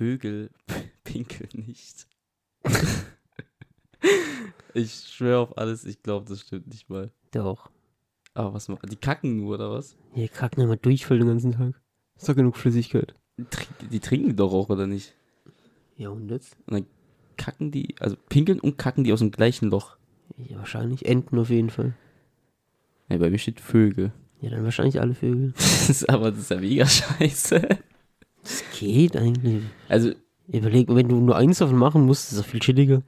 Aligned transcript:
Vögel 0.00 0.48
pinkeln 1.04 1.66
nicht. 1.66 2.06
ich 4.72 4.92
schwöre 5.12 5.40
auf 5.40 5.58
alles, 5.58 5.84
ich 5.84 6.02
glaube, 6.02 6.26
das 6.26 6.40
stimmt 6.40 6.68
nicht 6.68 6.88
mal. 6.88 7.10
Doch. 7.32 7.70
Aber 8.32 8.54
was 8.54 8.68
machen 8.68 8.88
die? 8.88 8.96
kacken 8.96 9.36
nur, 9.36 9.56
oder 9.56 9.70
was? 9.72 9.96
Die 10.16 10.26
kacken 10.28 10.62
immer 10.62 10.76
Durchfall 10.76 11.18
den 11.18 11.28
ganzen 11.28 11.52
Tag. 11.52 11.78
Ist 12.16 12.26
doch 12.30 12.34
genug 12.34 12.56
Flüssigkeit. 12.56 13.14
Die, 13.36 13.44
trinken- 13.44 13.88
die 13.90 14.00
trinken 14.00 14.36
doch 14.36 14.52
auch, 14.54 14.70
oder 14.70 14.86
nicht? 14.86 15.14
Ja, 15.98 16.08
und 16.08 16.30
jetzt? 16.30 16.56
Und 16.66 16.72
dann 16.74 16.86
kacken 17.36 17.70
die, 17.70 17.94
also 18.00 18.16
pinkeln 18.30 18.58
und 18.58 18.78
kacken 18.78 19.04
die 19.04 19.12
aus 19.12 19.18
dem 19.18 19.32
gleichen 19.32 19.68
Loch. 19.68 19.98
Ja, 20.38 20.56
wahrscheinlich 20.56 21.04
Enten 21.04 21.38
auf 21.38 21.50
jeden 21.50 21.68
Fall. 21.68 21.92
Ja, 23.10 23.18
bei 23.18 23.28
mir 23.28 23.38
steht 23.38 23.60
Vögel. 23.60 24.12
Ja, 24.40 24.48
dann 24.48 24.64
wahrscheinlich 24.64 24.98
alle 24.98 25.14
Vögel. 25.14 25.52
Aber 26.08 26.30
das 26.30 26.40
ist 26.40 26.50
ja 26.50 26.58
mega 26.58 26.86
scheiße. 26.86 27.68
Das 28.42 28.64
geht 28.78 29.16
eigentlich. 29.16 29.62
Also, 29.88 30.12
Überleg, 30.52 30.88
wenn 30.88 31.08
du 31.08 31.16
nur 31.16 31.36
eins 31.36 31.58
davon 31.58 31.76
machen 31.76 32.06
musst, 32.06 32.30
ist 32.30 32.38
das 32.38 32.46
viel 32.46 32.60
chilliger. 32.60 33.02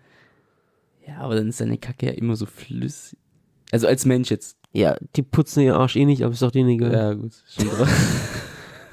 ja, 1.07 1.19
aber 1.19 1.35
dann 1.35 1.49
ist 1.49 1.61
deine 1.61 1.79
Kacke 1.79 2.07
ja 2.07 2.13
immer 2.13 2.37
so 2.37 2.47
flüssig. 2.47 3.19
Also 3.73 3.87
als 3.87 4.05
Mensch 4.05 4.31
jetzt. 4.31 4.57
Ja, 4.73 4.97
die 5.17 5.23
putzen 5.23 5.61
ihr 5.61 5.75
Arsch 5.75 5.97
eh 5.97 6.05
nicht, 6.05 6.23
aber 6.23 6.33
ist 6.33 6.43
doch 6.43 6.51
denen 6.51 6.71
egal. 6.71 6.93
Ja, 6.93 7.15
gut, 7.15 7.33
schon 7.49 7.69
drauf. 7.69 7.89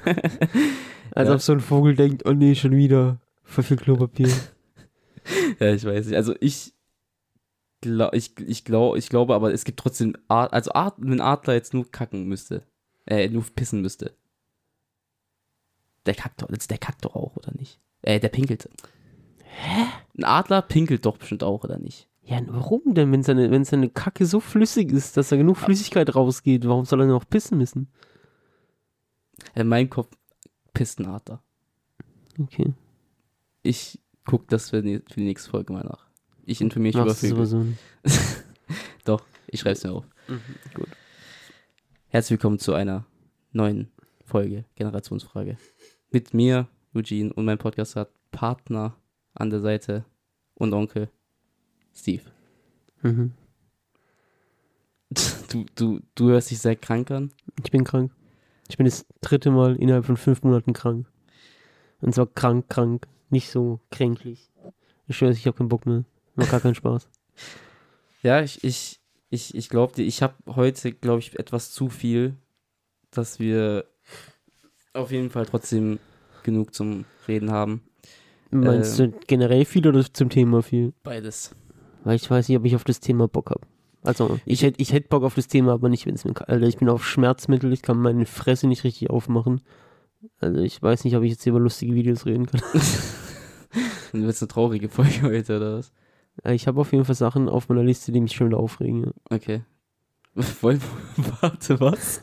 Als 1.12 1.28
ja. 1.28 1.34
ob 1.34 1.40
so 1.40 1.52
ein 1.52 1.60
Vogel 1.60 1.94
denkt, 1.94 2.24
oh 2.26 2.32
nee, 2.32 2.54
schon 2.54 2.76
wieder. 2.76 3.18
Voll 3.44 3.64
viel 3.64 3.76
Klopapier. 3.76 4.28
ja, 5.60 5.72
ich 5.72 5.84
weiß 5.84 6.06
nicht. 6.06 6.16
Also 6.16 6.34
ich 6.40 6.72
glaub, 7.80 8.14
ich, 8.14 8.38
ich, 8.46 8.64
glaub, 8.64 8.96
ich 8.96 9.08
glaube, 9.08 9.34
aber 9.34 9.52
es 9.52 9.64
gibt 9.64 9.80
trotzdem 9.80 10.16
Art, 10.28 10.52
also 10.52 10.72
Art, 10.72 10.94
wenn 10.98 11.20
Adler 11.20 11.54
jetzt 11.54 11.74
nur 11.74 11.90
kacken 11.90 12.26
müsste. 12.26 12.62
Äh, 13.06 13.28
nur 13.28 13.44
pissen 13.54 13.80
müsste. 13.80 14.14
Der 16.06 16.14
kackt 16.14 16.42
doch, 16.42 16.48
der 16.48 16.78
kackt 16.78 17.04
doch 17.04 17.14
auch, 17.14 17.36
oder 17.36 17.52
nicht? 17.52 17.80
Äh, 18.02 18.20
der 18.20 18.28
pinkelt. 18.28 18.68
Hä? 19.42 19.86
Ein 20.16 20.24
Adler 20.24 20.62
pinkelt 20.62 21.04
doch 21.04 21.18
bestimmt 21.18 21.42
auch, 21.42 21.64
oder 21.64 21.78
nicht? 21.78 22.10
ja, 22.30 22.40
warum 22.46 22.94
denn, 22.94 23.10
wenn 23.10 23.24
seine, 23.24 23.50
wenn 23.50 23.64
seine 23.64 23.90
Kacke 23.90 24.24
so 24.24 24.38
flüssig 24.38 24.92
ist, 24.92 25.16
dass 25.16 25.30
da 25.30 25.36
genug 25.36 25.56
Flüssigkeit 25.56 26.14
rausgeht, 26.14 26.66
warum 26.66 26.84
soll 26.84 27.00
er 27.00 27.06
noch 27.08 27.28
pissen 27.28 27.58
müssen? 27.58 27.88
In 29.56 29.66
meinem 29.66 29.90
Kopf 29.90 30.16
pisst 30.72 31.00
ein 31.00 31.06
Adler. 31.06 31.42
Okay. 32.38 32.72
Ich 33.64 33.98
guck 34.24 34.46
das 34.46 34.70
für 34.70 34.80
die, 34.80 34.98
für 34.98 35.16
die 35.16 35.24
nächste 35.24 35.50
Folge 35.50 35.72
mal 35.72 35.82
nach. 35.82 36.06
Ich 36.44 36.60
informiere 36.60 36.98
mich 36.98 37.02
über 37.02 37.06
Machst 37.06 37.22
du 37.24 37.46
Vögel. 37.46 37.76
Doch, 39.04 39.22
ich 39.48 39.58
schreib's 39.58 39.82
mir 39.82 39.92
auf. 39.92 40.04
Gut. 40.74 40.88
Herzlich 42.06 42.38
willkommen 42.38 42.60
zu 42.60 42.74
einer 42.74 43.06
neuen 43.50 43.90
Folge 44.24 44.66
Generationsfrage. 44.76 45.56
Mit 46.12 46.34
mir, 46.34 46.66
Eugene, 46.92 47.32
und 47.32 47.44
mein 47.44 47.58
Podcast 47.58 47.94
hat 47.94 48.10
Partner 48.32 48.96
an 49.34 49.50
der 49.50 49.60
Seite 49.60 50.04
und 50.54 50.74
Onkel 50.74 51.08
Steve. 51.94 52.24
Mhm. 53.02 53.32
Du, 55.50 55.66
du, 55.74 56.00
du 56.14 56.28
hörst 56.30 56.50
dich 56.50 56.58
sehr 56.58 56.76
krank 56.76 57.10
an. 57.10 57.32
Ich 57.62 57.70
bin 57.70 57.84
krank. 57.84 58.12
Ich 58.68 58.76
bin 58.76 58.86
das 58.86 59.06
dritte 59.20 59.50
Mal 59.50 59.76
innerhalb 59.76 60.04
von 60.04 60.16
fünf 60.16 60.42
Monaten 60.42 60.72
krank. 60.72 61.06
Und 62.00 62.14
zwar 62.14 62.26
krank, 62.26 62.68
krank. 62.68 63.06
Nicht 63.28 63.50
so 63.50 63.80
kränklich. 63.90 64.50
Ich 65.06 65.16
schwöre, 65.16 65.32
ich 65.32 65.46
habe 65.46 65.56
keinen 65.56 65.68
Bock 65.68 65.86
mehr. 65.86 66.04
Macht 66.34 66.50
gar 66.50 66.60
keinen 66.60 66.74
Spaß. 66.74 67.08
Ja, 68.22 68.42
ich, 68.42 68.62
ich, 68.62 69.00
ich, 69.30 69.54
ich 69.54 69.70
glaube 69.70 69.94
dir, 69.94 70.02
ich 70.02 70.22
habe 70.22 70.34
heute, 70.54 70.92
glaube 70.92 71.20
ich, 71.20 71.38
etwas 71.38 71.72
zu 71.72 71.88
viel, 71.88 72.36
dass 73.10 73.38
wir 73.38 73.86
auf 74.92 75.10
jeden 75.10 75.30
Fall 75.30 75.46
trotzdem 75.46 75.98
genug 76.42 76.74
zum 76.74 77.04
Reden 77.28 77.50
haben. 77.50 77.82
Meinst 78.50 78.98
du 78.98 79.12
generell 79.26 79.64
viel 79.64 79.86
oder 79.86 80.04
zum 80.12 80.28
Thema 80.28 80.62
viel? 80.62 80.92
Beides. 81.02 81.54
Weil 82.02 82.16
ich 82.16 82.28
weiß 82.28 82.48
nicht, 82.48 82.58
ob 82.58 82.64
ich 82.64 82.74
auf 82.74 82.84
das 82.84 83.00
Thema 83.00 83.28
Bock 83.28 83.50
habe. 83.50 83.60
Also, 84.02 84.40
ich 84.46 84.62
hätte 84.62 84.80
ich 84.80 84.92
hätt 84.92 85.08
Bock 85.08 85.22
auf 85.22 85.34
das 85.34 85.46
Thema, 85.46 85.72
aber 85.72 85.88
nicht, 85.88 86.06
wenn 86.06 86.14
es 86.14 86.24
mir. 86.24 86.32
Alter, 86.48 86.66
ich 86.66 86.78
bin 86.78 86.88
auf 86.88 87.06
Schmerzmittel, 87.06 87.72
ich 87.72 87.82
kann 87.82 87.98
meine 87.98 88.26
Fresse 88.26 88.66
nicht 88.66 88.82
richtig 88.82 89.10
aufmachen. 89.10 89.60
Also, 90.38 90.60
ich 90.60 90.82
weiß 90.82 91.04
nicht, 91.04 91.16
ob 91.16 91.22
ich 91.22 91.32
jetzt 91.32 91.46
über 91.46 91.60
lustige 91.60 91.94
Videos 91.94 92.26
reden 92.26 92.46
kann. 92.46 92.62
Dann 94.12 94.22
wird 94.22 94.34
es 94.34 94.42
eine 94.42 94.48
traurige 94.48 94.88
Folge 94.88 95.22
heute, 95.22 95.56
oder 95.58 95.78
was? 95.78 95.92
Aber 96.42 96.54
Ich 96.54 96.66
habe 96.66 96.80
auf 96.80 96.92
jeden 96.92 97.04
Fall 97.04 97.14
Sachen 97.14 97.48
auf 97.48 97.68
meiner 97.68 97.84
Liste, 97.84 98.10
die 98.10 98.20
mich 98.20 98.32
schon 98.32 98.48
wieder 98.48 98.58
aufregen. 98.58 99.04
Ja. 99.04 99.12
Okay. 99.30 99.60
Warte, 101.40 101.80
was? 101.80 102.22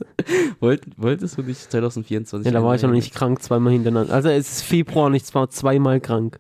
Wollt, 0.60 0.86
wolltest 0.98 1.38
du 1.38 1.44
nicht 1.44 1.72
2024? 1.72 2.46
Ja, 2.46 2.52
da 2.52 2.64
war 2.64 2.76
ich 2.76 2.82
ja 2.82 2.88
noch 2.88 2.96
nicht 2.96 3.14
krank, 3.14 3.42
zweimal 3.42 3.74
hintereinander. 3.74 4.14
Also 4.14 4.30
es 4.30 4.58
ist 4.58 4.62
Februar 4.64 5.08
und 5.08 5.16
ich 5.16 5.34
war 5.34 5.50
zweimal 5.50 6.00
krank. 6.00 6.40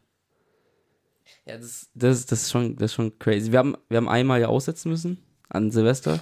Ja, 1.46 1.58
das, 1.58 1.90
das, 1.94 2.26
das, 2.26 2.44
ist 2.44 2.52
schon, 2.52 2.76
das 2.76 2.92
ist 2.92 2.96
schon 2.96 3.18
crazy. 3.20 3.52
Wir 3.52 3.60
haben, 3.60 3.76
wir 3.90 3.98
haben 3.98 4.10
einmal 4.10 4.42
ja 4.42 4.48
aussetzen 4.48 4.90
müssen 4.90 5.18
an 5.50 5.72
Silvester. 5.72 6.20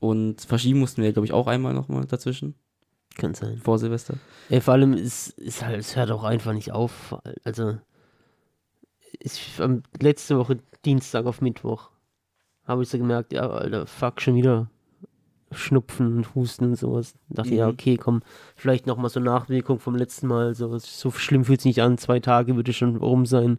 Und 0.00 0.42
verschieben 0.42 0.80
mussten 0.80 1.02
wir, 1.02 1.12
glaube 1.12 1.26
ich, 1.26 1.32
auch 1.32 1.46
einmal 1.46 1.72
nochmal 1.72 2.04
dazwischen, 2.04 2.54
Kann 3.16 3.32
sein. 3.34 3.58
vor 3.58 3.78
Silvester. 3.78 4.14
Ey, 4.50 4.60
vor 4.60 4.74
allem 4.74 4.92
ist, 4.92 5.30
ist 5.38 5.64
halt, 5.64 5.80
es 5.80 5.96
hört 5.96 6.10
auch 6.10 6.24
einfach 6.24 6.52
nicht 6.52 6.72
auf. 6.72 7.16
Also, 7.44 7.78
am, 9.58 9.82
letzte 10.00 10.36
Woche 10.36 10.58
Dienstag 10.84 11.24
auf 11.26 11.40
Mittwoch 11.40 11.90
habe 12.66 12.82
ich 12.82 12.88
so 12.88 12.98
gemerkt, 12.98 13.32
ja, 13.32 13.48
Alter, 13.48 13.86
fuck, 13.86 14.20
schon 14.20 14.34
wieder 14.36 14.68
Schnupfen 15.52 16.16
und 16.16 16.34
Husten 16.34 16.64
und 16.66 16.76
sowas. 16.76 17.14
Dachte, 17.28 17.50
Mhm. 17.50 17.56
ja, 17.56 17.68
okay, 17.68 17.96
komm, 17.96 18.22
vielleicht 18.56 18.86
nochmal 18.86 19.10
so 19.10 19.20
Nachwirkung 19.20 19.78
vom 19.78 19.94
letzten 19.94 20.26
Mal. 20.26 20.54
So, 20.54 20.76
so 20.78 21.10
schlimm 21.12 21.44
fühlt 21.44 21.60
es 21.60 21.64
nicht 21.64 21.80
an, 21.82 21.98
zwei 21.98 22.18
Tage 22.20 22.56
würde 22.56 22.72
schon 22.72 22.96
rum 22.96 23.24
sein. 23.26 23.58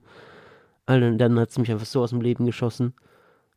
Alter, 0.85 1.07
und 1.07 1.17
dann 1.19 1.39
hat 1.39 1.49
es 1.49 1.57
mich 1.57 1.71
einfach 1.71 1.85
so 1.85 2.01
aus 2.01 2.09
dem 2.09 2.21
Leben 2.21 2.45
geschossen. 2.45 2.93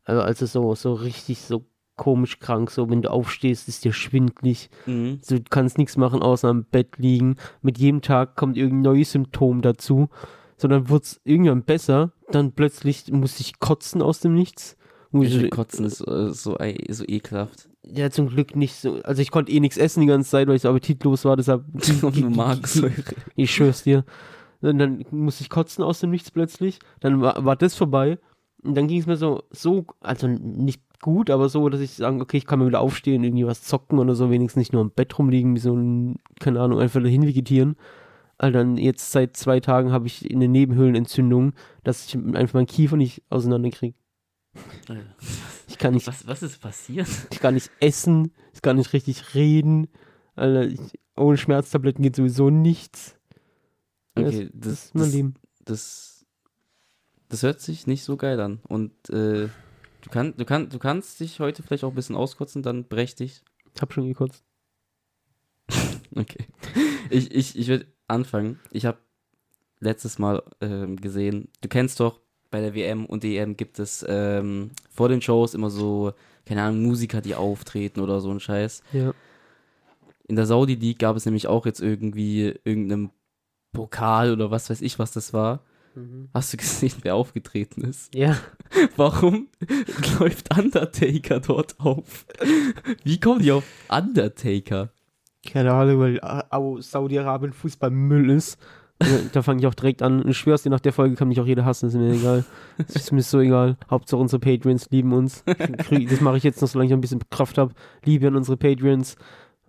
Also, 0.05 0.21
als 0.21 0.41
es 0.41 0.53
so, 0.53 0.73
so 0.75 0.93
richtig 0.93 1.41
so 1.41 1.65
komisch 1.95 2.39
krank, 2.39 2.71
so, 2.71 2.89
wenn 2.89 3.01
du 3.01 3.11
aufstehst, 3.11 3.67
ist 3.67 3.83
dir 3.83 3.91
schwindlig. 3.91 4.69
Mhm. 4.85 5.19
So, 5.21 5.35
du 5.35 5.43
kannst 5.49 5.77
nichts 5.77 5.97
machen, 5.97 6.21
außer 6.21 6.47
am 6.47 6.63
Bett 6.63 6.97
liegen. 6.97 7.35
Mit 7.61 7.77
jedem 7.77 8.01
Tag 8.01 8.35
kommt 8.37 8.55
irgendein 8.57 8.93
neues 8.93 9.11
Symptom 9.11 9.61
dazu. 9.61 10.07
So, 10.55 10.67
dann 10.69 10.87
wurde 10.89 11.03
es 11.03 11.21
irgendwann 11.25 11.63
besser. 11.63 12.13
Dann 12.31 12.53
plötzlich 12.53 13.11
musste 13.11 13.41
ich 13.41 13.59
kotzen 13.59 14.01
aus 14.01 14.21
dem 14.21 14.33
Nichts. 14.33 14.77
Muss 15.11 15.27
Ich 15.27 15.35
ich- 15.35 15.41
will 15.41 15.49
kotzen 15.49 15.85
ist 15.85 16.01
äh, 16.01 16.29
so, 16.29 16.57
so 16.89 17.03
ekelhaft. 17.07 17.67
ja, 17.83 18.09
zum 18.11 18.27
Glück 18.29 18.55
nicht 18.55 18.75
so. 18.75 19.01
Also, 19.03 19.21
ich 19.21 19.31
konnte 19.31 19.51
eh 19.51 19.59
nichts 19.59 19.77
essen 19.77 20.01
die 20.01 20.07
ganze 20.07 20.29
Zeit, 20.29 20.47
weil 20.47 20.55
ich 20.55 20.61
so 20.61 20.69
appetitlos 20.69 21.25
war. 21.25 21.35
Deshalb, 21.35 21.63
Nur 22.01 22.29
Magensäure. 22.29 22.93
ich 23.35 23.51
schwör's 23.53 23.83
dir. 23.83 24.05
Und 24.61 24.77
dann 24.77 25.05
musste 25.11 25.41
ich 25.43 25.49
kotzen 25.49 25.83
aus 25.83 25.99
dem 26.01 26.09
Nichts 26.11 26.31
plötzlich. 26.31 26.79
Dann 26.99 27.21
war, 27.21 27.43
war 27.43 27.55
das 27.55 27.75
vorbei. 27.75 28.19
Und 28.61 28.75
dann 28.75 28.87
ging 28.87 28.99
es 28.99 29.07
mir 29.07 29.15
so, 29.15 29.43
so, 29.51 29.85
also 30.01 30.27
nicht 30.27 30.81
gut, 31.01 31.29
aber 31.29 31.47
so, 31.47 31.69
dass 31.69 31.79
ich 31.79 31.91
sagen, 31.91 32.21
okay, 32.21 32.35
ich 32.37 32.45
kann 32.45 32.59
mal 32.59 32.67
wieder 32.67 32.81
aufstehen, 32.81 33.23
irgendwie 33.23 33.47
was 33.47 33.63
zocken 33.63 33.99
oder 33.99 34.15
so, 34.15 34.29
wenigstens 34.29 34.59
nicht 34.59 34.73
nur 34.73 34.81
im 34.81 34.91
Bett 34.91 35.17
rumliegen, 35.17 35.55
wie 35.55 35.59
so 35.59 35.73
ein, 35.73 36.17
keine 36.41 36.59
Ahnung, 36.59 36.79
einfach 36.79 37.01
dahin 37.01 37.25
vegetieren. 37.25 37.77
Alter, 38.37 38.59
dann 38.59 38.75
jetzt 38.77 39.11
seit 39.13 39.37
zwei 39.37 39.61
Tagen 39.61 39.93
habe 39.93 40.07
ich 40.07 40.29
eine 40.29 40.49
Nebenhöhlenentzündung, 40.49 41.53
dass 41.85 42.05
ich 42.07 42.15
einfach 42.35 42.55
meinen 42.55 42.67
Kiefer 42.67 42.97
nicht 42.97 43.23
auseinanderkriege. 43.29 43.95
Ich 45.67 45.77
kann 45.77 45.93
nicht, 45.93 46.07
Was, 46.07 46.25
was 46.27 46.43
ist 46.43 46.59
passiert? 46.59 47.07
ich 47.31 47.39
kann 47.39 47.53
nicht 47.53 47.71
essen, 47.79 48.33
ich 48.53 48.61
kann 48.61 48.77
nicht 48.77 48.93
richtig 48.93 49.33
reden. 49.35 49.87
Alter, 50.35 50.63
ich, 50.67 50.99
ohne 51.15 51.37
Schmerztabletten 51.37 52.03
geht 52.03 52.15
sowieso 52.15 52.49
nichts. 52.49 53.15
Okay, 54.15 54.49
das, 54.53 54.61
das, 54.61 54.73
ist 54.85 54.95
mein 54.95 55.03
das, 55.03 55.13
Leben. 55.13 55.33
das, 55.65 56.25
das 57.29 57.43
hört 57.43 57.61
sich 57.61 57.87
nicht 57.87 58.03
so 58.03 58.17
geil 58.17 58.39
an. 58.39 58.59
Und 58.67 58.91
äh, 59.09 59.47
du, 60.01 60.09
kann, 60.09 60.33
du, 60.35 60.45
kann, 60.45 60.69
du 60.69 60.79
kannst 60.79 61.19
dich 61.19 61.39
heute 61.39 61.63
vielleicht 61.63 61.83
auch 61.83 61.89
ein 61.91 61.95
bisschen 61.95 62.15
auskotzen, 62.15 62.63
dann 62.63 62.85
brech 62.85 63.15
dich. 63.15 63.43
Ich 63.75 63.81
hab 63.81 63.93
schon 63.93 64.07
gekotzt. 64.07 64.43
Okay. 66.15 66.47
Ich, 67.11 67.31
ich, 67.31 67.55
ich 67.55 67.67
würde 67.67 67.85
anfangen. 68.07 68.59
Ich 68.71 68.87
habe 68.87 68.97
letztes 69.79 70.17
Mal 70.17 70.43
ähm, 70.59 70.95
gesehen, 70.97 71.49
du 71.61 71.69
kennst 71.69 71.99
doch, 71.99 72.19
bei 72.51 72.61
der 72.61 72.73
WM 72.73 73.05
und 73.05 73.23
EM 73.23 73.57
gibt 73.57 73.79
es 73.79 74.05
ähm, 74.07 74.71
vor 74.89 75.09
den 75.09 75.21
Shows 75.21 75.53
immer 75.53 75.69
so, 75.69 76.13
keine 76.45 76.63
Ahnung, 76.63 76.83
Musiker, 76.83 77.21
die 77.21 77.35
auftreten 77.35 77.99
oder 77.99 78.21
so 78.21 78.31
ein 78.31 78.39
Scheiß. 78.39 78.83
Ja. 78.91 79.13
In 80.27 80.35
der 80.35 80.45
Saudi 80.45 80.75
League 80.75 80.99
gab 80.99 81.15
es 81.15 81.25
nämlich 81.25 81.47
auch 81.47 81.65
jetzt 81.65 81.81
irgendwie 81.81 82.53
irgendeinen 82.63 83.11
Pokal 83.71 84.31
oder 84.31 84.51
was 84.51 84.69
weiß 84.69 84.81
ich, 84.81 84.99
was 84.99 85.11
das 85.11 85.33
war. 85.33 85.63
Hast 86.33 86.53
du 86.53 86.57
gesehen, 86.57 86.93
wer 87.01 87.15
aufgetreten 87.15 87.81
ist? 87.81 88.13
Ja. 88.15 88.37
Warum 88.95 89.47
läuft 90.19 90.55
Undertaker 90.57 91.39
dort 91.39 91.79
auf? 91.79 92.25
Wie 93.03 93.19
kommen 93.19 93.41
die 93.41 93.51
auf 93.51 93.63
Undertaker? 93.89 94.91
Keine 95.45 95.73
Ahnung, 95.73 95.99
weil 95.99 96.17
äh, 96.17 96.81
Saudi-Arabien 96.81 97.53
Fußball 97.53 97.89
Müll 97.89 98.29
ist. 98.29 98.57
Da 99.31 99.41
fange 99.41 99.61
ich 99.61 99.67
auch 99.67 99.73
direkt 99.73 100.01
an. 100.01 100.27
Ich 100.27 100.37
schwör's 100.37 100.63
dir, 100.63 100.69
nach 100.69 100.81
der 100.81 100.91
Folge 100.91 101.15
kann 101.15 101.29
mich 101.29 101.39
auch 101.39 101.45
jeder 101.45 101.63
hassen, 101.65 101.87
ist 101.87 101.95
mir 101.95 102.11
egal. 102.13 102.43
Ist 102.77 103.11
mir 103.13 103.21
so 103.21 103.39
egal. 103.39 103.77
Hauptsache 103.89 104.19
unsere 104.19 104.39
Patreons 104.39 104.89
lieben 104.91 105.13
uns. 105.13 105.43
Das 105.45 106.21
mache 106.21 106.37
ich 106.37 106.43
jetzt 106.43 106.61
noch, 106.61 106.67
solange 106.67 106.87
ich 106.87 106.91
noch 106.91 106.97
ein 106.97 107.01
bisschen 107.01 107.21
Kraft 107.29 107.57
habe. 107.57 107.73
Liebe 108.03 108.27
an 108.27 108.35
unsere 108.35 108.57
Patreons. 108.57 109.15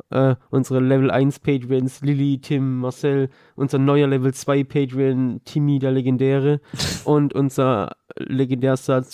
Äh, 0.09 0.35
unsere 0.49 0.81
Level 0.81 1.11
1 1.11 1.41
Patreons, 1.41 2.01
Lilly, 2.01 2.39
Tim, 2.41 2.79
Marcel, 2.79 3.29
unser 3.55 3.79
neuer 3.79 4.09
Level 4.09 4.33
2 4.33 4.65
Patreon, 4.65 5.43
Timmy, 5.45 5.79
der 5.79 5.93
Legendäre 5.93 6.61
und 7.05 7.35
unser 7.35 7.97
legendärster 8.17 9.05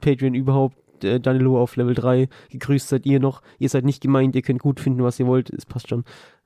Patreon 0.00 0.34
überhaupt, 0.34 1.04
äh, 1.04 1.20
Danilo 1.20 1.60
auf 1.60 1.76
Level 1.76 1.94
3. 1.94 2.28
Gegrüßt 2.48 2.88
seid 2.88 3.04
ihr 3.04 3.20
noch. 3.20 3.42
Ihr 3.58 3.68
seid 3.68 3.84
nicht 3.84 4.00
gemeint, 4.02 4.34
ihr 4.34 4.40
könnt 4.42 4.60
gut 4.60 4.80
finden, 4.80 5.04
was 5.04 5.20
ihr 5.20 5.26
wollt, 5.26 5.50
es 5.50 5.66
passt 5.66 5.88
schon. 5.90 6.04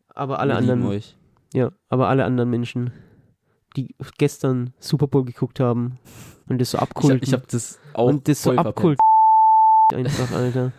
Aber 0.09 0.41
alle 0.41 0.55
Wir 0.55 0.59
anderen, 0.59 0.87
euch. 0.87 1.17
ja, 1.55 1.71
aber 1.89 2.09
alle 2.09 2.25
anderen 2.25 2.51
Menschen, 2.51 2.91
die 3.77 3.95
gestern 4.19 4.73
Super 4.79 5.07
Bowl 5.07 5.25
geguckt 5.25 5.61
haben 5.61 5.99
und 6.49 6.61
das 6.61 6.71
so 6.73 6.79
Ich, 6.79 6.83
abkulten. 6.83 7.17
hab- 7.19 7.23
ich 7.27 7.33
habe 7.33 7.45
das 7.51 7.79
auch 7.95 8.07
und 8.09 8.29
das 8.29 8.43
so 8.43 8.53
abkult. 8.53 8.99
Einfach, 9.93 10.33
Alter. 10.33 10.73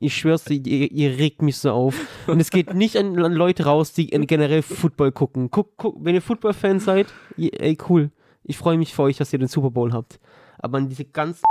Ich 0.00 0.16
schwör's 0.16 0.44
dir, 0.44 0.54
ihr, 0.66 0.90
ihr 0.90 1.18
regt 1.18 1.42
mich 1.42 1.58
so 1.58 1.70
auf. 1.70 1.94
Und 2.26 2.40
es 2.40 2.50
geht 2.50 2.74
nicht 2.74 2.96
an, 2.96 3.16
an 3.22 3.32
Leute 3.32 3.64
raus, 3.66 3.92
die 3.92 4.06
generell 4.08 4.62
Football 4.62 5.12
gucken. 5.12 5.50
Guck, 5.50 5.76
guck, 5.76 5.96
wenn 6.04 6.14
ihr 6.14 6.22
Football-Fan 6.22 6.80
seid, 6.80 7.06
ey, 7.36 7.78
cool. 7.88 8.10
Ich 8.44 8.58
freue 8.58 8.76
mich 8.78 8.92
für 8.94 9.02
euch, 9.02 9.18
dass 9.18 9.32
ihr 9.32 9.38
den 9.38 9.46
Super 9.48 9.70
Bowl 9.70 9.92
habt. 9.92 10.18
Aber 10.58 10.78
an 10.78 10.88
diese 10.88 11.04
ganzen 11.04 11.44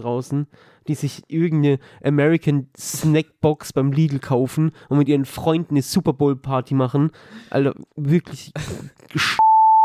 draußen, 0.00 0.46
die 0.88 0.94
sich 0.94 1.22
irgendeine 1.28 1.78
American 2.02 2.68
Snackbox 2.76 3.72
beim 3.72 3.92
Lidl 3.92 4.18
kaufen 4.18 4.72
und 4.88 4.98
mit 4.98 5.08
ihren 5.08 5.24
Freunden 5.24 5.74
eine 5.74 5.82
Super 5.82 6.12
Bowl 6.12 6.36
Party 6.36 6.74
machen, 6.74 7.10
Alter, 7.50 7.74
wirklich 7.96 8.52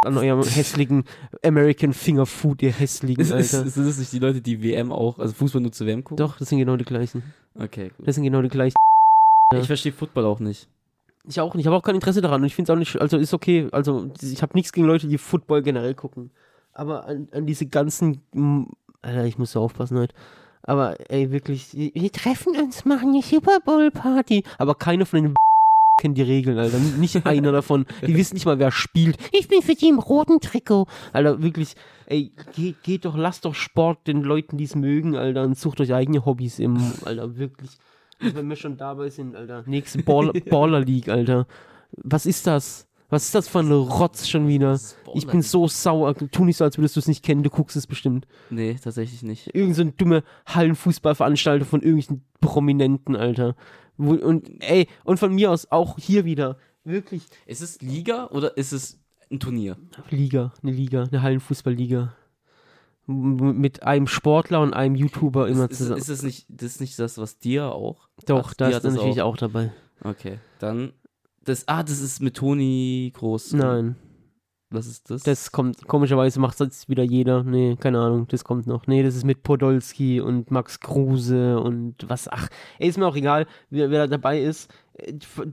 an 0.05 0.17
eurem 0.17 0.43
hässlichen 0.43 1.03
American 1.43 1.93
Finger 1.93 2.25
Food, 2.25 2.61
ihr 2.61 2.71
hässlichen, 2.71 3.21
Ist, 3.21 3.31
ist, 3.31 3.53
Alter. 3.53 3.69
sind 3.69 3.87
das 3.87 3.97
nicht 3.97 4.13
die 4.13 4.19
Leute, 4.19 4.41
die 4.41 4.63
WM 4.63 4.91
auch, 4.91 5.19
also 5.19 5.33
Fußball 5.33 5.61
nur 5.61 5.71
zu 5.71 5.85
WM 5.85 6.03
gucken? 6.03 6.17
Doch, 6.17 6.37
das 6.37 6.49
sind 6.49 6.59
genau 6.59 6.77
die 6.77 6.85
gleichen. 6.85 7.23
Okay, 7.55 7.91
gut. 7.95 8.07
Das 8.07 8.15
sind 8.15 8.23
genau 8.23 8.41
die 8.41 8.49
gleichen. 8.49 8.75
Ich 9.55 9.67
verstehe 9.67 9.91
Football 9.91 10.25
auch 10.25 10.39
nicht. 10.39 10.69
Ich 11.27 11.39
auch 11.41 11.53
nicht, 11.53 11.63
ich 11.63 11.67
habe 11.67 11.75
auch 11.75 11.83
kein 11.83 11.95
Interesse 11.95 12.21
daran 12.21 12.41
und 12.41 12.47
ich 12.47 12.55
finde 12.55 12.71
es 12.71 12.75
auch 12.75 12.79
nicht, 12.79 12.99
also 13.01 13.17
ist 13.17 13.33
okay, 13.33 13.67
also 13.71 14.09
ich 14.21 14.41
habe 14.41 14.53
nichts 14.55 14.71
gegen 14.71 14.87
Leute, 14.87 15.07
die 15.07 15.17
Football 15.17 15.61
generell 15.61 15.93
gucken. 15.95 16.31
Aber 16.73 17.05
an, 17.05 17.27
an 17.31 17.45
diese 17.45 17.65
ganzen, 17.65 18.21
Alter, 19.01 19.25
ich 19.25 19.37
muss 19.37 19.53
so 19.53 19.61
aufpassen 19.61 19.97
heute. 19.97 20.15
Aber 20.63 20.97
ey, 21.09 21.31
wirklich, 21.31 21.73
wir 21.73 22.11
treffen 22.11 22.55
uns, 22.57 22.85
machen 22.85 23.09
eine 23.09 23.21
Super 23.21 23.59
Bowl 23.63 23.91
Party. 23.91 24.43
Aber 24.57 24.75
keiner 24.75 25.05
von 25.05 25.23
den 25.23 25.35
kennt 25.99 26.17
die 26.17 26.23
Regeln, 26.23 26.57
Alter. 26.57 26.79
Nicht 26.79 27.25
einer 27.25 27.51
davon. 27.51 27.85
Die 28.05 28.15
wissen 28.15 28.35
nicht 28.35 28.45
mal, 28.45 28.59
wer 28.59 28.71
spielt. 28.71 29.17
Ich 29.31 29.47
bin 29.47 29.61
für 29.61 29.75
die 29.75 29.89
im 29.89 29.99
roten 29.99 30.39
Trikot. 30.39 30.87
Alter, 31.13 31.41
wirklich, 31.41 31.75
ey, 32.07 32.31
geht, 32.55 32.83
geht 32.83 33.05
doch, 33.05 33.17
lasst 33.17 33.45
doch 33.45 33.55
Sport 33.55 34.07
den 34.07 34.21
Leuten, 34.23 34.57
die 34.57 34.63
es 34.65 34.75
mögen, 34.75 35.15
Alter, 35.15 35.43
und 35.43 35.57
sucht 35.57 35.81
euch 35.81 35.93
eigene 35.93 36.25
Hobbys 36.25 36.59
im, 36.59 36.77
Alter, 37.05 37.37
wirklich. 37.37 37.71
Wenn 38.19 38.49
wir 38.49 38.57
schon 38.57 38.77
dabei 38.77 39.09
sind, 39.09 39.35
Alter. 39.35 39.63
Nächste 39.65 40.03
Ball, 40.03 40.31
Baller 40.49 40.81
League, 40.81 41.09
Alter. 41.09 41.47
Was 41.91 42.25
ist 42.25 42.47
das? 42.47 42.88
Was 43.09 43.25
ist 43.25 43.35
das 43.35 43.47
für 43.47 43.59
ein 43.59 43.71
Rotz 43.71 44.27
schon 44.27 44.47
wieder? 44.47 44.79
Ich 45.15 45.25
bin 45.25 45.41
so 45.41 45.67
sauer. 45.67 46.13
Tu 46.15 46.45
nicht 46.45 46.57
so, 46.57 46.63
als 46.63 46.77
würdest 46.77 46.95
du 46.95 46.99
es 46.99 47.07
nicht 47.07 47.23
kennen. 47.23 47.41
Du 47.43 47.49
guckst 47.49 47.75
es 47.75 47.87
bestimmt. 47.87 48.27
Nee, 48.49 48.75
tatsächlich 48.81 49.23
nicht. 49.23 49.53
Irgend 49.55 49.75
so 49.75 49.81
eine 49.81 49.91
dumme 49.93 50.23
Hallenfußballveranstaltung 50.45 51.67
von 51.67 51.81
irgendwelchen 51.81 52.23
Prominenten, 52.39 53.15
Alter. 53.15 53.55
Und 53.97 54.49
ey, 54.61 54.87
und 55.03 55.19
von 55.19 55.33
mir 55.33 55.51
aus 55.51 55.71
auch 55.71 55.97
hier 55.97 56.23
wieder. 56.25 56.57
Wirklich. 56.83 57.23
Ist 57.45 57.61
es 57.61 57.81
Liga 57.81 58.27
oder 58.27 58.55
ist 58.57 58.71
es 58.71 58.99
ein 59.31 59.39
Turnier? 59.39 59.77
Liga, 60.09 60.53
eine 60.63 60.71
Liga, 60.71 61.03
eine 61.03 61.21
Hallenfußballliga. 61.21 62.13
Mit 63.07 63.81
einem 63.83 64.05
Sportler 64.05 64.61
und 64.61 64.75
einem 64.75 64.93
YouTuber 64.93 65.47
immer 65.47 65.65
Ist, 65.65 65.71
ist, 65.71 65.77
zusammen. 65.79 65.97
ist 65.99 66.09
es 66.09 66.21
nicht, 66.21 66.45
das 66.47 66.73
ist 66.73 66.81
nicht 66.81 66.99
das, 66.99 67.17
was 67.17 67.39
dir 67.39 67.71
auch? 67.73 68.07
Doch, 68.27 68.49
Ach, 68.49 68.53
da 68.53 68.69
ist 68.69 68.83
er 68.83 68.91
natürlich 68.91 69.23
auch. 69.23 69.35
dabei. 69.35 69.71
Okay, 70.03 70.37
dann. 70.59 70.93
Das, 71.43 71.67
ah, 71.67 71.83
das 71.83 72.01
ist 72.01 72.21
mit 72.21 72.35
Toni 72.35 73.11
Groß. 73.15 73.53
Nein, 73.53 73.95
Was 74.69 74.87
ist 74.87 75.09
das? 75.09 75.23
das 75.23 75.51
kommt, 75.51 75.87
komischerweise 75.87 76.39
macht 76.39 76.59
das 76.59 76.67
jetzt 76.67 76.89
wieder 76.89 77.03
jeder. 77.03 77.43
Nee, 77.43 77.75
keine 77.79 77.99
Ahnung, 77.99 78.27
das 78.27 78.43
kommt 78.43 78.67
noch. 78.67 78.87
Nee, 78.87 79.03
das 79.03 79.15
ist 79.15 79.25
mit 79.25 79.43
Podolski 79.43 80.19
und 80.21 80.51
Max 80.51 80.79
Kruse 80.79 81.59
und 81.59 81.95
was. 82.07 82.27
Ach, 82.27 82.49
ey, 82.77 82.89
ist 82.89 82.97
mir 82.97 83.07
auch 83.07 83.15
egal, 83.15 83.47
wer, 83.69 83.89
wer 83.89 84.01
da 84.01 84.07
dabei 84.07 84.41
ist. 84.41 84.71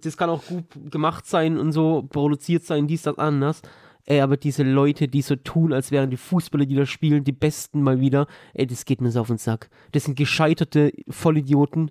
Das 0.02 0.16
kann 0.16 0.28
auch 0.28 0.44
gut 0.44 0.64
gemacht 0.90 1.26
sein 1.26 1.56
und 1.56 1.72
so, 1.72 2.02
produziert 2.02 2.64
sein, 2.64 2.88
dies, 2.88 3.02
das, 3.02 3.16
anders. 3.16 3.62
Ey, 4.08 4.20
aber 4.20 4.36
diese 4.36 4.62
Leute, 4.62 5.08
die 5.08 5.22
so 5.22 5.34
tun, 5.34 5.72
als 5.72 5.90
wären 5.90 6.10
die 6.10 6.16
Fußballer, 6.16 6.64
die 6.64 6.76
da 6.76 6.86
spielen, 6.86 7.24
die 7.24 7.32
Besten 7.32 7.82
mal 7.82 8.00
wieder, 8.00 8.28
ey, 8.54 8.66
das 8.66 8.84
geht 8.84 9.00
mir 9.00 9.10
so 9.10 9.20
auf 9.20 9.26
den 9.26 9.38
Sack. 9.38 9.68
Das 9.92 10.04
sind 10.04 10.16
gescheiterte 10.16 10.92
Vollidioten. 11.08 11.90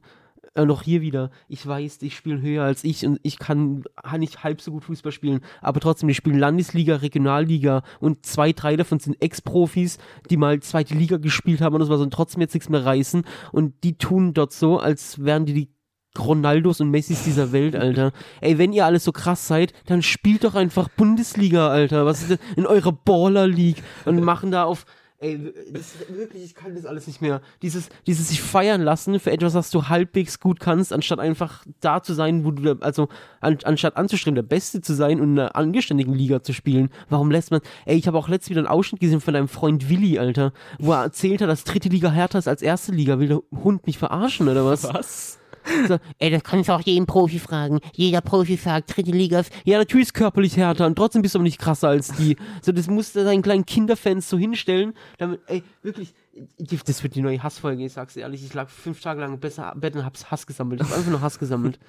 Äh, 0.55 0.65
noch 0.65 0.83
hier 0.83 1.01
wieder, 1.01 1.31
ich 1.49 1.67
weiß, 1.67 1.97
die 1.97 2.09
spielen 2.09 2.41
höher 2.41 2.63
als 2.63 2.85
ich 2.85 3.05
und 3.05 3.19
ich 3.23 3.39
kann, 3.39 3.83
kann 4.01 4.21
nicht 4.21 4.45
halb 4.45 4.61
so 4.61 4.71
gut 4.71 4.85
Fußball 4.85 5.11
spielen, 5.11 5.41
aber 5.61 5.81
trotzdem, 5.81 6.07
die 6.07 6.15
spielen 6.15 6.39
Landesliga, 6.39 6.95
Regionalliga 6.95 7.83
und 7.99 8.25
zwei, 8.25 8.53
drei 8.53 8.77
davon 8.77 8.99
sind 8.99 9.21
Ex-Profis, 9.21 9.97
die 10.29 10.37
mal 10.37 10.61
zweite 10.61 10.93
Liga 10.93 11.17
gespielt 11.17 11.59
haben 11.59 11.75
und 11.75 11.81
das 11.81 11.89
war 11.89 11.97
so 11.97 12.03
und 12.03 12.13
trotzdem 12.13 12.39
jetzt 12.39 12.53
nichts 12.53 12.69
mehr 12.69 12.85
reißen 12.85 13.25
und 13.51 13.83
die 13.83 13.97
tun 13.97 14.33
dort 14.33 14.53
so, 14.53 14.79
als 14.79 15.21
wären 15.25 15.45
die 15.45 15.53
die 15.53 15.69
Ronaldos 16.17 16.79
und 16.79 16.89
Messis 16.89 17.25
dieser 17.25 17.51
Welt, 17.51 17.75
Alter. 17.75 18.13
Ey, 18.39 18.57
wenn 18.57 18.71
ihr 18.71 18.85
alles 18.85 19.03
so 19.03 19.11
krass 19.11 19.49
seid, 19.49 19.73
dann 19.87 20.01
spielt 20.01 20.45
doch 20.45 20.55
einfach 20.55 20.87
Bundesliga, 20.87 21.67
Alter. 21.67 22.05
Was 22.05 22.21
ist 22.21 22.31
denn 22.31 22.39
in 22.55 22.65
eurer 22.65 22.93
Baller 22.93 23.47
League 23.47 23.83
und 24.05 24.23
machen 24.23 24.51
da 24.51 24.63
auf 24.63 24.85
Ey, 25.19 25.53
das, 25.71 25.93
wirklich, 26.09 26.43
ich 26.43 26.55
kann 26.55 26.75
das 26.75 26.85
alles 26.85 27.07
nicht 27.07 27.21
mehr. 27.21 27.41
Dieses, 27.61 27.87
dieses 28.05 28.27
sich 28.27 28.41
feiern 28.41 28.81
lassen 28.81 29.17
für 29.19 29.31
etwas, 29.31 29.53
was 29.53 29.71
du 29.71 29.87
halbwegs 29.87 30.41
gut 30.41 30.59
kannst, 30.59 30.91
anstatt 30.91 31.19
einfach 31.19 31.65
da 31.79 32.03
zu 32.03 32.13
sein, 32.13 32.43
wo 32.43 32.51
du, 32.51 32.77
also 32.81 33.07
an, 33.39 33.57
anstatt 33.63 33.95
anzustreben, 33.95 34.35
der 34.35 34.43
Beste 34.43 34.81
zu 34.81 34.93
sein 34.93 35.21
und 35.21 35.33
in 35.33 35.39
einer 35.39 35.55
anständigen 35.55 36.13
Liga 36.13 36.43
zu 36.43 36.51
spielen. 36.51 36.89
Warum 37.07 37.31
lässt 37.31 37.51
man, 37.51 37.61
ey, 37.85 37.95
ich 37.95 38.07
habe 38.07 38.17
auch 38.17 38.27
letztens 38.27 38.49
wieder 38.49 38.59
einen 38.59 38.67
Ausschnitt 38.67 38.99
gesehen 38.99 39.21
von 39.21 39.33
deinem 39.33 39.47
Freund 39.47 39.89
Willi, 39.89 40.19
Alter, 40.19 40.51
wo 40.79 40.91
er 40.91 41.03
erzählt 41.03 41.41
hat, 41.41 41.47
dass 41.47 41.63
dritte 41.63 41.87
Liga 41.87 42.11
härter 42.11 42.39
ist 42.39 42.49
als 42.49 42.61
erste 42.61 42.91
Liga. 42.91 43.17
Will 43.17 43.29
der 43.29 43.41
Hund 43.63 43.87
mich 43.87 43.97
verarschen 43.97 44.49
oder 44.49 44.65
was? 44.65 44.83
Was? 44.83 45.39
So, 45.87 45.97
ey, 46.19 46.29
das 46.29 46.43
kannst 46.43 46.69
du 46.69 46.73
auch 46.73 46.81
jeden 46.81 47.05
Profi 47.05 47.39
fragen. 47.39 47.79
Jeder 47.93 48.21
Profi 48.21 48.55
sagt, 48.55 48.95
dritte 48.95 49.11
Liga 49.11 49.39
ist. 49.39 49.51
Ja, 49.63 49.77
natürlich 49.79 50.07
ist 50.09 50.13
körperlich 50.13 50.55
härter 50.57 50.85
und 50.85 50.95
trotzdem 50.95 51.21
bist 51.21 51.33
du 51.35 51.39
aber 51.39 51.43
nicht 51.43 51.59
krasser 51.59 51.87
als 51.89 52.09
die. 52.15 52.37
So, 52.61 52.71
das 52.71 52.87
musst 52.87 53.15
du 53.15 53.23
deinen 53.23 53.41
kleinen 53.41 53.65
Kinderfans 53.65 54.29
so 54.29 54.37
hinstellen, 54.37 54.93
damit, 55.17 55.41
ey, 55.47 55.63
wirklich, 55.81 56.13
die- 56.59 56.77
das 56.85 57.01
wird 57.03 57.15
die 57.15 57.21
neue 57.21 57.41
Hassfolge, 57.41 57.83
ich 57.85 57.93
sag's 57.93 58.13
dir 58.13 58.21
ehrlich. 58.21 58.43
Ich 58.45 58.53
lag 58.53 58.69
fünf 58.69 59.01
Tage 59.01 59.21
lang 59.21 59.33
im 59.33 59.39
besser 59.39 59.73
Bett 59.75 59.95
und 59.95 60.05
hab's 60.05 60.29
Hass 60.31 60.45
gesammelt. 60.45 60.81
Ich 60.81 60.87
hab 60.87 60.95
einfach 60.97 61.11
nur 61.11 61.21
Hass 61.21 61.39
gesammelt. 61.39 61.79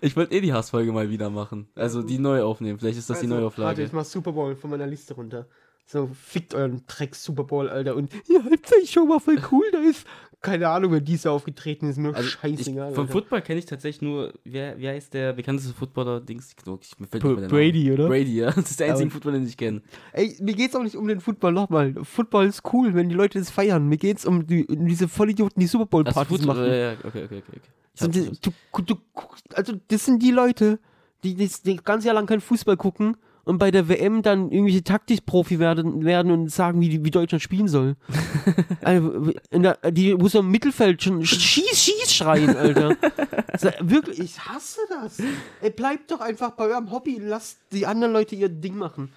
Ich 0.00 0.16
wollte 0.16 0.34
eh 0.34 0.40
die 0.40 0.52
Hassfolge 0.52 0.92
mal 0.92 1.08
wieder 1.10 1.30
machen. 1.30 1.68
Also 1.74 2.02
die 2.02 2.18
neu 2.18 2.42
aufnehmen. 2.42 2.78
Vielleicht 2.78 2.98
ist 2.98 3.08
das 3.08 3.20
die 3.20 3.26
Also, 3.26 3.34
Warte, 3.34 3.42
Neuauflage. 3.42 3.82
ich 3.84 3.92
mach 3.92 4.04
Super 4.04 4.32
Bowl 4.32 4.54
von 4.56 4.70
meiner 4.70 4.86
Liste 4.86 5.14
runter. 5.14 5.46
So, 5.86 6.08
fickt 6.14 6.54
euren 6.54 6.82
Dreck 6.86 7.14
Super 7.14 7.44
Bowl, 7.44 7.68
Alter. 7.68 7.94
Und 7.94 8.10
ja, 8.26 8.42
Halbzeitshow 8.42 9.08
war 9.08 9.20
voll 9.20 9.38
cool, 9.52 9.64
da 9.72 9.78
ist. 9.78 10.06
Keine 10.40 10.68
Ahnung, 10.68 10.92
wer 10.92 11.00
dies 11.00 11.24
Jahr 11.24 11.32
aufgetreten 11.32 11.88
ist, 11.88 11.96
mir 11.96 12.14
Also 12.14 12.26
ich, 12.28 12.34
scheißegal. 12.34 12.92
vom 12.92 13.02
Alter. 13.04 13.12
Football 13.12 13.40
kenne 13.42 13.58
ich 13.60 13.64
tatsächlich 13.66 14.02
nur, 14.02 14.32
wer, 14.44 14.78
wer 14.78 14.92
heißt 14.92 15.14
der 15.14 15.32
bekannteste 15.32 15.72
Footballer 15.72 16.20
Dings? 16.20 16.54
Ich, 16.54 16.66
mir 16.98 17.06
fällt 17.06 17.22
Bra- 17.22 17.30
nicht 17.30 17.40
mehr 17.40 17.48
der 17.48 17.48
Name. 17.48 17.48
Brady, 17.48 17.92
oder? 17.92 18.08
Brady, 18.08 18.36
ja. 18.36 18.50
Das 18.54 18.70
ist 18.70 18.80
der 18.80 18.90
einzige 18.90 19.10
Footballer, 19.10 19.38
den 19.38 19.46
ich 19.48 19.56
kenne. 19.56 19.80
Ey, 20.12 20.36
mir 20.40 20.54
geht's 20.54 20.74
auch 20.76 20.82
nicht 20.82 20.96
um 20.96 21.08
den 21.08 21.20
Football 21.20 21.52
nochmal. 21.52 21.94
Football 22.02 22.46
ist 22.46 22.62
cool, 22.74 22.94
wenn 22.94 23.08
die 23.08 23.14
Leute 23.14 23.38
das 23.38 23.50
feiern. 23.50 23.86
Mir 23.88 23.96
geht's 23.96 24.26
um, 24.26 24.46
die, 24.46 24.66
um 24.66 24.86
diese 24.86 25.08
Vollidioten, 25.08 25.60
die 25.60 25.66
Super 25.66 25.86
Bowl 25.86 26.04
Partys 26.04 26.28
Football, 26.38 26.56
machen. 26.56 26.66
ja, 26.66 26.74
ja, 26.74 26.92
okay, 27.04 27.06
okay, 27.06 27.24
okay. 27.24 27.42
okay. 27.48 27.60
Ich 27.94 28.00
So, 28.00 28.08
die, 28.08 28.30
du, 28.42 28.82
du, 28.82 28.96
also 29.54 29.72
das 29.88 30.04
sind 30.04 30.22
die 30.22 30.30
Leute, 30.30 30.78
die 31.22 31.36
das, 31.36 31.62
ganze 31.84 32.08
Jahr 32.08 32.14
lang 32.16 32.26
kein 32.26 32.40
Fußball 32.42 32.76
gucken 32.76 33.16
und 33.44 33.58
bei 33.58 33.70
der 33.70 33.88
WM 33.88 34.22
dann 34.22 34.50
irgendwelche 34.50 34.84
Taktikprofi 34.84 35.58
werden, 35.58 36.04
werden 36.04 36.32
und 36.32 36.50
sagen, 36.50 36.80
wie, 36.80 37.04
wie 37.04 37.10
Deutschland 37.10 37.42
spielen 37.42 37.68
soll. 37.68 37.96
also, 38.82 39.32
der, 39.52 39.78
die 39.90 40.14
muss 40.14 40.34
im 40.34 40.50
Mittelfeld 40.50 41.02
schon 41.02 41.24
schieß, 41.24 41.78
schieß 41.78 42.12
schreien, 42.12 42.56
Alter. 42.56 42.96
so, 43.58 43.70
wirklich, 43.80 44.20
ich 44.20 44.38
hasse 44.40 44.80
das. 44.88 45.18
Ey, 45.60 45.70
bleibt 45.70 46.10
doch 46.10 46.20
einfach 46.20 46.52
bei 46.52 46.64
eurem 46.64 46.90
Hobby, 46.90 47.18
lasst 47.20 47.58
die 47.72 47.86
anderen 47.86 48.12
Leute 48.12 48.34
ihr 48.34 48.48
Ding 48.48 48.76
machen. 48.76 49.10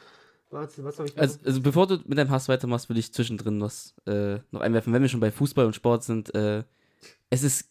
Warte, 0.49 0.83
was 0.83 0.99
ich 0.99 1.17
Also, 1.17 1.39
also 1.43 1.61
bevor 1.61 1.87
du 1.87 1.99
mit 2.05 2.17
deinem 2.17 2.29
Hass 2.29 2.47
weitermachst, 2.47 2.89
will 2.89 2.97
ich 2.97 3.13
zwischendrin 3.13 3.59
was 3.59 3.93
äh, 4.05 4.39
noch 4.51 4.61
einwerfen. 4.61 4.93
Wenn 4.93 5.01
wir 5.01 5.09
schon 5.09 5.19
bei 5.19 5.31
Fußball 5.31 5.65
und 5.65 5.75
Sport 5.75 6.03
sind, 6.03 6.33
äh, 6.35 6.63
es 7.29 7.43
ist 7.43 7.69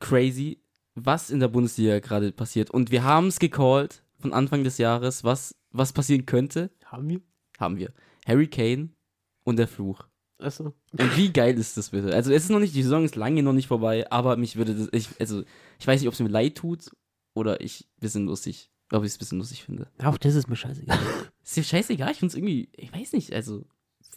crazy, 0.00 0.60
was 0.94 1.30
in 1.30 1.40
der 1.40 1.48
Bundesliga 1.48 2.00
gerade 2.00 2.32
passiert. 2.32 2.70
Und 2.70 2.90
wir 2.90 3.04
haben 3.04 3.28
es 3.28 3.38
gecallt 3.38 4.02
von 4.18 4.32
Anfang 4.32 4.64
des 4.64 4.78
Jahres, 4.78 5.22
was, 5.22 5.54
was 5.72 5.92
passieren 5.92 6.26
könnte. 6.26 6.70
Haben 6.84 7.08
wir? 7.08 7.20
Haben 7.58 7.76
wir. 7.78 7.92
Harry 8.26 8.46
Kane 8.48 8.90
und 9.44 9.56
der 9.58 9.68
Fluch. 9.68 10.04
Achso. 10.38 10.72
Und 10.92 11.16
wie 11.16 11.32
geil 11.32 11.56
ist 11.56 11.76
das 11.76 11.90
bitte? 11.90 12.12
Also 12.14 12.32
es 12.32 12.44
ist 12.44 12.50
noch 12.50 12.58
nicht, 12.58 12.74
die 12.74 12.82
Saison 12.82 13.04
ist 13.04 13.14
lange 13.16 13.42
noch 13.42 13.52
nicht 13.52 13.68
vorbei, 13.68 14.10
aber 14.10 14.36
mich 14.36 14.56
würde 14.56 14.74
das, 14.74 14.88
ich, 14.92 15.08
also 15.20 15.42
ich 15.78 15.86
weiß 15.86 16.00
nicht, 16.00 16.08
ob 16.08 16.14
es 16.14 16.20
mir 16.20 16.28
leid 16.28 16.56
tut 16.56 16.90
oder 17.34 17.60
ich 17.60 17.84
ein 17.96 18.00
bisschen 18.00 18.26
lustig, 18.26 18.70
ob 18.92 19.04
ich 19.04 19.10
es 19.10 19.16
ein 19.16 19.18
bisschen 19.20 19.38
lustig 19.38 19.62
finde. 19.64 19.88
Auch 20.02 20.18
das 20.18 20.34
ist 20.34 20.48
mir 20.48 20.56
scheißegal. 20.56 20.98
Ist 21.44 21.56
dir 21.56 21.64
scheißegal, 21.64 22.10
ich 22.12 22.18
finde 22.18 22.32
es 22.32 22.36
irgendwie, 22.36 22.68
ich 22.76 22.92
weiß 22.92 23.12
nicht, 23.14 23.32
also 23.32 23.64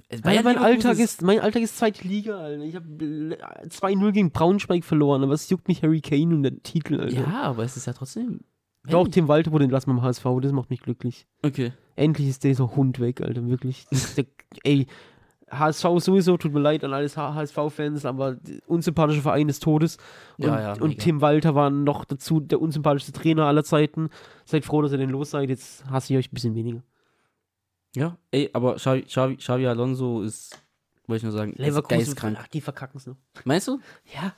Äh, 0.09 0.17
Ja, 0.17 0.21
Bayer 0.21 0.43
mein, 0.43 0.57
Alltag 0.57 1.00
ist, 1.00 1.21
mein 1.24 1.39
Alltag 1.39 1.62
ist 1.63 1.77
zweite 1.77 2.07
Liga, 2.07 2.38
Alter. 2.38 2.63
Ich 2.63 2.75
habe 2.75 2.85
2-0 2.88 4.12
gegen 4.12 4.31
Braunschweig 4.31 4.83
verloren, 4.83 5.24
aber 5.24 5.33
es 5.33 5.50
juckt 5.50 5.67
mich 5.67 5.81
Harry 5.83 6.01
Kane 6.01 6.35
und 6.35 6.43
der 6.43 6.62
Titel, 6.63 7.00
Alter. 7.00 7.15
Ja, 7.15 7.43
aber 7.43 7.63
es 7.63 7.77
ist 7.77 7.85
ja 7.88 7.93
trotzdem. 7.93 8.41
Doch, 8.89 9.08
Tim 9.08 9.27
Walter 9.27 9.51
wurde 9.51 9.63
entlassen 9.65 9.94
beim 9.96 10.01
HSV, 10.04 10.25
das 10.42 10.51
macht 10.51 10.70
mich 10.70 10.82
glücklich. 10.82 11.27
Okay. 11.44 11.74
Endlich 11.96 12.27
ist 12.27 12.44
dieser 12.44 12.75
Hund 12.75 13.00
weg, 13.00 13.22
Alter, 13.22 13.48
wirklich. 13.48 13.88
Der, 14.18 14.25
ey, 14.63 14.88
HSV 15.50 15.84
sowieso, 16.00 16.38
tut 16.38 16.54
mir 16.54 16.60
leid 16.60 16.84
an 16.84 16.94
alle 16.94 17.08
HSV-Fans, 17.08 18.06
aber 18.06 18.36
der 18.36 18.58
unsympathische 18.68 19.22
Verein 19.22 19.48
des 19.48 19.60
Todes. 19.60 19.98
Und, 20.38 20.48
Ja, 20.48 20.60
ja, 20.60 20.82
und. 20.82 20.98
Tim 21.00 21.22
Walter 21.22 21.56
war 21.56 21.70
noch 21.70 22.04
dazu 22.06 22.39
der 22.39 22.60
unsympathischste 22.62 23.12
Trainer 23.12 23.46
aller 23.46 23.63
Zeiten. 23.63 24.10
Seid 24.46 24.65
froh, 24.65 24.82
dass 24.82 24.92
ihr 24.92 24.98
den 24.98 25.10
los 25.12 25.32
seid, 25.32 25.50
jetzt 25.50 25.86
hasse 25.89 26.13
ich 26.13 26.20
euch 26.20 26.32
ein 26.32 26.34
bisschen 26.34 26.56
weniger. 26.56 26.82
Ja, 27.96 28.18
ey, 28.32 28.50
aber 28.54 28.75
Xavi, 28.75 29.04
Xavi, 29.04 29.38
Xavi 29.38 29.68
Alonso 29.68 30.22
ist, 30.22 30.62
wollte 31.08 31.18
ich 31.20 31.24
nur 31.24 31.32
sagen, 31.32 31.54
ist 31.54 31.60
Leverkusen, 31.60 31.98
geistkrank. 32.00 32.38
ach, 32.42 32.48
die 32.48 32.60
verkacken 32.62 32.98
es 32.98 33.08
noch. 33.08 33.15
Meinst 33.46 33.68
du? 33.70 33.80
Ja, 34.13 34.34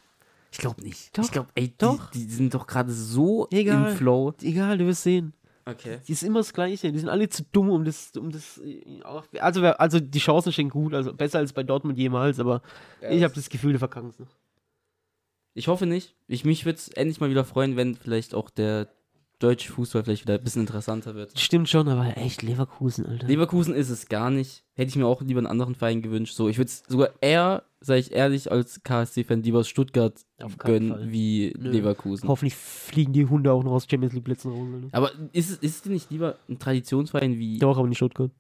Ich 0.57 0.61
glaube 0.61 0.81
nicht. 0.81 1.15
Doch, 1.15 1.23
ich 1.23 1.31
glaube, 1.31 1.49
ey, 1.53 1.67
die, 1.67 1.77
doch. 1.77 2.09
die 2.09 2.23
sind 2.23 2.51
doch 2.51 2.65
gerade 2.65 2.91
so 2.91 3.47
Egal. 3.51 3.91
im 3.91 3.95
Flow. 3.95 4.33
egal, 4.41 4.79
du 4.79 4.87
wirst 4.87 5.03
sehen. 5.03 5.33
Okay. 5.65 5.99
Die 6.07 6.13
ist 6.13 6.23
immer 6.23 6.39
das 6.39 6.51
Gleiche. 6.51 6.91
Die 6.91 6.97
sind 6.97 7.09
alle 7.09 7.29
zu 7.29 7.43
dumm, 7.51 7.69
um 7.69 7.85
das, 7.85 8.11
um 8.17 8.31
das 8.31 8.57
äh, 8.65 8.81
also, 9.39 9.63
also 9.63 9.99
die 9.99 10.17
Chancen 10.17 10.51
stehen 10.51 10.69
gut, 10.69 10.95
also 10.95 11.13
besser 11.13 11.37
als 11.37 11.53
bei 11.53 11.61
Dortmund 11.61 11.99
jemals, 11.99 12.39
aber 12.39 12.63
ich 13.07 13.21
habe 13.23 13.35
das 13.35 13.49
Gefühl, 13.49 13.73
die 13.73 13.77
verkacken 13.77 14.09
es 14.09 14.17
noch. 14.17 14.35
Ich 15.53 15.67
hoffe 15.67 15.85
nicht. 15.85 16.15
Ich, 16.27 16.43
mich 16.43 16.65
würde 16.65 16.77
es 16.77 16.87
endlich 16.87 17.19
mal 17.19 17.29
wieder 17.29 17.45
freuen, 17.45 17.75
wenn 17.75 17.93
vielleicht 17.95 18.33
auch 18.33 18.49
der 18.49 18.87
deutsche 19.39 19.72
Fußball 19.72 20.03
vielleicht 20.03 20.24
wieder 20.24 20.36
ein 20.36 20.44
bisschen 20.44 20.62
interessanter 20.63 21.13
wird. 21.15 21.38
Stimmt 21.39 21.70
schon, 21.70 21.88
aber 21.88 22.17
echt 22.17 22.41
Leverkusen, 22.41 23.06
Alter. 23.06 23.27
Leverkusen 23.27 23.75
ist 23.75 23.89
es 23.89 24.08
gar 24.08 24.29
nicht. 24.32 24.63
Hätte 24.74 24.89
ich 24.89 24.96
mir 24.96 25.06
auch 25.06 25.22
lieber 25.22 25.39
einen 25.39 25.48
anderen 25.48 25.75
Verein 25.75 26.01
gewünscht. 26.01 26.34
So, 26.36 26.50
ich 26.50 26.58
würde 26.58 26.70
es 26.70 26.84
sogar 26.88 27.10
eher, 27.22 27.63
sage 27.79 28.00
ich 28.00 28.12
ehrlich, 28.13 28.51
als 28.51 28.82
KSC-Fan 28.84 29.44
lieber 29.44 29.63
Stuttgart 29.63 30.20
keinen 30.39 30.50
Fall. 30.50 30.58
gönnen 30.72 31.12
wie 31.12 31.53
Nö. 31.58 31.70
Leverkusen. 31.70 32.27
Hoffentlich 32.27 32.56
fliegen 32.56 33.13
die 33.13 33.25
Hunde 33.27 33.51
auch 33.51 33.63
noch 33.63 33.74
aus 33.74 33.88
Champions 33.89 34.13
League 34.13 34.24
Plätzen 34.25 34.51
raus. 34.51 34.67
Alter. 34.74 34.98
Aber 34.98 35.12
ist 35.34 35.51
es, 35.51 35.58
ist 35.58 35.86
es 35.86 35.91
nicht 35.91 36.10
lieber 36.12 36.38
ein 36.50 36.58
Traditionsverein 36.58 37.38
wie. 37.38 37.60
Doch, 37.60 37.77
aber 37.77 37.88
nicht 37.88 37.98
Stuttgart. 37.98 38.32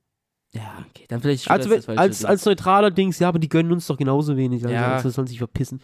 Ja, 0.53 0.83
okay, 0.89 1.05
dann 1.09 1.21
vielleicht. 1.21 1.49
Also, 1.51 1.63
Stuttgart 1.69 1.85
falsche 1.85 1.99
als, 2.01 2.17
Ding. 2.19 2.27
als 2.27 2.45
neutraler 2.45 2.89
Dings, 2.91 3.19
ja, 3.19 3.27
aber 3.27 3.37
die 3.37 3.49
gönnen 3.49 3.71
uns 3.71 3.85
doch 3.85 3.97
genauso 3.97 4.35
wenig. 4.37 4.63
Also, 4.63 4.73
Ja. 4.73 4.93
also 4.95 5.09
sollen 5.09 5.27
sich 5.27 5.37
verpissen. 5.37 5.81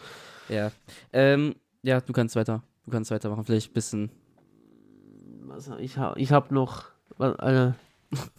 Ja. 0.48 0.72
Ähm, 1.12 1.54
ja, 1.82 2.00
du 2.00 2.12
kannst 2.12 2.34
weiter. 2.34 2.62
Du 2.84 2.90
kannst 2.90 3.10
weitermachen. 3.10 3.44
Vielleicht 3.44 3.70
ein 3.70 3.74
bisschen. 3.74 4.10
Was, 5.46 5.70
ich 5.78 5.96
habe 5.98 6.18
ich 6.20 6.32
hab 6.32 6.50
noch. 6.50 6.84
Alter. 7.18 7.74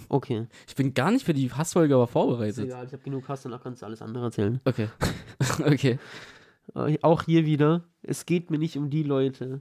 Okay. 0.08 0.48
Ich 0.70 0.76
bin 0.76 0.94
gar 0.94 1.12
nicht 1.12 1.26
für 1.26 1.34
die 1.34 1.52
Hassfolge 1.52 1.96
aber 1.96 2.06
Ist 2.06 2.12
vorbereitet. 2.12 2.64
egal, 2.66 2.86
ich 2.86 2.94
habe 2.94 3.04
genug 3.04 3.28
Hass, 3.28 3.42
danach 3.42 3.62
kannst 3.62 3.82
du 3.82 3.86
alles 3.86 4.02
andere 4.02 4.26
erzählen. 4.26 4.62
Okay. 4.64 4.88
okay. 5.66 6.00
Äh, 6.76 6.98
Auch 7.02 7.24
hier 7.24 7.46
wieder, 7.46 7.84
es 8.02 8.26
geht 8.26 8.52
mir 8.52 8.58
nicht 8.58 8.78
um 8.78 8.90
die 8.90 9.04
Leute, 9.04 9.60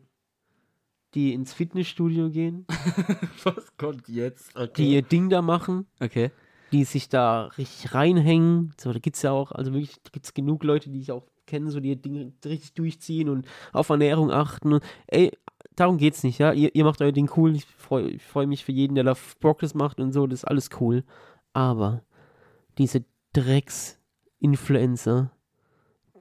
die 1.14 1.32
ins 1.34 1.52
Fitnessstudio 1.52 2.30
gehen, 2.30 2.64
Was 3.44 3.76
kommt 3.76 4.08
jetzt? 4.08 4.52
die 4.76 4.92
ihr 4.94 5.02
Ding 5.02 5.30
da 5.30 5.42
machen, 5.42 5.86
Okay. 6.00 6.30
die 6.70 6.84
sich 6.84 7.08
da 7.08 7.46
richtig 7.58 7.92
reinhängen. 7.94 8.72
So, 8.78 8.92
da 8.92 9.00
gibt 9.00 9.16
es 9.16 9.22
ja 9.22 9.32
auch, 9.32 9.50
also 9.50 9.72
wirklich, 9.72 9.96
da 10.04 10.10
gibt 10.12 10.26
es 10.26 10.34
genug 10.34 10.62
Leute, 10.62 10.90
die 10.90 11.00
ich 11.00 11.10
auch 11.10 11.26
kenne, 11.46 11.70
so 11.72 11.80
die 11.80 11.88
ihr 11.90 11.96
Ding 11.96 12.34
richtig 12.44 12.72
durchziehen 12.74 13.28
und 13.28 13.46
auf 13.72 13.88
Ernährung 13.88 14.30
achten. 14.30 14.78
Ey, 15.08 15.32
darum 15.76 15.98
geht's 15.98 16.22
nicht, 16.22 16.38
ja. 16.38 16.52
Ihr, 16.52 16.74
ihr 16.74 16.84
macht 16.84 17.00
euer 17.00 17.12
Ding 17.12 17.30
cool. 17.36 17.54
Ich 17.56 17.66
freue 17.66 18.18
freu 18.18 18.46
mich 18.46 18.64
für 18.64 18.72
jeden, 18.72 18.94
der 18.94 19.04
da 19.04 19.14
Progress 19.40 19.74
macht 19.74 20.00
und 20.00 20.12
so, 20.12 20.26
das 20.26 20.40
ist 20.40 20.44
alles 20.44 20.70
cool. 20.80 21.04
Aber 21.52 22.02
diese 22.78 23.04
Drecks-Influencer, 23.32 25.30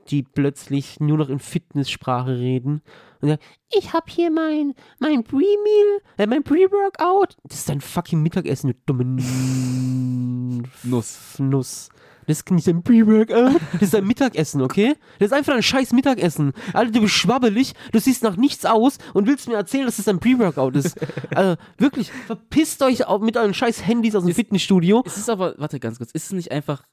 die 0.10 0.24
plötzlich 0.24 1.00
nur 1.00 1.18
noch 1.18 1.30
in 1.30 1.40
Fitnesssprache 1.40 2.38
reden 2.38 2.82
und 3.22 3.30
sagen, 3.30 3.42
ich 3.72 3.94
hab 3.94 4.10
hier 4.10 4.30
mein, 4.32 4.74
mein 5.00 5.24
Pre-Meal, 5.24 6.02
äh, 6.18 6.28
mein 6.28 6.44
Pre-Workout. 6.44 7.38
Das 7.44 7.60
ist 7.60 7.70
dein 7.70 7.80
fucking 7.82 8.22
Mittagessen, 8.22 8.72
du 8.72 8.76
dumme 8.86 9.06
Nuss. 10.84 11.40
Nuss. 11.40 11.90
Das 12.28 12.38
ist 12.40 12.52
nicht 12.52 12.68
dein 12.68 12.84
Pre-Workout, 12.84 13.62
das 13.74 13.82
ist 13.82 13.94
dein 13.94 14.06
Mittagessen, 14.06 14.62
okay? 14.62 14.96
Das 15.20 15.28
ist 15.28 15.34
einfach 15.34 15.54
ein 15.56 15.64
scheiß 15.64 15.92
Mittagessen. 15.94 16.54
Alter, 16.74 16.92
du 16.92 17.02
bist 17.02 17.14
schwabbelig, 17.14 17.74
du 17.92 18.00
siehst 18.00 18.24
nach 18.24 18.38
nichts 18.38 18.66
aus 18.66 18.98
und 19.14 19.28
willst 19.28 19.48
mir 19.48 19.56
erzählen, 19.56 19.86
dass 19.86 19.98
das 19.98 20.06
dein 20.06 20.20
Pre-Workout 20.20 20.76
ist. 20.76 20.98
Also, 21.36 21.56
wirklich, 21.78 22.12
verpisst 22.28 22.82
euch 22.84 23.02
mit 23.22 23.38
euren 23.38 23.54
scheiß 23.54 23.86
Handys 23.88 24.16
aus 24.16 24.24
dem 24.24 24.30
Ist- 24.30 24.36
Fitnessstudio. 24.36 25.04
Es 25.06 25.18
ist 25.18 25.30
aber, 25.30 25.56
warte 25.58 25.80
ganz 25.80 25.98
kurz, 25.98 26.12
ist 26.12 26.26
es 26.26 26.32
nicht 26.32 26.52
einfach, 26.52 26.84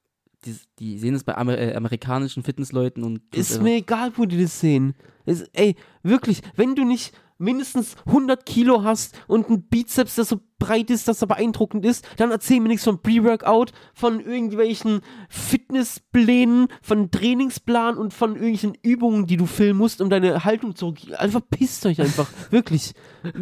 die, 0.46 0.56
die 0.78 0.98
sehen 0.98 1.14
es 1.14 1.24
bei 1.24 1.36
Amer 1.36 1.58
äh, 1.58 1.74
amerikanischen 1.74 2.42
Fitnessleuten 2.42 3.04
und. 3.04 3.20
Ist 3.34 3.60
mir 3.60 3.74
egal, 3.76 4.12
wo 4.16 4.24
die 4.24 4.40
das 4.42 4.58
sehen. 4.60 4.94
Es, 5.26 5.42
ey, 5.52 5.76
wirklich, 6.02 6.40
wenn 6.56 6.74
du 6.74 6.84
nicht 6.84 7.12
mindestens 7.40 7.96
100 8.06 8.44
Kilo 8.46 8.84
hast 8.84 9.18
und 9.26 9.48
einen 9.48 9.62
Bizeps, 9.62 10.14
der 10.16 10.24
so 10.24 10.40
breit 10.58 10.90
ist, 10.90 11.08
dass 11.08 11.22
er 11.22 11.28
beeindruckend 11.28 11.84
ist, 11.84 12.06
dann 12.18 12.30
erzähl 12.30 12.60
mir 12.60 12.68
nichts 12.68 12.84
von 12.84 13.00
Pre-Workout, 13.02 13.72
von 13.94 14.20
irgendwelchen 14.20 15.00
Fitnessplänen, 15.28 16.68
von 16.82 17.10
Trainingsplan 17.10 17.96
und 17.96 18.14
von 18.14 18.34
irgendwelchen 18.34 18.76
Übungen, 18.82 19.26
die 19.26 19.36
du 19.36 19.46
filmen 19.46 19.78
musst, 19.78 20.00
um 20.00 20.10
deine 20.10 20.44
Haltung 20.44 20.76
zu... 20.76 20.94
Einfach 21.16 21.40
pisst 21.50 21.84
euch 21.86 22.00
einfach, 22.00 22.28
wirklich. 22.50 22.92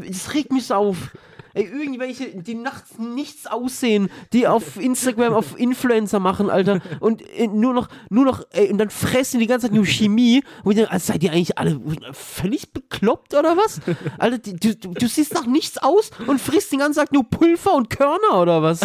Es 0.08 0.32
regt 0.32 0.52
mich 0.52 0.72
auf. 0.72 1.10
Ey, 1.58 1.64
irgendwelche, 1.64 2.28
die 2.40 2.54
nachts 2.54 2.98
nichts 2.98 3.48
aussehen, 3.48 4.10
die 4.32 4.46
auf 4.46 4.76
Instagram 4.76 5.34
auf 5.34 5.58
Influencer 5.58 6.20
machen, 6.20 6.50
Alter, 6.50 6.80
und 7.00 7.20
äh, 7.36 7.48
nur 7.48 7.74
noch, 7.74 7.88
nur 8.10 8.24
noch, 8.24 8.44
ey, 8.50 8.70
und 8.70 8.78
dann 8.78 8.90
fressen 8.90 9.40
die 9.40 9.48
ganze 9.48 9.66
Zeit 9.66 9.74
nur 9.74 9.84
Chemie, 9.84 10.44
wo 10.62 10.70
ich 10.70 10.76
denke, 10.76 10.92
also 10.92 11.12
seid 11.12 11.24
ihr 11.24 11.32
eigentlich 11.32 11.58
alle 11.58 11.80
völlig 12.12 12.72
bekloppt 12.72 13.34
oder 13.34 13.56
was? 13.56 13.80
Alter, 14.18 14.38
du, 14.38 14.76
du, 14.76 14.94
du 14.94 15.08
siehst 15.08 15.34
nach 15.34 15.46
nichts 15.46 15.78
aus 15.78 16.12
und 16.28 16.40
frisst 16.40 16.70
den 16.70 16.78
ganzen 16.78 17.00
Tag 17.00 17.12
nur 17.12 17.24
Pulver 17.24 17.74
und 17.74 17.90
Körner 17.90 18.40
oder 18.40 18.62
was? 18.62 18.80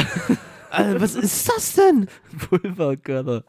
Alter, 0.71 0.99
was 0.99 1.13
ist 1.13 1.47
das 1.47 1.75
denn? 1.75 2.07
Pulverkörner. 2.49 3.43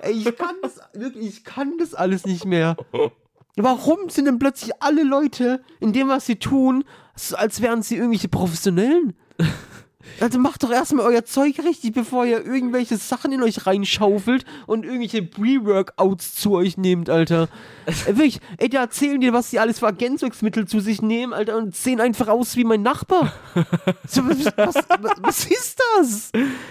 Ey, 0.00 0.12
ich 0.12 0.36
kann 0.36 0.56
das, 0.60 0.80
wirklich, 0.92 1.28
ich 1.28 1.44
kann 1.44 1.78
das 1.78 1.94
alles 1.94 2.26
nicht 2.26 2.44
mehr. 2.44 2.76
Warum 3.56 4.10
sind 4.10 4.26
denn 4.26 4.38
plötzlich 4.38 4.72
alle 4.80 5.02
Leute 5.02 5.62
in 5.80 5.92
dem, 5.92 6.08
was 6.08 6.26
sie 6.26 6.36
tun, 6.36 6.84
so 7.16 7.36
als 7.36 7.62
wären 7.62 7.82
sie 7.82 7.96
irgendwelche 7.96 8.28
Professionellen? 8.28 9.14
Also 10.20 10.38
macht 10.38 10.62
doch 10.62 10.70
erstmal 10.70 11.04
euer 11.06 11.24
Zeug 11.24 11.58
richtig, 11.64 11.92
bevor 11.92 12.24
ihr 12.24 12.44
irgendwelche 12.44 12.96
Sachen 12.96 13.32
in 13.32 13.42
euch 13.42 13.66
reinschaufelt 13.66 14.44
und 14.66 14.84
irgendwelche 14.84 15.22
Pre-Workouts 15.22 16.34
zu 16.36 16.52
euch 16.52 16.78
nehmt, 16.78 17.10
Alter. 17.10 17.48
Ey, 17.86 18.16
wirklich, 18.16 18.40
ey, 18.58 18.68
da 18.68 18.82
erzählen 18.82 19.20
dir, 19.20 19.32
was 19.32 19.50
die 19.50 19.58
alles 19.58 19.80
für 19.80 19.86
Ergänzungsmittel 19.86 20.66
zu 20.66 20.80
sich 20.80 21.02
nehmen, 21.02 21.32
Alter, 21.32 21.56
und 21.56 21.74
sehen 21.74 22.00
einfach 22.00 22.28
aus 22.28 22.56
wie 22.56 22.64
mein 22.64 22.82
Nachbar. 22.82 23.32
So, 24.08 24.24
was, 24.26 24.44
was, 24.56 24.74
was, 25.20 25.44
ist 25.46 25.80
das? 25.98 26.30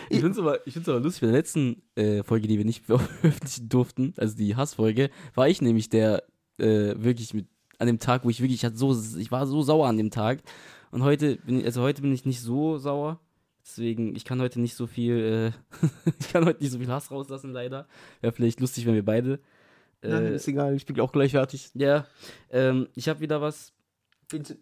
Ich 0.10 0.20
finde 0.20 0.32
es 0.32 0.40
aber, 0.40 0.66
ich 0.66 0.74
find's 0.74 0.88
aber 0.88 1.02
lustig, 1.02 1.22
bei 1.22 1.28
der 1.28 1.36
letzten 1.36 1.82
äh, 1.96 2.24
Folge, 2.24 2.48
die 2.48 2.58
wir 2.58 2.66
nicht 2.66 2.86
veröffentlichen 2.86 3.68
durften, 3.68 4.14
also 4.18 4.36
die 4.36 4.56
Hassfolge, 4.56 5.10
war 5.34 5.50
ich 5.50 5.62
nämlich 5.62 5.90
der 5.90 6.24
äh, 6.58 6.94
wirklich 6.98 7.34
mit 7.34 7.48
an 7.80 7.88
dem 7.88 8.00
Tag, 8.00 8.24
wo 8.24 8.30
ich 8.30 8.40
wirklich 8.42 8.60
ich 8.60 8.66
hatte 8.66 8.78
so, 8.78 8.96
ich 9.18 9.32
war 9.32 9.46
so 9.48 9.62
sauer 9.62 9.88
an 9.88 9.98
dem 9.98 10.12
Tag. 10.12 10.42
Und 10.92 11.04
heute 11.04 11.36
bin 11.38 11.60
ich, 11.60 11.66
also 11.66 11.82
heute 11.82 12.02
bin 12.02 12.14
ich 12.14 12.26
nicht 12.26 12.42
so 12.42 12.78
sauer. 12.78 13.20
Deswegen, 13.64 14.16
ich 14.16 14.24
kann 14.26 14.40
heute 14.42 14.62
nicht 14.62 14.76
so 14.76 14.86
viel, 14.88 15.52
äh, 15.82 15.88
ich 16.20 16.30
kann 16.32 16.46
heute 16.46 16.62
nicht 16.64 16.72
so 16.72 16.78
viel 16.80 16.88
Hass 16.88 17.12
rauslassen, 17.12 17.52
leider. 17.52 17.88
Wäre 18.22 18.32
vielleicht 18.32 18.60
lustig, 18.60 18.86
wenn 18.86 18.94
wir 18.94 19.04
beide. 19.04 19.40
Nein, 20.02 20.26
Äh, 20.26 20.36
ist 20.36 20.48
egal, 20.48 20.76
ich 20.76 20.86
bin 20.86 21.00
auch 21.00 21.12
gleich 21.12 21.32
fertig. 21.32 21.72
ja, 21.74 22.06
ähm, 22.52 22.88
ich 22.96 23.10
habe 23.10 23.20
wieder 23.22 23.42
was. 23.42 23.74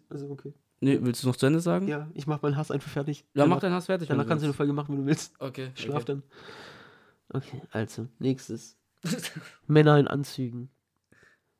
Also, 0.08 0.30
okay. 0.30 0.54
Nee, 0.80 0.98
willst 1.02 1.22
du 1.22 1.28
noch 1.28 1.36
zu 1.36 1.46
Ende 1.46 1.60
sagen? 1.60 1.86
Ja, 1.86 2.10
ich 2.14 2.26
mach 2.26 2.40
meinen 2.42 2.56
Hass 2.56 2.70
einfach 2.70 2.90
fertig. 2.90 3.20
Ja, 3.34 3.44
mach 3.44 3.44
Danach- 3.44 3.60
deinen 3.60 3.72
Hass 3.74 3.86
fertig. 3.86 4.08
Danach 4.08 4.26
kannst 4.26 4.42
du 4.42 4.46
eine. 4.46 4.54
Folge 4.54 4.72
machen, 4.72 4.92
wenn 4.94 5.02
du 5.02 5.06
willst. 5.06 5.34
Okay. 5.38 5.70
Schlaf 5.74 6.02
okay. 6.02 6.04
dann. 6.06 6.22
Okay, 7.32 7.62
also, 7.70 8.08
nächstes. 8.18 8.76
Männer 9.66 9.98
in 9.98 10.08
Anzügen. 10.08 10.70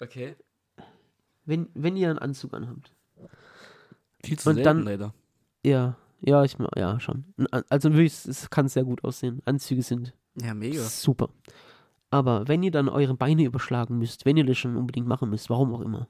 Okay. 0.04 0.36
Wenn, 1.44 1.68
wenn 1.74 1.96
ihr 1.96 2.10
einen 2.10 2.18
Anzug 2.18 2.54
anhabt. 2.54 2.92
Viel 4.22 4.38
zu 4.38 4.50
Und 4.50 4.56
selten, 4.56 4.64
dann- 4.64 4.82
leider. 4.84 5.14
Ja, 5.64 5.96
ja, 6.20 6.44
ich 6.44 6.56
ja, 6.76 7.00
schon. 7.00 7.24
Also 7.68 7.92
wirklich, 7.92 8.24
es 8.26 8.48
kann 8.50 8.68
sehr 8.68 8.84
gut 8.84 9.04
aussehen. 9.04 9.40
Anzüge 9.44 9.82
sind 9.82 10.14
Ja, 10.40 10.54
mega. 10.54 10.80
super. 10.82 11.28
Aber 12.10 12.48
wenn 12.48 12.62
ihr 12.62 12.70
dann 12.70 12.88
eure 12.88 13.14
Beine 13.14 13.44
überschlagen 13.44 13.98
müsst, 13.98 14.24
wenn 14.24 14.36
ihr 14.36 14.44
das 14.46 14.56
schon 14.58 14.76
unbedingt 14.76 15.06
machen 15.06 15.30
müsst, 15.30 15.50
warum 15.50 15.74
auch 15.74 15.80
immer, 15.80 16.08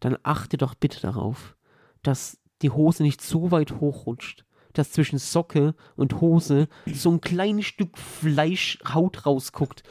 dann 0.00 0.18
achtet 0.22 0.60
doch 0.62 0.74
bitte 0.74 1.00
darauf, 1.00 1.56
dass 2.02 2.38
die 2.62 2.70
Hose 2.70 3.02
nicht 3.02 3.22
so 3.22 3.50
weit 3.50 3.80
hochrutscht, 3.80 4.44
dass 4.72 4.92
zwischen 4.92 5.18
Socke 5.18 5.74
und 5.96 6.20
Hose 6.20 6.68
so 6.86 7.10
ein 7.12 7.20
kleines 7.20 7.66
Stück 7.66 7.96
Fleisch, 7.96 8.78
Haut 8.92 9.24
rausguckt. 9.24 9.82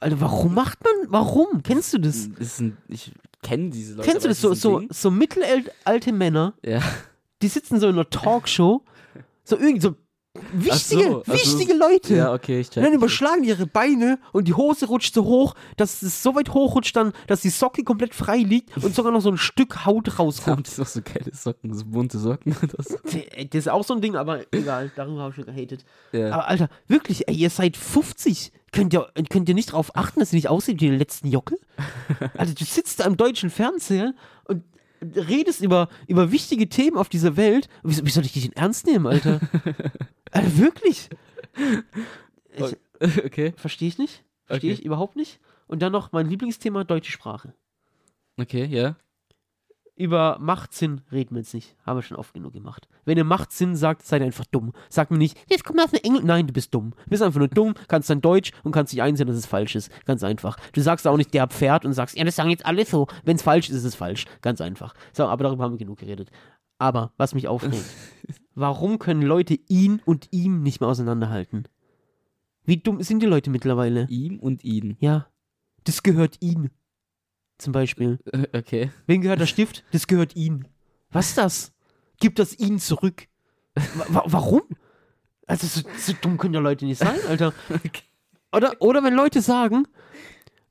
Alter, 0.00 0.20
warum 0.20 0.54
macht 0.54 0.78
man, 0.84 0.92
warum? 1.10 1.62
Kennst 1.62 1.92
du 1.94 1.98
das? 1.98 2.28
Das 2.38 2.60
ein, 2.60 2.76
ich 2.88 3.12
kenne 3.42 3.70
diese 3.70 3.94
Leute. 3.94 4.08
Kennst 4.08 4.24
du 4.24 4.28
das? 4.28 4.40
So, 4.40 4.54
so, 4.54 4.80
Ding. 4.80 4.88
so 4.92 5.10
mittelalte 5.10 6.12
Männer, 6.12 6.54
Ja. 6.64 6.80
die 7.42 7.48
sitzen 7.48 7.80
so 7.80 7.86
in 7.88 7.94
einer 7.94 8.08
Talkshow, 8.10 8.82
so 9.44 9.56
irgendwie 9.56 9.80
so 9.80 9.94
Wichtige, 10.52 11.02
so, 11.04 11.18
also- 11.26 11.32
wichtige 11.32 11.72
Leute. 11.72 12.14
Ja, 12.14 12.34
okay, 12.34 12.60
ich 12.60 12.68
check. 12.68 12.76
Und 12.76 12.84
dann 12.84 12.92
überschlagen 12.92 13.42
die 13.42 13.48
ihre 13.48 13.66
Beine 13.66 14.18
und 14.32 14.46
die 14.48 14.52
Hose 14.52 14.84
rutscht 14.84 15.14
so 15.14 15.24
hoch, 15.24 15.54
dass 15.78 16.02
es 16.02 16.22
so 16.22 16.34
weit 16.34 16.50
hochrutscht 16.52 16.94
dann, 16.94 17.14
dass 17.26 17.40
die 17.40 17.48
Socke 17.48 17.84
komplett 17.84 18.14
frei 18.14 18.36
liegt 18.38 18.76
und 18.84 18.94
sogar 18.94 19.12
noch 19.12 19.22
so 19.22 19.30
ein 19.30 19.38
Stück 19.38 19.86
Haut 19.86 20.18
rauskommt. 20.18 20.58
Haben 20.58 20.62
die 20.74 20.78
noch 20.80 20.86
so 20.88 21.00
geile 21.00 21.34
Socken, 21.34 21.72
so 21.72 21.86
bunte 21.86 22.18
Socken 22.18 22.54
oder 22.62 22.82
so? 22.82 22.96
Das 23.50 23.54
ist 23.60 23.68
auch 23.70 23.82
so 23.82 23.94
ein 23.94 24.02
Ding, 24.02 24.14
aber 24.14 24.40
egal, 24.52 24.92
darüber 24.94 25.20
habe 25.22 25.30
ich 25.30 25.36
schon 25.36 25.46
gehatet. 25.46 25.86
Ja. 26.12 26.32
Aber 26.32 26.48
Alter, 26.48 26.68
wirklich, 26.86 27.26
ey, 27.28 27.34
ihr 27.34 27.48
seid 27.48 27.78
50. 27.78 28.52
Könnt 28.76 28.92
ihr, 28.92 29.10
könnt 29.30 29.48
ihr 29.48 29.54
nicht 29.54 29.70
darauf 29.70 29.94
achten, 29.96 30.20
dass 30.20 30.32
ihr 30.32 30.36
nicht 30.36 30.48
aussieht 30.48 30.80
wie 30.80 30.90
die 30.90 30.96
letzten 30.96 31.28
Jockel? 31.28 31.58
Also 32.36 32.54
du 32.54 32.64
sitzt 32.64 33.00
da 33.00 33.04
am 33.04 33.16
deutschen 33.16 33.50
Fernseher 33.50 34.14
und 34.44 34.62
redest 35.02 35.60
über, 35.62 35.88
über 36.06 36.30
wichtige 36.32 36.68
Themen 36.68 36.96
auf 36.96 37.08
dieser 37.08 37.36
Welt. 37.36 37.68
Wie, 37.82 38.04
wie 38.06 38.10
soll 38.10 38.24
ich 38.24 38.32
dich 38.32 38.44
denn 38.44 38.52
ernst 38.56 38.86
nehmen, 38.86 39.06
Alter? 39.06 39.40
Alter, 40.30 40.58
wirklich? 40.58 41.08
Ich, 42.54 42.76
Okay, 43.24 43.52
Verstehe 43.56 43.88
ich 43.88 43.98
nicht. 43.98 44.24
Verstehe 44.44 44.70
Okay. 44.72 44.80
ich 44.80 44.84
überhaupt 44.86 45.16
nicht. 45.16 45.40
Und 45.66 45.80
dann 45.82 45.92
noch 45.92 46.12
mein 46.12 46.28
Lieblingsthema, 46.28 46.84
deutsche 46.84 47.12
Sprache. 47.12 47.52
okay, 48.38 48.64
ja. 48.66 48.96
Über 49.96 50.36
Machtsinn 50.38 51.00
reden 51.10 51.34
wir 51.34 51.40
jetzt 51.40 51.54
nicht. 51.54 51.74
Haben 51.86 51.96
wir 51.96 52.02
schon 52.02 52.18
oft 52.18 52.34
genug 52.34 52.52
gemacht. 52.52 52.86
Wenn 53.06 53.16
ihr 53.16 53.24
Machtsinn 53.24 53.74
sagt, 53.74 54.02
seid 54.02 54.20
ihr 54.20 54.26
einfach 54.26 54.44
dumm. 54.44 54.74
Sagt 54.90 55.10
mir 55.10 55.16
nicht, 55.16 55.38
jetzt 55.48 55.64
komm 55.64 55.78
aus 55.78 55.90
dem 55.90 56.00
Engl. 56.02 56.22
Nein, 56.22 56.46
du 56.46 56.52
bist 56.52 56.74
dumm. 56.74 56.90
Du 57.04 57.10
bist 57.10 57.22
einfach 57.22 57.38
nur 57.38 57.48
dumm, 57.48 57.72
kannst 57.88 58.10
dann 58.10 58.20
Deutsch 58.20 58.52
und 58.62 58.72
kannst 58.72 58.92
nicht 58.92 59.02
einsehen, 59.02 59.26
dass 59.26 59.36
es 59.36 59.46
falsch 59.46 59.74
ist. 59.74 59.90
Ganz 60.04 60.22
einfach. 60.22 60.58
Du 60.72 60.82
sagst 60.82 61.06
auch 61.06 61.16
nicht 61.16 61.32
der 61.32 61.46
Pferd 61.46 61.86
und 61.86 61.94
sagst, 61.94 62.14
ja, 62.14 62.24
das 62.24 62.36
sagen 62.36 62.50
jetzt 62.50 62.66
alle 62.66 62.84
so. 62.84 63.06
Wenn 63.24 63.36
es 63.36 63.42
falsch 63.42 63.70
ist, 63.70 63.76
ist 63.76 63.84
es 63.84 63.94
falsch. 63.94 64.26
Ganz 64.42 64.60
einfach. 64.60 64.94
So, 65.14 65.24
aber 65.24 65.44
darüber 65.44 65.64
haben 65.64 65.72
wir 65.72 65.78
genug 65.78 65.98
geredet. 65.98 66.30
Aber 66.76 67.12
was 67.16 67.34
mich 67.34 67.48
aufregt, 67.48 67.82
warum 68.54 68.98
können 68.98 69.22
Leute 69.22 69.58
ihn 69.66 70.02
und 70.04 70.28
ihm 70.30 70.62
nicht 70.62 70.80
mehr 70.80 70.90
auseinanderhalten? 70.90 71.68
Wie 72.64 72.76
dumm 72.76 73.02
sind 73.02 73.20
die 73.20 73.26
Leute 73.26 73.48
mittlerweile? 73.48 74.06
Ihm 74.10 74.40
und 74.40 74.62
ihn. 74.62 74.98
Ja, 75.00 75.28
das 75.84 76.02
gehört 76.02 76.36
ihm. 76.40 76.68
Zum 77.58 77.72
Beispiel. 77.72 78.18
Äh, 78.32 78.46
Okay. 78.58 78.90
Wem 79.06 79.20
gehört 79.22 79.40
der 79.40 79.46
Stift? 79.46 79.84
Das 79.92 80.06
gehört 80.06 80.36
ihm. 80.36 80.64
Was 81.10 81.28
ist 81.28 81.38
das? 81.38 81.72
Gib 82.20 82.34
das 82.36 82.54
ihm 82.54 82.78
zurück. 82.78 83.26
Wa 83.74 84.04
wa 84.08 84.22
warum? 84.26 84.62
Also 85.46 85.66
so, 85.66 85.88
so 85.98 86.12
dumm 86.20 86.38
können 86.38 86.54
ja 86.54 86.60
Leute 86.60 86.84
nicht 86.86 86.98
sein, 86.98 87.18
Alter. 87.28 87.52
Oder, 88.52 88.80
oder 88.80 89.02
wenn 89.04 89.12
Leute 89.12 89.42
sagen, 89.42 89.86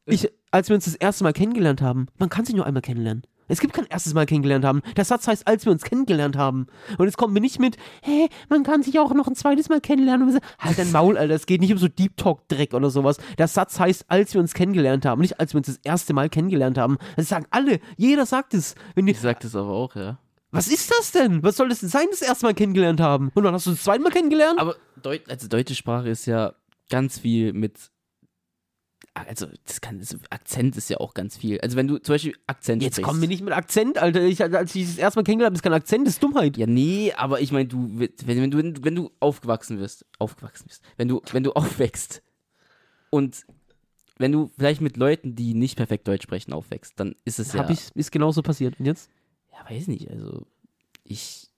ich, 0.05 0.31
als 0.49 0.69
wir 0.69 0.75
uns 0.75 0.85
das 0.85 0.95
erste 0.95 1.23
Mal 1.23 1.33
kennengelernt 1.33 1.81
haben, 1.81 2.07
man 2.17 2.29
kann 2.29 2.43
sich 2.45 2.55
nur 2.55 2.65
einmal 2.65 2.81
kennenlernen. 2.81 3.23
Es 3.47 3.59
gibt 3.59 3.73
kein 3.73 3.85
erstes 3.85 4.13
Mal 4.13 4.25
kennengelernt 4.25 4.65
haben. 4.65 4.81
Der 4.97 5.05
Satz 5.05 5.27
heißt, 5.27 5.47
als 5.47 5.65
wir 5.65 5.71
uns 5.71 5.83
kennengelernt 5.83 6.37
haben. 6.37 6.67
Und 6.97 7.05
jetzt 7.05 7.17
kommen 7.17 7.33
wir 7.33 7.41
nicht 7.41 7.59
mit, 7.59 7.77
hä, 8.01 8.27
man 8.49 8.63
kann 8.63 8.83
sich 8.83 8.99
auch 8.99 9.13
noch 9.13 9.27
ein 9.27 9.35
zweites 9.35 9.69
Mal 9.69 9.81
kennenlernen. 9.81 10.27
Und 10.27 10.33
wir 10.33 10.41
sagen, 10.41 10.53
halt 10.59 10.77
dein 10.79 10.91
Maul, 10.91 11.17
Alter, 11.17 11.35
es 11.35 11.45
geht 11.45 11.61
nicht 11.61 11.71
um 11.71 11.77
so 11.77 11.87
Deep 11.87 12.17
Talk-Dreck 12.17 12.73
oder 12.73 12.89
sowas. 12.89 13.17
Der 13.37 13.47
Satz 13.47 13.79
heißt, 13.79 14.05
als 14.07 14.33
wir 14.33 14.41
uns 14.41 14.53
kennengelernt 14.53 15.05
haben, 15.05 15.21
nicht 15.21 15.39
als 15.39 15.53
wir 15.53 15.59
uns 15.59 15.67
das 15.67 15.79
erste 15.83 16.13
Mal 16.13 16.29
kennengelernt 16.29 16.77
haben. 16.77 16.97
Das 17.15 17.29
sagen 17.29 17.45
alle, 17.51 17.79
jeder 17.97 18.25
sagt 18.25 18.53
es. 18.53 18.75
Wenn 18.95 19.05
die, 19.05 19.11
Ich 19.11 19.19
sag 19.19 19.39
das 19.41 19.55
aber 19.55 19.69
auch, 19.69 19.95
ja. 19.95 20.17
was 20.51 20.67
ist 20.67 20.91
das 20.91 21.11
denn? 21.11 21.43
Was 21.43 21.57
soll 21.57 21.69
das 21.69 21.79
denn 21.81 21.89
sein, 21.89 22.07
das 22.11 22.21
erste 22.21 22.45
Mal 22.45 22.53
kennengelernt 22.53 22.99
haben? 22.99 23.31
Und 23.35 23.43
dann 23.43 23.53
hast 23.53 23.67
du 23.67 23.71
das 23.71 23.83
zweite 23.83 24.01
Mal 24.01 24.11
kennengelernt? 24.11 24.59
Aber 24.59 24.75
Deut 25.01 25.29
also 25.29 25.47
deutsche 25.47 25.75
Sprache 25.75 26.09
ist 26.09 26.25
ja 26.25 26.53
ganz 26.89 27.19
viel 27.19 27.53
mit. 27.53 27.91
Also, 29.15 29.47
das 29.65 29.79
kann, 29.79 29.99
also 29.99 30.17
Akzent 30.29 30.75
ist 30.75 30.89
ja 30.89 30.97
auch 30.97 31.13
ganz 31.13 31.37
viel. 31.37 31.59
Also, 31.61 31.77
wenn 31.77 31.87
du 31.87 31.97
zum 31.99 32.13
Beispiel 32.13 32.35
Akzent 32.47 32.83
Jetzt 32.83 32.95
sprichst. 32.95 33.07
kommen 33.07 33.21
wir 33.21 33.29
nicht 33.29 33.41
mit 33.41 33.53
Akzent, 33.53 33.97
Alter. 33.97 34.21
Ich, 34.21 34.43
als 34.43 34.75
ich 34.75 34.87
das 34.87 34.97
erste 34.97 35.19
Mal 35.19 35.23
kennengelernt 35.23 35.51
habe, 35.51 35.55
ist 35.55 35.63
kein 35.63 35.73
Akzent, 35.73 36.05
das 36.05 36.15
ist 36.15 36.23
Dummheit. 36.23 36.57
Ja, 36.57 36.67
nee, 36.67 37.13
aber 37.15 37.39
ich 37.39 37.53
meine, 37.53 37.69
du, 37.69 37.89
wenn, 37.97 38.11
wenn, 38.25 38.51
du, 38.51 38.83
wenn 38.83 38.95
du 38.95 39.11
aufgewachsen 39.21 39.79
wirst, 39.79 40.05
aufgewachsen 40.19 40.65
bist, 40.67 40.83
wenn 40.97 41.07
du, 41.07 41.21
wenn 41.31 41.43
du 41.43 41.53
aufwächst 41.55 42.21
und 43.09 43.45
wenn 44.17 44.33
du 44.33 44.51
vielleicht 44.57 44.81
mit 44.81 44.97
Leuten, 44.97 45.35
die 45.35 45.53
nicht 45.53 45.77
perfekt 45.77 46.07
Deutsch 46.07 46.23
sprechen, 46.23 46.51
aufwächst, 46.51 46.99
dann 46.99 47.15
ist 47.23 47.39
es 47.39 47.53
ja. 47.53 47.59
Hab 47.61 47.69
ich, 47.69 47.95
ist 47.95 48.11
genauso 48.11 48.41
passiert. 48.41 48.79
Und 48.79 48.85
jetzt? 48.85 49.09
Ja, 49.53 49.69
weiß 49.69 49.87
nicht, 49.87 50.11
also 50.11 50.45
ich 51.05 51.49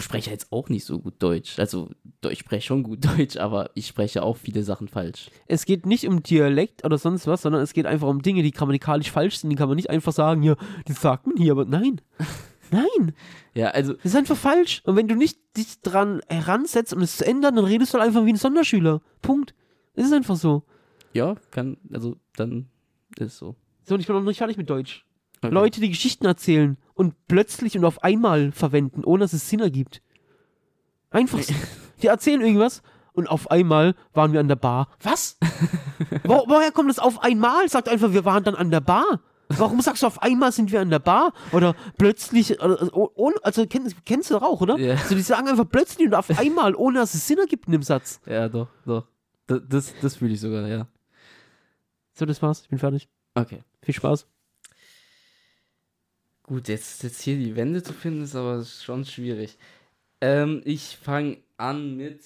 spreche 0.00 0.30
jetzt 0.30 0.50
auch 0.50 0.68
nicht 0.68 0.84
so 0.84 0.98
gut 0.98 1.14
Deutsch. 1.18 1.58
Also, 1.58 1.90
ich 2.28 2.40
spreche 2.40 2.66
schon 2.66 2.82
gut 2.82 3.04
Deutsch, 3.18 3.36
aber 3.36 3.70
ich 3.74 3.86
spreche 3.86 4.22
auch 4.22 4.36
viele 4.36 4.62
Sachen 4.62 4.88
falsch. 4.88 5.30
Es 5.46 5.64
geht 5.64 5.86
nicht 5.86 6.06
um 6.06 6.22
Dialekt 6.22 6.84
oder 6.84 6.98
sonst 6.98 7.26
was, 7.26 7.42
sondern 7.42 7.62
es 7.62 7.72
geht 7.72 7.86
einfach 7.86 8.08
um 8.08 8.22
Dinge, 8.22 8.42
die 8.42 8.50
grammatikalisch 8.50 9.10
falsch 9.10 9.38
sind. 9.38 9.50
Die 9.50 9.56
kann 9.56 9.68
man 9.68 9.76
nicht 9.76 9.90
einfach 9.90 10.12
sagen, 10.12 10.42
ja, 10.42 10.56
das 10.86 11.00
sagt 11.00 11.26
man 11.26 11.36
hier, 11.36 11.52
aber 11.52 11.64
nein. 11.64 12.00
Nein, 12.70 13.14
Ja, 13.52 13.68
also, 13.68 13.92
das 13.92 14.06
ist 14.06 14.16
einfach 14.16 14.36
falsch. 14.36 14.82
Und 14.84 14.96
wenn 14.96 15.06
du 15.06 15.14
nicht 15.14 15.38
dich 15.56 15.80
dran 15.82 16.22
heransetzt, 16.28 16.92
um 16.92 17.02
es 17.02 17.18
zu 17.18 17.26
ändern, 17.26 17.54
dann 17.54 17.66
redest 17.66 17.92
du 17.92 17.98
halt 17.98 18.08
einfach 18.08 18.24
wie 18.24 18.32
ein 18.32 18.36
Sonderschüler. 18.36 19.00
Punkt. 19.22 19.54
Es 19.94 20.06
ist 20.06 20.12
einfach 20.12 20.34
so. 20.34 20.64
ja, 21.12 21.36
kann, 21.52 21.76
also, 21.92 22.16
dann 22.36 22.66
ist 23.18 23.36
so. 23.36 23.54
So, 23.84 23.94
und 23.94 24.00
ich 24.00 24.06
bin 24.06 24.16
noch 24.16 24.22
nicht 24.22 24.38
fertig 24.38 24.56
mit 24.56 24.68
Deutsch. 24.68 25.06
Okay. 25.44 25.54
Leute, 25.54 25.80
die 25.80 25.90
Geschichten 25.90 26.24
erzählen 26.24 26.78
und 26.94 27.14
plötzlich 27.28 27.76
und 27.76 27.84
auf 27.84 28.02
einmal 28.02 28.52
verwenden, 28.52 29.04
ohne 29.04 29.24
dass 29.24 29.32
es 29.32 29.48
Sinn 29.48 29.60
ergibt. 29.60 30.00
Einfach 31.10 31.40
so. 31.40 31.54
Die 32.02 32.06
erzählen 32.06 32.40
irgendwas 32.40 32.82
und 33.12 33.28
auf 33.28 33.50
einmal 33.50 33.94
waren 34.12 34.32
wir 34.32 34.40
an 34.40 34.48
der 34.48 34.56
Bar. 34.56 34.88
Was? 35.02 35.38
Wo, 36.24 36.44
woher 36.46 36.72
kommt 36.72 36.90
das 36.90 36.98
auf 36.98 37.22
einmal? 37.22 37.68
Sagt 37.68 37.88
einfach, 37.88 38.12
wir 38.12 38.24
waren 38.24 38.42
dann 38.42 38.54
an 38.54 38.70
der 38.70 38.80
Bar. 38.80 39.20
Warum 39.48 39.80
sagst 39.82 40.02
du 40.02 40.06
auf 40.06 40.22
einmal 40.22 40.50
sind 40.52 40.72
wir 40.72 40.80
an 40.80 40.90
der 40.90 40.98
Bar? 40.98 41.32
Oder 41.52 41.76
plötzlich, 41.98 42.60
also, 42.60 43.10
ohne, 43.14 43.36
also 43.42 43.66
kennst, 43.66 44.04
kennst 44.06 44.30
du 44.30 44.34
doch 44.34 44.42
auch, 44.42 44.60
oder? 44.62 44.78
Ja. 44.78 44.96
So, 44.96 45.14
die 45.14 45.20
sagen 45.20 45.48
einfach 45.48 45.68
plötzlich 45.68 46.08
und 46.08 46.14
auf 46.14 46.30
einmal, 46.38 46.74
ohne 46.74 47.00
dass 47.00 47.14
es 47.14 47.26
Sinn 47.26 47.38
ergibt 47.38 47.66
in 47.66 47.72
dem 47.72 47.82
Satz. 47.82 48.20
Ja, 48.26 48.48
doch, 48.48 48.68
doch. 48.86 49.06
Das, 49.46 49.60
das, 49.68 49.94
das 50.00 50.16
fühle 50.16 50.32
ich 50.32 50.40
sogar, 50.40 50.66
ja. 50.66 50.88
So, 52.14 52.24
das 52.24 52.40
war's. 52.40 52.62
Ich 52.62 52.68
bin 52.68 52.78
fertig. 52.78 53.08
Okay. 53.34 53.62
Viel 53.82 53.94
Spaß. 53.94 54.26
Gut, 56.44 56.68
jetzt, 56.68 57.02
jetzt 57.02 57.22
hier 57.22 57.36
die 57.36 57.56
Wände 57.56 57.82
zu 57.82 57.92
finden, 57.92 58.22
ist 58.22 58.36
aber 58.36 58.64
schon 58.64 59.04
schwierig. 59.04 59.56
Ähm, 60.20 60.60
ich 60.64 60.96
fange 60.96 61.38
an 61.56 61.96
mit. 61.96 62.20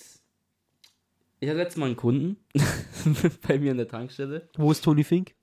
Ich 1.41 1.49
hatte 1.49 1.59
letztes 1.59 1.79
Mal 1.79 1.87
einen 1.87 1.97
Kunden 1.97 2.37
bei 3.47 3.59
mir 3.59 3.71
in 3.71 3.77
der 3.77 3.87
Tankstelle. 3.87 4.49
Wo 4.57 4.73
ist 4.73 4.83
Tony 4.83 5.05
Fink? 5.05 5.35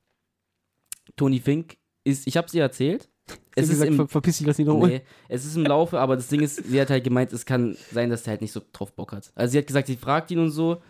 Tony 1.15 1.39
Fink 1.39 1.77
ist, 2.03 2.27
ich 2.27 2.35
habe 2.35 2.49
sie 2.49 2.59
erzählt. 2.59 3.09
Es 3.55 3.65
ist 3.65 3.71
gesagt, 3.71 3.91
im, 3.91 3.95
ver 3.95 4.07
verpiss 4.09 4.37
dich, 4.37 4.45
lass 4.45 4.59
ihn 4.59 4.67
nee, 4.79 5.01
es 5.29 5.45
ist 5.45 5.55
im 5.55 5.63
Laufe, 5.63 5.99
aber 5.99 6.17
das 6.17 6.27
Ding 6.27 6.41
ist, 6.41 6.57
sie 6.57 6.79
hat 6.79 6.89
halt 6.89 7.05
gemeint, 7.05 7.31
es 7.31 7.45
kann 7.45 7.77
sein, 7.91 8.09
dass 8.09 8.23
der 8.23 8.31
halt 8.31 8.41
nicht 8.41 8.51
so 8.51 8.61
drauf 8.73 8.93
Bock 8.93 9.13
hat. 9.13 9.31
Also 9.33 9.53
sie 9.53 9.57
hat 9.57 9.67
gesagt, 9.67 9.87
sie 9.87 9.95
fragt 9.95 10.29
ihn 10.29 10.39
und 10.39 10.51
so. 10.51 10.81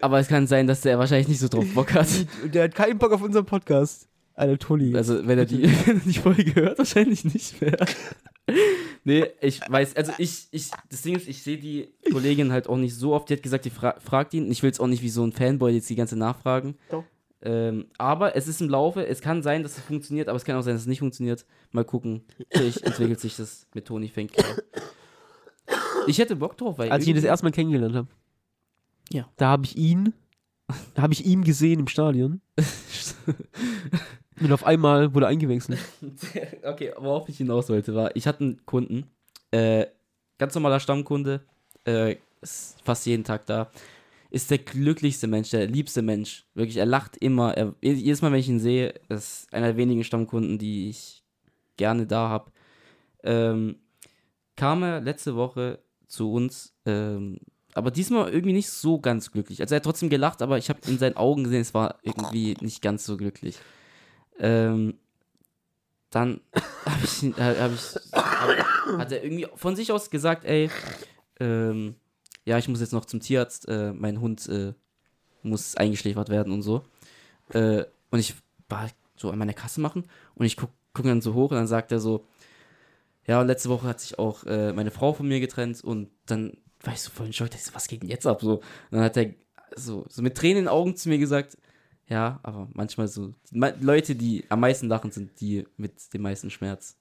aber 0.00 0.20
es 0.20 0.28
kann 0.28 0.46
sein, 0.46 0.66
dass 0.66 0.82
der 0.82 0.98
wahrscheinlich 0.98 1.28
nicht 1.28 1.40
so 1.40 1.48
drauf 1.48 1.66
Bock 1.74 1.92
hat. 1.94 2.08
Der 2.44 2.64
hat 2.64 2.74
keinen 2.74 2.98
Bock 2.98 3.12
auf 3.12 3.22
unseren 3.22 3.44
Podcast. 3.44 4.07
Alter, 4.38 4.58
Toni. 4.58 4.94
Also, 4.94 5.26
wenn 5.26 5.38
er 5.38 5.46
die, 5.46 5.62
wenn 5.86 5.96
er 5.96 6.04
die 6.04 6.18
Folge 6.18 6.54
hört, 6.54 6.78
wahrscheinlich 6.78 7.24
nicht 7.24 7.60
mehr. 7.60 7.76
nee, 9.04 9.26
ich 9.40 9.60
weiß, 9.68 9.96
also 9.96 10.12
ich, 10.18 10.46
ich, 10.52 10.70
das 10.88 11.02
Ding 11.02 11.16
ist, 11.16 11.28
ich 11.28 11.42
sehe 11.42 11.58
die 11.58 11.88
Kollegin 12.12 12.52
halt 12.52 12.68
auch 12.68 12.76
nicht 12.76 12.94
so 12.94 13.14
oft. 13.14 13.28
Die 13.28 13.34
hat 13.34 13.42
gesagt, 13.42 13.64
die 13.64 13.70
fra 13.70 13.96
fragt 13.98 14.34
ihn. 14.34 14.50
Ich 14.50 14.62
will 14.62 14.70
es 14.70 14.78
auch 14.78 14.86
nicht 14.86 15.02
wie 15.02 15.08
so 15.08 15.24
ein 15.24 15.32
Fanboy 15.32 15.72
jetzt 15.72 15.90
die 15.90 15.96
ganze 15.96 16.16
nachfragen. 16.16 16.76
Doch. 16.88 17.04
Ähm, 17.42 17.86
aber 17.98 18.36
es 18.36 18.48
ist 18.48 18.60
im 18.60 18.68
Laufe, 18.68 19.06
es 19.06 19.20
kann 19.20 19.42
sein, 19.42 19.62
dass 19.62 19.76
es 19.76 19.84
funktioniert, 19.84 20.28
aber 20.28 20.36
es 20.36 20.44
kann 20.44 20.56
auch 20.56 20.62
sein, 20.62 20.74
dass 20.74 20.82
es 20.82 20.88
nicht 20.88 21.00
funktioniert. 21.00 21.44
Mal 21.72 21.84
gucken. 21.84 22.22
Vielleicht 22.50 22.82
entwickelt 22.84 23.20
sich 23.20 23.36
das 23.36 23.66
mit 23.74 23.86
Toni 23.86 24.08
Fink. 24.08 24.32
Ich 26.06 26.18
hätte 26.18 26.36
Bock 26.36 26.56
drauf, 26.56 26.78
weil. 26.78 26.90
Als 26.90 27.02
ich 27.02 27.10
ihn 27.10 27.16
das 27.16 27.24
erste 27.24 27.44
Mal 27.44 27.52
kennengelernt 27.52 27.96
habe. 27.96 28.08
Ja. 29.10 29.28
Da 29.36 29.48
habe 29.48 29.64
ich 29.64 29.76
ihn, 29.76 30.14
da 30.94 31.02
habe 31.02 31.12
ich 31.12 31.26
ihn 31.26 31.42
gesehen 31.42 31.80
im 31.80 31.88
Stadion. 31.88 32.40
Und 34.40 34.52
auf 34.52 34.64
einmal 34.64 35.14
wurde 35.14 35.26
eingewechselt. 35.26 35.80
okay, 36.64 36.92
worauf 36.96 37.28
ich 37.28 37.38
hinaus 37.38 37.68
wollte, 37.68 37.94
war, 37.94 38.14
ich 38.14 38.26
hatte 38.26 38.44
einen 38.44 38.66
Kunden, 38.66 39.10
äh, 39.50 39.86
ganz 40.38 40.54
normaler 40.54 40.80
Stammkunde, 40.80 41.40
äh, 41.86 42.16
ist 42.40 42.76
fast 42.84 43.06
jeden 43.06 43.24
Tag 43.24 43.46
da, 43.46 43.70
ist 44.30 44.50
der 44.50 44.58
glücklichste 44.58 45.26
Mensch, 45.26 45.50
der 45.50 45.66
liebste 45.66 46.02
Mensch. 46.02 46.44
Wirklich, 46.54 46.76
er 46.76 46.86
lacht 46.86 47.16
immer. 47.16 47.56
Er, 47.56 47.74
jedes 47.80 48.20
Mal, 48.20 48.30
wenn 48.30 48.40
ich 48.40 48.48
ihn 48.48 48.60
sehe, 48.60 48.94
ist 49.08 49.52
einer 49.52 49.68
der 49.68 49.76
wenigen 49.76 50.04
Stammkunden, 50.04 50.58
die 50.58 50.90
ich 50.90 51.24
gerne 51.76 52.06
da 52.06 52.28
habe. 52.28 52.52
Ähm, 53.22 53.76
kam 54.56 54.82
er 54.82 55.00
letzte 55.00 55.34
Woche 55.34 55.78
zu 56.06 56.32
uns, 56.32 56.74
ähm, 56.84 57.38
aber 57.74 57.90
diesmal 57.90 58.30
irgendwie 58.30 58.52
nicht 58.52 58.68
so 58.68 59.00
ganz 59.00 59.30
glücklich. 59.30 59.60
Also 59.60 59.74
er 59.74 59.76
hat 59.76 59.84
trotzdem 59.84 60.10
gelacht, 60.10 60.42
aber 60.42 60.58
ich 60.58 60.68
habe 60.68 60.80
in 60.86 60.98
seinen 60.98 61.16
Augen 61.16 61.44
gesehen, 61.44 61.60
es 61.60 61.74
war 61.74 61.98
irgendwie 62.02 62.56
nicht 62.60 62.82
ganz 62.82 63.06
so 63.06 63.16
glücklich. 63.16 63.56
Ähm, 64.38 64.98
dann 66.10 66.40
habe 66.86 67.04
ich, 67.04 67.22
hab 67.38 67.72
ich 67.72 67.96
hab, 68.12 68.98
hat 68.98 69.12
er 69.12 69.22
irgendwie 69.22 69.46
von 69.54 69.76
sich 69.76 69.92
aus 69.92 70.10
gesagt, 70.10 70.44
ey, 70.44 70.70
ähm, 71.40 71.96
ja, 72.44 72.56
ich 72.58 72.68
muss 72.68 72.80
jetzt 72.80 72.92
noch 72.92 73.04
zum 73.04 73.20
Tierarzt, 73.20 73.68
äh, 73.68 73.92
mein 73.92 74.20
Hund 74.20 74.48
äh, 74.48 74.72
muss 75.42 75.76
eingeschläfert 75.76 76.30
werden 76.30 76.52
und 76.52 76.62
so. 76.62 76.82
Äh, 77.52 77.84
und 78.10 78.18
ich 78.18 78.34
war 78.68 78.88
so 79.16 79.30
an 79.30 79.38
meiner 79.38 79.52
Kasse 79.52 79.80
machen 79.80 80.04
und 80.34 80.46
ich 80.46 80.56
guck, 80.56 80.70
guck 80.94 81.04
dann 81.04 81.20
so 81.20 81.34
hoch 81.34 81.50
und 81.50 81.56
dann 81.56 81.66
sagt 81.66 81.92
er 81.92 82.00
so, 82.00 82.26
ja, 83.26 83.42
letzte 83.42 83.68
Woche 83.68 83.86
hat 83.86 84.00
sich 84.00 84.18
auch 84.18 84.44
äh, 84.44 84.72
meine 84.72 84.90
Frau 84.90 85.12
von 85.12 85.28
mir 85.28 85.40
getrennt 85.40 85.84
und 85.84 86.08
dann 86.26 86.56
war 86.80 86.94
ich 86.94 87.02
so 87.02 87.10
voll 87.10 87.26
in 87.26 87.32
Schock, 87.32 87.52
so, 87.52 87.74
was 87.74 87.88
geht 87.88 88.02
denn 88.02 88.08
jetzt 88.08 88.26
ab? 88.26 88.40
So, 88.40 88.54
und 88.54 88.62
dann 88.92 89.02
hat 89.02 89.16
er 89.16 89.34
so, 89.76 90.06
so 90.08 90.22
mit 90.22 90.36
Tränen 90.36 90.58
in 90.58 90.64
den 90.64 90.68
Augen 90.68 90.96
zu 90.96 91.08
mir 91.10 91.18
gesagt, 91.18 91.58
ja, 92.08 92.40
aber 92.42 92.68
manchmal 92.74 93.08
so, 93.08 93.34
Leute, 93.52 94.14
die 94.14 94.44
am 94.48 94.60
meisten 94.60 94.88
lachen, 94.88 95.10
sind 95.10 95.40
die 95.40 95.64
mit 95.76 96.12
dem 96.14 96.22
meisten 96.22 96.50
Schmerz. 96.50 96.96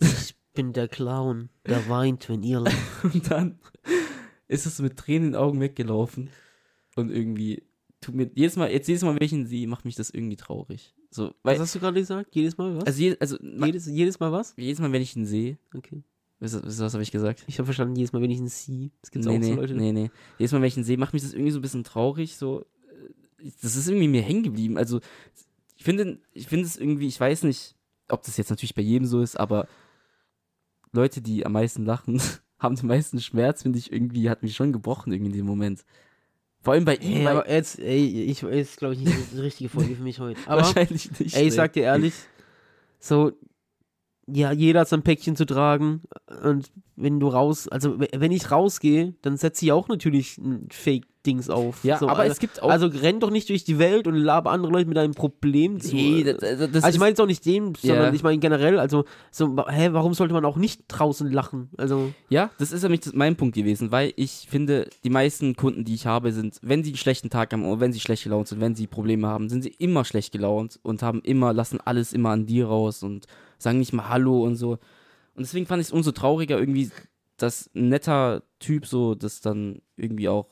Ich 0.00 0.36
bin 0.54 0.72
der 0.72 0.88
Clown, 0.88 1.48
der 1.66 1.88
weint, 1.88 2.28
wenn 2.28 2.42
ihr 2.42 2.60
lacht. 2.60 2.76
und 3.04 3.30
dann 3.30 3.58
ist 4.48 4.66
es 4.66 4.80
mit 4.80 4.96
Tränen 4.98 5.28
in 5.28 5.32
den 5.32 5.40
Augen 5.40 5.60
weggelaufen 5.60 6.28
und 6.96 7.10
irgendwie 7.10 7.62
tut 8.02 8.14
mir, 8.14 8.30
jedes 8.34 8.56
Mal, 8.56 8.70
jetzt 8.70 8.88
jedes 8.88 9.02
Mal, 9.02 9.14
wenn 9.14 9.24
ich 9.24 9.32
ihn 9.32 9.46
sehe, 9.46 9.66
macht 9.66 9.84
mich 9.84 9.94
das 9.94 10.10
irgendwie 10.10 10.36
traurig. 10.36 10.94
So, 11.10 11.34
weil, 11.42 11.54
Was 11.54 11.60
hast 11.60 11.74
du 11.74 11.80
gerade 11.80 11.98
gesagt? 11.98 12.34
Jedes 12.34 12.58
Mal 12.58 12.76
was? 12.76 12.84
also, 12.84 13.00
je, 13.00 13.16
also 13.20 13.36
jedes, 13.40 13.86
jedes 13.86 14.20
Mal 14.20 14.32
was? 14.32 14.54
jedes 14.56 14.80
Mal, 14.80 14.92
wenn 14.92 15.02
ich 15.02 15.16
ihn 15.16 15.24
sehe, 15.26 15.58
Okay. 15.74 16.02
was, 16.40 16.54
was, 16.54 16.80
was 16.80 16.92
habe 16.94 17.02
ich 17.02 17.12
gesagt? 17.12 17.44
Ich 17.46 17.58
habe 17.58 17.66
verstanden, 17.66 17.96
jedes 17.96 18.12
Mal, 18.12 18.20
wenn 18.20 18.30
ich 18.30 18.38
ihn 18.38 18.48
sehe. 18.48 18.90
Das 19.00 19.10
gibt's 19.10 19.26
nee, 19.26 19.34
auch 19.36 19.38
nee, 19.38 19.46
so 19.46 19.54
Leute. 19.54 19.74
nee, 19.74 19.92
nee. 19.92 20.10
Jedes 20.38 20.52
Mal, 20.52 20.60
wenn 20.60 20.68
ich 20.68 20.76
ihn 20.76 20.84
sehe, 20.84 20.98
macht 20.98 21.12
mich 21.12 21.22
das 21.22 21.32
irgendwie 21.32 21.52
so 21.52 21.58
ein 21.58 21.62
bisschen 21.62 21.84
traurig. 21.84 22.36
So, 22.36 22.64
das 23.62 23.76
ist 23.76 23.88
irgendwie 23.88 24.08
mir 24.08 24.22
hängen 24.22 24.42
geblieben. 24.42 24.76
Also, 24.76 25.00
ich 25.76 25.84
finde, 25.84 26.18
ich 26.32 26.46
finde 26.46 26.66
es 26.66 26.76
irgendwie, 26.76 27.08
ich 27.08 27.18
weiß 27.18 27.42
nicht, 27.44 27.74
ob 28.08 28.22
das 28.22 28.36
jetzt 28.36 28.50
natürlich 28.50 28.74
bei 28.74 28.82
jedem 28.82 29.06
so 29.06 29.20
ist, 29.20 29.38
aber 29.38 29.66
Leute, 30.92 31.22
die 31.22 31.44
am 31.46 31.52
meisten 31.52 31.84
lachen, 31.84 32.20
haben 32.58 32.76
den 32.76 32.86
meisten 32.86 33.20
Schmerz, 33.20 33.62
finde 33.62 33.78
ich 33.78 33.92
irgendwie, 33.92 34.30
hat 34.30 34.42
mich 34.42 34.54
schon 34.54 34.72
gebrochen 34.72 35.12
irgendwie 35.12 35.30
in 35.30 35.38
dem 35.38 35.46
Moment. 35.46 35.84
Vor 36.60 36.74
allem 36.74 36.84
bei 36.84 36.94
ihm, 36.96 37.22
Ey, 37.22 37.26
aber 37.26 37.50
jetzt, 37.50 37.80
ey, 37.80 38.22
ich 38.22 38.42
ist, 38.44 38.76
glaube 38.76 38.94
ich, 38.94 39.00
nicht 39.00 39.32
die 39.32 39.40
richtige 39.40 39.68
Folge 39.68 39.96
für 39.96 40.02
mich 40.02 40.20
heute. 40.20 40.38
Aber, 40.46 40.62
wahrscheinlich 40.62 41.18
nicht. 41.18 41.34
ey, 41.34 41.48
ich 41.48 41.54
sag 41.54 41.72
dir 41.72 41.82
ehrlich, 41.82 42.14
so, 43.00 43.32
ja, 44.28 44.52
jeder 44.52 44.80
hat 44.80 44.88
sein 44.88 45.02
Päckchen 45.02 45.34
zu 45.34 45.44
tragen. 45.44 46.02
Und 46.44 46.70
wenn 46.94 47.18
du 47.18 47.26
raus, 47.26 47.66
also 47.66 47.98
wenn 47.98 48.30
ich 48.30 48.52
rausgehe, 48.52 49.14
dann 49.22 49.36
setze 49.36 49.64
ich 49.64 49.72
auch 49.72 49.88
natürlich 49.88 50.38
ein 50.38 50.68
Fake-Dings 51.22 51.50
auf. 51.50 51.84
Ja, 51.84 51.98
so, 51.98 52.08
aber 52.08 52.20
also, 52.20 52.32
es 52.32 52.38
gibt 52.38 52.62
auch. 52.62 52.70
also 52.70 52.86
renn 52.86 53.20
doch 53.20 53.30
nicht 53.30 53.48
durch 53.48 53.64
die 53.64 53.78
Welt 53.78 54.06
und 54.06 54.16
laber 54.16 54.50
andere 54.50 54.72
Leute 54.72 54.86
mit 54.88 54.96
deinem 54.96 55.14
Problem 55.14 55.80
zu. 55.80 55.94
nee, 55.94 56.24
das, 56.24 56.38
das, 56.38 56.70
das 56.70 56.84
also 56.84 56.96
ich 56.96 56.98
meine 57.00 57.10
jetzt 57.10 57.20
auch 57.20 57.26
nicht 57.26 57.44
den, 57.44 57.74
sondern 57.74 58.06
Ja. 58.08 58.12
ich 58.12 58.22
meine 58.22 58.38
generell, 58.38 58.78
also 58.78 59.04
so, 59.30 59.56
hä, 59.68 59.88
warum 59.92 60.14
sollte 60.14 60.34
man 60.34 60.44
auch 60.44 60.56
nicht 60.56 60.82
draußen 60.88 61.30
lachen? 61.30 61.70
Also, 61.76 62.12
Ja, 62.28 62.50
das 62.58 62.72
ist 62.72 62.82
nämlich 62.82 63.00
das- 63.00 63.12
mein 63.14 63.36
Punkt 63.36 63.54
gewesen, 63.54 63.90
weil 63.90 64.12
ich 64.16 64.46
finde, 64.50 64.88
die 65.04 65.10
meisten 65.10 65.54
Kunden, 65.56 65.84
die 65.84 65.94
ich 65.94 66.06
habe, 66.06 66.32
sind, 66.32 66.58
wenn 66.62 66.82
sie 66.84 66.90
einen 66.90 66.96
schlechten 66.98 67.30
Tag 67.30 67.52
haben 67.52 67.64
oder 67.64 67.80
wenn 67.80 67.92
sie 67.92 68.00
schlecht 68.00 68.24
gelaunt 68.24 68.48
sind, 68.48 68.60
wenn 68.60 68.74
sie 68.74 68.86
Probleme 68.86 69.28
haben, 69.28 69.48
sind 69.48 69.62
sie 69.62 69.74
immer 69.78 70.04
schlecht 70.04 70.32
gelaunt 70.32 70.78
und 70.82 71.02
haben 71.02 71.20
immer, 71.22 71.52
lassen 71.52 71.78
alles 71.84 72.12
immer 72.12 72.30
an 72.30 72.46
dir 72.46 72.66
raus 72.66 73.02
und 73.02 73.26
sagen 73.58 73.78
nicht 73.78 73.92
mal 73.92 74.08
Hallo 74.08 74.42
und 74.44 74.56
so. 74.56 74.72
Und 75.34 75.46
deswegen 75.46 75.66
fand 75.66 75.80
ich 75.80 75.88
es 75.88 75.92
umso 75.92 76.12
trauriger 76.12 76.58
irgendwie, 76.58 76.90
dass 77.38 77.70
ein 77.74 77.88
netter 77.88 78.42
Typ 78.58 78.86
so 78.86 79.14
das 79.14 79.40
dann 79.40 79.80
irgendwie 79.96 80.28
auch 80.28 80.46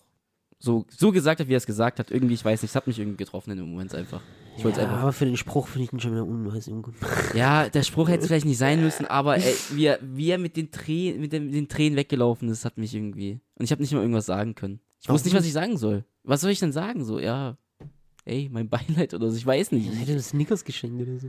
so, 0.63 0.85
so 0.95 1.11
gesagt 1.11 1.41
hat, 1.41 1.49
wie 1.49 1.55
er 1.55 1.57
es 1.57 1.67
gesagt 1.67 1.99
hat. 1.99 2.11
Irgendwie, 2.11 2.35
ich 2.35 2.45
weiß 2.45 2.63
nicht, 2.63 2.71
es 2.71 2.77
hat 2.77 2.87
mich 2.87 2.99
irgendwie 2.99 3.17
getroffen 3.17 3.51
in 3.51 3.57
dem 3.57 3.71
Moment 3.71 3.95
einfach. 3.95 4.21
Ich 4.57 4.63
ja, 4.63 4.71
einfach. 4.71 4.89
aber 4.99 5.13
für 5.13 5.25
den 5.25 5.37
Spruch 5.39 5.69
finde 5.69 5.87
ich 5.87 5.93
ihn 5.93 6.01
schon 6.01 6.13
wieder 6.13 6.25
unweis. 6.27 6.67
Junge. 6.67 6.93
Ja, 7.35 7.69
der 7.69 7.83
Spruch 7.83 8.09
hätte 8.09 8.21
es 8.21 8.27
vielleicht 8.27 8.45
nicht 8.47 8.59
sein 8.59 8.81
müssen, 8.83 9.07
aber 9.07 9.37
ey, 9.39 9.55
wie, 9.73 9.87
er, 9.87 9.99
wie 10.03 10.29
er 10.31 10.39
mit 10.39 10.57
den 10.57 10.71
Tränen, 10.71 11.21
mit, 11.21 11.33
den- 11.33 11.47
mit 11.47 11.55
den 11.55 11.69
Tränen 11.69 11.97
weggelaufen 11.97 12.49
ist, 12.51 12.65
hat 12.65 12.77
mich 12.79 12.95
irgendwie. 12.95 13.41
Und 13.55 13.65
ich 13.65 13.73
habe 13.73 13.81
nicht 13.83 13.93
mal 13.93 14.01
irgendwas 14.03 14.27
sagen 14.27 14.55
können. 14.55 14.81
Ich 15.03 15.09
wusste 15.09 15.29
nicht, 15.29 15.37
was 15.37 15.47
ich 15.47 15.53
sagen 15.55 15.79
soll. 15.79 16.05
Was 16.25 16.43
soll 16.43 16.51
ich 16.51 16.59
denn 16.61 16.73
sagen? 16.73 17.05
So, 17.05 17.19
ja, 17.19 17.57
ey, 18.27 18.51
mein 18.53 18.69
Beileid 18.69 19.15
oder 19.15 19.31
so, 19.31 19.37
ich 19.39 19.47
weiß 19.47 19.73
nicht. 19.73 19.91
Ich 19.91 19.99
hätte 19.99 20.15
das 20.15 20.29
Snickers 20.29 20.65
geschenkt 20.65 21.01
oder 21.01 21.19
so. 21.19 21.29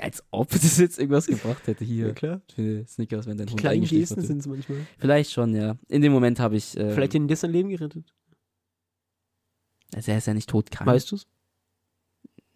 Als 0.00 0.24
ob 0.30 0.50
das 0.50 0.78
jetzt 0.78 0.98
irgendwas 0.98 1.26
gebracht 1.26 1.66
hätte 1.66 1.84
hier. 1.84 2.12
klar. 2.14 2.40
Für 2.54 2.86
Snickers, 2.86 3.26
wenn 3.26 3.36
dein 3.36 3.46
Die 3.46 3.52
Hund 3.52 3.60
kleinen 3.60 3.84
Gesten 3.84 4.22
sind 4.22 4.38
es 4.38 4.46
manchmal. 4.46 4.86
Vielleicht 4.98 5.30
schon, 5.32 5.54
ja. 5.54 5.76
In 5.88 6.02
dem 6.02 6.12
Moment 6.12 6.40
habe 6.40 6.56
ich. 6.56 6.76
Äh, 6.76 6.92
Vielleicht 6.92 7.14
hätten 7.14 7.28
die 7.28 7.36
sein 7.36 7.52
Leben 7.52 7.68
gerettet. 7.68 8.12
Also 9.94 10.10
er 10.12 10.18
ist 10.18 10.26
ja 10.26 10.34
nicht 10.34 10.48
todkrank. 10.48 10.88
Weißt 10.88 11.12
du's? 11.12 11.26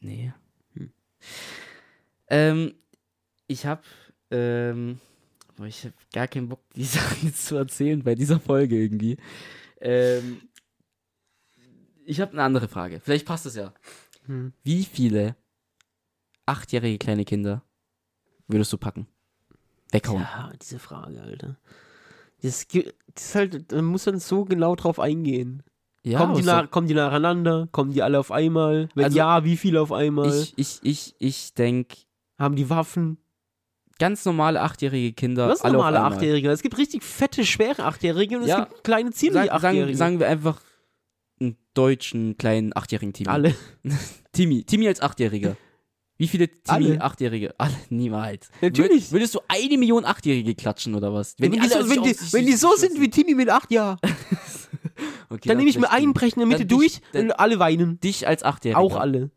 Nee. 0.01 0.33
Hm. 0.73 0.93
Ähm, 2.29 2.75
ich 3.47 3.67
hab, 3.67 3.85
ähm, 4.31 4.99
boah, 5.57 5.67
ich 5.67 5.85
hab 5.85 5.93
gar 6.13 6.29
keinen 6.29 6.49
Bock, 6.49 6.61
die 6.75 6.85
Sachen 6.85 7.27
jetzt 7.29 7.47
zu 7.47 7.57
erzählen 7.57 8.03
bei 8.03 8.15
dieser 8.15 8.41
Folge 8.41 8.77
irgendwie. 8.77 9.19
Ähm, 9.81 10.41
ich 12.07 12.21
habe 12.21 12.33
eine 12.33 12.43
andere 12.43 12.69
Frage. 12.69 13.01
Vielleicht 13.01 13.27
passt 13.27 13.47
es 13.47 13.57
ja. 13.57 13.75
Hm. 14.27 14.53
Wie 14.65 14.85
viele 14.85 15.37
achtjährige 16.47 16.99
kleine 16.99 17.25
Kinder 17.25 17.63
würdest 18.49 18.73
du 18.73 18.79
packen? 18.79 19.07
Weghauen. 19.93 20.23
Ja, 20.23 20.53
diese 20.61 20.79
Frage, 20.79 21.21
Alter. 21.23 21.57
Das, 22.43 22.67
das 22.69 22.85
ist 23.17 23.35
halt, 23.35 23.73
da 23.73 23.83
muss 23.83 24.07
man 24.07 24.19
so 24.19 24.45
genau 24.45 24.75
drauf 24.77 24.99
eingehen. 25.01 25.63
Ja, 26.03 26.19
kommen, 26.21 26.35
die 26.35 26.49
aber 26.49 26.63
nach, 26.63 26.71
kommen 26.71 26.87
die 26.87 26.95
nacheinander? 26.95 27.69
Kommen 27.73 27.93
die 27.93 28.03
alle 28.03 28.19
auf 28.21 28.31
einmal? 28.31 28.89
Wenn 28.95 29.07
Also, 29.07 29.19
ja, 29.19 29.45
wie 29.45 29.57
viele 29.57 29.81
auf 29.81 29.91
einmal? 29.93 30.29
ich, 30.33 30.53
ich, 30.57 30.79
ich, 30.83 31.15
ich 31.19 31.55
denke, 31.55 31.97
Haben 32.39 32.57
die 32.57 32.69
Waffen? 32.71 33.19
ganz 33.99 34.25
normale 34.27 34.61
achtjährige 34.61 35.15
Kinder. 35.15 35.49
Was 35.49 35.63
alle 35.63 35.73
normale. 35.79 36.01
Achtjährige? 36.03 36.51
Es 36.51 36.63
gibt 36.63 36.77
richtig 36.79 37.03
fette, 37.03 37.45
schwere 37.47 37.85
Achtjährige 37.85 38.37
und 38.39 38.47
Ja. 38.47 38.63
es 38.65 38.69
gibt 38.69 38.85
kleine, 38.85 39.11
Sag, 39.13 39.33
sagen, 39.33 39.51
Achtjährige. 39.51 39.97
sagen 39.97 40.21
wir 40.21 40.29
einfach 40.29 40.61
einen 41.41 41.57
deutschen 41.75 42.37
kleinen 42.37 42.77
achtjährigen 42.77 43.13
Timmy. 43.15 43.29
alle. 43.31 43.55
Timmy, 44.33 44.65
Timmy 44.65 44.87
als 44.89 45.01
Achtjähriger. 45.01 45.57
Wie 46.19 46.29
viele 46.29 46.49
Timmy. 46.49 46.99
Achtjährige? 46.99 47.55
Alle, 47.59 47.75
niemals. 47.91 48.49
Natürlich. 48.63 49.05
Würd, 49.05 49.13
würdest 49.13 49.35
du 49.35 49.41
eine 49.49 49.77
Million 49.79 50.05
Achtjährige 50.05 50.55
klatschen 50.55 50.95
oder 50.95 51.13
was? 51.13 51.35
Wenn, 51.39 51.53
die, 51.53 51.61
alle 51.61 51.69
so, 51.85 51.91
wenn, 51.91 52.03
die, 52.03 52.17
wenn 52.33 52.47
die 52.47 52.55
so 52.55 52.75
sind 52.77 53.01
wie 53.01 53.11
Timmy 53.11 53.35
mit 53.35 53.51
acht 53.51 53.71
Jahren, 53.71 53.99
Okay, 55.29 55.49
dann 55.49 55.59
nehme 55.59 55.69
ich 55.69 55.79
mir 55.79 55.91
einen, 55.91 56.15
brechen 56.15 56.41
in 56.41 56.49
der 56.49 56.59
Mitte 56.59 56.67
dich- 56.67 56.79
durch 56.79 57.01
dann- 57.13 57.25
und 57.27 57.33
alle 57.33 57.59
weinen. 57.59 58.01
Dich 58.01 58.27
als 58.27 58.43
Achtjähriger. 58.43 58.79
Auch 58.81 58.97
alle. 58.97 59.31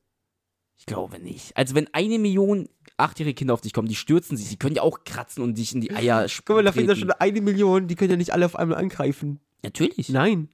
Ich 0.77 0.85
glaube 0.85 1.19
nicht. 1.19 1.57
Also 1.57 1.75
wenn 1.75 1.93
eine 1.93 2.19
Million 2.19 2.69
achtjährige 2.95 3.33
Kinder 3.35 3.53
auf 3.53 3.61
dich 3.61 3.73
kommen, 3.73 3.87
die 3.87 3.95
stürzen 3.95 4.37
sich. 4.37 4.47
Sie 4.47 4.57
können 4.57 4.75
ja 4.75 4.81
auch 4.83 5.03
kratzen 5.03 5.43
und 5.43 5.57
dich 5.57 5.73
in 5.73 5.81
die 5.81 5.91
Eier 5.91 6.27
Guck 6.45 6.55
mal, 6.57 6.63
da 6.63 6.71
fehlt 6.71 6.87
ja 6.87 6.95
schon 6.95 7.11
eine 7.11 7.41
Million, 7.41 7.87
die 7.87 7.95
können 7.95 8.11
ja 8.11 8.17
nicht 8.17 8.31
alle 8.33 8.45
auf 8.45 8.55
einmal 8.55 8.77
angreifen. 8.77 9.39
Natürlich. 9.63 10.09
Nein. 10.09 10.49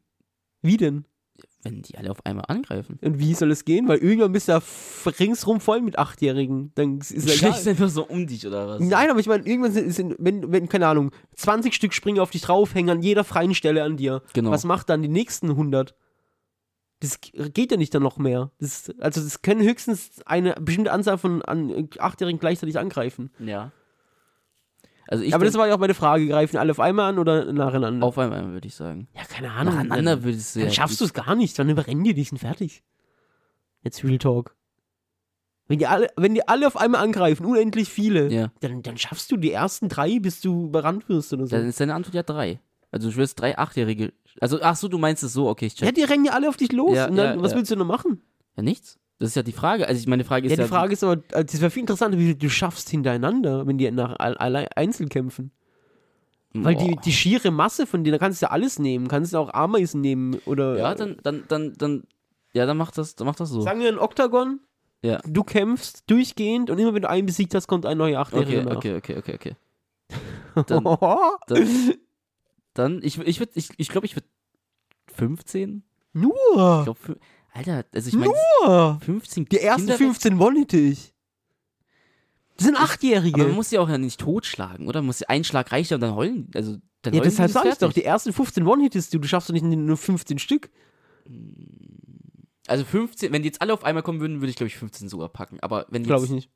Wie 0.61 0.77
denn? 0.77 1.05
Wenn 1.65 1.81
die 1.81 1.97
alle 1.97 2.11
auf 2.11 2.23
einmal 2.27 2.45
angreifen. 2.47 2.99
Und 3.01 3.17
wie 3.17 3.33
soll 3.33 3.49
es 3.49 3.65
gehen? 3.65 3.87
Weil 3.87 3.97
irgendwann 3.97 4.31
bist 4.31 4.47
du 4.47 4.51
ja 4.51 4.61
ringsrum 5.19 5.59
voll 5.59 5.81
mit 5.81 5.97
Achtjährigen. 5.97 6.71
Dann 6.75 6.99
ist 6.99 7.11
Du 7.11 7.33
ja 7.33 7.51
einfach 7.51 7.89
so 7.89 8.05
um 8.05 8.27
dich 8.27 8.45
oder 8.45 8.67
was? 8.67 8.81
Nein, 8.81 9.09
aber 9.09 9.19
ich 9.19 9.25
meine, 9.25 9.47
irgendwann 9.47 9.71
sind, 9.71 9.91
sind 9.91 10.15
wenn, 10.19 10.51
wenn, 10.51 10.69
keine 10.69 10.85
Ahnung, 10.85 11.09
20 11.35 11.73
Stück 11.73 11.95
springen 11.95 12.19
auf 12.19 12.29
dich 12.29 12.43
drauf, 12.43 12.75
hängen 12.75 12.91
an 12.91 13.01
jeder 13.01 13.23
freien 13.23 13.55
Stelle 13.55 13.81
an 13.81 13.97
dir. 13.97 14.21
Genau. 14.33 14.51
Was 14.51 14.63
macht 14.63 14.89
dann 14.89 15.01
die 15.01 15.07
nächsten 15.07 15.49
100? 15.49 15.95
Das 16.99 17.19
geht 17.21 17.71
ja 17.71 17.77
nicht 17.77 17.95
dann 17.95 18.03
noch 18.03 18.19
mehr. 18.19 18.51
Das, 18.59 18.93
also, 18.99 19.21
das 19.21 19.41
können 19.41 19.63
höchstens 19.63 20.21
eine 20.27 20.53
bestimmte 20.61 20.91
Anzahl 20.91 21.17
von 21.17 21.41
an 21.41 21.89
Achtjährigen 21.97 22.39
gleichzeitig 22.39 22.77
angreifen. 22.77 23.31
Ja. 23.39 23.71
Also 25.07 25.23
ich 25.23 25.33
aber 25.35 25.45
das 25.45 25.53
war 25.55 25.67
ja 25.67 25.75
auch 25.75 25.79
meine 25.79 25.93
Frage: 25.93 26.27
greifen 26.27 26.57
alle 26.57 26.71
auf 26.71 26.79
einmal 26.79 27.09
an 27.09 27.19
oder 27.19 27.51
nacheinander? 27.51 28.05
auf 28.05 28.17
einmal 28.17 28.51
würde 28.51 28.67
ich 28.67 28.75
sagen. 28.75 29.07
ja, 29.15 29.23
keine 29.23 29.51
Ahnung. 29.51 29.75
Nacheinander 29.75 30.23
würdest 30.23 30.55
du 30.55 30.59
dann 30.59 30.69
ja. 30.69 30.73
schaffst 30.73 30.99
du 31.01 31.05
es 31.05 31.13
gar 31.13 31.35
nicht. 31.35 31.57
Dann 31.59 31.69
überrennen 31.69 32.03
die 32.03 32.13
dich 32.13 32.31
und 32.31 32.39
fertig. 32.39 32.83
Jetzt 33.83 34.03
Real 34.03 34.17
Talk. 34.17 34.55
Wenn 35.67 35.79
die 35.79 35.87
alle, 35.87 36.09
wenn 36.15 36.35
die 36.35 36.47
alle 36.47 36.67
auf 36.67 36.77
einmal 36.77 37.01
angreifen, 37.01 37.45
unendlich 37.45 37.89
viele, 37.89 38.31
Ja. 38.31 38.51
dann, 38.59 38.83
dann 38.83 38.97
schaffst 38.97 39.31
du 39.31 39.37
die 39.37 39.51
ersten 39.51 39.89
drei, 39.89 40.19
bis 40.19 40.41
du 40.41 40.65
überrannt 40.65 41.09
wirst 41.09 41.33
oder 41.33 41.47
so. 41.47 41.55
Dann 41.55 41.67
ist 41.67 41.79
deine 41.79 41.95
Antwort 41.95 42.13
ja 42.13 42.23
drei. 42.23 42.59
Also 42.91 43.09
du 43.09 43.15
wirst 43.17 43.39
drei 43.39 43.57
Achtjährige. 43.57 44.13
Also, 44.41 44.59
ach 44.61 44.75
so, 44.75 44.87
du 44.87 44.97
meinst 44.97 45.23
es 45.23 45.33
so, 45.33 45.49
okay, 45.49 45.67
ich 45.67 45.75
check. 45.75 45.87
Ja, 45.87 45.91
die 45.91 46.03
rennen 46.03 46.25
ja 46.25 46.33
alle 46.33 46.49
auf 46.49 46.57
dich 46.57 46.71
los. 46.71 46.95
Ja, 46.95 47.07
und 47.07 47.15
dann, 47.15 47.37
ja, 47.37 47.43
was 47.43 47.55
willst 47.55 47.71
du 47.71 47.75
noch 47.75 47.85
machen? 47.85 48.21
Ja, 48.55 48.63
nichts. 48.63 48.99
Das 49.19 49.29
ist 49.29 49.35
ja 49.35 49.43
die 49.43 49.51
Frage. 49.53 49.87
Also, 49.87 49.99
ich 49.99 50.07
meine 50.07 50.23
Frage 50.25 50.45
ist 50.47 50.51
Ja, 50.51 50.57
ja. 50.57 50.63
die 50.63 50.69
Frage 50.69 50.93
ist 50.93 51.03
aber, 51.03 51.21
also, 51.31 51.43
das 51.45 51.61
wäre 51.61 51.71
viel 51.71 51.81
interessanter, 51.81 52.17
wie 52.19 52.35
du 52.35 52.49
schaffst 52.49 52.89
hintereinander, 52.89 53.65
wenn 53.65 53.77
die 53.77 53.89
nach 53.91 54.15
all- 54.19 54.37
allein 54.37 54.67
einzeln 54.75 55.09
kämpfen. 55.09 55.51
Weil 56.53 56.75
die, 56.75 56.91
Boah. 56.95 57.01
die 57.01 57.11
schiere 57.11 57.51
Masse 57.51 57.85
von 57.85 58.03
denen, 58.03 58.13
da 58.13 58.17
kannst 58.17 58.41
du 58.41 58.45
ja 58.45 58.51
alles 58.51 58.79
nehmen. 58.79 59.09
Kannst 59.09 59.33
du 59.33 59.37
auch 59.37 59.53
Ameisen 59.53 59.99
nehmen 59.99 60.35
oder. 60.45 60.77
Ja, 60.77 60.95
dann, 60.95 61.17
dann, 61.21 61.43
dann, 61.49 61.73
dann. 61.77 62.03
Ja, 62.53 62.65
dann 62.65 62.77
macht 62.77 62.97
das, 62.97 63.15
dann 63.15 63.27
macht 63.27 63.41
das 63.41 63.49
so. 63.49 63.59
Sagen 63.61 63.81
wir 63.81 63.89
ein 63.89 63.99
Oktagon. 63.99 64.61
Ja. 65.01 65.19
Du 65.27 65.43
kämpfst 65.43 66.03
durchgehend 66.07 66.69
und 66.69 66.79
immer 66.79 66.93
wenn 66.93 67.01
du 67.01 67.09
einen 67.09 67.25
besiegt 67.25 67.53
hast, 67.53 67.67
kommt 67.67 67.85
ein 67.85 67.97
neuer 67.97 68.21
Achtjähriger 68.21 68.61
Okay, 68.77 68.95
okay, 68.95 69.17
okay, 69.17 69.17
okay, 69.17 69.33
okay. 69.35 69.55
Dann, 70.67 70.83
dann, 71.47 71.67
dann 72.73 72.99
ich, 73.03 73.19
ich 73.19 73.39
würde, 73.39 73.51
ich, 73.55 73.69
ich 73.75 73.89
glaube, 73.89 74.05
ich 74.05 74.15
würde 74.15 74.27
15. 75.13 75.83
Ich 76.13 76.21
Nur! 76.21 76.83
glaube, 76.85 76.97
Alter, 77.55 77.85
also 77.93 78.09
ich 78.09 78.15
meine, 78.15 78.33
Nur! 78.65 78.99
15 79.01 79.45
Die 79.45 79.59
ersten 79.59 79.83
Kinder- 79.83 79.97
15 79.97 80.39
one-hitte 80.41 80.77
ich. 80.77 81.13
Das 82.57 82.65
sind 82.67 82.75
Achtjährige. 82.77 83.35
Aber 83.35 83.45
man 83.47 83.55
muss 83.55 83.69
sie 83.69 83.79
auch 83.79 83.87
ja 83.87 83.97
nicht 83.97 84.19
totschlagen, 84.19 84.87
oder? 84.87 84.99
Man 84.99 85.07
muss 85.07 85.23
ein 85.23 85.45
Schlag 85.45 85.71
reicht 85.71 85.91
ja 85.91 85.95
und 85.95 86.01
dann 86.01 86.15
heulen. 86.15 86.51
Also, 86.53 86.77
dann 87.01 87.13
ja, 87.13 87.19
heulen 87.21 87.29
deshalb 87.29 87.51
sag 87.51 87.65
ich 87.65 87.77
doch, 87.77 87.93
die 87.93 88.03
ersten 88.03 88.33
15 88.33 88.67
one-hittest 88.67 89.13
du. 89.13 89.19
Du 89.19 89.27
schaffst 89.27 89.49
doch 89.49 89.53
nicht 89.53 89.63
nur 89.63 89.95
15 89.95 90.37
Stück. 90.37 90.69
Also 92.67 92.83
15, 92.83 93.31
wenn 93.31 93.41
die 93.41 93.47
jetzt 93.47 93.61
alle 93.61 93.73
auf 93.73 93.85
einmal 93.85 94.03
kommen 94.03 94.19
würden, 94.19 94.41
würde 94.41 94.49
ich 94.49 94.57
glaube 94.57 94.67
ich 94.67 94.75
15 94.77 95.07
sogar 95.07 95.29
packen. 95.29 95.59
Aber 95.61 95.85
wenn 95.89 96.03
die 96.03 96.07
Glaube 96.07 96.25
ich 96.25 96.31
nicht. 96.31 96.49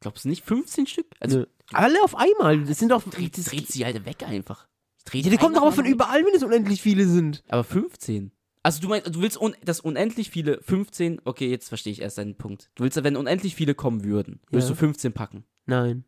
Glaubst 0.00 0.24
du 0.24 0.28
nicht 0.28 0.44
15 0.44 0.86
Stück? 0.86 1.06
Also 1.18 1.40
Nö. 1.40 1.46
Alle 1.72 2.00
auf 2.04 2.14
einmal. 2.14 2.62
Das 2.64 2.78
sind 2.78 2.90
doch. 2.90 3.02
dreht, 3.02 3.36
das, 3.36 3.46
dreht 3.46 3.66
sie 3.66 3.84
halt 3.84 4.04
weg 4.04 4.22
einfach. 4.22 4.68
Dreht 5.06 5.24
Ja, 5.24 5.30
der 5.30 5.38
kommt 5.40 5.56
doch 5.56 5.62
aber 5.62 5.72
von 5.72 5.86
überall, 5.86 6.24
wenn 6.24 6.34
es 6.34 6.42
unendlich 6.44 6.82
viele 6.82 7.06
sind. 7.08 7.42
Aber 7.48 7.64
15. 7.64 8.30
Also 8.66 8.80
du 8.80 8.88
meinst, 8.88 9.14
du 9.14 9.22
willst, 9.22 9.40
un 9.40 9.54
dass 9.64 9.78
unendlich 9.78 10.28
viele 10.30 10.60
15, 10.60 11.20
okay, 11.24 11.48
jetzt 11.48 11.68
verstehe 11.68 11.92
ich 11.92 12.00
erst 12.02 12.18
deinen 12.18 12.34
Punkt. 12.34 12.68
Du 12.74 12.82
willst, 12.82 13.00
wenn 13.04 13.14
unendlich 13.16 13.54
viele 13.54 13.76
kommen 13.76 14.02
würden, 14.02 14.40
würdest 14.50 14.68
Ja. 14.70 14.74
du 14.74 14.78
15 14.80 15.12
packen. 15.12 15.44
Nein. 15.66 16.04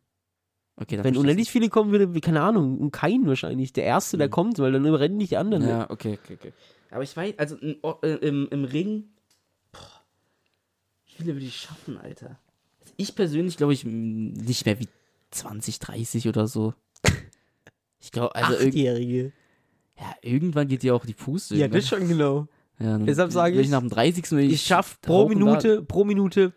Okay, 0.75 0.97
dann 0.97 1.05
Wenn 1.05 1.15
unendlich 1.15 1.49
viele 1.49 1.69
kommen 1.69 1.91
würde, 1.91 2.13
wie- 2.13 2.19
keine 2.19 2.41
Ahnung, 2.41 2.81
ein 2.83 2.91
Kein 2.91 3.25
wahrscheinlich. 3.27 3.71
Der 3.71 3.85
Erste, 3.85 4.17
der 4.17 4.27
Mhm. 4.27 4.31
kommt, 4.31 4.59
weil 4.59 4.73
dann 4.73 4.85
überrennen 4.85 5.17
nicht 5.17 5.31
die 5.31 5.37
anderen. 5.37 5.65
Ja, 5.67 5.89
okay, 5.89 6.19
okay, 6.21 6.33
okay. 6.33 6.53
Aber 6.91 7.03
ich 7.03 7.15
weiß, 7.15 7.35
also 7.37 7.55
äh, 7.57 8.15
im, 8.27 8.49
im 8.51 8.65
Ring, 8.65 9.05
boah, 9.71 10.03
wie 11.05 11.11
viele 11.13 11.35
würde 11.35 11.45
ich 11.45 11.55
schaffen, 11.55 11.97
Alter? 11.97 12.39
Also 12.81 12.93
ich 12.97 13.15
persönlich 13.15 13.55
glaube 13.55 13.71
ich 13.73 13.85
nicht 13.85 14.65
mehr 14.65 14.79
wie 14.81 14.87
20, 15.31 15.79
30 15.79 16.27
oder 16.27 16.45
so. 16.47 16.73
Ich 18.01 18.11
glaube, 18.13 18.33
also 18.35 18.53
Achtjährige. 18.55 19.33
Ja, 19.99 20.15
irgendwann 20.21 20.67
geht 20.67 20.83
dir 20.83 20.95
auch 20.95 21.05
die 21.05 21.13
Fuß. 21.13 21.51
Ja, 21.51 21.67
das 21.67 21.87
schon 21.87 22.07
genau. 22.07 22.47
ja, 22.79 22.97
deshalb 22.97 23.31
sage 23.31 23.59
ich, 23.59 23.69
nach 23.69 23.79
dem 23.79 23.89
30. 23.89 24.31
will 24.31 24.51
Ich 24.51 24.63
schaff 24.63 24.99
pro 25.01 25.27
Minute, 25.27 25.81
pro 25.81 26.05
Minute, 26.05 26.53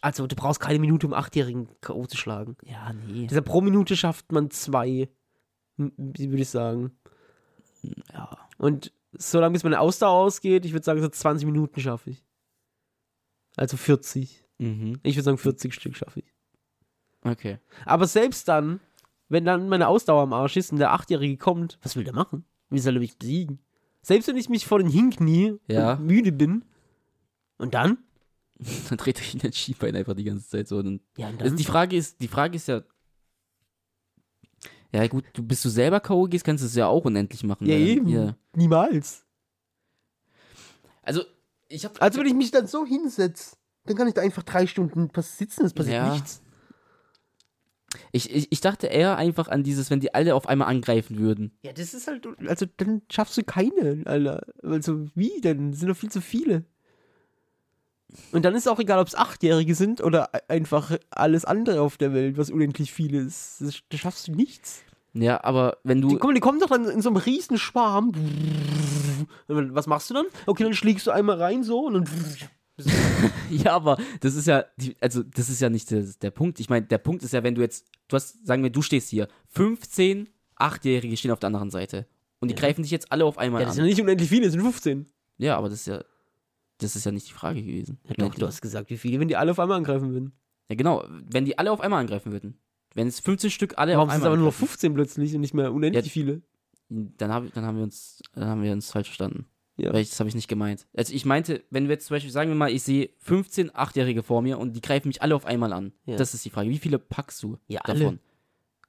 also 0.00 0.26
du 0.26 0.36
brauchst 0.36 0.60
keine 0.60 0.78
Minute, 0.78 1.06
um 1.06 1.14
Achtjährigen 1.14 1.68
K.O. 1.80 2.06
zu 2.06 2.16
schlagen. 2.16 2.56
Ja, 2.64 2.92
nee. 2.92 3.26
Deshalb 3.26 3.46
pro 3.46 3.60
Minute 3.60 3.96
schafft 3.96 4.32
man 4.32 4.50
zwei, 4.50 5.08
würde 5.76 6.42
ich 6.42 6.48
sagen. 6.48 6.92
Ja. 8.12 8.36
Und 8.58 8.92
so 9.12 9.40
lange 9.40 9.52
bis 9.52 9.64
meine 9.64 9.80
Ausdauer 9.80 10.24
ausgeht, 10.24 10.64
ich 10.64 10.72
würde 10.72 10.84
sagen, 10.84 11.00
so 11.00 11.08
20 11.08 11.46
Minuten 11.46 11.80
schaffe 11.80 12.10
ich. 12.10 12.24
Also 13.56 13.76
40. 13.76 14.44
Mhm. 14.58 14.98
Ich 15.02 15.16
würde 15.16 15.24
sagen, 15.24 15.38
40 15.38 15.74
Stück 15.74 15.96
schaffe 15.96 16.20
ich. 16.20 16.34
Okay. 17.22 17.58
Aber 17.84 18.06
selbst 18.06 18.48
dann, 18.48 18.80
wenn 19.34 19.44
dann 19.44 19.68
meine 19.68 19.88
Ausdauer 19.88 20.22
am 20.22 20.32
Arsch 20.32 20.56
ist 20.56 20.72
und 20.72 20.78
der 20.78 20.92
Achtjährige 20.92 21.36
kommt, 21.36 21.78
was 21.82 21.94
will 21.96 22.04
der 22.04 22.14
machen? 22.14 22.44
Wie 22.70 22.78
soll 22.78 22.96
er 22.96 23.00
mich 23.00 23.18
besiegen? 23.18 23.58
Selbst 24.00 24.26
wenn 24.28 24.36
ich 24.38 24.48
mich 24.48 24.66
vor 24.66 24.78
den 24.78 24.88
hinknie 24.88 25.58
Ja. 25.68 25.92
und 25.94 26.06
müde 26.06 26.32
bin. 26.32 26.64
Und 27.58 27.74
dann? 27.74 27.98
Dann 28.88 28.96
dreht 28.98 29.20
er 29.20 29.34
ihn 29.34 29.40
das 29.40 29.56
Schienbein 29.56 29.94
einfach 29.96 30.14
die 30.14 30.24
ganze 30.24 30.48
Zeit 30.48 30.68
so. 30.68 30.78
Und 30.78 31.02
Ja, 31.18 31.28
und 31.28 31.42
also 31.42 31.54
die 31.56 31.64
Frage 31.64 31.96
ist, 31.96 32.20
die 32.22 32.28
Frage 32.28 32.56
ist 32.56 32.68
ja. 32.68 32.82
Ja, 34.92 35.06
gut, 35.08 35.24
du 35.32 35.42
bist 35.42 35.64
du 35.64 35.68
selber 35.68 35.98
K.O. 36.00 36.24
gehst, 36.24 36.44
kannst 36.44 36.62
du 36.62 36.66
es 36.68 36.74
ja 36.76 36.86
auch 36.86 37.04
unendlich 37.04 37.42
machen. 37.42 37.66
Ja, 37.66 37.74
eben. 37.76 38.06
Ja. 38.08 38.36
Niemals. 38.54 39.24
Also, 41.02 41.22
ich 41.68 41.84
habe 41.84 42.00
Also 42.00 42.20
wenn 42.20 42.26
ich 42.26 42.34
mich 42.34 42.50
dann 42.52 42.66
so 42.68 42.86
hinsetze, 42.86 43.56
dann 43.86 43.96
kann 43.96 44.06
ich 44.08 44.14
da 44.14 44.22
einfach 44.22 44.44
drei 44.44 44.66
Stunden 44.66 45.10
sitzen, 45.20 45.64
es 45.66 45.74
passiert 45.74 45.96
Ja. 45.96 46.12
nichts. 46.14 46.42
Ich, 48.14 48.32
ich, 48.34 48.46
ich 48.50 48.60
dachte 48.60 48.86
eher 48.86 49.16
einfach 49.16 49.48
an 49.48 49.62
dieses, 49.64 49.90
wenn 49.90 50.00
die 50.00 50.14
alle 50.14 50.34
auf 50.34 50.48
einmal 50.48 50.68
angreifen 50.68 51.18
würden. 51.18 51.52
Ja, 51.62 51.72
das 51.72 51.94
ist 51.94 52.06
halt, 52.06 52.26
also 52.46 52.64
dann 52.76 53.02
schaffst 53.10 53.36
du 53.36 53.42
keine, 53.42 54.02
Alter. 54.06 54.42
Also 54.62 55.06
wie 55.14 55.40
denn? 55.40 55.72
Das 55.72 55.80
sind 55.80 55.88
doch 55.88 55.96
viel 55.96 56.10
zu 56.10 56.20
viele. 56.20 56.64
Und 58.30 58.44
dann 58.44 58.54
ist 58.54 58.68
auch 58.68 58.78
egal, 58.78 59.00
ob 59.00 59.08
es 59.08 59.16
Achtjährige 59.16 59.74
sind 59.74 60.00
oder 60.00 60.28
e- 60.32 60.38
einfach 60.52 60.96
alles 61.10 61.44
andere 61.44 61.80
auf 61.80 61.96
der 61.96 62.14
Welt, 62.14 62.38
was 62.38 62.50
unendlich 62.50 62.92
viele 62.92 63.18
ist. 63.18 63.60
Das, 63.60 63.80
da 63.88 63.98
schaffst 63.98 64.28
du 64.28 64.32
nichts. 64.32 64.82
Ja, 65.14 65.42
aber 65.42 65.78
wenn 65.82 66.00
Die, 66.00 66.08
du. 66.08 66.18
kommen, 66.18 66.34
die 66.36 66.40
kommen 66.40 66.60
doch 66.60 66.68
dann 66.68 66.84
in 66.88 67.02
so 67.02 67.08
einem 67.08 67.16
riesen 67.16 67.58
Schwarm. 67.58 68.12
Was 69.48 69.86
machst 69.88 70.10
du 70.10 70.14
dann? 70.14 70.26
Okay, 70.46 70.62
dann 70.64 70.74
schlägst 70.74 71.06
du 71.06 71.10
einmal 71.10 71.40
rein 71.40 71.64
so 71.64 71.86
und 71.86 71.94
dann. 71.94 72.04
Ja, 73.50 73.72
aber 73.72 73.98
das 74.20 74.34
ist 74.34 74.46
ja, 74.46 74.64
die, 74.76 74.96
also 75.00 75.22
das 75.22 75.48
ist 75.48 75.60
ja 75.60 75.70
nicht 75.70 75.90
der, 75.90 76.02
der 76.02 76.30
Punkt. 76.30 76.58
Ich 76.60 76.68
meine, 76.68 76.86
der 76.86 76.98
Punkt 76.98 77.22
ist 77.22 77.32
ja, 77.32 77.42
wenn 77.42 77.54
du 77.54 77.60
jetzt, 77.60 77.86
du 78.08 78.16
hast, 78.16 78.44
sagen 78.46 78.62
wir, 78.62 78.70
du 78.70 78.82
stehst 78.82 79.10
hier, 79.10 79.28
15 79.50 80.28
Achtjährige 80.56 81.16
stehen 81.16 81.30
auf 81.30 81.38
der 81.40 81.48
anderen 81.48 81.70
Seite. 81.70 82.06
Und 82.40 82.48
die 82.48 82.54
Ja. 82.54 82.60
greifen 82.60 82.82
dich 82.82 82.90
jetzt 82.90 83.10
alle 83.12 83.24
auf 83.24 83.38
einmal 83.38 83.60
Ja, 83.62 83.66
das 83.66 83.72
an. 83.72 83.76
sind 83.76 83.84
ja 83.84 83.90
nicht 83.90 84.02
unendlich 84.02 84.28
viele, 84.28 84.44
das 84.44 84.52
sind 84.52 84.62
15. 84.62 85.06
Ja, 85.38 85.56
aber 85.56 85.68
das 85.68 85.80
ist 85.80 85.86
ja, 85.86 86.02
das 86.78 86.96
ist 86.96 87.04
ja 87.04 87.12
nicht 87.12 87.28
die 87.28 87.32
Frage 87.32 87.62
gewesen. 87.62 87.98
Ja, 88.08 88.14
doch, 88.16 88.34
du 88.34 88.46
hast 88.46 88.60
gesagt, 88.60 88.90
wie 88.90 88.98
viele, 88.98 89.20
wenn 89.20 89.28
die 89.28 89.36
alle 89.36 89.52
auf 89.52 89.58
einmal 89.60 89.78
angreifen 89.78 90.12
würden. 90.12 90.32
Ja, 90.68 90.76
genau, 90.76 91.04
wenn 91.08 91.44
die 91.44 91.56
alle 91.58 91.70
auf 91.70 91.80
einmal 91.80 92.00
angreifen 92.00 92.32
würden. 92.32 92.58
Wenn 92.94 93.06
es 93.08 93.20
15 93.20 93.50
Stück 93.50 93.78
alle 93.78 93.94
Warum 93.94 94.08
auf 94.08 94.12
sind 94.14 94.20
es 94.20 94.24
einmal 94.24 94.28
aber 94.32 94.36
nur 94.36 94.46
noch 94.46 94.54
angreifen, 94.54 94.68
15 94.68 94.94
plötzlich 94.94 95.34
und 95.34 95.40
nicht 95.40 95.54
mehr 95.54 95.72
unendlich 95.72 96.06
Ja. 96.06 96.10
viele? 96.10 96.42
dann, 96.88 97.32
hab, 97.32 97.52
dann 97.54 97.64
haben 97.64 97.76
wir 97.76 97.84
uns, 97.84 98.20
dann 98.34 98.44
haben 98.46 98.62
wir 98.62 98.72
uns 98.72 98.90
falsch 98.90 99.08
verstanden. 99.08 99.46
Ja. 99.76 99.92
Weil 99.92 100.02
ich, 100.02 100.10
das 100.10 100.20
habe 100.20 100.28
ich 100.28 100.34
nicht 100.36 100.46
gemeint. 100.48 100.86
Also 100.96 101.12
ich 101.12 101.24
meinte, 101.24 101.64
wenn 101.70 101.88
wir 101.88 101.94
jetzt 101.94 102.06
zum 102.06 102.14
Beispiel, 102.14 102.30
sagen 102.30 102.48
wir 102.50 102.54
mal, 102.54 102.70
ich 102.70 102.82
sehe 102.84 103.10
15 103.18 103.74
Achtjährige 103.74 104.22
vor 104.22 104.40
mir 104.40 104.58
und 104.58 104.72
die 104.74 104.80
greifen 104.80 105.08
mich 105.08 105.20
alle 105.20 105.34
auf 105.34 105.46
einmal 105.46 105.72
an. 105.72 105.92
Ja. 106.06 106.16
Das 106.16 106.32
ist 106.32 106.44
die 106.44 106.50
Frage. 106.50 106.70
Wie 106.70 106.78
viele 106.78 106.98
packst 106.98 107.42
du 107.42 107.58
Ja, 107.66 107.80
davon? 107.84 108.20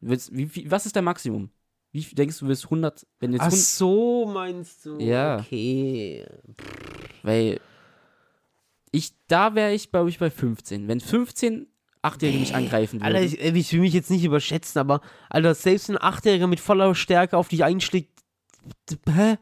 Willst, 0.02 0.36
wie, 0.36 0.46
viel- 0.46 0.70
was 0.70 0.86
ist 0.86 0.96
dein 0.96 1.04
Maximum? 1.06 1.50
Wie 1.92 2.04
viel 2.04 2.16
denkst 2.16 2.38
du, 2.40 2.48
willst 2.48 2.66
100, 2.66 3.08
wenn 3.20 3.32
jetzt 3.32 3.42
Ach 3.42 3.46
100, 3.46 3.60
so, 3.66 4.26
meinst 4.32 4.86
du? 4.86 5.00
Ja. 5.00 5.40
Okay. 5.40 6.26
weil 7.24 7.60
ich, 8.92 9.14
da 9.28 9.56
wäre 9.56 9.74
ich, 9.74 9.92
glaube 9.92 10.10
ich, 10.10 10.20
bei 10.20 10.30
15. 10.30 10.88
Wenn 10.88 11.00
15 11.00 11.68
Achtjährige 12.02 12.40
mich 12.40 12.54
angreifen 12.54 13.00
würden. 13.00 13.04
Alter, 13.16 13.22
ich, 13.24 13.40
ich 13.40 13.74
will 13.74 13.80
mich 13.80 13.94
jetzt 13.94 14.12
nicht 14.12 14.24
überschätzen, 14.24 14.80
aber 14.80 15.02
Alter, 15.30 15.56
selbst 15.56 15.90
ein 15.90 15.98
Achtjähriger 16.00 16.46
mit 16.48 16.60
voller 16.60 16.94
Stärke 16.94 17.36
auf 17.38 17.48
dich 17.48 17.64
einschlägt, 17.64 18.12
hä? 19.10 19.38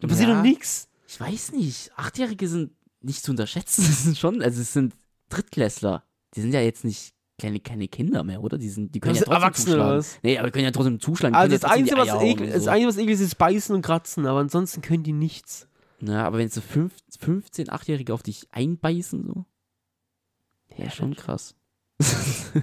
Da 0.00 0.08
passiert 0.08 0.28
Ja. 0.28 0.36
doch 0.36 0.42
nichts. 0.42 0.88
Ich 1.08 1.18
weiß 1.20 1.52
nicht. 1.52 1.90
Achtjährige 1.96 2.48
sind 2.48 2.72
nicht 3.00 3.22
zu 3.22 3.30
unterschätzen. 3.32 3.82
Das 3.86 4.02
sind 4.04 4.18
schon, 4.18 4.42
also 4.42 4.60
es 4.60 4.72
sind 4.72 4.94
Drittklässler. 5.28 6.04
Die 6.34 6.40
sind 6.42 6.52
ja 6.52 6.60
jetzt 6.60 6.84
nicht 6.84 7.14
kleine, 7.38 7.60
keine 7.60 7.88
Kinder 7.88 8.22
mehr, 8.24 8.42
oder? 8.42 8.58
Die, 8.58 8.68
sind, 8.68 8.94
die 8.94 9.00
können 9.00 9.14
Das 9.14 9.20
ja 9.20 9.26
trotzdem 9.26 9.42
Erwachsene, 9.42 9.70
zuschlagen. 9.76 9.98
was? 9.98 10.18
Nee, 10.22 10.38
aber 10.38 10.48
die 10.48 10.52
können 10.52 10.64
ja 10.64 10.70
trotzdem 10.70 11.00
zuschlagen. 11.00 11.34
Also 11.34 11.52
das 11.56 11.62
ja 11.62 11.68
Einzige, 11.68 11.96
was 11.98 12.08
eklig, 12.22 12.40
hauen 12.40 12.52
das 12.52 12.64
so. 12.64 12.70
Einzige, 12.70 12.88
was 12.88 12.96
eklig 12.96 13.10
ist, 13.14 13.20
ist 13.20 13.38
beißen 13.38 13.74
und 13.74 13.82
kratzen, 13.82 14.26
aber 14.26 14.40
ansonsten 14.40 14.80
können 14.82 15.02
die 15.02 15.12
nichts. 15.12 15.68
Ja, 16.00 16.24
aber 16.26 16.38
wenn 16.38 16.48
so 16.48 16.60
fünf, 16.60 16.94
15, 17.18 17.70
Achtjährige 17.70 18.12
auf 18.12 18.22
dich 18.22 18.46
einbeißen, 18.52 19.24
so. 19.26 19.44
Ja, 20.76 20.90
schon 20.90 21.14
krass. 21.16 21.54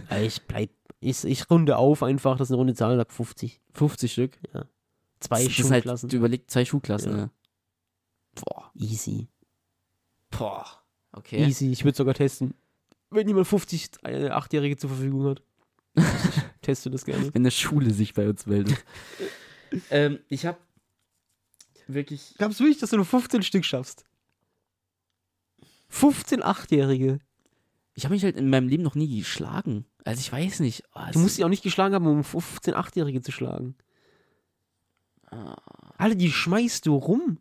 Ja, 0.10 0.20
ich 0.22 0.42
bleib, 0.44 0.70
ich, 1.00 1.24
ich 1.24 1.50
runde 1.50 1.78
auf 1.78 2.04
einfach, 2.04 2.38
das 2.38 2.48
ist 2.48 2.52
eine 2.52 2.58
runde 2.58 2.74
Zahl, 2.76 2.96
sag 2.98 3.12
50. 3.12 3.62
50 3.74 4.12
Stück. 4.12 4.38
Zwei 5.24 5.44
das 5.46 5.58
halt, 5.72 5.84
Schulklassen. 5.84 6.10
du 6.10 6.18
überlegst 6.18 6.52
zwei 6.52 6.66
Schulklassen, 6.66 7.12
Ja. 7.12 7.18
ja. 7.18 7.30
Boah. 8.36 8.72
Easy. 8.76 9.28
Boah. 10.32 10.66
Okay. 11.12 11.46
Easy, 11.46 11.72
ich 11.72 11.84
würde 11.84 11.96
sogar 11.96 12.14
testen. 12.16 12.56
Wenn 13.12 13.28
jemand 13.28 13.48
50 13.48 13.90
äh, 14.04 14.30
Achtjährige 14.30 14.76
zur 14.78 14.90
Verfügung 14.90 15.26
hat. 15.26 15.44
Teste 16.62 16.90
das 16.90 17.06
gerne. 17.06 17.32
Wenn 17.34 17.44
eine 17.44 17.52
Schule 17.52 17.94
sich 17.94 18.14
bei 18.16 18.28
uns 18.28 18.48
meldet. 18.48 18.84
ähm, 19.92 20.20
ich 20.30 20.46
hab 20.48 20.60
wirklich. 21.88 22.34
Glaubst 22.38 22.60
du 22.60 22.64
wirklich, 22.64 22.80
dass 22.80 22.90
du 22.90 22.96
nur 22.96 23.06
15 23.06 23.44
Stück 23.44 23.66
schaffst? 23.66 24.04
15 25.90 26.42
Achtjährige. 26.42 27.20
Ich 27.94 28.06
habe 28.06 28.16
mich 28.16 28.24
halt 28.24 28.36
in 28.38 28.50
meinem 28.50 28.68
Leben 28.68 28.82
noch 28.82 28.96
nie 28.96 29.20
geschlagen. 29.20 29.86
Also 30.04 30.20
ich 30.20 30.32
weiß 30.32 30.62
nicht. 30.62 30.84
Oh, 30.96 31.02
Du 31.12 31.20
musst 31.20 31.36
sie 31.36 31.44
auch 31.44 31.50
nicht 31.50 31.62
geschlagen 31.62 31.94
haben, 31.94 32.08
um 32.08 32.24
15 32.24 32.74
Achtjährige 32.74 33.22
zu 33.22 33.32
schlagen. 33.32 33.76
Alle, 35.98 36.16
die 36.16 36.32
schmeißt 36.32 36.86
du 36.86 36.96
rum. 36.96 37.38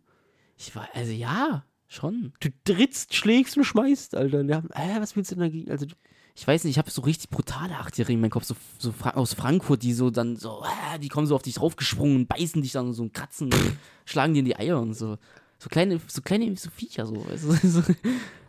Ich 0.57 0.75
war, 0.77 0.89
also 0.95 1.13
ja, 1.13 1.65
schon. 1.89 2.33
Du 2.41 2.49
trittst, 2.65 3.15
schlägst 3.15 3.57
und 3.57 3.65
schmeißt, 3.65 4.15
Alter. 4.15 4.39
Haben, 4.39 4.71
äh, 4.71 5.01
was 5.01 5.17
willst 5.17 5.31
du 5.31 5.35
denn 5.37 5.45
dagegen? 5.45 5.71
Also, 5.71 5.87
Ich 6.35 6.47
weiß 6.47 6.65
nicht, 6.65 6.73
ich 6.73 6.79
habe 6.79 6.91
so 6.91 7.03
richtig 7.03 7.31
brutale 7.31 7.77
Achtjährige 7.77 8.15
in 8.15 8.21
meinem 8.21 8.31
Kopf, 8.31 8.45
so, 8.45 8.55
so 8.79 8.93
Fra 8.93 9.11
aus 9.11 9.35
Frankfurt, 9.35 9.83
die 9.83 9.93
so 9.93 10.11
dann 10.11 10.37
so, 10.37 10.63
äh, 10.95 10.99
die 10.99 11.09
kommen 11.09 11.27
so 11.27 11.35
auf 11.35 11.43
dich 11.43 11.55
draufgesprungen 11.55 12.17
und 12.17 12.29
beißen 12.29 12.63
dich 12.63 12.73
dann 12.73 12.93
so 12.93 13.03
und 13.03 13.13
kratzen 13.13 13.53
und 13.53 13.77
schlagen 14.05 14.35
dir 14.35 14.41
in 14.41 14.47
die 14.47 14.57
Eier 14.57 14.81
und 14.81 14.95
so. 14.95 15.19
So 15.59 15.69
kleine, 15.69 16.01
so 16.07 16.23
kleine 16.23 16.57
so 16.57 16.71
Viecher 16.71 17.07
so. 17.07 17.25
Weißt 17.29 17.45
du? 17.45 17.53
so. 17.69 17.83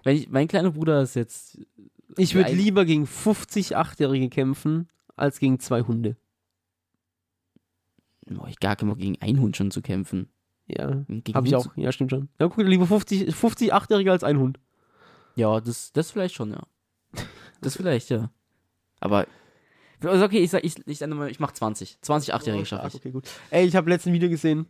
Wenn 0.04 0.18
ich, 0.18 0.30
mein 0.30 0.48
kleiner 0.48 0.72
Bruder 0.72 1.02
ist 1.02 1.16
jetzt. 1.16 1.60
ich 2.18 2.36
würde 2.36 2.54
lieber 2.54 2.86
gegen 2.86 3.06
50 3.06 3.76
Achtjährige 3.76 4.30
kämpfen, 4.30 4.90
als 5.16 5.40
gegen 5.40 5.60
zwei 5.60 5.82
Hunde. 5.82 6.18
Oh, 8.30 8.46
ich 8.48 8.60
gar 8.60 8.76
keinen 8.76 8.90
Bock 8.90 9.00
gegen 9.00 9.22
einen 9.22 9.40
Hund 9.40 9.58
schon 9.58 9.72
zu 9.72 9.82
kämpfen. 9.82 10.30
Ja, 10.68 11.04
Gegen 11.08 11.34
habe 11.36 11.48
ich 11.48 11.56
auch. 11.56 11.76
Ja, 11.76 11.92
stimmt 11.92 12.12
schon. 12.12 12.30
Ja, 12.40 12.48
guck, 12.48 12.64
lieber 12.66 12.88
50, 12.88 13.36
50 13.36 13.74
Achtjährige 13.74 14.12
als 14.12 14.24
ein 14.24 14.38
Hund. 14.38 14.60
Ja, 15.36 15.60
das, 15.60 15.92
das 15.92 16.12
vielleicht 16.12 16.36
schon, 16.36 16.52
ja. 16.52 16.64
Das 17.62 17.78
vielleicht, 17.78 18.10
ja. 18.10 18.30
Aber. 19.00 19.26
Also 20.04 20.26
okay, 20.26 20.40
ich 20.40 20.52
sag, 20.52 20.66
ich, 20.66 20.76
ich, 20.86 21.00
mal, 21.08 21.30
ich 21.30 21.40
mach 21.40 21.54
20. 21.54 22.02
20 22.02 22.34
Achtjährige 22.34 22.66
schaffe 22.66 22.88
ich. 22.88 22.96
Okay, 22.96 23.12
gut. 23.12 23.30
Ey, 23.52 23.66
ich 23.66 23.76
habe 23.76 23.90
letzten 23.90 24.12
Video 24.12 24.28
gesehen. 24.30 24.68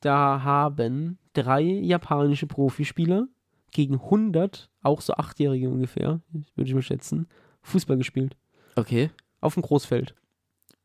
Da 0.00 0.42
haben 0.42 1.18
drei 1.34 1.62
japanische 1.62 2.46
Profispieler 2.46 3.26
gegen 3.70 3.94
100, 3.94 4.70
auch 4.82 5.00
so 5.02 5.14
Achtjährige 5.14 5.68
ungefähr, 5.68 6.20
würde 6.30 6.68
ich 6.68 6.74
mal 6.74 6.82
schätzen, 6.82 7.28
Fußball 7.62 7.98
gespielt. 7.98 8.36
Okay. 8.76 9.10
Auf 9.40 9.54
dem 9.54 9.62
Großfeld. 9.62 10.14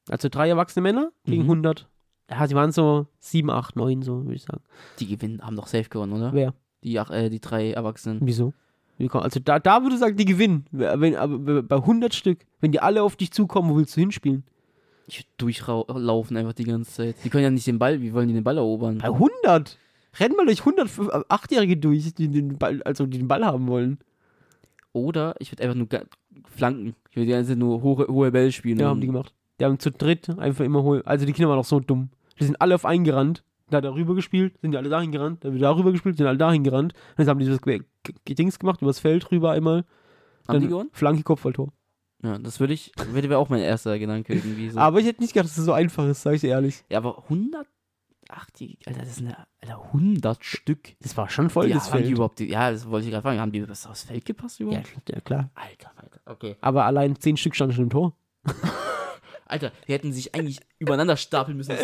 Also 0.10 0.30
drei 0.30 0.50
erwachsene 0.50 0.84
Männer 0.84 1.12
gegen 1.26 1.43
Mhm. 1.43 1.50
100. 1.50 1.88
Ja, 2.30 2.45
die 2.48 2.56
waren 2.56 2.72
so 2.72 3.08
7, 3.19 3.50
8, 3.50 3.76
9, 3.76 4.02
so 4.04 4.24
würde 4.24 4.36
ich 4.36 4.43
sagen. 4.43 4.62
Die 5.00 5.08
gewinnen, 5.08 5.41
haben 5.41 5.56
doch 5.56 5.67
safe 5.67 5.89
gewonnen, 5.89 6.13
oder? 6.13 6.32
Wer? 6.34 6.54
Die, 6.84 6.95
äh, 6.95 7.30
die 7.30 7.39
drei 7.39 7.72
Erwachsenen. 7.72 8.19
Wieso? 8.24 8.54
Also 9.12 9.39
da, 9.39 9.60
da 9.60 9.82
würde 9.82 9.95
ich 9.95 10.00
sagen, 10.02 10.17
die 10.17 10.26
gewinnen. 10.26 10.65
Wenn, 10.72 11.15
aber 11.15 11.63
bei 11.63 11.78
100 11.78 12.13
Stück, 12.13 12.39
wenn 12.60 12.72
die 12.74 12.82
alle 12.82 13.02
auf 13.02 13.15
dich 13.15 13.32
zukommen, 13.32 13.69
wo 13.69 13.78
willst 13.78 13.95
du 13.95 14.02
hinspielen? 14.02 14.43
Ich 15.08 15.26
durchlaufen 15.38 16.38
einfach 16.38 16.54
die 16.54 16.65
ganze 16.65 16.91
Zeit. 16.91 17.15
Die 17.24 17.30
können 17.30 17.43
ja 17.45 17.50
nicht 17.50 17.65
den 17.65 17.80
Ball, 17.80 18.02
wie 18.02 18.13
wollen 18.13 18.28
die 18.28 18.34
den 18.34 18.43
Ball 18.43 18.58
erobern? 18.58 18.98
Bei 19.00 19.08
100? 19.08 19.78
Rennen 20.19 20.36
mal 20.36 20.45
durch 20.45 20.60
100 20.60 20.86
F- 20.86 21.08
äh, 21.12 21.22
Achtjährige 21.30 21.78
durch, 21.78 22.13
die 22.13 22.28
den 22.28 22.58
Ball, 22.58 22.84
also 22.84 23.06
die 23.06 23.17
den 23.17 23.28
Ball 23.28 23.43
haben 23.45 23.67
wollen. 23.67 24.00
Oder 24.91 25.36
ich 25.39 25.52
würde 25.52 25.63
einfach 25.63 25.76
nur 25.76 25.88
flanken. 26.48 26.95
Ich 27.10 27.15
würde 27.15 27.26
die 27.28 27.32
ganze 27.32 27.50
Zeit 27.52 27.58
nur 27.58 27.82
hohe, 27.82 28.08
hohe 28.08 28.32
Bälle 28.32 28.52
spielen. 28.52 28.80
Ja, 28.80 28.88
haben 28.89 29.02
die 29.02 29.08
gemacht. 29.08 29.34
Die 29.60 29.65
haben 29.65 29.80
zu 29.80 29.91
dritt 29.91 30.30
einfach 30.39 30.63
immer 30.65 30.84
hohl. 30.84 31.02
Also 31.06 31.26
die 31.26 31.34
Kinder 31.34 31.50
waren 31.50 31.60
auch 31.60 31.65
so 31.65 31.80
dumm. 31.80 32.10
Die 32.39 32.45
sind 32.45 32.60
alle 32.62 32.76
auf 32.76 32.86
einen 32.86 33.04
gerannt. 33.04 33.43
Da 33.69 33.78
hat 33.78 33.84
er 33.84 33.93
rüber 33.93 34.15
gespielt, 34.15 34.58
sind 34.62 34.72
die 34.72 34.78
alle 34.78 34.89
dahin 34.89 35.12
gerannt. 35.12 35.43
Dann 35.43 35.54
wieder 35.54 35.67
darüber 35.67 35.91
gespielt, 35.91 36.17
sind 36.17 36.26
alle 36.26 36.38
dahin 36.38 36.63
gerannt. 36.63 36.93
Dann 37.17 37.28
haben 37.28 37.39
die 37.39 37.45
das 37.45 37.60
Dings 38.28 38.58
gemacht, 38.58 38.82
übers 38.82 39.00
Feld 39.00 39.30
rüber 39.32 39.52
einmal. 39.52 39.80
Haben 39.80 39.86
dann 40.48 40.62
die 40.62 40.67
gewonnen? 40.67 40.89
Flanke, 40.93 41.24
Kopfballtor. 41.24 41.72
Ja, 42.24 42.38
das 42.39 42.60
würde 42.60 42.74
ich, 42.74 42.91
würde 43.12 43.30
wäre 43.30 43.39
auch 43.39 43.50
mein 43.50 43.62
erster 43.62 43.98
Gedanke 44.00 44.34
irgendwie 44.34 44.69
so. 44.69 44.80
Aber 44.80 45.00
ich 45.00 45.06
hätte 45.06 45.22
nicht 45.22 45.34
gedacht, 45.34 45.50
dass 45.50 45.58
es 45.58 45.65
so 45.65 45.74
einfach 45.74 46.06
ist, 46.08 46.24
sag 46.24 46.34
ich 46.34 46.41
dir 46.41 46.50
ehrlich. 46.50 46.84
ja, 46.89 46.98
aber 46.98 47.24
100? 47.24 47.67
Ach, 48.30 48.50
die, 48.52 48.78
Alter, 48.86 49.00
das 49.02 49.10
ist 49.10 49.19
eine, 49.19 49.38
Alter, 49.62 49.84
100 49.86 50.43
Stück. 50.43 50.95
Das 51.02 51.15
war 51.15 51.30
schon 51.30 51.50
voll 51.50 51.67
die, 51.67 51.74
das 51.74 51.91
haben 51.91 52.00
die 52.00 52.04
Feld. 52.06 52.15
überhaupt, 52.15 52.39
die, 52.39 52.50
ja, 52.50 52.72
das 52.72 52.89
wollte 52.89 53.06
ich 53.06 53.12
gerade 53.12 53.24
fragen. 53.24 53.39
Haben 53.39 53.52
die 53.52 53.65
das 53.65 53.88
aufs 53.88 54.04
Feld 54.04 54.26
gepasst 54.26 54.60
Ja, 54.60 54.65
überhaupt? 54.65 54.88
klar, 55.06 55.15
ja, 55.15 55.22
klar. 55.22 55.50
Alter, 55.56 55.91
Alter, 55.95 56.22
okay. 56.26 56.56
Aber 56.62 56.86
allein 56.86 57.15
zehn 57.15 57.38
Stück 57.38 57.56
standen 57.56 57.74
schon 57.76 57.86
im 57.86 57.89
Tor. 57.89 58.13
Alter, 59.49 59.71
die 59.88 59.93
hätten 59.93 60.13
sich 60.13 60.35
eigentlich 60.35 60.59
übereinander 60.77 61.17
stapeln 61.17 61.57
müssen. 61.57 61.75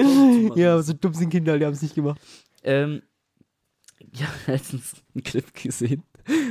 Ja, 0.56 0.74
aber 0.74 0.84
so 0.84 0.94
dumm 0.94 1.14
sind 1.14 1.30
Kinder, 1.30 1.58
die 1.58 1.66
haben 1.66 1.74
es 1.74 1.82
nicht 1.82 1.96
gemacht. 1.96 2.22
Ähm, 2.64 3.02
ja, 4.14 4.28
letztens 4.48 4.94
einen 5.14 5.24
Clip 5.24 5.54
gesehen 5.54 6.04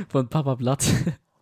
von 0.09 0.27
Papa 0.27 0.55
Blatt 0.55 0.85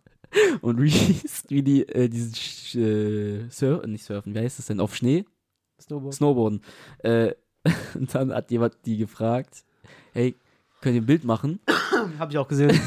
und 0.60 0.78
Reese, 0.78 1.44
wie 1.48 1.62
die 1.62 1.88
äh, 1.88 2.08
diesen 2.08 2.34
Sch 2.34 2.74
äh, 2.76 3.48
Sur 3.50 3.86
nicht 3.86 4.04
surfen, 4.04 4.34
wie 4.34 4.40
heißt 4.40 4.58
das 4.58 4.66
denn, 4.66 4.80
auf 4.80 4.94
Schnee? 4.94 5.24
Snowboard. 5.80 6.14
Snowboarden. 6.14 6.60
Äh, 6.98 7.34
und 7.94 8.14
dann 8.14 8.32
hat 8.32 8.50
jemand 8.50 8.74
die 8.86 8.96
gefragt, 8.96 9.64
hey, 10.12 10.36
könnt 10.80 10.94
ihr 10.94 11.02
ein 11.02 11.06
Bild 11.06 11.24
machen? 11.24 11.60
Hab 12.18 12.30
ich 12.30 12.38
auch 12.38 12.48
gesehen. 12.48 12.78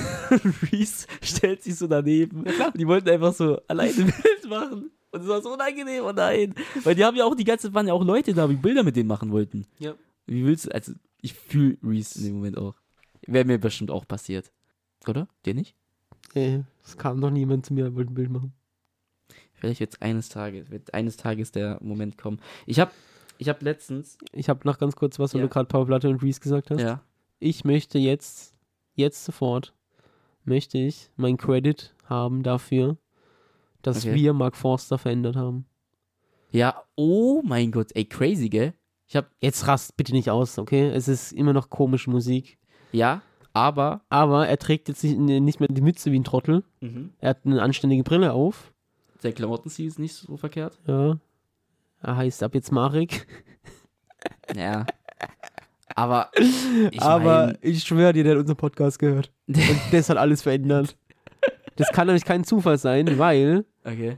Reese 0.71 1.07
stellt 1.21 1.63
sich 1.63 1.75
so 1.75 1.87
daneben. 1.87 2.45
Und 2.45 2.77
die 2.77 2.87
wollten 2.87 3.09
einfach 3.09 3.33
so 3.33 3.59
alleine 3.67 3.91
ein 3.91 4.13
Bild 4.21 4.49
machen. 4.49 4.91
Und 5.11 5.21
es 5.21 5.27
war 5.27 5.41
so 5.41 5.53
unangenehm, 5.53 6.03
oh 6.03 6.11
nein. 6.11 6.53
Weil 6.83 6.95
die 6.95 7.03
haben 7.05 7.15
ja 7.15 7.25
auch 7.25 7.35
die 7.35 7.43
ganze, 7.45 7.73
waren 7.73 7.87
ja 7.87 7.93
auch 7.93 8.03
Leute 8.03 8.33
da, 8.33 8.47
die 8.47 8.55
Bilder 8.55 8.83
mit 8.83 8.95
denen 8.95 9.07
machen 9.07 9.31
wollten. 9.31 9.65
Ja. 9.79 9.93
Wie 10.25 10.45
willst 10.45 10.65
du, 10.65 10.71
also 10.73 10.93
ich 11.21 11.33
fühle 11.33 11.77
Reese 11.83 12.19
in 12.19 12.25
dem 12.25 12.35
Moment 12.35 12.57
auch. 12.57 12.75
Wäre 13.25 13.45
mir 13.45 13.57
bestimmt 13.57 13.89
auch 13.91 14.07
passiert. 14.07 14.51
Oder? 15.07 15.27
Dir 15.45 15.53
nicht? 15.53 15.75
Ey, 16.33 16.63
es 16.83 16.97
kam 16.97 17.19
noch 17.19 17.31
niemand 17.31 17.65
zu 17.65 17.73
mir, 17.73 17.95
wollte 17.95 18.11
ein 18.11 18.15
Bild 18.15 18.29
machen. 18.29 18.53
Vielleicht 19.53 19.79
wird 19.79 20.01
eines 20.01 20.29
Tages, 20.29 20.69
wird 20.69 20.93
eines 20.93 21.17
Tages 21.17 21.51
der 21.51 21.79
Moment 21.81 22.17
kommen. 22.17 22.39
Ich 22.65 22.79
habe 22.79 22.91
ich 23.39 23.49
hab 23.49 23.61
letztens, 23.63 24.17
Ich 24.33 24.49
habe 24.49 24.61
noch 24.67 24.77
ganz 24.77 24.95
kurz 24.95 25.17
was, 25.19 25.33
weil 25.33 25.41
Ja. 25.41 25.47
du 25.47 25.53
gerade 25.53 25.67
Papa 25.67 25.85
Platte 25.85 26.09
und 26.09 26.21
Reese 26.21 26.39
gesagt 26.41 26.69
hast. 26.69 26.81
ja, 26.81 27.01
Ich 27.39 27.63
möchte 27.65 27.97
jetzt, 27.97 28.53
jetzt 28.93 29.23
sofort, 29.25 29.73
möchte 30.43 30.77
ich 30.77 31.09
mein 31.15 31.37
Credit 31.37 31.93
haben 32.05 32.43
dafür, 32.43 32.97
dass 33.81 34.05
Okay. 34.05 34.15
wir 34.15 34.33
Mark 34.33 34.55
Forster 34.57 34.97
verändert 34.97 35.35
haben. 35.35 35.65
ja, 36.51 36.81
oh 36.95 37.41
mein 37.43 37.71
Gott, 37.71 37.91
ey, 37.95 38.05
crazy, 38.05 38.49
gell? 38.49 38.73
Ich 39.07 39.15
habe, 39.15 39.27
Jetzt 39.39 39.67
rast 39.67 39.95
bitte 39.97 40.11
nicht 40.13 40.29
aus, 40.29 40.57
okay? 40.59 40.89
Es 40.89 41.07
ist 41.07 41.31
immer 41.31 41.53
noch 41.53 41.69
komische 41.69 42.09
Musik. 42.09 42.57
ja, 42.91 43.21
aber, 43.53 44.01
Aber 44.09 44.47
er 44.47 44.57
trägt 44.59 44.87
jetzt 44.87 45.03
nicht, 45.03 45.17
nicht 45.17 45.59
mehr 45.59 45.69
die 45.69 45.81
Mütze 45.81 46.11
wie 46.11 46.19
ein 46.19 46.23
Trottel. 46.23 46.63
mhm. 46.81 47.13
Er 47.19 47.31
hat 47.31 47.39
eine 47.45 47.61
anständige 47.61 48.03
Brille 48.03 48.33
auf. 48.33 48.71
der 49.23 49.31
Klamottenstil 49.31 49.87
ist 49.87 49.97
nicht 49.99 50.13
so 50.13 50.37
verkehrt. 50.37 50.77
Ja. 50.85 51.17
Er 52.01 52.15
heißt 52.17 52.43
ab 52.43 52.53
jetzt 52.53 52.71
Marek. 52.71 53.25
Ja. 54.55 54.85
Aber, 55.95 56.29
ich 56.91 57.01
Aber 57.01 57.47
mein, 57.47 57.57
ich 57.61 57.83
schwöre 57.83 58.13
dir, 58.13 58.23
der 58.23 58.33
hat 58.33 58.41
unseren 58.41 58.57
Podcast 58.57 58.99
gehört. 58.99 59.31
Und 59.47 59.59
das 59.91 60.09
hat 60.09 60.17
alles 60.17 60.41
verändert. 60.43 60.95
Das 61.77 61.91
kann 61.91 62.07
nämlich 62.07 62.25
kein 62.25 62.43
Zufall 62.43 62.77
sein, 62.77 63.17
weil 63.17 63.65
okay. 63.85 64.17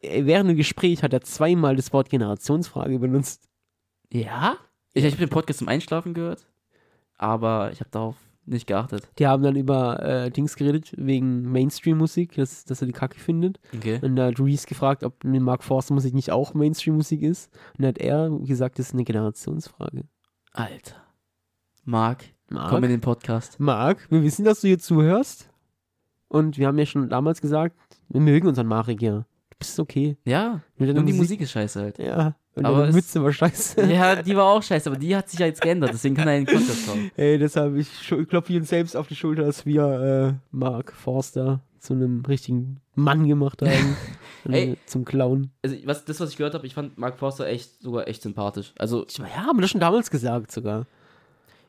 äh, 0.00 0.24
während 0.26 0.50
dem 0.50 0.56
Gespräch 0.56 1.02
hat 1.02 1.12
er 1.12 1.22
zweimal 1.22 1.76
das 1.76 1.92
Wort 1.92 2.10
Generationsfrage 2.10 2.98
benutzt. 2.98 3.48
Ja? 4.12 4.56
Ich, 4.92 5.04
ich 5.04 5.12
habe 5.12 5.24
den 5.24 5.30
Podcast 5.30 5.60
zum 5.60 5.68
Einschlafen 5.68 6.14
gehört, 6.14 6.46
aber 7.16 7.70
ich 7.72 7.80
habe 7.80 7.90
darauf 7.90 8.16
nicht 8.44 8.66
geachtet. 8.66 9.08
Die 9.18 9.26
haben 9.26 9.42
dann 9.42 9.56
über 9.56 10.02
äh, 10.02 10.30
Dings 10.30 10.56
geredet, 10.56 10.92
wegen 10.96 11.50
Mainstream-Musik, 11.52 12.34
dass, 12.34 12.64
dass 12.64 12.80
er 12.80 12.86
die 12.86 12.92
Kacke 12.92 13.18
findet. 13.18 13.60
Okay. 13.74 14.00
Und 14.02 14.16
da 14.16 14.26
hat 14.26 14.40
Reese 14.40 14.66
gefragt, 14.66 15.04
ob 15.04 15.22
Mark 15.24 15.62
Forster 15.62 15.94
Musik 15.94 16.14
nicht 16.14 16.32
auch 16.32 16.54
Mainstream-Musik 16.54 17.22
ist. 17.22 17.50
Und 17.76 17.82
dann 17.82 17.88
hat 17.88 17.98
er 17.98 18.30
gesagt, 18.40 18.78
das 18.78 18.88
ist 18.88 18.94
eine 18.94 19.04
Generationsfrage. 19.04 20.04
Alter. 20.52 20.96
Marc, 21.84 22.24
Mark, 22.48 22.70
komm 22.70 22.84
in 22.84 22.90
den 22.90 23.00
Podcast. 23.00 23.60
Mark, 23.60 24.10
wir 24.10 24.22
wissen, 24.22 24.44
dass 24.44 24.60
du 24.60 24.68
hier 24.68 24.78
zuhörst. 24.78 25.49
Und 26.30 26.58
wir 26.58 26.68
haben 26.68 26.78
ja 26.78 26.86
schon 26.86 27.08
damals 27.08 27.40
gesagt, 27.40 27.76
wir 28.08 28.20
mögen 28.20 28.46
unseren 28.46 28.68
Marek 28.68 29.02
ja. 29.02 29.26
Du 29.50 29.56
bist 29.58 29.78
okay. 29.80 30.16
Ja, 30.24 30.60
nur 30.78 31.02
die 31.02 31.12
Musik 31.12 31.40
ist 31.40 31.50
scheiße 31.50 31.80
halt. 31.80 31.98
Ja. 31.98 32.36
Und 32.54 32.64
Aber 32.64 32.80
deine 32.80 32.92
Mütze 32.92 33.22
war 33.22 33.32
scheiße. 33.32 33.82
Ja, 33.92 34.22
die 34.22 34.36
war 34.36 34.44
auch 34.46 34.62
scheiße, 34.62 34.88
aber 34.88 34.98
die 34.98 35.14
hat 35.14 35.28
sich 35.28 35.40
ja 35.40 35.46
jetzt 35.46 35.60
geändert, 35.60 35.90
deswegen 35.92 36.14
kann 36.14 36.28
er 36.28 36.38
in 36.38 36.44
den 36.46 36.56
Podcast 36.56 36.86
kommen. 36.88 37.10
Ey, 37.16 37.36
deshalb, 37.36 37.76
ich 37.76 37.88
klopfe 38.28 38.56
uns 38.56 38.68
selbst 38.68 38.96
auf 38.96 39.08
die 39.08 39.16
Schulter, 39.16 39.42
dass 39.42 39.66
wir 39.66 39.82
äh, 40.30 40.56
Mark 40.56 40.92
Forster 40.92 41.60
zu 41.78 41.94
einem 41.94 42.24
richtigen 42.26 42.80
Mann 42.94 43.26
gemacht 43.26 43.62
haben. 43.62 43.96
Und, 44.44 44.52
Ey. 44.52 44.72
äh, 44.72 44.76
Zum 44.86 45.04
Clown. 45.04 45.50
Also, 45.62 45.76
was, 45.84 46.04
das, 46.04 46.20
was 46.20 46.30
ich 46.30 46.36
gehört 46.36 46.54
habe, 46.54 46.66
ich 46.66 46.74
fand 46.74 46.96
Mark 46.96 47.18
Forster 47.18 47.46
echt 47.46 47.80
sogar 47.80 48.06
echt 48.06 48.22
sympathisch. 48.22 48.72
Also, 48.78 49.04
Ich 49.08 49.18
ja, 49.18 49.26
haben 49.26 49.58
wir 49.58 49.62
das 49.62 49.70
schon 49.70 49.80
damals 49.80 50.10
gesagt 50.10 50.52
sogar. 50.52 50.86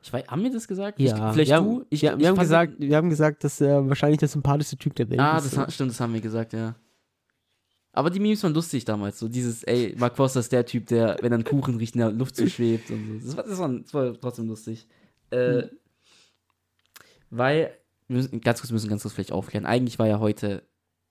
Ich 0.03 0.11
weiß, 0.11 0.27
haben 0.27 0.43
wir 0.43 0.51
das 0.51 0.67
gesagt? 0.67 0.99
Ja, 0.99 1.27
ich, 1.29 1.33
vielleicht 1.33 1.51
wir 1.51 1.57
du? 1.59 1.63
Haben, 1.75 1.85
Ich, 1.89 2.01
ja, 2.01 2.13
ich 2.13 2.19
wir, 2.19 2.27
haben 2.29 2.35
fand- 2.35 2.45
gesagt, 2.47 2.73
wir 2.79 2.97
haben 2.97 3.09
gesagt, 3.09 3.43
dass 3.43 3.61
er 3.61 3.87
wahrscheinlich 3.87 4.19
der 4.19 4.27
sympathischste 4.29 4.77
Typ 4.77 4.95
der 4.95 5.09
Welt 5.09 5.19
Ah, 5.19 5.37
ist. 5.37 5.45
das 5.45 5.57
ha- 5.57 5.69
stimmt, 5.69 5.91
das 5.91 5.99
haben 5.99 6.13
wir 6.13 6.21
gesagt, 6.21 6.53
ja. 6.53 6.75
Aber 7.93 8.09
die 8.09 8.19
Memes 8.21 8.41
waren 8.43 8.53
lustig 8.53 8.85
damals. 8.85 9.19
So 9.19 9.27
dieses, 9.27 9.63
ey, 9.63 9.93
Mark 9.97 10.15
Forster 10.15 10.39
ist 10.39 10.51
der 10.51 10.65
Typ, 10.65 10.87
der, 10.87 11.17
wenn 11.21 11.31
er 11.33 11.35
einen 11.35 11.43
Kuchen 11.43 11.75
riecht, 11.75 11.93
in 11.95 11.99
der 11.99 12.11
Luft 12.11 12.35
so 12.37 12.47
schwebt 12.47 12.89
und 12.89 13.19
so. 13.21 13.27
Das 13.27 13.37
war, 13.37 13.43
das 13.43 13.59
war, 13.59 13.69
das 13.79 13.93
war 13.93 14.19
trotzdem 14.21 14.47
lustig. 14.47 14.87
Äh, 15.29 15.63
Weil, 17.29 17.77
wir 18.07 18.17
müssen, 18.17 18.41
ganz 18.41 18.59
kurz, 18.61 18.69
wir 18.71 18.73
müssen 18.75 18.89
ganz 18.89 19.01
kurz 19.03 19.13
vielleicht 19.13 19.31
aufklären. 19.31 19.65
Eigentlich 19.65 19.99
war 19.99 20.07
ja 20.07 20.19
heute, 20.19 20.63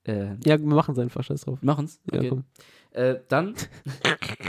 äh, 0.05 0.35
ja, 0.45 0.59
wir 0.59 0.59
machen 0.59 0.93
es 0.93 0.99
einfach, 0.99 1.23
scheiß 1.23 1.41
drauf. 1.41 1.59
wir 1.61 1.65
machen's? 1.67 1.99
Ja, 2.11 2.19
Okay. 2.19 2.29
komm. 2.29 2.43
Äh, 2.91 3.15
dann, 3.29 3.55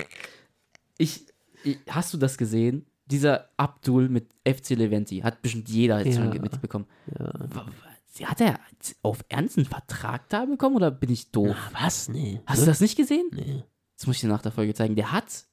ich, 0.98 1.26
ich, 1.64 1.78
hast 1.88 2.12
du 2.14 2.18
das 2.18 2.36
gesehen? 2.38 2.86
Dieser 3.06 3.48
Abdul 3.56 4.08
mit 4.08 4.28
FC 4.46 4.70
Leventi 4.70 5.18
hat 5.20 5.42
bestimmt 5.42 5.68
jeder 5.68 6.04
jetzt 6.04 6.16
Ja. 6.16 6.32
schon 6.32 6.40
mitbekommen. 6.40 6.86
Ja. 7.18 8.28
Hat 8.28 8.40
er 8.40 8.60
auf 9.02 9.24
Ernst 9.28 9.56
einen 9.56 9.66
Vertrag 9.66 10.28
da 10.28 10.44
bekommen 10.44 10.76
oder 10.76 10.90
bin 10.90 11.10
ich 11.10 11.30
doof? 11.30 11.56
Na, 11.72 11.84
was? 11.86 12.08
Nee. 12.08 12.40
Hast 12.46 12.62
du 12.62 12.66
das 12.66 12.80
nicht 12.80 12.96
gesehen? 12.96 13.26
Nee. 13.32 13.64
Das 13.96 14.06
muss 14.06 14.16
ich 14.16 14.20
dir 14.22 14.28
nach 14.28 14.42
der 14.42 14.52
Folge 14.52 14.74
zeigen. 14.74 14.96
Der 14.96 15.12
hat, 15.12 15.46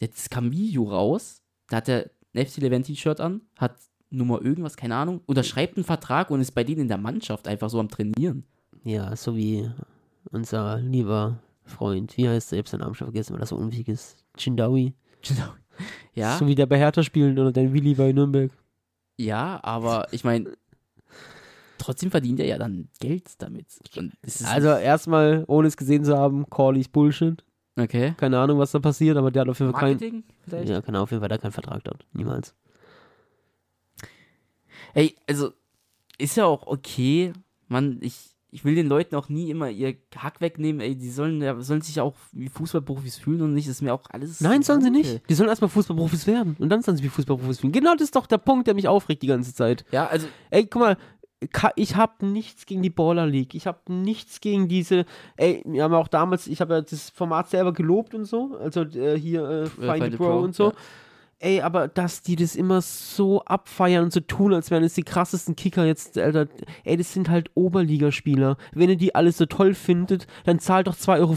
jetzt 0.00 0.30
kam 0.30 0.50
Video 0.52 0.84
raus, 0.84 1.40
da 1.68 1.78
hat 1.78 1.88
er 1.88 2.10
ein 2.34 2.46
FC 2.46 2.58
Leventi-Shirt 2.58 3.20
an, 3.20 3.40
hat 3.56 3.76
Nummer 4.10 4.42
irgendwas, 4.42 4.76
keine 4.76 4.96
Ahnung, 4.96 5.22
unterschreibt 5.26 5.76
einen 5.76 5.84
Vertrag 5.84 6.30
und 6.30 6.40
ist 6.40 6.52
bei 6.52 6.62
denen 6.62 6.82
in 6.82 6.88
der 6.88 6.98
Mannschaft 6.98 7.48
einfach 7.48 7.70
so 7.70 7.80
am 7.80 7.88
Trainieren. 7.88 8.44
Ja, 8.84 9.16
so 9.16 9.34
wie 9.36 9.70
unser 10.30 10.78
lieber 10.78 11.38
Freund, 11.64 12.16
wie 12.18 12.28
heißt 12.28 12.52
der? 12.52 12.58
Ich 12.58 12.64
hab 12.64 12.68
seinen 12.68 12.80
Namen 12.80 12.94
schon 12.94 13.06
vergessen, 13.06 13.32
weil 13.32 13.40
das 13.40 13.48
so 13.48 13.56
unwichtig 13.56 13.88
ist. 13.88 14.24
Chindawi. 14.36 14.92
Genau. 15.22 15.54
Ja, 16.14 16.36
So 16.38 16.46
wie 16.46 16.54
der 16.54 16.66
bei 16.66 16.78
Hertha 16.78 17.02
spielt 17.02 17.38
oder 17.38 17.52
dein 17.52 17.72
Willi 17.72 17.94
bei 17.94 18.12
Nürnberg. 18.12 18.50
ja, 19.16 19.58
aber 19.62 20.06
ich 20.12 20.24
meine, 20.24 20.52
trotzdem 21.78 22.10
verdient 22.10 22.40
er 22.40 22.46
ja 22.46 22.58
dann 22.58 22.88
Geld 23.00 23.30
damit. 23.42 23.66
Also 24.44 24.68
erstmal, 24.68 25.44
ohne 25.48 25.68
es 25.68 25.76
gesehen 25.76 26.04
zu 26.04 26.16
haben, 26.16 26.48
Corley 26.50 26.80
ist 26.80 26.92
Bullshit. 26.92 27.44
okay. 27.78 28.14
Keine 28.16 28.38
Ahnung, 28.38 28.58
was 28.58 28.70
da 28.72 28.78
passiert, 28.78 29.16
aber 29.16 29.30
der 29.30 29.42
hat 29.42 29.48
auf 29.48 29.58
jeden 29.60 29.72
Fall 29.72 29.96
keinen. 29.98 30.24
Vielleicht? 30.44 30.68
Ja, 30.68 30.80
kann 30.80 30.96
auf 30.96 31.10
jeden 31.10 31.20
Fall 31.20 31.28
da 31.28 31.38
keinen 31.38 31.52
Vertrag 31.52 31.82
dort. 31.84 32.06
Niemals. 32.12 32.54
Ey, 34.94 35.14
also 35.28 35.52
ist 36.18 36.36
ja 36.36 36.44
auch 36.46 36.66
okay. 36.66 37.32
Man, 37.68 37.98
ich, 38.00 38.33
ich 38.54 38.64
will 38.64 38.76
den 38.76 38.86
Leuten 38.86 39.16
auch 39.16 39.28
nie 39.28 39.50
immer 39.50 39.68
ihr 39.68 39.96
Hack 40.16 40.40
wegnehmen. 40.40 40.80
Ey, 40.80 40.94
die 40.94 41.10
sollen, 41.10 41.42
ja, 41.42 41.60
sollen 41.60 41.80
sich 41.80 42.00
auch 42.00 42.14
wie 42.30 42.48
Fußballprofis 42.48 43.16
fühlen 43.16 43.42
und 43.42 43.52
nicht. 43.52 43.66
Das 43.66 43.76
ist 43.76 43.82
mir 43.82 43.92
auch 43.92 44.04
alles. 44.10 44.40
Nein, 44.40 44.62
sollen 44.62 44.80
sie 44.80 44.90
nicht. 44.90 45.28
Die 45.28 45.34
sollen 45.34 45.48
erstmal 45.48 45.68
Fußballprofis 45.70 46.28
werden. 46.28 46.54
Und 46.60 46.68
dann 46.68 46.80
sollen 46.80 46.96
sie 46.96 47.02
wie 47.02 47.08
Fußballprofis 47.08 47.58
fühlen. 47.58 47.72
Genau 47.72 47.94
das 47.94 48.02
ist 48.02 48.14
doch 48.14 48.28
der 48.28 48.38
Punkt, 48.38 48.68
der 48.68 48.74
mich 48.74 48.86
aufregt 48.86 49.24
die 49.24 49.26
ganze 49.26 49.52
Zeit. 49.52 49.84
Ja, 49.90 50.06
also 50.06 50.28
Ey, 50.50 50.66
guck 50.66 50.82
mal, 50.82 50.96
ich 51.74 51.96
habe 51.96 52.26
nichts 52.26 52.64
gegen 52.64 52.82
die 52.82 52.90
Baller 52.90 53.26
League. 53.26 53.56
Ich 53.56 53.66
habe 53.66 53.80
nichts 53.92 54.40
gegen 54.40 54.68
diese. 54.68 55.04
Ey, 55.36 55.60
wir 55.66 55.82
haben 55.82 55.94
auch 55.94 56.06
damals, 56.06 56.46
ich 56.46 56.60
habe 56.60 56.74
ja 56.74 56.80
das 56.80 57.10
Format 57.10 57.50
selber 57.50 57.72
gelobt 57.72 58.14
und 58.14 58.24
so. 58.24 58.56
Also 58.60 58.82
äh, 58.82 59.18
hier 59.18 59.48
äh, 59.48 59.66
Find, 59.66 60.12
the 60.12 60.16
Pro 60.16 60.26
Pro, 60.26 60.38
und 60.38 60.54
so. 60.54 60.68
ja. 60.68 60.74
Ey, 61.38 61.60
aber 61.60 61.88
dass 61.88 62.22
die 62.22 62.36
das 62.36 62.56
immer 62.56 62.80
so 62.80 63.42
abfeiern 63.44 64.04
und 64.04 64.12
so 64.12 64.20
tun, 64.20 64.54
als 64.54 64.70
wären 64.70 64.84
es 64.84 64.94
die 64.94 65.02
krassesten 65.02 65.56
Kicker 65.56 65.84
jetzt, 65.84 66.18
Alter, 66.18 66.46
ey, 66.84 66.96
das 66.96 67.12
sind 67.12 67.28
halt 67.28 67.50
Oberligaspieler. 67.54 68.56
Wenn 68.72 68.90
ihr 68.90 68.96
die 68.96 69.14
alles 69.14 69.38
so 69.38 69.46
toll 69.46 69.74
findet, 69.74 70.26
dann 70.44 70.58
zahlt 70.58 70.86
doch 70.86 70.96
2,50 70.96 71.18
Euro, 71.20 71.36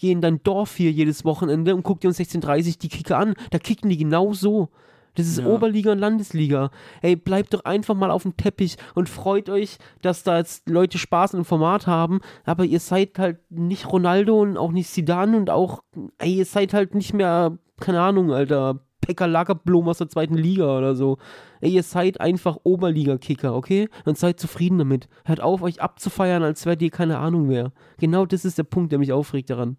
geh 0.00 0.10
in 0.12 0.20
dein 0.20 0.42
Dorf 0.42 0.76
hier 0.76 0.90
jedes 0.90 1.24
Wochenende 1.24 1.74
und 1.74 1.82
guck 1.82 2.00
dir 2.00 2.08
um 2.08 2.14
16.30 2.14 2.78
die 2.78 2.88
Kicker 2.88 3.18
an. 3.18 3.34
Da 3.50 3.58
kicken 3.58 3.90
die 3.90 3.96
genau 3.96 4.32
so. 4.32 4.70
Das 5.14 5.26
ist 5.26 5.38
Ja. 5.38 5.46
Oberliga 5.46 5.92
und 5.92 5.98
Landesliga. 5.98 6.70
Ey, 7.02 7.16
bleibt 7.16 7.52
doch 7.52 7.64
einfach 7.64 7.94
mal 7.94 8.10
auf 8.10 8.22
dem 8.22 8.36
Teppich 8.36 8.76
und 8.94 9.08
freut 9.08 9.48
euch, 9.48 9.78
dass 10.02 10.22
da 10.22 10.38
jetzt 10.38 10.68
Leute 10.68 10.98
Spaß 10.98 11.32
dem 11.32 11.44
Format 11.44 11.86
haben, 11.86 12.20
aber 12.44 12.64
ihr 12.64 12.80
seid 12.80 13.18
halt 13.18 13.38
nicht 13.50 13.90
Ronaldo 13.90 14.40
und 14.40 14.56
auch 14.56 14.72
nicht 14.72 14.90
Zidane 14.90 15.36
und 15.36 15.50
auch, 15.50 15.82
ey, 16.18 16.34
ihr 16.34 16.44
seid 16.44 16.74
halt 16.74 16.94
nicht 16.94 17.12
mehr, 17.12 17.58
keine 17.80 18.00
Ahnung, 18.00 18.32
Alter, 18.32 18.80
Pekka 19.10 19.26
Lagerblom 19.26 19.88
aus 19.88 19.98
der 19.98 20.08
zweiten 20.08 20.36
Liga 20.36 20.78
oder 20.78 20.94
so. 20.94 21.18
Ey, 21.60 21.72
ihr 21.72 21.82
seid 21.82 22.20
einfach 22.20 22.58
Oberliga-Kicker, 22.62 23.56
okay? 23.56 23.88
Und 24.04 24.16
seid 24.16 24.38
zufrieden 24.38 24.78
damit. 24.78 25.08
Hört 25.24 25.40
auf, 25.40 25.62
euch 25.62 25.82
abzufeiern, 25.82 26.44
als 26.44 26.64
wärt 26.64 26.80
ihr 26.80 26.90
keine 26.90 27.18
Ahnung 27.18 27.48
mehr. 27.48 27.72
Genau 27.98 28.24
das 28.24 28.44
ist 28.44 28.56
der 28.56 28.62
Punkt, 28.62 28.92
der 28.92 29.00
mich 29.00 29.12
aufregt 29.12 29.50
daran. 29.50 29.78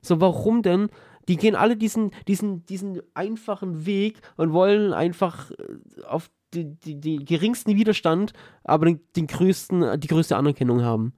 So, 0.00 0.22
warum 0.22 0.62
denn? 0.62 0.88
Die 1.28 1.36
gehen 1.36 1.54
alle 1.54 1.76
diesen, 1.76 2.12
diesen, 2.26 2.64
diesen 2.64 3.02
einfachen 3.12 3.84
Weg 3.84 4.22
und 4.38 4.54
wollen 4.54 4.94
einfach 4.94 5.50
äh, 5.50 6.04
auf 6.08 6.30
die, 6.54 6.74
die, 6.76 6.98
die 6.98 7.18
geringsten 7.18 7.76
Widerstand, 7.76 8.32
aber 8.64 8.86
den, 8.86 9.00
den 9.14 9.26
größten, 9.26 10.00
die 10.00 10.08
größte 10.08 10.38
Anerkennung 10.38 10.80
haben. 10.80 11.12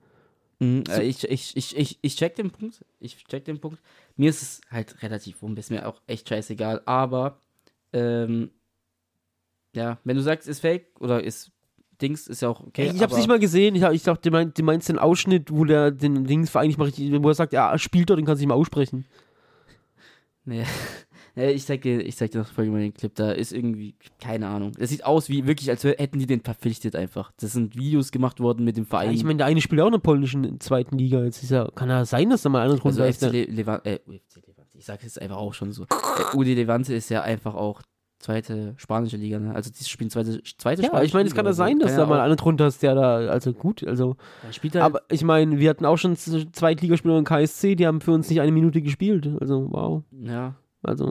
Mhm, 0.59 0.83
äh, 0.89 1.05
ich, 1.05 1.23
ich, 1.31 1.57
ich, 1.57 1.77
ich, 1.77 1.99
ich 2.03 2.17
check 2.17 2.35
den 2.35 2.51
Punkt. 2.51 2.85
Ich 2.99 3.25
check 3.25 3.45
den 3.45 3.61
Punkt. 3.61 3.81
Mir 4.17 4.31
ist 4.31 4.43
es 4.43 4.61
halt 4.71 5.03
relativ 5.03 5.43
wumpe, 5.43 5.61
ist 5.61 5.71
mir 5.71 5.87
auch 5.87 6.01
echt 6.07 6.29
scheißegal. 6.29 6.83
Aber, 6.85 7.39
ähm, 7.93 8.51
ja, 9.75 9.99
wenn 10.05 10.17
du 10.17 10.23
sagst, 10.23 10.49
ist 10.49 10.61
fake 10.61 11.01
oder 11.01 11.23
ist 11.23 11.53
Dings, 12.01 12.27
ist 12.27 12.43
ja 12.43 12.49
auch 12.49 12.61
okay. 12.61 12.91
ich 12.95 13.03
hab's 13.03 13.17
nicht 13.17 13.29
mal 13.29 13.39
gesehen. 13.39 13.75
Ich, 13.75 13.83
hab, 13.83 13.93
ich 13.93 14.03
dachte, 14.03 14.31
du 14.31 14.31
meinst, 14.31 14.59
du 14.59 14.63
meinst 14.63 14.89
den 14.89 14.99
Ausschnitt, 14.99 15.51
wo 15.51 15.65
der 15.65 15.91
den 15.91 16.25
Dingsverein 16.25 16.69
nicht 16.69 16.79
mal 16.79 16.85
richtig, 16.87 17.13
wo 17.23 17.29
er 17.29 17.35
sagt, 17.35 17.53
ja, 17.53 17.77
spielt 17.79 18.11
dort, 18.11 18.19
den 18.19 18.27
kannst 18.27 18.41
du 18.41 18.47
nicht 18.47 18.49
mal 18.49 18.61
aussprechen. 18.61 19.07
Nee. 20.47 20.65
Nee, 21.41 21.53
ich 21.53 21.65
zeig 21.65 21.81
dir, 21.83 22.01
ich 22.05 22.17
zeig 22.17 22.31
dir 22.33 22.39
noch 22.39 22.47
folgend 22.49 22.75
mal 22.75 22.81
den 22.83 22.93
Clip, 22.93 23.15
da 23.15 23.33
ist 23.33 23.53
irgendwie, 23.53 23.95
keine 24.21 24.47
Ahnung. 24.49 24.73
Es 24.79 24.91
sieht 24.91 25.05
aus 25.07 25.29
wie 25.31 25.47
wirklich, 25.47 25.71
als 25.71 25.85
hätten 25.85 26.19
die 26.19 26.27
den 26.27 26.43
verpflichtet 26.43 26.95
einfach. 26.95 27.33
Das 27.41 27.53
sind 27.53 27.77
Videos 27.77 28.13
gemacht 28.13 28.41
worden 28.41 28.65
mit 28.65 28.77
dem 28.77 28.85
Ja, 28.85 28.91
Verein. 28.91 29.13
ich 29.15 29.25
meine, 29.25 29.39
der 29.39 29.47
eine 29.47 29.61
spielt 29.63 29.81
auch 29.81 29.87
in 29.87 29.93
der 29.93 29.99
polnischen 30.01 30.61
zweiten 30.61 30.99
Liga. 30.99 31.25
Jetzt 31.25 31.43
ist 31.43 31.51
ja, 31.51 31.67
kann 31.75 31.89
ja 31.89 32.05
sein, 32.05 32.29
dass 32.29 32.43
da 32.43 32.51
mal 32.51 32.61
einer 32.63 32.77
drunter 32.77 33.03
also 33.03 33.05
ist. 33.05 33.17
FC 33.17 33.21
der- 33.21 33.33
Le 33.33 33.45
Levante, 33.45 33.89
äh, 33.89 34.01
Levante, 34.07 34.79
ich 34.79 34.85
sag 34.85 35.03
jetzt 35.03 35.21
einfach 35.21 35.39
auch 35.39 35.55
schon 35.55 35.73
so. 35.73 35.85
Äh, 35.85 36.37
UD 36.37 36.55
Levante 36.55 36.93
ist 36.95 37.09
ja 37.09 37.23
einfach 37.23 37.55
auch 37.55 37.81
zweite 38.19 38.75
spanische 38.77 39.17
Liga, 39.17 39.39
ne? 39.39 39.55
Also 39.55 39.71
die 39.71 39.83
spielen 39.83 40.11
zweite, 40.11 40.43
zweite 40.59 40.83
Ja, 40.83 40.89
spanische 40.89 41.07
ich 41.07 41.15
meine, 41.15 41.29
es 41.29 41.35
kann 41.35 41.47
ja 41.47 41.55
sein, 41.55 41.79
dass 41.79 41.95
da 41.95 42.01
ja 42.03 42.07
mal 42.07 42.21
einer 42.21 42.37
drunter 42.37 42.67
ist, 42.67 42.83
der 42.83 42.95
da, 42.95 43.17
also 43.29 43.55
gut, 43.55 43.83
also. 43.87 44.17
Er 44.47 44.53
spielt 44.53 44.75
halt, 44.75 44.85
Aber 44.85 45.01
ich 45.11 45.25
meine, 45.25 45.59
wir 45.59 45.71
hatten 45.71 45.87
auch 45.87 45.97
schon 45.97 46.17
Zweitligaspieler 46.17 47.17
im 47.17 47.25
KSC, 47.25 47.77
die 47.77 47.87
haben 47.87 48.03
für 48.03 48.13
uns 48.13 48.29
nicht 48.29 48.43
eine 48.43 48.53
Minute 48.53 48.83
gespielt. 48.83 49.27
Also, 49.41 49.69
wow. 49.71 50.03
ja, 50.23 50.55
Also, 50.83 51.11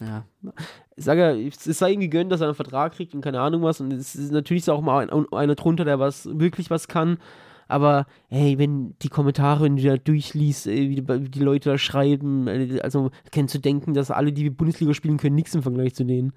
ja. 0.00 0.24
ich 0.96 1.04
sage 1.04 1.20
ja, 1.20 1.48
es 1.48 1.64
sei 1.78 1.92
ihm 1.92 2.00
gegönnt, 2.00 2.32
dass 2.32 2.40
er 2.40 2.48
einen 2.48 2.56
Vertrag 2.56 2.92
kriegt 2.92 3.14
und 3.14 3.20
keine 3.20 3.40
Ahnung 3.40 3.62
was. 3.62 3.80
Und 3.80 3.92
es 3.92 4.14
ist 4.14 4.32
natürlich 4.32 4.68
auch 4.70 4.80
mal 4.80 5.08
ein, 5.08 5.26
einer 5.32 5.54
drunter, 5.54 5.84
der 5.84 5.98
was 5.98 6.28
wirklich 6.38 6.70
was 6.70 6.88
kann. 6.88 7.18
Aber 7.66 8.06
hey, 8.28 8.58
wenn 8.58 8.94
die 9.00 9.08
Kommentare, 9.08 9.64
wenn 9.64 9.76
du 9.76 9.82
da 9.82 9.96
durchliest, 9.96 10.66
ey, 10.66 10.90
wie, 10.90 11.28
die, 11.30 11.40
Leute 11.40 11.70
da 11.70 11.78
schreiben, 11.78 12.46
äh, 12.46 12.80
also 12.82 13.10
kennst 13.30 13.54
du 13.54 13.58
denken, 13.58 13.94
dass 13.94 14.10
alle, 14.10 14.32
die 14.32 14.50
Bundesliga 14.50 14.92
spielen 14.92 15.16
können, 15.16 15.34
nichts 15.34 15.54
im 15.54 15.62
Vergleich 15.62 15.94
zu 15.94 16.04
denen. 16.04 16.32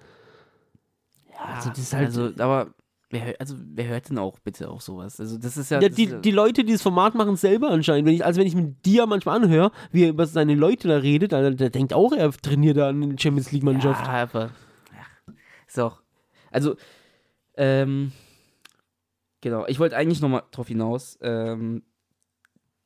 Ja, 1.32 1.56
Also 1.56 1.70
das 1.70 1.80
ist 1.80 1.94
halt- 1.94 2.06
also, 2.08 2.32
aber, 2.38 2.74
wer, 3.10 3.36
also, 3.40 3.56
wer 3.58 3.88
hört 3.88 4.10
denn 4.10 4.18
auch 4.18 4.40
bitte 4.40 4.70
auch 4.70 4.82
sowas? 4.82 5.20
Also, 5.20 5.38
das 5.38 5.58
ist 5.58 5.72
ja. 5.72 5.82
Ja, 5.82 5.90
das 5.90 5.96
die, 5.96 6.06
ist 6.06 6.22
die 6.22 6.32
Leute, 6.32 6.64
die 6.64 6.74
das 6.74 6.82
Format 6.82 7.16
machen, 7.16 7.36
selber 7.36 7.70
anscheinend. 7.70 8.08
Wenn 8.08 8.16
ich, 8.16 8.26
also 8.26 8.40
wenn 8.40 8.48
ich 8.48 8.56
mit 8.56 8.86
dir 8.86 9.06
manchmal 9.06 9.42
anhöre, 9.42 9.72
wie 9.92 10.04
er 10.04 10.10
über 10.10 10.26
seine 10.26 10.56
Leute 10.56 10.88
da 10.88 10.98
redet, 10.98 11.32
der, 11.32 11.52
der 11.52 11.70
denkt 11.70 11.94
auch, 11.94 12.12
er 12.12 12.32
trainiert 12.32 12.78
da 12.78 12.90
eine 12.90 13.18
Champions 13.18 13.52
League-Mannschaft. 13.52 14.06
Ja, 14.06 14.14
aber, 14.14 14.52
ja, 14.92 15.34
ist 15.68 15.80
auch, 15.80 16.02
also, 16.52 16.76
ähm, 17.56 18.12
genau, 19.42 19.66
ich 19.68 19.80
wollte 19.80 19.96
eigentlich 19.98 20.22
nochmal 20.22 20.44
drauf 20.52 20.68
hinaus, 20.68 21.18
ähm, 21.22 21.84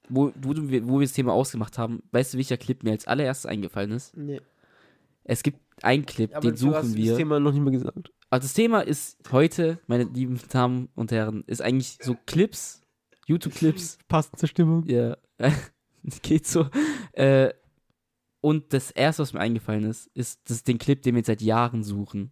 wo, 0.10 0.32
wo, 0.36 0.50
wo 0.50 1.00
wir 1.00 1.06
das 1.06 1.14
Thema 1.14 1.34
ausgemacht 1.34 1.78
haben, 1.78 2.04
weißt 2.12 2.34
du, 2.34 2.38
welcher 2.38 2.58
Clip 2.58 2.84
mir 2.84 2.92
als 2.92 3.08
allererstes 3.08 3.46
eingefallen 3.46 3.92
ist? 3.92 4.16
Nee. 4.18 4.42
Es 5.24 5.44
gibt 5.44 5.61
einen 5.84 6.06
Clip, 6.06 6.32
Aber 6.34 6.42
den 6.42 6.52
du 6.52 6.58
suchen 6.58 6.76
hast 6.76 6.96
wir. 6.96 7.12
das 7.12 7.18
Thema 7.18 7.40
noch 7.40 7.52
nicht 7.52 7.62
mal 7.64 7.72
gesagt. 7.72 8.12
Also 8.30 8.46
das 8.46 8.54
Thema 8.54 8.82
ist 8.82 9.18
heute, 9.32 9.80
meine 9.88 10.06
lieben 10.06 10.40
Damen 10.50 10.90
und 10.96 11.12
Herren, 11.12 11.44
ist 11.48 11.62
eigentlich 11.62 11.98
so 12.02 12.16
Clips, 12.26 12.82
YouTube-Clips, 13.28 13.98
Passend 14.08 14.40
zur 14.40 14.48
Stimmung. 14.50 14.86
ja, 14.88 15.18
geht 16.22 16.48
so. 16.48 16.68
Äh, 17.14 17.50
und 18.40 18.74
das 18.74 18.90
erste, 18.92 19.22
was 19.22 19.34
mir 19.34 19.40
eingefallen 19.40 19.84
ist, 19.84 20.08
ist 20.16 20.42
das, 20.50 20.64
den 20.64 20.78
Clip, 20.80 21.02
den 21.02 21.16
wir 21.16 21.24
seit 21.24 21.42
Jahren 21.42 21.84
suchen. 21.84 22.32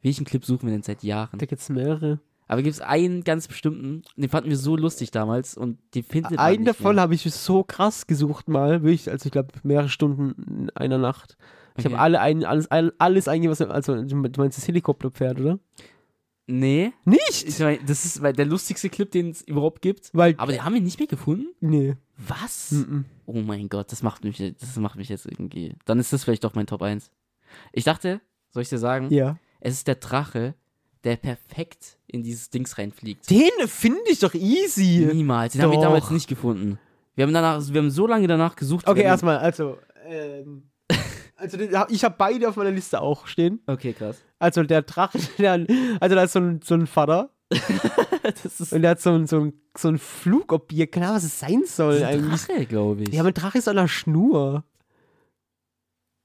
Welchen 0.00 0.24
Clip 0.24 0.44
suchen 0.44 0.66
wir 0.66 0.72
denn 0.72 0.82
seit 0.82 1.02
Jahren? 1.04 1.38
Da 1.38 1.46
gibt's 1.46 1.68
mehrere. 1.68 2.20
Aber 2.48 2.62
gibt 2.62 2.74
es 2.74 2.80
einen 2.80 3.22
ganz 3.22 3.48
bestimmten, 3.48 4.02
den 4.16 4.28
fanden 4.28 4.50
wir 4.50 4.56
so 4.56 4.76
lustig 4.76 5.10
damals 5.10 5.56
und 5.56 5.78
den 5.94 6.02
findet 6.02 6.38
Einen 6.38 6.64
davon 6.64 6.96
mehr. 6.96 7.02
habe 7.02 7.14
ich 7.14 7.22
so 7.22 7.62
krass 7.62 8.06
gesucht 8.06 8.48
mal, 8.48 8.82
wirklich, 8.82 9.10
also 9.10 9.26
ich 9.26 9.32
glaube 9.32 9.52
mehrere 9.62 9.88
Stunden 9.88 10.42
in 10.60 10.70
einer 10.70 10.98
Nacht. 10.98 11.36
Ich 11.76 11.84
Okay. 11.86 11.94
habe 11.94 12.02
alle 12.02 12.20
ein, 12.20 12.44
alles, 12.44 12.70
all- 12.70 12.92
alles 12.98 13.28
eingegeben, 13.28 13.52
was, 13.52 13.60
also 13.62 14.02
du 14.02 14.16
meinst 14.16 14.58
das 14.58 14.68
Helikopterpferd, 14.68 15.40
oder? 15.40 15.58
Nee, 16.46 16.92
Nicht! 17.04 17.46
ich 17.48 17.58
mein, 17.60 17.78
das 17.86 18.04
ist 18.04 18.20
der 18.22 18.44
lustigste 18.44 18.90
Clip, 18.90 19.10
den 19.10 19.30
es 19.30 19.42
überhaupt 19.42 19.80
gibt. 19.80 20.10
Weil, 20.12 20.34
Aber 20.38 20.52
den 20.52 20.64
haben 20.64 20.74
wir 20.74 20.80
nicht 20.80 20.98
mehr 20.98 21.06
gefunden. 21.08 21.46
nee. 21.60 21.96
Was? 22.28 22.72
Mhm. 22.72 23.04
Oh 23.26 23.40
mein 23.40 23.68
Gott, 23.68 23.90
das 23.90 24.02
macht 24.02 24.22
mich, 24.22 24.36
das 24.60 24.76
macht 24.76 24.96
mich 24.96 25.08
jetzt 25.08 25.26
irgendwie. 25.26 25.74
Dann 25.86 25.98
ist 25.98 26.12
das 26.12 26.22
vielleicht 26.24 26.44
doch 26.44 26.54
mein 26.54 26.66
Top 26.66 26.82
1. 26.82 27.10
Ich 27.72 27.84
dachte, 27.84 28.20
soll 28.50 28.62
ich 28.62 28.68
dir 28.68 28.78
sagen, 28.78 29.08
Ja. 29.10 29.38
es 29.60 29.74
ist 29.74 29.88
der 29.88 29.96
Drache, 29.96 30.54
der 31.04 31.16
perfekt 31.16 31.98
in 32.06 32.22
dieses 32.22 32.50
Dings 32.50 32.76
reinfliegt. 32.78 33.28
Den 33.30 33.50
finde 33.66 34.00
ich 34.10 34.18
doch 34.20 34.34
easy. 34.34 35.08
Niemals, 35.12 35.54
den 35.54 35.62
haben 35.62 35.70
wir 35.70 35.76
Doch. 35.78 35.84
damals 35.84 36.10
nicht 36.10 36.28
gefunden. 36.28 36.78
Wir 37.14 37.24
haben 37.24 37.32
danach, 37.32 37.60
wir 37.72 37.80
haben 37.80 37.90
so 37.90 38.06
lange 38.06 38.26
danach 38.28 38.54
gesucht. 38.56 38.86
Okay, 38.86 39.02
erstmal, 39.02 39.38
also, 39.38 39.78
ähm, 40.06 40.64
also 41.42 41.58
ich 41.90 42.04
habe 42.04 42.14
beide 42.16 42.48
auf 42.48 42.56
meiner 42.56 42.70
Liste 42.70 43.00
auch 43.00 43.26
stehen. 43.26 43.60
Okay, 43.66 43.92
krass. 43.92 44.16
Also 44.38 44.62
der 44.62 44.82
Drache, 44.82 45.18
der, 45.38 45.66
also 46.00 46.14
da 46.16 46.22
ist 46.22 46.32
so 46.32 46.38
ein, 46.40 46.60
so 46.64 46.74
ein 46.74 46.86
Vater 46.86 47.30
Das 48.42 48.60
ist 48.60 48.72
und 48.72 48.82
der 48.82 48.92
hat 48.92 49.00
so 49.00 49.10
ein, 49.10 49.26
so 49.26 49.40
ein, 49.40 49.52
so 49.76 49.88
ein 49.88 49.98
Flugobjekt, 49.98 50.94
keine 50.94 51.06
Ahnung, 51.06 51.16
was 51.16 51.24
es 51.24 51.38
sein 51.40 51.64
soll 51.66 51.96
ein 52.02 52.04
eigentlich. 52.20 52.42
Drache, 52.46 52.66
glaube 52.66 53.02
ich. 53.02 53.12
Ja, 53.12 53.20
aber 53.20 53.28
ein 53.30 53.34
Drache 53.34 53.58
ist 53.58 53.68
an 53.68 53.76
der 53.76 53.88
Schnur. 53.88 54.64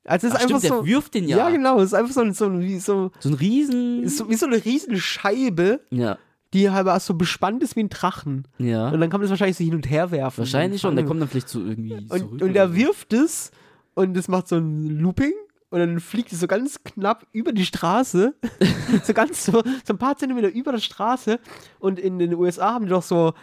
Also 0.05 0.28
es 0.28 0.34
ist 0.34 0.39
Ach, 0.39 0.43
einfach 0.43 0.59
stimmt, 0.59 0.74
so. 0.74 0.82
der 0.82 0.86
wirft 0.86 1.13
den 1.15 1.28
ja. 1.28 1.38
Ja, 1.38 1.49
genau, 1.49 1.80
es 1.80 1.86
ist 1.88 1.93
einfach 1.93 2.13
so, 2.13 2.22
ein- 2.22 2.34
so, 2.34 2.45
ein- 2.45 2.80
so, 2.80 3.11
So 3.20 3.30
ein 3.30 3.36
Riesen. 3.36 4.03
ist 4.03 4.18
so 4.18 4.30
wie 4.30 4.36
so 4.36 4.45
eine 4.45 4.63
riesen 4.63 4.97
Scheibe, 4.97 5.82
ja, 5.89 6.18
die 6.53 6.70
halt 6.70 7.01
so 7.01 7.13
bespannt 7.15 7.61
ist 7.61 7.76
wie 7.76 7.82
ein 7.82 7.89
Drachen. 7.89 8.47
ja. 8.57 8.89
Und 8.89 9.01
dann 9.01 9.09
kann 9.09 9.20
man 9.20 9.24
das 9.24 9.32
wahrscheinlich 9.32 9.57
so 9.57 9.65
hin 9.65 9.76
und 9.76 9.89
her 9.89 10.11
werfen. 10.11 10.38
Wahrscheinlich 10.39 10.80
schon. 10.80 10.95
Der 10.95 11.03
kommt 11.03 11.20
dann 11.22 11.28
vielleicht 11.28 11.49
so 11.49 11.59
irgendwie 11.59 12.07
Und, 12.09 12.41
und 12.41 12.55
er 12.55 12.74
wirft 12.74 13.11
es 13.11 13.51
und 13.98 14.16
es 14.16 14.28
macht 14.28 14.48
so 14.48 14.58
ein 14.58 15.00
Looping 15.00 15.34
und 15.72 15.80
dann 15.80 16.00
fliegt 16.00 16.32
es 16.32 16.39
so 16.39 16.45
ganz 16.45 16.84
knapp 16.84 17.26
über 17.32 17.52
die 17.52 17.66
Straße. 17.66 18.36
so 19.04 19.14
ganz 19.14 19.43
so, 19.43 19.64
so 19.86 19.93
ein 19.93 19.98
paar 19.98 20.16
Zentimeter 20.16 20.50
über 20.50 20.72
der 20.72 20.80
Straße. 20.80 21.39
Und 21.80 22.00
in 22.00 22.20
den 22.20 22.36
USA 22.36 22.76
haben 22.76 22.86
die 22.86 22.91
doch 22.91 23.02
so 23.02 23.34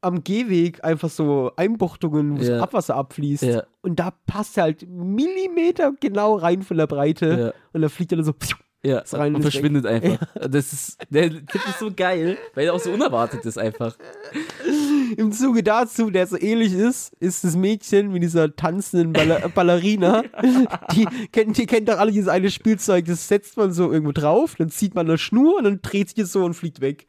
am 0.00 0.24
Gehweg 0.24 0.82
einfach 0.82 1.08
so 1.08 1.52
Einbuchtungen, 1.54 2.36
wo 2.36 2.42
so 2.42 2.50
Ja. 2.50 2.60
Abwasser 2.60 2.96
abfließt. 2.96 3.44
Ja. 3.44 3.62
Und 3.80 4.00
da 4.00 4.10
passt 4.26 4.58
er 4.58 4.64
halt 4.64 4.88
Millimeter 4.88 5.92
genau 6.00 6.34
rein 6.34 6.62
von 6.62 6.78
der 6.78 6.88
Breite. 6.88 7.52
Ja. 7.54 7.62
Und 7.72 7.82
da 7.82 7.88
fliegt 7.88 8.10
er 8.10 8.16
dann 8.16 8.24
so. 8.26 8.34
Ja, 8.84 8.98
Ist 8.98 9.14
rein 9.14 9.28
und 9.28 9.36
und 9.36 9.42
verschwindet 9.42 9.86
einfach. 9.86 10.18
Das 10.34 10.72
ist, 10.72 10.98
der 11.10 11.30
Tipp 11.30 11.60
ist 11.68 11.78
so 11.78 11.92
geil, 11.94 12.36
weil 12.54 12.66
er 12.66 12.74
auch 12.74 12.80
so 12.80 12.90
unerwartet 12.90 13.44
ist 13.46 13.56
einfach. 13.56 13.96
Im 15.16 15.32
Zuge 15.32 15.62
dazu, 15.62 16.10
der 16.10 16.26
so 16.26 16.38
ähnlich 16.38 16.72
ist, 16.72 17.12
ist 17.20 17.44
das 17.44 17.56
Mädchen 17.56 18.12
mit 18.12 18.22
dieser 18.22 18.54
tanzenden 18.54 19.12
Baller 19.12 19.48
Ballerina. 19.54 20.22
Die 20.92 21.06
kennt, 21.32 21.58
die 21.58 21.66
kennt 21.66 21.88
doch 21.88 21.98
alle 21.98 22.12
dieses 22.12 22.28
eine 22.28 22.50
Spielzeug, 22.50 23.04
das 23.06 23.28
setzt 23.28 23.56
man 23.56 23.72
so 23.72 23.92
irgendwo 23.92 24.12
drauf, 24.12 24.54
dann 24.56 24.70
zieht 24.70 24.94
man 24.94 25.06
eine 25.08 25.18
Schnur 25.18 25.58
und 25.58 25.64
dann 25.64 25.80
dreht 25.82 26.10
sich 26.10 26.18
es 26.18 26.32
so 26.32 26.44
und 26.44 26.54
fliegt 26.54 26.80
weg. 26.80 27.06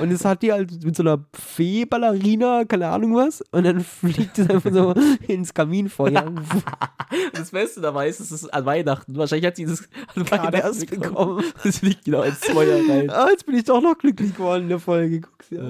Und 0.00 0.12
das 0.12 0.24
hat 0.24 0.42
die 0.42 0.52
halt 0.52 0.84
mit 0.84 0.96
so 0.96 1.02
einer 1.02 1.24
Fee-Ballerina, 1.32 2.64
keine 2.64 2.88
Ahnung 2.88 3.14
was, 3.14 3.42
und 3.50 3.64
dann 3.64 3.80
fliegt 3.80 4.38
es 4.38 4.48
einfach 4.50 4.72
so 4.72 4.94
ins 5.26 5.54
Kaminfeuer. 5.54 6.32
Das 7.32 7.50
Beste 7.50 7.80
dabei 7.80 8.08
ist, 8.08 8.20
es 8.20 8.30
ist 8.30 8.52
an 8.54 8.64
Weihnachten. 8.66 9.16
Wahrscheinlich 9.16 9.46
hat 9.46 9.56
sie 9.56 9.64
das 9.64 9.88
an 10.14 10.24
Gerade 10.24 10.52
Weihnachten 10.52 10.66
erst 10.66 10.90
bekommen. 10.90 11.42
Das 11.64 11.82
liegt 11.82 12.04
genau 12.04 12.22
ins 12.22 12.38
Feuer 12.38 12.88
rein. 12.88 13.10
ah, 13.10 13.28
jetzt 13.30 13.46
bin 13.46 13.56
ich 13.56 13.64
doch 13.64 13.82
noch 13.82 13.98
glücklich 13.98 14.34
geworden 14.36 14.64
in 14.64 14.68
der 14.68 14.78
Folge. 14.78 15.20
Guck's 15.20 15.50
ja. 15.50 15.60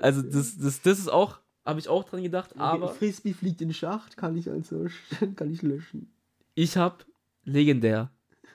Also 0.00 0.22
das, 0.22 0.58
das, 0.58 0.82
das 0.82 0.98
ist 0.98 1.08
auch, 1.08 1.27
habe 1.68 1.80
ich 1.80 1.88
auch 1.88 2.04
dran 2.04 2.22
gedacht, 2.22 2.56
aber 2.58 2.88
Frisbee 2.88 3.34
fliegt 3.34 3.60
in 3.60 3.68
den 3.68 3.74
Schacht, 3.74 4.16
kann 4.16 4.36
ich 4.36 4.50
also 4.50 4.86
kann 5.36 5.52
ich 5.52 5.62
löschen. 5.62 6.10
ich 6.54 6.76
habe 6.76 7.04
legendär 7.44 8.10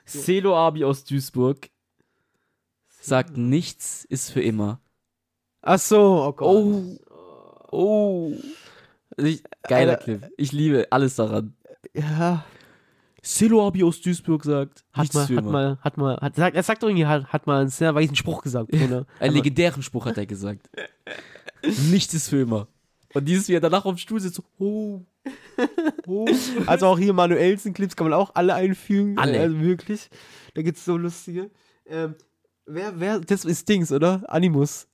Celo 0.06 0.56
Abi 0.56 0.84
aus 0.84 1.04
Duisburg 1.04 1.70
sagt, 2.88 3.36
nichts 3.36 4.04
ist 4.04 4.30
für 4.30 4.42
immer. 4.42 4.80
Ach 5.62 5.78
so, 5.78 6.24
oh 6.26 6.32
Gott. 6.32 6.56
Oh. 6.56 6.98
Oh. 7.70 8.32
Also 9.16 9.30
ich, 9.30 9.42
geiler 9.62 9.92
Alter. 9.92 10.04
Clip. 10.04 10.30
Ich 10.36 10.52
liebe 10.52 10.86
alles 10.90 11.16
daran. 11.16 11.54
Ja, 11.94 12.44
Celo 13.22 13.66
Abi 13.66 13.82
aus 13.82 14.00
Duisburg 14.00 14.44
sagt, 14.44 14.84
hat 14.92 15.02
nichts 15.02 15.14
mal, 15.14 15.26
für 15.26 15.36
hat 15.36 15.44
immer. 15.44 15.52
mal, 15.52 15.78
hat 15.80 15.96
mal, 15.96 16.16
hat, 16.18 16.36
sagt, 16.36 16.56
er 16.56 16.62
sagt 16.62 16.82
doch 16.82 16.88
irgendwie, 16.88 17.06
hat, 17.06 17.26
hat 17.26 17.46
mal 17.46 17.60
einen 17.60 17.70
sehr 17.70 17.94
weichen 17.94 18.16
Spruch 18.16 18.42
gesagt. 18.42 18.74
Oder? 18.84 19.06
Einen 19.18 19.34
legendären 19.34 19.82
Spruch 19.82 20.06
hat 20.06 20.18
er 20.18 20.26
gesagt. 20.26 20.68
nichts 21.90 22.12
ist 22.12 22.28
für 22.28 22.42
immer. 22.42 22.68
Und 23.14 23.24
dieses, 23.26 23.48
wie 23.48 23.54
er 23.54 23.60
danach 23.60 23.84
auf 23.84 23.94
dem 23.94 23.98
Stuhl 23.98 24.20
sitzt, 24.20 24.36
so, 24.36 24.44
oh. 24.58 25.00
oh. 26.06 26.26
Also 26.66 26.86
auch 26.86 26.98
hier 26.98 27.12
Manuelsen-Clips 27.12 27.96
kann 27.96 28.08
man 28.08 28.18
auch 28.18 28.34
alle 28.34 28.54
einfügen. 28.54 29.16
Alle. 29.18 29.40
Also 29.40 29.60
wirklich. 29.60 30.10
Da 30.54 30.62
gibt's 30.62 30.84
so 30.84 30.96
lustige. 30.96 31.50
Ähm, 31.86 32.16
wer, 32.66 32.98
wer, 32.98 33.20
das 33.20 33.44
ist 33.44 33.68
Dings, 33.68 33.92
oder? 33.92 34.24
Animus. 34.28 34.88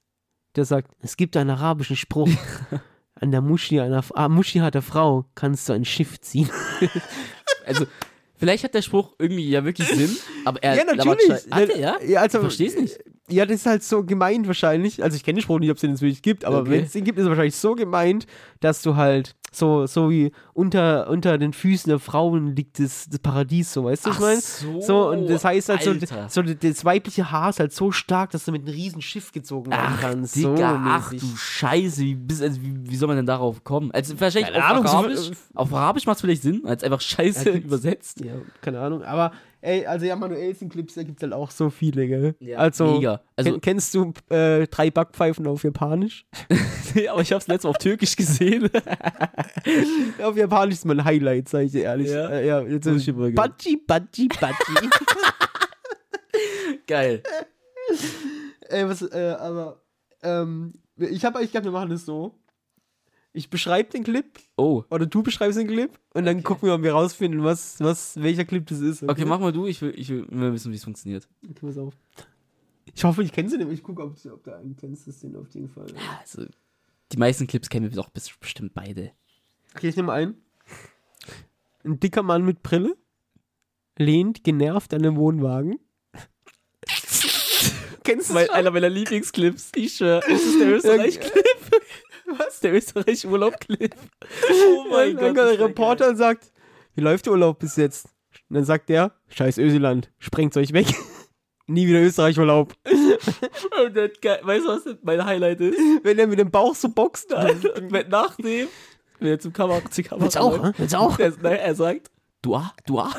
Der 0.54 0.64
sagt, 0.64 0.92
es 1.00 1.16
gibt 1.16 1.36
einen 1.36 1.50
arabischen 1.50 1.96
Spruch. 1.96 2.28
An 3.14 3.30
der 3.30 3.40
Muschi 3.40 3.80
einer 3.80 4.02
ah, 4.14 4.28
Muschi 4.28 4.60
hat 4.60 4.74
der 4.74 4.82
Frau 4.82 5.26
kannst 5.34 5.68
du 5.68 5.72
ein 5.72 5.84
Schiff 5.84 6.20
ziehen. 6.20 6.50
Also, 7.66 7.86
vielleicht 8.36 8.64
hat 8.64 8.74
der 8.74 8.82
Spruch 8.82 9.14
irgendwie 9.18 9.48
ja 9.48 9.64
wirklich 9.64 9.86
Sinn, 9.86 10.16
aber 10.44 10.60
er 10.62 10.76
ja, 10.76 10.84
natürlich. 10.84 11.30
sche- 11.30 11.50
Hat 11.50 11.68
er, 11.68 11.78
ja? 11.78 11.98
ja 12.02 12.20
also, 12.20 12.38
Ich 12.38 12.42
versteh's 12.42 12.74
nicht. 12.74 12.98
Ja, 13.32 13.46
das 13.46 13.56
ist 13.56 13.66
halt 13.66 13.82
so 13.82 14.04
gemeint 14.04 14.46
wahrscheinlich. 14.46 15.02
Also 15.02 15.16
ich 15.16 15.24
kenne 15.24 15.38
den 15.38 15.42
Spruch 15.42 15.58
nicht, 15.58 15.70
ob 15.70 15.76
es 15.76 15.80
den 15.80 15.90
jetzt 15.90 16.02
wirklich 16.02 16.22
gibt, 16.22 16.44
aber 16.44 16.58
Okay. 16.60 16.70
wenn 16.70 16.84
es 16.84 16.92
den 16.92 17.04
gibt, 17.04 17.18
ist 17.18 17.24
er 17.24 17.30
wahrscheinlich 17.30 17.56
so 17.56 17.74
gemeint, 17.74 18.26
dass 18.60 18.82
du 18.82 18.96
halt 18.96 19.34
so, 19.52 19.84
so 19.86 20.10
wie 20.10 20.30
unter, 20.54 21.08
unter 21.10 21.36
den 21.36 21.52
Füßen 21.52 21.90
der 21.90 21.98
Frauen 21.98 22.54
liegt 22.54 22.78
das, 22.78 23.06
das 23.10 23.18
Paradies, 23.18 23.72
so 23.72 23.82
weißt 23.82 24.06
du, 24.06 24.10
was 24.10 24.16
ich 24.16 24.22
meine? 24.22 24.40
so, 24.40 24.80
So, 24.80 25.08
und 25.10 25.26
das 25.28 25.44
heißt 25.44 25.68
halt 25.70 25.82
so, 25.82 25.90
Alter. 25.90 26.28
so 26.28 26.42
das 26.42 26.84
weibliche 26.84 27.32
Haar 27.32 27.50
ist 27.50 27.58
halt 27.58 27.72
so 27.72 27.90
stark, 27.90 28.30
dass 28.30 28.44
du 28.44 28.52
mit 28.52 28.62
einem 28.64 28.72
riesen 28.74 29.02
Schiff 29.02 29.32
gezogen 29.32 29.72
werden 29.72 29.94
Ach, 29.96 30.00
kannst. 30.00 30.36
Digga, 30.36 30.50
so 30.54 30.62
ach 30.64 31.10
mäßig. 31.12 31.28
du 31.30 31.36
Scheiße, 31.36 32.00
wie, 32.02 32.14
bist, 32.14 32.42
also, 32.42 32.62
wie, 32.62 32.74
wie 32.90 32.94
soll 32.96 33.08
man 33.08 33.16
denn 33.16 33.26
darauf 33.26 33.64
kommen? 33.64 33.90
Also 33.90 34.18
wahrscheinlich 34.20 34.52
Keine 34.52 34.64
auf 34.64 34.70
Ahnung, 34.70 34.86
so- 34.86 34.96
Arabisch, 34.96 35.30
auf 35.54 35.74
Arabisch 35.74 36.06
macht 36.06 36.16
es 36.16 36.20
vielleicht 36.20 36.42
Sinn, 36.42 36.62
als 36.64 36.84
einfach 36.84 37.00
Scheiße 37.00 37.50
Ja, 37.50 37.56
übersetzt. 37.56 38.20
Ja, 38.24 38.34
keine 38.60 38.78
Ahnung. 38.78 39.02
Aber 39.02 39.32
ey, 39.60 39.86
also 39.86 40.06
ja, 40.06 40.16
Manuelsen-Clips, 40.16 40.94
da 40.94 41.02
gibt 41.02 41.18
es 41.18 41.22
halt 41.22 41.32
auch 41.32 41.50
so 41.50 41.70
viele, 41.70 42.06
gell? 42.06 42.34
Ja, 42.40 42.58
also, 42.58 42.94
mega. 42.94 43.20
Also- 43.36 43.52
ken, 43.52 43.60
kennst 43.60 43.94
du 43.94 44.12
äh, 44.28 44.66
drei 44.66 44.90
Backpfeifen 44.90 45.46
auf 45.46 45.64
Japanisch? 45.64 46.26
Nee, 46.92 47.06
aber 47.06 47.20
ich 47.20 47.30
hab's 47.32 47.46
letztes 47.46 47.62
Mal 47.62 47.70
auf 47.70 47.78
Türkisch 47.78 48.16
gesehen. 48.16 48.68
auf 50.24 50.36
Japanisch 50.36 50.74
ist 50.74 50.84
mein 50.84 51.04
Highlight, 51.04 51.48
sag 51.48 51.60
ich 51.60 51.70
dir 51.70 51.84
ehrlich. 51.84 52.10
Ja? 52.10 52.28
Äh, 52.28 52.46
ja 52.48 52.60
jetzt 52.62 52.84
Muss 52.84 53.02
ich 53.02 53.08
immer. 53.08 53.30
Bachi, 53.30 53.76
Bachi, 53.76 54.26
Bachi. 54.26 54.88
Geil. 56.88 57.22
ey, 58.68 58.88
was, 58.88 59.02
äh, 59.02 59.36
aber, 59.38 59.82
ähm, 60.24 60.72
ich 60.96 61.24
habe 61.24 61.38
eigentlich 61.38 61.52
gedacht, 61.52 61.64
wir 61.66 61.70
machen 61.70 61.90
das 61.90 62.04
so. 62.04 62.34
Ich 63.32 63.48
beschreibe 63.48 63.90
den 63.90 64.02
Clip 64.02 64.26
Oh. 64.56 64.82
oder 64.90 65.06
du 65.06 65.22
beschreibst 65.22 65.56
den 65.58 65.68
Clip 65.68 65.90
und 66.14 66.24
dann 66.24 66.42
gucken 66.42 66.66
wir, 66.68 66.74
ob 66.74 66.82
wir 66.82 66.92
rausfinden, 66.92 67.44
was, 67.44 67.78
was, 67.78 68.20
welcher 68.20 68.44
Clip 68.44 68.66
das 68.66 68.80
ist. 68.80 69.02
Okay, 69.04 69.24
mach 69.24 69.38
mal 69.38 69.52
du, 69.52 69.66
ich 69.66 69.80
will, 69.82 69.92
ich 69.96 70.08
will 70.08 70.26
mal 70.30 70.52
wissen, 70.52 70.72
wie 70.72 70.76
es 70.76 70.84
funktioniert. 70.84 71.28
Okay, 71.48 71.66
pass 71.66 71.78
auf. 71.78 71.94
Ich 72.92 73.04
hoffe, 73.04 73.22
ich 73.22 73.32
kenne 73.32 73.48
sie 73.48 73.56
nicht. 73.58 73.70
Ich 73.70 73.82
gucke, 73.84 74.02
ob, 74.02 74.16
ob 74.26 74.42
du 74.44 74.56
einen 74.56 74.74
kennst, 74.76 75.06
das 75.06 75.20
den 75.20 75.36
auf 75.36 75.48
jeden 75.54 75.68
Fall. 75.68 75.86
Also, 76.20 76.44
die 77.12 77.16
meisten 77.18 77.46
Clips 77.46 77.68
kennen 77.68 77.88
wir 77.88 77.96
doch 77.96 78.08
bestimmt 78.10 78.74
beide. 78.74 79.12
Okay, 79.76 79.88
ich 79.88 79.96
nehme 79.96 80.12
einen. 80.12 80.34
Ein 81.84 82.00
dicker 82.00 82.22
Mann 82.24 82.44
mit 82.44 82.62
Brille 82.64 82.96
lehnt 83.96 84.42
genervt 84.42 84.92
an 84.92 85.02
einem 85.02 85.16
Wohnwagen. 85.16 85.78
Kennst 88.02 88.30
du 88.30 88.34
das 88.34 88.48
einer 88.50 88.70
meiner 88.72 88.88
Lieblingsclips, 88.88 89.70
ich 89.76 89.94
schwör. 89.96 90.20
Das 90.20 90.42
ist 90.42 90.60
der 90.60 90.68
Österreich-Clip. 90.76 91.44
Was? 92.38 92.60
Der 92.60 92.72
Österreich-Urlaub-Clip. 92.74 93.94
Oh 94.52 94.84
mein 94.90 95.16
Gott. 95.16 95.36
der 95.36 95.44
ist 95.50 95.58
der 95.58 95.66
Reporter 95.66 96.08
und 96.08 96.16
sagt, 96.16 96.52
wie 96.94 97.00
läuft 97.00 97.26
der 97.26 97.32
Urlaub 97.32 97.58
bis 97.58 97.76
jetzt? 97.76 98.06
Und 98.48 98.54
dann 98.56 98.64
sagt 98.64 98.88
der, 98.88 99.12
scheiß 99.28 99.58
Öseland, 99.58 100.10
sprengt 100.18 100.56
euch 100.56 100.72
weg. 100.72 100.86
Nie 101.66 101.86
wieder 101.86 102.00
Österreich-Urlaub. 102.02 102.74
geil. 102.84 104.12
Geil- 104.20 104.40
Weißt 104.42 104.64
du, 104.66 104.68
was 104.70 104.96
mein 105.02 105.24
Highlight 105.24 105.60
ist? 105.60 105.78
Wenn 106.02 106.18
er 106.18 106.26
mit 106.26 106.38
dem 106.40 106.50
Bauch 106.50 106.74
so 106.74 106.88
boxt. 106.88 107.32
Und 107.32 107.92
wenn 107.92 108.08
nach 108.08 108.34
dem, 108.36 108.66
wenn 109.20 109.28
er 109.28 109.38
zum 109.38 109.52
Kamera, 109.52 109.80
zur 109.88 110.04
Kamera 110.04 110.24
Willst 110.24 110.38
auch, 110.38 110.58
läuft? 110.58 110.78
Willst 110.80 110.94
auch? 110.96 111.18
Er, 111.18 111.32
nein, 111.42 111.56
er 111.58 111.74
sagt, 111.76 112.10
du 112.42 112.56
A, 112.56 112.72
du 112.86 112.98
A. 112.98 113.12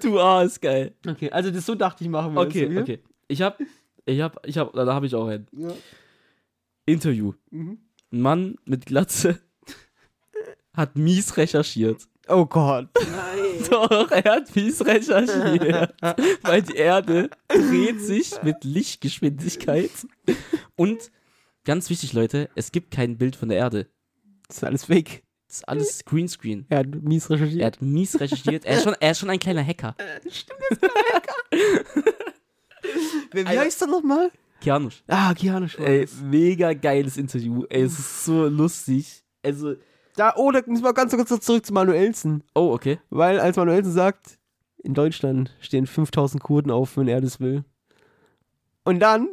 du 0.00 0.18
A 0.20 0.42
ist 0.42 0.60
geil. 0.62 0.94
Okay, 1.06 1.30
also 1.30 1.50
das 1.50 1.66
so 1.66 1.74
dachte 1.74 2.04
ich, 2.04 2.10
machen 2.10 2.34
wir 2.34 2.40
Okay, 2.42 2.68
das, 2.72 2.82
okay. 2.82 3.02
Ich 3.28 3.42
hab, 3.42 3.58
ich 4.06 4.20
hab, 4.20 4.46
ich 4.46 4.56
hab, 4.58 4.72
da 4.72 4.86
habe 4.94 5.06
ich 5.06 5.14
auch 5.14 5.26
ein 5.28 5.46
Ja. 5.52 5.70
Interview. 6.86 7.34
Mhm. 7.50 7.78
Ein 8.12 8.20
Mann 8.20 8.56
mit 8.64 8.86
Glatze 8.86 9.40
hat 10.74 10.96
mies 10.96 11.36
recherchiert. 11.36 12.06
Oh 12.28 12.46
Gott. 12.46 12.88
Doch, 13.70 14.10
er 14.10 14.24
hat 14.24 14.54
mies 14.56 14.84
recherchiert. 14.84 15.94
weil 16.42 16.62
die 16.62 16.74
Erde 16.76 17.30
dreht 17.48 18.00
sich 18.00 18.42
mit 18.42 18.64
Lichtgeschwindigkeit. 18.64 19.90
Und 20.76 21.10
ganz 21.64 21.90
wichtig, 21.90 22.12
Leute, 22.12 22.48
es 22.54 22.72
gibt 22.72 22.90
kein 22.92 23.18
Bild 23.18 23.36
von 23.36 23.48
der 23.48 23.58
Erde. 23.58 23.88
Das 24.48 24.58
ist 24.58 24.64
alles 24.64 24.84
fake. 24.86 25.22
Das 25.48 25.58
ist 25.58 25.68
alles 25.68 26.04
Greenscreen. 26.04 26.66
Er 26.68 26.78
hat 26.80 26.88
mies 26.88 27.30
recherchiert. 27.30 27.60
Er 27.60 27.66
hat 27.68 27.80
mies 27.82 28.18
recherchiert. 28.20 28.64
Er 28.64 28.76
ist 28.78 28.82
schon, 28.84 28.94
er 28.98 29.10
ist 29.12 29.18
schon 29.20 29.30
ein 29.30 29.38
kleiner 29.38 29.64
Hacker. 29.64 29.94
Wer, 29.98 30.20
wie 33.32 33.38
Alter. 33.46 33.60
heißt 33.60 33.82
er 33.82 33.88
nochmal? 33.88 34.30
Kianusch. 34.60 35.02
Ah, 35.06 35.34
Keanu 35.34 35.66
Ey, 35.78 36.06
mega 36.22 36.72
geiles 36.72 37.16
Interview. 37.18 37.64
Ey, 37.68 37.82
es 37.82 37.98
ist 37.98 38.24
so 38.24 38.46
lustig. 38.46 39.22
Also, 39.42 39.74
Da, 40.16 40.32
oh, 40.36 40.50
da 40.50 40.60
müssen 40.66 40.82
wir 40.82 40.94
ganz 40.94 41.14
kurz 41.14 41.44
zurück 41.44 41.64
zu 41.66 41.72
Manuelsen. 41.74 42.42
oh, 42.54 42.72
okay. 42.72 42.98
Weil 43.10 43.38
als 43.38 43.56
Manuelsen 43.56 43.92
sagt, 43.92 44.38
in 44.78 44.94
Deutschland 44.94 45.54
stehen 45.60 45.86
5000 45.86 46.42
Kurden 46.42 46.70
auf, 46.70 46.96
wenn 46.96 47.06
er 47.08 47.20
das 47.20 47.38
will. 47.38 47.64
Und 48.84 49.00
dann, 49.00 49.28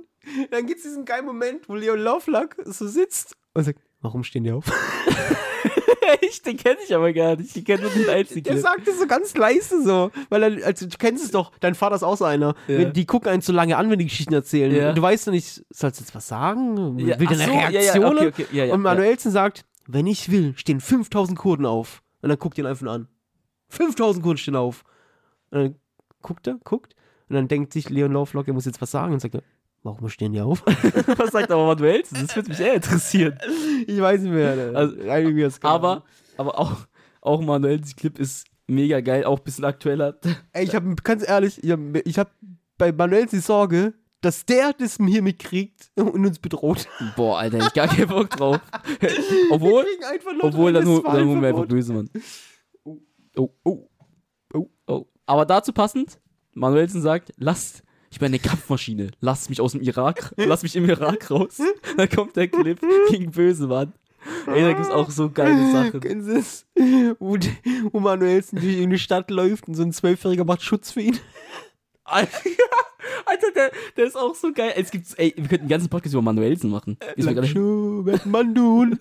dann 0.51 0.65
gibt 0.65 0.79
es 0.79 0.83
diesen 0.83 1.05
geilen 1.05 1.25
Moment, 1.25 1.69
wo 1.69 1.75
Leon 1.75 1.99
Lauflack 1.99 2.57
so 2.65 2.87
sitzt 2.87 3.37
und 3.53 3.63
sagt, 3.63 3.79
warum 4.03 4.23
stehen 4.23 4.43
die 4.43 4.51
auf? 4.51 4.65
ich, 6.21 6.41
den 6.41 6.57
kenne 6.57 6.77
ich 6.85 6.93
aber 6.93 7.11
gar 7.13 7.35
nicht. 7.35 7.55
Ich 7.55 7.65
kenne 7.65 7.83
nur 7.83 7.91
den 7.91 8.09
einzigen. 8.09 8.43
Der 8.43 8.57
sagt 8.59 8.87
es 8.87 8.99
so 8.99 9.07
ganz 9.07 9.35
leise 9.35 9.81
so, 9.83 10.11
weil 10.29 10.43
er, 10.43 10.65
also 10.65 10.87
du 10.87 10.97
kennst 10.97 11.23
es 11.23 11.31
doch, 11.31 11.51
dein 11.59 11.75
Vater 11.75 11.95
ist 11.95 12.03
auch 12.03 12.17
so 12.17 12.25
einer. 12.25 12.55
Ja. 12.67 12.85
Die 12.85 13.05
gucken 13.05 13.31
einen 13.31 13.41
zu 13.41 13.51
lange 13.51 13.77
an, 13.77 13.89
wenn 13.89 13.99
die 13.99 14.05
Geschichten 14.05 14.33
erzählen. 14.33 14.75
Ja. 14.75 14.93
Du 14.93 15.01
weißt 15.01 15.27
noch 15.27 15.33
nicht, 15.33 15.63
sollst 15.69 15.99
du 15.99 16.03
jetzt 16.03 16.13
was 16.13 16.27
sagen? 16.27 16.99
Ja, 16.99 17.19
Will 17.19 17.27
der 17.27 17.37
ach 17.37 17.41
eine 17.41 17.45
so, 17.45 17.51
ja, 17.51 17.69
ja, 17.69 17.79
Reaktion? 17.79 18.17
okay, 18.17 18.45
okay, 18.49 18.71
und. 18.71 18.81
Manuelsen 18.81 19.31
sagt, 19.31 19.65
wenn 19.87 20.07
ich 20.07 20.29
will, 20.29 20.53
stehen 20.57 20.79
5000 20.79 21.37
Kurden 21.37 21.65
auf. 21.65 22.03
Und 22.21 22.29
dann 22.29 22.39
guckt 22.39 22.57
ihn 22.57 22.65
einfach 22.65 22.87
an. 22.87 23.07
5000 23.69 24.23
Kurden 24.23 24.37
stehen 24.37 24.55
auf. 24.55 24.83
Und 25.51 25.59
dann 25.59 25.75
guckt 26.21 26.47
er, 26.47 26.57
guckt. 26.63 26.95
Und 27.29 27.35
dann 27.35 27.47
denkt 27.47 27.73
sich 27.73 27.89
Leon 27.89 28.13
Lauflock, 28.13 28.47
er 28.47 28.53
muss 28.53 28.65
jetzt 28.65 28.81
was 28.81 28.91
sagen. 28.91 29.13
Und 29.13 29.19
sagt 29.19 29.35
warum 29.83 30.09
stehen 30.09 30.31
die 30.31 30.41
auf? 30.41 30.63
Was 31.17 31.31
sagt 31.31 31.51
aber 31.51 31.65
Manuelsen? 31.67 32.17
Das 32.21 32.35
würde 32.35 32.49
mich 32.49 32.59
eher 32.59 32.75
interessieren. 32.75 33.37
ich 33.85 33.99
weiß 33.99 34.21
nicht 34.21 34.31
mehr. 34.31 34.71
Also, 34.73 34.95
keine 34.95 35.11
Ahnung. 35.13 35.51
Aber, 35.61 36.03
aber 36.37 36.59
auch, 36.59 36.77
auch 37.21 37.41
Manuelsens 37.41 37.95
Clip 37.95 38.17
ist 38.17 38.47
mega 38.67 39.01
geil, 39.01 39.25
auch 39.25 39.39
ein 39.39 39.43
bisschen 39.43 39.65
aktueller. 39.65 40.17
Ey, 40.53 40.63
ich 40.63 40.75
habe 40.75 40.95
ganz 41.03 41.27
ehrlich, 41.27 41.63
ich 41.63 41.69
habe 41.71 42.03
hab 42.05 42.31
bei 42.77 42.91
Manuel 42.91 43.25
die 43.27 43.39
Sorge, 43.39 43.93
dass 44.21 44.45
der 44.45 44.73
das 44.73 44.97
hier 44.97 45.21
mitkriegt 45.21 45.91
und 45.95 46.25
uns 46.25 46.39
bedroht. 46.39 46.87
Boah, 47.15 47.39
Alter, 47.39 47.59
ich 47.59 47.73
gar 47.73 47.87
keinen 47.87 48.07
Bock 48.07 48.29
drauf. 48.29 48.59
obwohl, 49.51 49.85
obwohl, 50.41 50.73
dann, 50.73 50.87
holen 50.87 51.41
wir 51.41 51.49
einfach 51.49 51.67
böse, 51.67 51.93
Mann. 51.93 52.09
Oh, 53.35 53.49
oh, 53.63 53.89
oh, 54.53 54.69
oh. 54.87 55.05
Aber 55.25 55.45
dazu 55.45 55.73
passend, 55.73 56.19
Manuelsen 56.53 57.01
sagt, 57.01 57.33
lasst, 57.37 57.83
ich 58.13 58.19
bin 58.19 58.27
eine 58.27 58.37
Kampfmaschine, 58.37 59.09
lasst 59.21 59.49
mich 59.49 59.59
aus 59.59 59.71
dem 59.71 59.81
Irak, 59.81 60.33
lasst 60.37 60.61
mich 60.61 60.75
im 60.75 60.87
Irak 60.87 61.31
raus. 61.31 61.59
Dann 61.97 62.07
kommt 62.09 62.35
der 62.35 62.47
Clip 62.47 62.79
gegen 63.09 63.31
böse, 63.31 63.65
Mann. 63.65 63.91
Ey, 64.45 64.61
da 64.61 64.71
gibt's 64.73 64.89
auch 64.91 65.09
so 65.09 65.29
geile 65.31 65.71
Sachen. 65.73 65.99
Kennen 65.99 66.21
Sie 66.23 66.35
das? 66.35 66.65
Wo, 67.19 67.35
wo 67.91 67.99
Manuelsen 67.99 68.59
durch 68.59 68.71
irgendeine 68.71 68.99
Stadt 68.99 69.31
läuft 69.31 69.67
und 69.67 69.73
so 69.73 69.81
ein 69.81 69.91
Zwölfjähriger 69.91 70.45
macht 70.45 70.61
Schutz 70.61 70.91
für 70.91 71.01
ihn. 71.01 71.17
Alter, 72.05 72.37
Alter, 73.25 73.47
der, 73.55 73.71
der 73.97 74.05
ist 74.05 74.15
auch 74.15 74.35
so 74.35 74.53
geil. 74.53 74.73
Es 74.75 74.91
gibt, 74.91 75.07
ey, 75.17 75.33
wir 75.35 75.43
könnten 75.47 75.61
einen 75.61 75.69
ganzen 75.69 75.89
Podcast 75.89 76.13
über 76.13 76.21
Manuelsen 76.21 76.69
machen. 76.69 76.97
Ist 77.15 77.25
mir 77.25 77.33
gerade- 77.33 77.47
Langschuh, 77.47 78.05
wird 78.05 78.25
man 78.27 78.53
tun. 78.53 78.97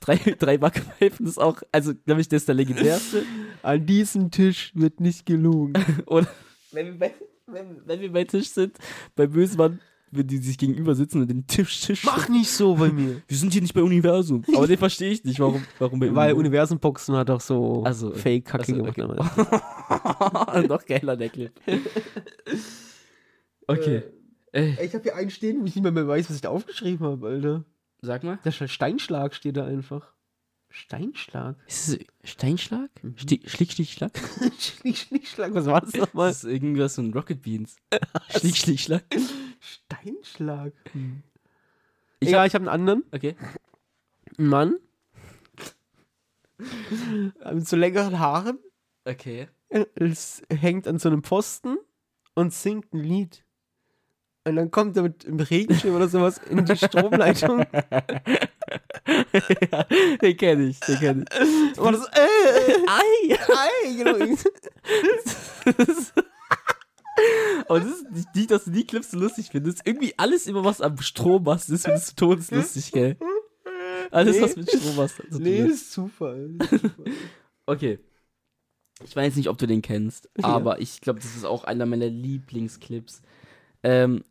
drei, 0.00 0.16
drei 0.16 0.56
Backpfeifen 0.56 1.26
ist 1.26 1.38
auch, 1.38 1.60
also, 1.72 1.92
glaube 2.06 2.22
ich, 2.22 2.28
das 2.28 2.42
ist 2.42 2.48
der 2.48 2.54
legendärste. 2.54 3.24
An 3.62 3.84
diesem 3.84 4.30
Tisch 4.30 4.72
wird 4.74 5.00
nicht 5.00 5.26
gelogen. 5.26 5.74
Und 6.06 6.26
wenn 6.72 6.98
bei, 6.98 7.12
wenn, 7.46 7.86
wenn 7.86 8.00
wir 8.00 8.12
bei 8.12 8.24
Tisch 8.24 8.50
sind, 8.50 8.76
bei 9.14 9.26
Bösemann, 9.26 9.80
wenn 10.10 10.26
die 10.26 10.38
sich 10.38 10.56
gegenüber 10.58 10.94
sitzen 10.94 11.20
und 11.22 11.28
den 11.28 11.46
Tisch, 11.46 11.80
Tisch 11.80 12.04
Mach 12.04 12.28
nicht 12.28 12.50
so 12.50 12.74
bei 12.76 12.90
mir. 12.90 13.22
Wir 13.26 13.36
sind 13.36 13.52
hier 13.52 13.62
nicht 13.62 13.74
bei 13.74 13.82
Universum. 13.82 14.44
Aber 14.56 14.66
den 14.66 14.78
verstehe 14.78 15.10
ich 15.10 15.24
nicht, 15.24 15.40
warum, 15.40 15.64
warum 15.78 15.98
bei 15.98 16.14
Weil 16.14 16.34
Universum-Boxen 16.34 17.16
hat 17.16 17.30
auch 17.30 17.40
so 17.40 17.82
Also, 17.84 18.12
Fake-Kacke 18.12 18.72
also, 18.72 18.92
gemacht. 18.92 19.32
okay. 19.36 19.46
damals. 19.50 20.68
Noch 20.68 20.84
geiler, 20.86 21.16
der 21.16 21.28
Clip. 21.28 21.52
Okay. 23.68 24.04
Äh, 24.52 24.84
ich 24.84 24.94
habe 24.94 25.02
hier 25.02 25.16
einen 25.16 25.28
stehen, 25.30 25.60
wo 25.60 25.64
ich 25.64 25.74
nicht 25.74 25.82
mehr, 25.82 25.90
mehr 25.90 26.06
weiß, 26.06 26.28
was 26.28 26.36
ich 26.36 26.42
da 26.42 26.50
aufgeschrieben 26.50 27.04
habe, 27.04 27.26
Alter. 27.26 27.64
sag 28.00 28.22
mal. 28.22 28.38
Der 28.44 28.52
Steinschlag 28.52 29.34
steht 29.34 29.56
da 29.56 29.66
einfach. 29.66 30.12
Steinschlag? 30.68 31.56
Ist 31.66 31.88
es 31.88 31.98
Steinschlag? 32.30 32.90
Sti 33.16 33.40
Schlick, 33.46 33.72
Schlick, 33.72 33.88
Schlag? 33.88 34.12
Schlick, 34.58 34.96
Schlickschlag, 34.96 35.54
was 35.54 35.66
war 35.66 35.80
das 35.80 35.94
nochmal? 35.94 36.28
Das 36.28 36.44
ist 36.44 36.50
irgendwas 36.50 36.96
von 36.96 37.12
Rocket 37.14 37.40
Beans. 37.42 37.76
Schlick, 38.28 38.56
Schlick, 38.56 38.80
Schlag. 38.80 39.04
Steinschlag. 39.60 40.72
Ich 42.20 42.28
Ich 42.28 42.30
ja, 42.30 42.40
hab- 42.40 42.46
ich 42.48 42.54
habe 42.54 42.62
einen 42.64 42.68
anderen. 42.68 43.04
Okay. 43.10 43.36
Ein 44.38 44.46
Mann. 44.48 44.74
Mit 47.52 47.66
so 47.68 47.76
längeren 47.76 48.18
Haaren. 48.18 48.58
Okay. 49.04 49.48
Es 49.94 50.42
hängt 50.50 50.86
an 50.86 50.98
so 50.98 51.08
einem 51.08 51.22
Pfosten 51.22 51.78
und 52.34 52.52
singt 52.52 52.92
ein 52.92 53.00
Lied. 53.00 53.44
Und 54.46 54.56
dann 54.56 54.70
kommt 54.70 54.96
er 54.96 55.02
mit 55.02 55.26
einem 55.26 55.40
Regenschirm 55.40 55.96
oder 55.96 56.08
sowas 56.08 56.40
in 56.48 56.64
die 56.64 56.76
Stromleitung. 56.76 57.66
den 60.22 60.36
kenne 60.36 60.66
ich, 60.68 60.78
den 60.80 60.98
kenne 60.98 61.24
ich. 61.72 61.78
Und 61.78 61.92
das, 61.94 62.06
äh, 62.06 62.76
Ei! 62.86 63.34
ei, 63.34 63.94
genau. 63.96 64.16
Aber 67.68 67.80
das 67.80 67.88
ist 67.88 68.06
nicht, 68.34 68.50
dass 68.50 68.64
du 68.64 68.70
die 68.70 68.86
Clips 68.86 69.10
so 69.10 69.18
lustig 69.18 69.48
findest. 69.50 69.82
Irgendwie 69.84 70.14
alles 70.16 70.46
immer, 70.46 70.64
was 70.64 70.80
am 70.80 70.96
Strom 70.98 71.42
machst, 71.44 71.68
ist 71.70 71.84
findest 71.86 72.20
du 72.20 72.26
todeslustig, 72.26 72.92
gell? 72.92 73.16
Alles, 74.10 74.36
Nee. 74.36 74.42
was 74.42 74.56
mit 74.56 74.70
Strom 74.70 74.96
hast. 74.98 75.16
zu 75.16 75.22
tun 75.22 75.42
Nee, 75.42 75.62
hat. 75.62 75.68
das 75.70 75.76
ist 75.76 75.92
Zufall. 75.92 76.50
Okay. 77.68 77.98
Ich 79.04 79.16
weiß 79.16 79.34
nicht, 79.34 79.48
ob 79.48 79.58
du 79.58 79.66
den 79.66 79.82
kennst, 79.82 80.30
Ja. 80.38 80.44
aber 80.44 80.80
ich 80.80 81.00
glaube, 81.00 81.18
das 81.18 81.34
ist 81.34 81.44
auch 81.44 81.64
einer 81.64 81.84
meiner 81.84 82.06
Lieblingsclips. 82.06 83.22
Ähm, 83.82 84.22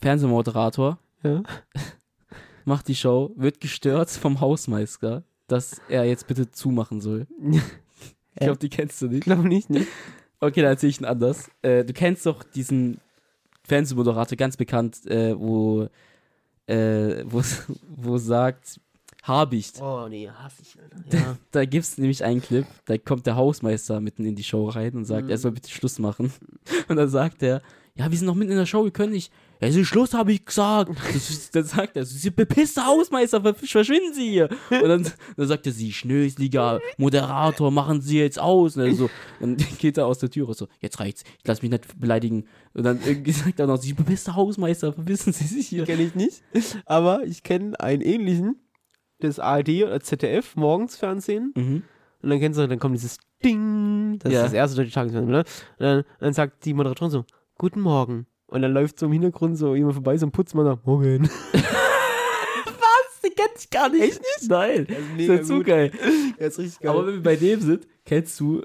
Fernsehmoderator 0.00 0.98
ja. 1.22 1.42
macht 2.64 2.88
die 2.88 2.94
Show, 2.96 3.32
wird 3.36 3.60
gestört 3.60 4.10
vom 4.10 4.40
Hausmeister, 4.40 5.22
dass 5.46 5.80
er 5.88 6.04
jetzt 6.04 6.26
bitte 6.26 6.50
zumachen 6.50 7.00
soll. 7.00 7.26
Ich 8.38 8.44
glaube, 8.44 8.58
die 8.58 8.68
kennst 8.68 9.00
du 9.00 9.06
Ich 9.06 9.12
nicht. 9.12 9.22
glaube 9.24 9.48
nicht, 9.48 9.70
ne? 9.70 9.86
Okay, 10.40 10.60
dann 10.60 10.72
erzähle 10.72 10.90
ich 10.90 11.00
ihn 11.00 11.06
anders. 11.06 11.50
Äh, 11.62 11.86
du 11.86 11.94
kennst 11.94 12.26
doch 12.26 12.42
diesen 12.42 13.00
Fernsehmoderator, 13.64 14.36
ganz 14.36 14.58
bekannt, 14.58 15.06
äh, 15.06 15.34
wo, 15.40 15.88
äh, 16.66 17.24
wo, 17.24 17.40
wo 17.96 18.18
sagt, 18.18 18.78
Habicht. 19.22 19.80
Oh, 19.80 20.06
nee, 20.10 20.28
hasse 20.28 20.60
ich, 20.60 20.76
Alter. 20.78 21.16
Ja. 21.16 21.36
Da 21.50 21.64
gibt 21.64 21.84
es 21.84 21.96
nämlich 21.96 22.22
einen 22.24 22.42
Clip, 22.42 22.66
da 22.84 22.98
kommt 22.98 23.24
der 23.24 23.36
Hausmeister 23.36 24.00
mitten 24.02 24.26
in 24.26 24.36
die 24.36 24.44
Show 24.44 24.68
rein 24.68 24.92
und 24.92 25.06
sagt, 25.06 25.24
Mhm. 25.24 25.30
er 25.30 25.38
soll 25.38 25.52
bitte 25.52 25.70
Schluss 25.70 25.98
machen. 25.98 26.30
Und 26.88 26.96
dann 26.96 27.08
sagt 27.08 27.42
er, 27.42 27.62
ja, 27.94 28.10
wir 28.10 28.18
sind 28.18 28.26
noch 28.26 28.34
mitten 28.34 28.52
in 28.52 28.58
der 28.58 28.66
Show, 28.66 28.84
wir 28.84 28.90
können 28.90 29.12
nicht. 29.14 29.32
Ja, 29.60 29.70
so 29.72 29.82
Schluss 29.84 30.12
habe 30.14 30.32
ich 30.32 30.44
gesagt. 30.44 30.90
Das 31.14 31.30
ist- 31.30 31.54
dann 31.56 31.64
sagt 31.64 31.96
er, 31.96 32.04
Sie 32.04 32.30
bepisste 32.30 32.84
Hausmeister, 32.84 33.40
ver- 33.40 33.54
verschwinden 33.54 34.12
Sie 34.12 34.28
hier. 34.28 34.48
Und 34.70 34.88
dann, 34.88 35.10
dann 35.36 35.46
sagt 35.48 35.66
er, 35.66 35.72
Sie 35.72 35.92
Schnösliger 35.92 36.80
Moderator, 36.98 37.70
machen 37.70 38.00
Sie 38.02 38.18
jetzt 38.18 38.38
aus. 38.38 38.76
Und 38.76 38.84
dann, 38.84 38.94
so, 38.94 39.10
dann 39.40 39.56
geht 39.78 39.96
er 39.98 40.06
aus 40.06 40.18
der 40.18 40.30
Tür 40.30 40.48
und 40.48 40.56
so, 40.56 40.68
jetzt 40.80 41.00
reicht's, 41.00 41.22
ich 41.38 41.46
lass 41.46 41.62
mich 41.62 41.70
nicht 41.70 41.98
beleidigen. 41.98 42.44
Und 42.74 42.82
dann 42.84 42.98
sagt 43.26 43.58
er 43.58 43.66
noch, 43.66 43.78
Sie 43.80 43.92
bepisste 43.94 44.34
Hausmeister, 44.34 44.92
verwissen 44.92 45.32
Sie 45.32 45.46
sich 45.46 45.68
hier. 45.68 45.84
kenne 45.84 46.02
ich 46.02 46.14
nicht. 46.14 46.42
Aber 46.84 47.24
ich 47.24 47.42
kenne 47.42 47.78
einen 47.80 48.02
ähnlichen. 48.02 48.56
Das 49.20 49.38
ARD 49.38 49.70
oder 49.84 50.00
ZDF, 50.00 50.56
morgens 50.56 50.96
Fernsehen. 50.96 51.52
Mhm. 51.56 51.82
Und 52.22 52.30
dann 52.30 52.38
kennst 52.40 52.58
du, 52.58 52.66
dann 52.68 52.78
kommt 52.78 52.96
dieses 52.96 53.16
Ding. 53.42 54.18
Das 54.18 54.30
Ja. 54.32 54.40
ist 54.40 54.46
das 54.46 54.52
erste 54.52 54.76
deutsche 54.76 54.92
Tagesfernsehen, 54.92 55.32
ne? 55.32 55.38
Und 55.78 55.82
dann, 55.84 56.04
dann 56.20 56.32
sagt 56.34 56.64
die 56.66 56.74
Moderatorin 56.74 57.10
so, 57.10 57.24
Guten 57.56 57.80
Morgen. 57.80 58.26
Und 58.56 58.62
dann 58.62 58.72
läuft 58.72 58.98
so 58.98 59.04
im 59.04 59.12
Hintergrund 59.12 59.58
so 59.58 59.74
jemand 59.74 59.94
vorbei, 59.94 60.16
so 60.16 60.24
ein 60.24 60.32
Putzmann 60.32 60.64
sagt, 60.64 60.86
Morgen. 60.86 61.28
Den 63.22 63.34
kenn 63.34 63.46
ich 63.58 63.68
gar 63.70 63.90
nicht. 63.90 64.02
Echt 64.02 64.20
nicht? 64.20 64.48
Nein. 64.50 64.86
Das 64.88 64.96
ist 64.98 65.08
Das 65.08 65.16
mega 65.16 65.34
ja 65.34 65.42
zu 65.42 65.62
geil. 65.62 65.90
Ja, 66.40 66.46
ist 66.46 66.58
richtig 66.58 66.80
geil. 66.80 66.90
Aber 66.90 67.06
wenn 67.06 67.14
wir 67.16 67.22
bei 67.22 67.36
dem 67.36 67.60
sind, 67.60 67.86
kennst 68.06 68.40
du. 68.40 68.62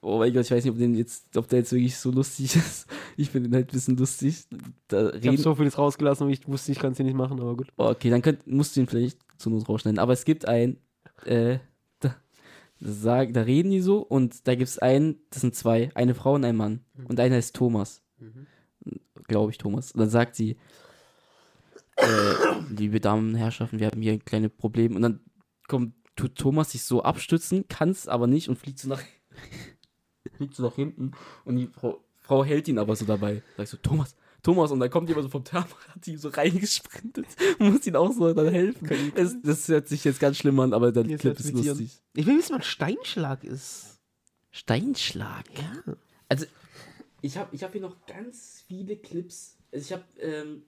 Oh 0.00 0.18
mein 0.18 0.32
Gott, 0.32 0.44
ich 0.46 0.50
weiß 0.50 0.64
nicht, 0.64 0.72
ob, 0.72 0.78
den 0.78 0.94
jetzt, 0.94 1.36
ob 1.36 1.48
der 1.48 1.58
jetzt 1.58 1.72
wirklich 1.72 1.98
so 1.98 2.10
lustig 2.10 2.56
ist. 2.56 2.86
Ich 3.18 3.28
finde 3.28 3.50
den 3.50 3.56
halt 3.56 3.68
ein 3.68 3.72
bisschen 3.72 3.96
lustig. 3.98 4.44
Da 4.88 5.12
ich 5.12 5.26
habe 5.26 5.36
so 5.36 5.54
vieles 5.54 5.76
rausgelassen, 5.76 6.24
aber 6.24 6.32
ich 6.32 6.48
wusste, 6.48 6.72
ich 6.72 6.78
kann 6.78 6.92
es 6.92 6.96
hier 6.96 7.04
nicht 7.04 7.14
machen, 7.16 7.38
aber 7.40 7.54
gut. 7.56 7.68
oh, 7.76 7.90
okay, 7.90 8.08
dann 8.08 8.22
könnt, 8.22 8.46
musst 8.46 8.74
du 8.74 8.80
ihn 8.80 8.86
vielleicht 8.86 9.18
zu 9.36 9.50
Not 9.50 9.68
rausschneiden. 9.68 9.98
Aber 9.98 10.14
es 10.14 10.24
gibt 10.24 10.48
einen, 10.48 10.78
äh, 11.26 11.58
da, 11.98 12.16
sag, 12.80 13.34
da 13.34 13.42
reden 13.42 13.70
die 13.70 13.80
so 13.82 13.98
und 13.98 14.46
da 14.48 14.54
gibt 14.54 14.68
es 14.70 14.78
einen, 14.78 15.18
das 15.28 15.42
sind 15.42 15.54
zwei, 15.54 15.90
eine 15.94 16.14
Frau 16.14 16.34
und 16.36 16.44
ein 16.46 16.56
Mann. 16.56 16.80
Und 17.06 17.20
einer 17.20 17.36
ist 17.36 17.54
Thomas. 17.54 18.00
Glaube 19.30 19.52
ich, 19.52 19.58
Thomas. 19.58 19.92
Und 19.92 20.00
dann 20.00 20.10
sagt 20.10 20.34
sie, 20.34 20.56
äh, 21.94 22.34
liebe 22.68 22.98
Damen 22.98 23.30
und 23.30 23.34
Herrschaften, 23.36 23.78
wir 23.78 23.86
haben 23.86 24.02
hier 24.02 24.12
ein 24.12 24.24
kleines 24.24 24.50
Problem. 24.50 24.96
Und 24.96 25.02
dann 25.02 25.20
kommt, 25.68 25.94
tut 26.16 26.34
Thomas 26.34 26.72
sich 26.72 26.82
so 26.82 27.04
abstützen, 27.04 27.68
kann 27.68 27.90
es 27.90 28.08
aber 28.08 28.26
nicht 28.26 28.48
und 28.48 28.58
fliegt 28.58 28.80
so 28.80 28.88
nach, 28.88 29.00
fliegt 30.34 30.56
so 30.56 30.64
nach 30.64 30.74
hinten. 30.74 31.12
Und 31.44 31.54
die 31.54 31.68
Frau, 31.68 32.02
Frau 32.18 32.44
hält 32.44 32.66
ihn 32.66 32.76
aber 32.80 32.96
so 32.96 33.04
dabei. 33.04 33.44
Sag 33.56 33.62
ich 33.62 33.70
so, 33.70 33.76
Thomas, 33.76 34.16
Thomas. 34.42 34.72
Und 34.72 34.80
dann 34.80 34.90
kommt 34.90 35.08
jemand 35.08 35.26
so 35.26 35.30
vom 35.30 35.44
Thermorat, 35.44 36.04
die 36.06 36.16
so 36.16 36.30
reingesprintet 36.30 37.26
und 37.60 37.72
muss 37.72 37.86
ihn 37.86 37.94
auch 37.94 38.10
so 38.10 38.34
dann 38.34 38.48
helfen. 38.48 39.12
Das, 39.14 39.36
das 39.44 39.68
hört 39.68 39.86
sich 39.86 40.02
jetzt 40.02 40.18
ganz 40.18 40.38
schlimm 40.38 40.58
an, 40.58 40.74
aber 40.74 40.90
der 40.90 41.04
Jetzt 41.04 41.20
Clip 41.20 41.38
ist 41.38 41.52
lustig. 41.52 42.02
Ich 42.14 42.26
will 42.26 42.36
wissen, 42.36 42.56
was 42.58 42.66
Steinschlag 42.66 43.44
ist. 43.44 44.00
Steinschlag. 44.50 45.44
Ja. 45.56 45.94
Also, 46.28 46.46
ich 47.22 47.36
habe 47.36 47.54
ich 47.54 47.62
hab 47.62 47.72
hier 47.72 47.80
noch 47.80 48.06
ganz 48.06 48.64
viele 48.66 48.96
Clips. 48.96 49.58
Also, 49.72 49.84
ich 49.84 49.92
habe, 49.92 50.04
ähm, 50.20 50.62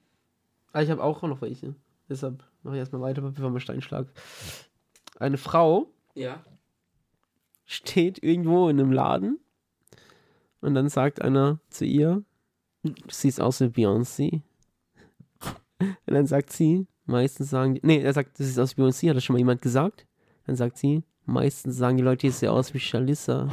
Ah, 0.73 0.83
ich 0.83 0.91
habe 0.91 1.03
auch 1.03 1.23
noch 1.23 1.43
welche. 1.43 1.75
Deshalb 2.09 2.43
mache 2.63 2.77
ich 2.77 2.81
erstmal 2.81 3.03
weiter, 3.03 3.21
bevor 3.21 3.53
wir 3.53 3.61
Steinschlag. 3.61 4.07
Eine 5.19 5.37
Frau 5.37 5.89
ja. 6.15 6.43
steht 7.65 8.23
irgendwo 8.23 8.69
in 8.69 8.81
einem 8.81 8.93
Laden 8.93 9.39
und 10.61 10.75
dann 10.75 10.89
sagt 10.89 11.21
einer 11.21 11.61
zu 11.69 11.85
ihr, 11.85 12.25
du 12.83 12.95
siehst 13.11 13.41
aus 13.41 13.61
wie 13.61 13.67
Beyoncé. 13.67 14.41
Und 16.07 16.15
dann 16.15 16.27
sagt 16.27 16.53
sie, 16.53 16.87
meistens 17.07 17.51
sagen 17.51 17.75
die, 17.75 17.81
nee, 17.83 18.01
er 18.01 18.13
sagt, 18.13 18.39
du 18.39 18.45
siehst 18.45 18.59
aus 18.59 18.77
wie 18.77 18.83
Beyoncé, 18.83 19.09
hat 19.09 19.17
das 19.17 19.25
schon 19.25 19.35
mal 19.35 19.39
jemand 19.39 19.63
gesagt? 19.63 20.07
Dann 20.47 20.57
sagt 20.57 20.79
sie, 20.79 21.03
meistens 21.25 21.77
sagen 21.77 21.97
die 21.97 22.05
Leute, 22.05 22.29
ich 22.29 22.37
sehe 22.37 22.51
aus 22.51 22.73
wie 22.73 22.81
Shalissa. 22.81 23.43
Und 23.43 23.51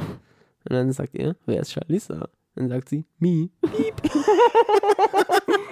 dann 0.70 0.92
sagt 0.92 1.14
er, 1.16 1.36
wer 1.46 1.60
ist 1.60 1.72
Shalissa? 1.72 2.28
Dann 2.54 2.68
sagt 2.68 2.88
sie, 2.88 3.04
me. 3.18 3.50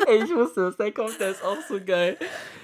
Ey, 0.07 0.25
ich 0.25 0.35
wusste, 0.35 0.63
dass 0.63 0.77
der 0.77 0.93
kommt, 0.93 1.21
der 1.21 1.33
ist 1.33 1.45
auch 1.45 1.59
so 1.69 1.79
geil. 1.85 2.17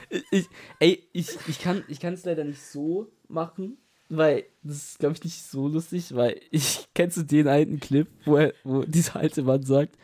Ich, 0.09 0.25
ich, 0.31 0.49
ey, 0.79 1.09
ich, 1.13 1.37
ich 1.49 1.61
kann 1.61 1.85
es 1.89 2.25
leider 2.25 2.45
nicht 2.45 2.63
so 2.63 3.13
machen, 3.29 3.77
weil 4.09 4.45
das 4.63 4.77
ist, 4.77 4.99
glaube 4.99 5.15
ich, 5.17 5.25
nicht 5.25 5.43
so 5.43 5.69
lustig, 5.69 6.15
weil 6.15 6.41
ich, 6.51 6.87
kennst 6.95 7.17
du 7.17 7.23
den 7.23 7.49
alten 7.49 7.81
Clip, 7.81 8.09
wo, 8.25 8.37
er, 8.37 8.55
wo 8.63 8.83
dieser 8.83 9.17
alte 9.17 9.43
Mann 9.43 9.63
sagt, 9.63 9.97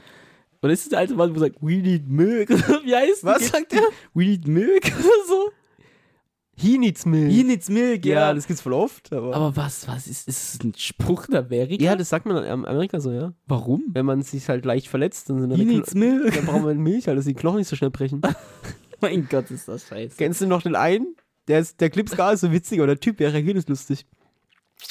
oder 0.63 0.73
ist 0.73 0.83
es 0.83 0.89
der 0.91 0.99
alte 0.99 1.15
Mann, 1.15 1.31
wo 1.31 1.35
er 1.37 1.41
sagt, 1.49 1.57
we 1.63 1.77
need 1.77 2.09
milk, 2.09 2.49
wie 2.85 2.95
heißt 2.95 3.25
Was 3.25 3.49
sagt 3.49 3.73
er? 3.73 3.83
We 4.13 4.25
need 4.25 4.47
milk, 4.47 4.85
oder 4.99 5.27
so? 5.27 5.51
He 6.61 6.79
needs 6.79 7.07
milk. 7.07 7.31
He 7.31 7.43
needs 7.43 7.69
milk, 7.69 8.05
ja. 8.05 8.21
ja, 8.29 8.35
das 8.35 8.47
gibt's 8.47 8.61
voll 8.63 8.73
oft, 8.75 9.13
aber. 9.13 9.35
Aber 9.35 9.57
was, 9.57 9.89
was 9.89 10.07
ist, 10.07 10.29
ist 10.29 10.55
es 10.55 10.61
ein 10.63 10.75
Spruch 10.77 11.29
in 11.29 11.37
Amerika? 11.37 11.83
ja, 11.83 11.97
das 11.97 12.09
sagt 12.11 12.27
man 12.27 12.45
in 12.45 12.51
Amerika 12.51 13.01
so, 13.01 13.11
ja. 13.13 13.33
Warum? 13.47 13.85
Wenn 13.93 14.05
man 14.07 14.23
sich 14.23 14.49
halt 14.49 14.65
leicht 14.65 14.89
verletzt, 14.89 15.31
dann 15.31 15.41
sind 15.41 15.51
He 15.53 15.59
dann, 15.65 15.67
needs 15.69 15.95
milk. 15.95 16.35
dann 16.35 16.45
braucht 16.47 16.63
man 16.63 16.77
Milch, 16.79 17.07
halt, 17.09 17.17
dass 17.19 17.25
die 17.25 17.35
Knochen 17.35 17.59
nicht 17.59 17.69
so 17.69 17.77
schnell 17.77 17.91
brechen. 17.91 18.21
mein 19.01 19.27
Gott, 19.29 19.51
ist 19.51 19.69
das 19.69 19.87
scheiße. 19.89 20.17
Kennst 20.19 20.41
du 20.41 20.47
noch 20.47 20.63
den 20.63 20.77
einen? 20.77 21.17
Der, 21.49 21.61
ist, 21.61 21.81
der 21.81 21.89
Clip 21.91 22.07
ist 22.07 22.17
gar 22.17 22.31
nicht 22.33 22.41
so 22.41 22.53
witzig, 22.53 22.79
aber 22.79 22.87
der 22.89 23.01
Typ, 23.01 23.17
der 23.17 23.33
reagiert 23.33 23.57
ist 23.57 23.69
lustig. 23.69 24.07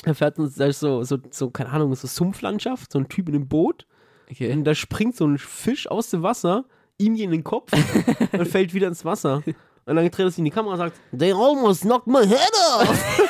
Er 0.03 0.15
fährt 0.15 0.39
uns, 0.39 0.55
da 0.55 0.65
ist 0.65 0.79
so, 0.79 1.03
so, 1.03 1.17
so, 1.31 1.49
keine 1.51 1.69
Ahnung, 1.69 1.93
so 1.95 2.07
Sumpflandschaft, 2.07 2.91
so 2.91 2.99
ein 2.99 3.07
Typ 3.07 3.29
in 3.29 3.35
einem 3.35 3.47
Boot 3.47 3.85
Okay. 4.31 4.51
und 4.53 4.63
da 4.63 4.75
springt 4.75 5.15
so 5.15 5.25
ein 5.25 5.37
Fisch 5.39 5.87
aus 5.89 6.09
dem 6.11 6.21
Wasser, 6.21 6.65
ihm 6.99 7.15
in 7.15 7.31
den 7.31 7.43
Kopf 7.43 7.71
und 8.31 8.47
fällt 8.47 8.73
wieder 8.75 8.87
ins 8.87 9.03
Wasser. 9.05 9.41
Und 9.89 9.95
dann 9.95 10.05
dreht 10.05 10.19
er 10.19 10.29
sich 10.29 10.37
in 10.37 10.45
die 10.45 10.51
Kamera 10.51 10.73
und 10.73 10.77
sagt, 10.77 10.99
They 11.17 11.33
almost 11.33 11.81
knocked 11.81 12.05
my 12.05 12.23
head 12.25 12.51
off. 12.77 13.27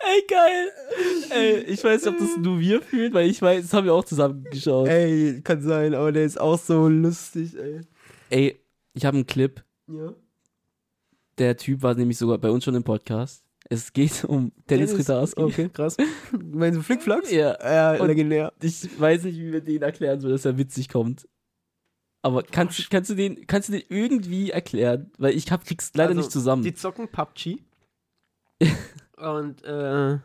Ey, 0.00 0.24
geil. 0.28 0.72
Ey, 1.30 1.58
ich 1.60 1.84
weiß 1.84 2.04
nicht, 2.04 2.12
ob 2.12 2.18
das 2.18 2.36
nur 2.36 2.58
wir 2.58 2.82
fühlen, 2.82 3.12
weil 3.14 3.28
ich 3.28 3.40
weiß, 3.40 3.62
das 3.62 3.72
haben 3.72 3.84
wir 3.84 3.94
auch 3.94 4.04
zusammen 4.04 4.44
geschaut. 4.50 4.88
ey, 4.88 5.40
kann 5.42 5.62
sein, 5.62 5.94
aber 5.94 6.10
der 6.10 6.24
ist 6.24 6.40
auch 6.40 6.58
so 6.58 6.88
lustig, 6.88 7.56
ey. 7.56 7.80
Ey, 8.30 8.60
ich 8.94 9.04
habe 9.04 9.16
einen 9.18 9.26
Clip. 9.26 9.62
Ja. 9.86 10.14
Der 11.38 11.56
Typ 11.56 11.82
war 11.82 11.94
nämlich 11.94 12.18
sogar 12.18 12.38
bei 12.38 12.50
uns 12.50 12.64
schon 12.64 12.74
im 12.74 12.82
Podcast. 12.82 13.45
Es 13.68 13.92
geht 13.92 14.24
um 14.24 14.52
Dennis, 14.70 14.96
Ritarski. 14.96 15.42
Okay, 15.42 15.68
krass. 15.72 15.96
Meinst 16.40 16.78
du 16.78 16.82
Flickflacks? 16.82 17.30
Ja. 17.32 17.56
Ja, 17.62 18.00
Und- 18.00 18.06
legendär. 18.08 18.52
Ich 18.62 19.00
weiß 19.00 19.24
nicht, 19.24 19.38
wie 19.38 19.52
wir 19.52 19.60
den 19.60 19.82
erklären, 19.82 20.20
so 20.20 20.28
dass 20.28 20.44
er 20.44 20.56
witzig 20.58 20.88
kommt. 20.88 21.28
Aber 22.22 22.42
kannst, 22.42 22.90
kannst, 22.90 23.10
du 23.10 23.14
den, 23.14 23.46
kannst 23.46 23.68
du 23.68 23.72
den 23.72 23.82
irgendwie 23.88 24.50
erklären? 24.50 25.10
Weil 25.18 25.34
ich 25.36 25.50
hab, 25.52 25.64
krieg's 25.64 25.92
leider 25.94 26.10
Also, 26.10 26.20
nicht 26.20 26.32
zusammen. 26.32 26.62
Die 26.62 26.74
zocken 26.74 27.08
PUBG. 27.08 27.58
und, 29.16 29.62
äh, 29.64 30.18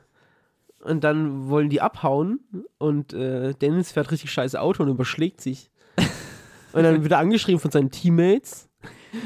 und 0.84 1.04
dann 1.04 1.50
wollen 1.50 1.70
die 1.70 1.82
abhauen 1.82 2.39
und 2.80 3.14
äh, 3.14 3.54
Dennis 3.54 3.92
fährt 3.92 4.10
richtig 4.12 4.32
scheiße 4.32 4.60
Auto 4.60 4.82
und 4.84 4.89
überschlägt 4.89 5.42
sich. 5.42 5.70
und 6.74 6.84
dann 6.84 7.04
wird 7.04 7.12
er 7.12 7.20
angeschrieben 7.20 7.60
von 7.60 7.70
seinen 7.72 7.92
Teammates. 7.92 8.68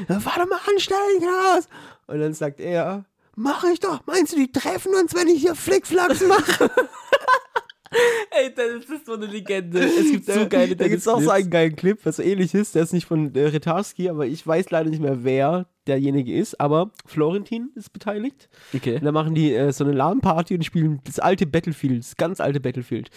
"Ja, 0.08 0.20
Fahr 0.20 0.42
doch 0.42 0.48
mal 0.50 0.60
anstellen, 0.70 1.20
Klaus! 1.20 1.68
Und 2.08 2.18
dann 2.20 2.34
sagt 2.34 2.60
er, 2.60 3.04
mach 3.36 3.64
ich 3.64 3.78
doch. 3.78 4.00
Meinst 4.06 4.32
du, 4.32 4.36
die 4.36 4.50
treffen 4.50 4.92
uns, 4.94 5.14
wenn 5.14 5.28
ich 5.28 5.40
hier 5.40 5.54
Flickflacks 5.54 6.22
mache? 6.26 6.70
Ey, 8.30 8.52
Dennis 8.52 8.84
ist 8.86 9.06
so 9.06 9.14
eine 9.14 9.26
Legende. 9.26 9.80
Es 9.80 10.10
gibt 10.10 10.26
so 10.26 10.48
geile 10.48 10.76
Da 10.76 10.88
gibt 10.88 11.00
es 11.00 11.08
auch 11.08 11.20
so 11.20 11.30
einen 11.30 11.50
geilen 11.50 11.76
Clip, 11.76 11.98
was 12.04 12.16
so 12.16 12.22
ähnlich 12.22 12.52
ist. 12.52 12.74
Der 12.74 12.82
ist 12.82 12.92
nicht 12.92 13.06
von 13.06 13.34
äh, 13.34 13.46
Retarski, 13.46 14.08
aber 14.08 14.26
ich 14.26 14.44
weiß 14.46 14.70
leider 14.70 14.90
nicht 14.90 15.00
mehr, 15.00 15.24
wer 15.24 15.66
derjenige 15.86 16.34
ist. 16.34 16.60
Aber 16.60 16.90
Florentin 17.06 17.70
ist 17.74 17.92
beteiligt. 17.92 18.48
Okay. 18.74 18.96
Und 18.96 19.04
dann 19.04 19.14
machen 19.14 19.34
die 19.34 19.54
äh, 19.54 19.72
so 19.72 19.84
eine 19.84 19.92
LAN-Party 19.92 20.56
und 20.56 20.64
spielen 20.64 21.00
das 21.04 21.18
alte 21.18 21.46
Battlefield, 21.46 22.00
das 22.00 22.16
ganz 22.16 22.40
alte 22.40 22.60
Battlefield. 22.60 23.10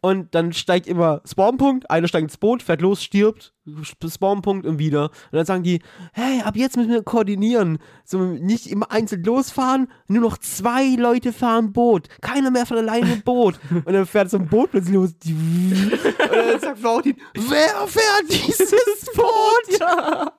Und 0.00 0.32
dann 0.34 0.52
steigt 0.52 0.86
immer 0.86 1.22
Spawnpunkt, 1.24 1.90
einer 1.90 2.06
steigt 2.06 2.22
ins 2.22 2.36
Boot, 2.36 2.62
fährt 2.62 2.80
los, 2.80 3.02
stirbt, 3.02 3.52
Sp- 3.82 4.06
Spawnpunkt 4.08 4.64
und 4.64 4.78
wieder. 4.78 5.06
Und 5.06 5.32
dann 5.32 5.44
sagen 5.44 5.64
die, 5.64 5.80
hey, 6.12 6.40
ab 6.42 6.54
jetzt 6.56 6.76
müssen 6.76 6.90
wir 6.92 7.02
koordinieren. 7.02 7.78
So 8.04 8.18
nicht 8.20 8.68
immer 8.68 8.92
einzeln 8.92 9.24
losfahren, 9.24 9.88
nur 10.06 10.22
noch 10.22 10.38
zwei 10.38 10.94
Leute 10.94 11.32
fahren 11.32 11.72
Boot. 11.72 12.08
Keiner 12.20 12.52
mehr 12.52 12.64
von 12.64 12.76
alleine 12.76 13.12
im 13.12 13.22
Boot. 13.22 13.58
Und 13.70 13.92
dann 13.92 14.06
fährt 14.06 14.30
so 14.30 14.38
ein 14.38 14.46
Boot 14.48 14.70
plötzlich 14.70 14.94
los. 14.94 15.10
Und 15.26 16.32
dann 16.32 16.60
sagt 16.60 16.78
Florentin, 16.78 17.16
wer 17.34 17.86
fährt 17.88 18.28
dieses 18.30 18.70
Boot? 19.16 19.80
Ja. 19.80 20.32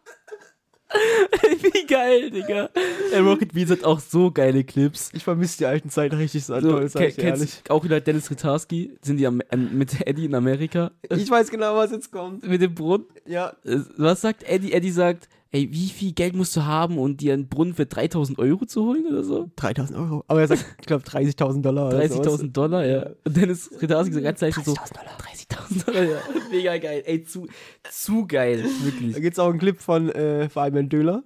Wie 1.73 1.85
geil, 1.85 2.31
Digga. 2.31 2.69
Ey, 3.11 3.19
Rocket 3.19 3.53
Beans 3.53 3.69
hat 3.71 3.83
auch 3.83 3.99
so 3.99 4.31
geile 4.31 4.63
Clips. 4.63 5.09
Ich 5.13 5.23
vermisse 5.23 5.57
die 5.59 5.65
alten 5.65 5.89
Zeiten 5.89 6.15
richtig 6.15 6.45
so, 6.45 6.59
So, 6.59 6.71
toll, 6.71 6.89
sag 6.89 7.03
ich 7.09 7.17
ehrlich. 7.19 7.61
auch 7.69 7.83
wieder 7.83 8.01
Dennis 8.01 8.29
Ritarski, 8.31 8.97
sind 9.01 9.17
die 9.17 9.27
am, 9.27 9.41
an, 9.49 9.77
mit 9.77 10.05
Eddie 10.07 10.25
in 10.25 10.35
Amerika. 10.35 10.91
Ich 11.09 11.29
weiß 11.29 11.51
genau, 11.51 11.75
was 11.75 11.91
jetzt 11.91 12.11
kommt. 12.11 12.47
Mit 12.47 12.61
dem 12.61 12.73
Brunnen. 12.73 13.05
Ja, 13.25 13.53
Äh, 13.63 13.77
Was 13.97 14.21
sagt 14.21 14.43
Eddie? 14.43 14.73
Eddie 14.73 14.91
sagt, 14.91 15.29
ey, 15.51 15.71
wie 15.71 15.89
viel 15.89 16.13
Geld 16.13 16.35
musst 16.35 16.55
du 16.55 16.65
haben, 16.65 16.97
um 16.97 17.17
dir 17.17 17.33
einen 17.33 17.47
Brunnen 17.47 17.73
für 17.73 17.85
3000 17.85 18.37
Euro 18.39 18.65
zu 18.65 18.85
holen 18.85 19.05
oder 19.07 19.23
so? 19.23 19.49
3000 19.55 19.97
Euro. 19.97 20.23
Aber 20.27 20.41
er 20.41 20.47
sagt, 20.47 20.65
ich 20.79 20.85
glaube, 20.85 21.03
30.000 21.03 21.61
Dollar. 21.61 21.87
oder 21.87 21.99
30.000 21.99 22.23
sowas. 22.23 22.41
Dollar, 22.51 22.85
ja. 22.85 23.09
Und 23.25 23.35
Dennis 23.35 23.71
Ritarski 23.81 24.13
sagt 24.13 24.23
ganz 24.23 24.41
leicht 24.41 24.63
so, 24.63 24.73
30.000 24.73 24.93
Dollar. 24.93 25.17
30.000 25.17 25.85
Dollar, 25.85 26.03
ja. 26.03 26.17
Mega 26.51 26.77
geil. 26.77 27.03
Ey, 27.05 27.23
zu, 27.23 27.47
zu 27.89 28.27
geil. 28.27 28.63
Da 28.63 28.85
Wirklich. 28.85 29.15
gibt 29.15 29.33
es 29.33 29.39
auch 29.39 29.49
einen 29.49 29.59
Clip 29.59 29.79
von 29.79 30.09
äh, 30.09 30.49
Fabian 30.49 30.89
Döhler, 30.89 31.23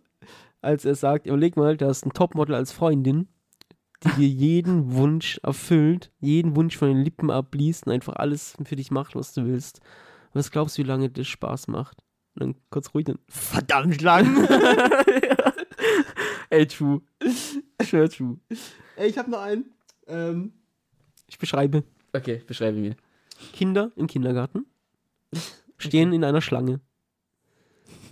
als 0.61 0.85
er 0.85 0.95
sagt, 0.95 1.27
überleg 1.27 1.57
mal, 1.57 1.75
da 1.75 1.89
ist 1.89 2.05
ein 2.05 2.13
Topmodel 2.13 2.55
als 2.55 2.71
Freundin, 2.71 3.27
die 4.03 4.09
dir 4.21 4.27
jeden 4.27 4.93
Wunsch 4.93 5.39
erfüllt, 5.43 6.11
jeden 6.21 6.55
Wunsch 6.55 6.77
von 6.77 6.87
den 6.87 7.03
Lippen 7.03 7.29
abliest 7.29 7.87
und 7.87 7.91
einfach 7.91 8.15
alles 8.15 8.55
für 8.63 8.77
dich 8.77 8.89
macht, 8.89 9.15
was 9.15 9.33
du 9.33 9.45
willst. 9.45 9.81
Was 10.31 10.49
glaubst 10.49 10.77
du, 10.77 10.83
wie 10.83 10.87
lange 10.87 11.09
das 11.09 11.27
Spaß 11.27 11.67
macht? 11.67 12.02
Und 12.35 12.39
dann 12.39 12.55
kurz 12.69 12.93
ruhig, 12.93 13.05
dann 13.05 13.19
verdammt 13.27 14.01
lang. 14.01 14.47
Ey, 16.49 16.67
true. 16.67 17.01
Sure, 17.83 18.09
true. 18.09 18.37
Ey, 18.95 19.09
ich 19.09 19.17
habe 19.17 19.31
noch 19.31 19.41
einen. 19.41 19.65
Ähm, 20.07 20.53
ich 21.27 21.37
beschreibe. 21.37 21.83
Okay, 22.13 22.41
beschreibe 22.45 22.77
mir. 22.77 22.95
Kinder 23.53 23.91
im 23.95 24.07
Kindergarten 24.07 24.65
stehen 25.77 26.13
in 26.13 26.23
einer 26.23 26.41
Schlange. 26.41 26.79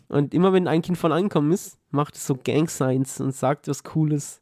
Und 0.08 0.34
immer 0.34 0.52
wenn 0.54 0.68
ein 0.68 0.82
Kind 0.82 0.98
von 0.98 1.12
angekommen 1.12 1.52
ist, 1.52 1.80
macht 1.90 2.16
es 2.16 2.28
so 2.28 2.36
Gang-Signs 2.36 3.22
und 3.22 3.34
sagt 3.34 3.68
was 3.68 3.84
Cooles. 3.84 4.42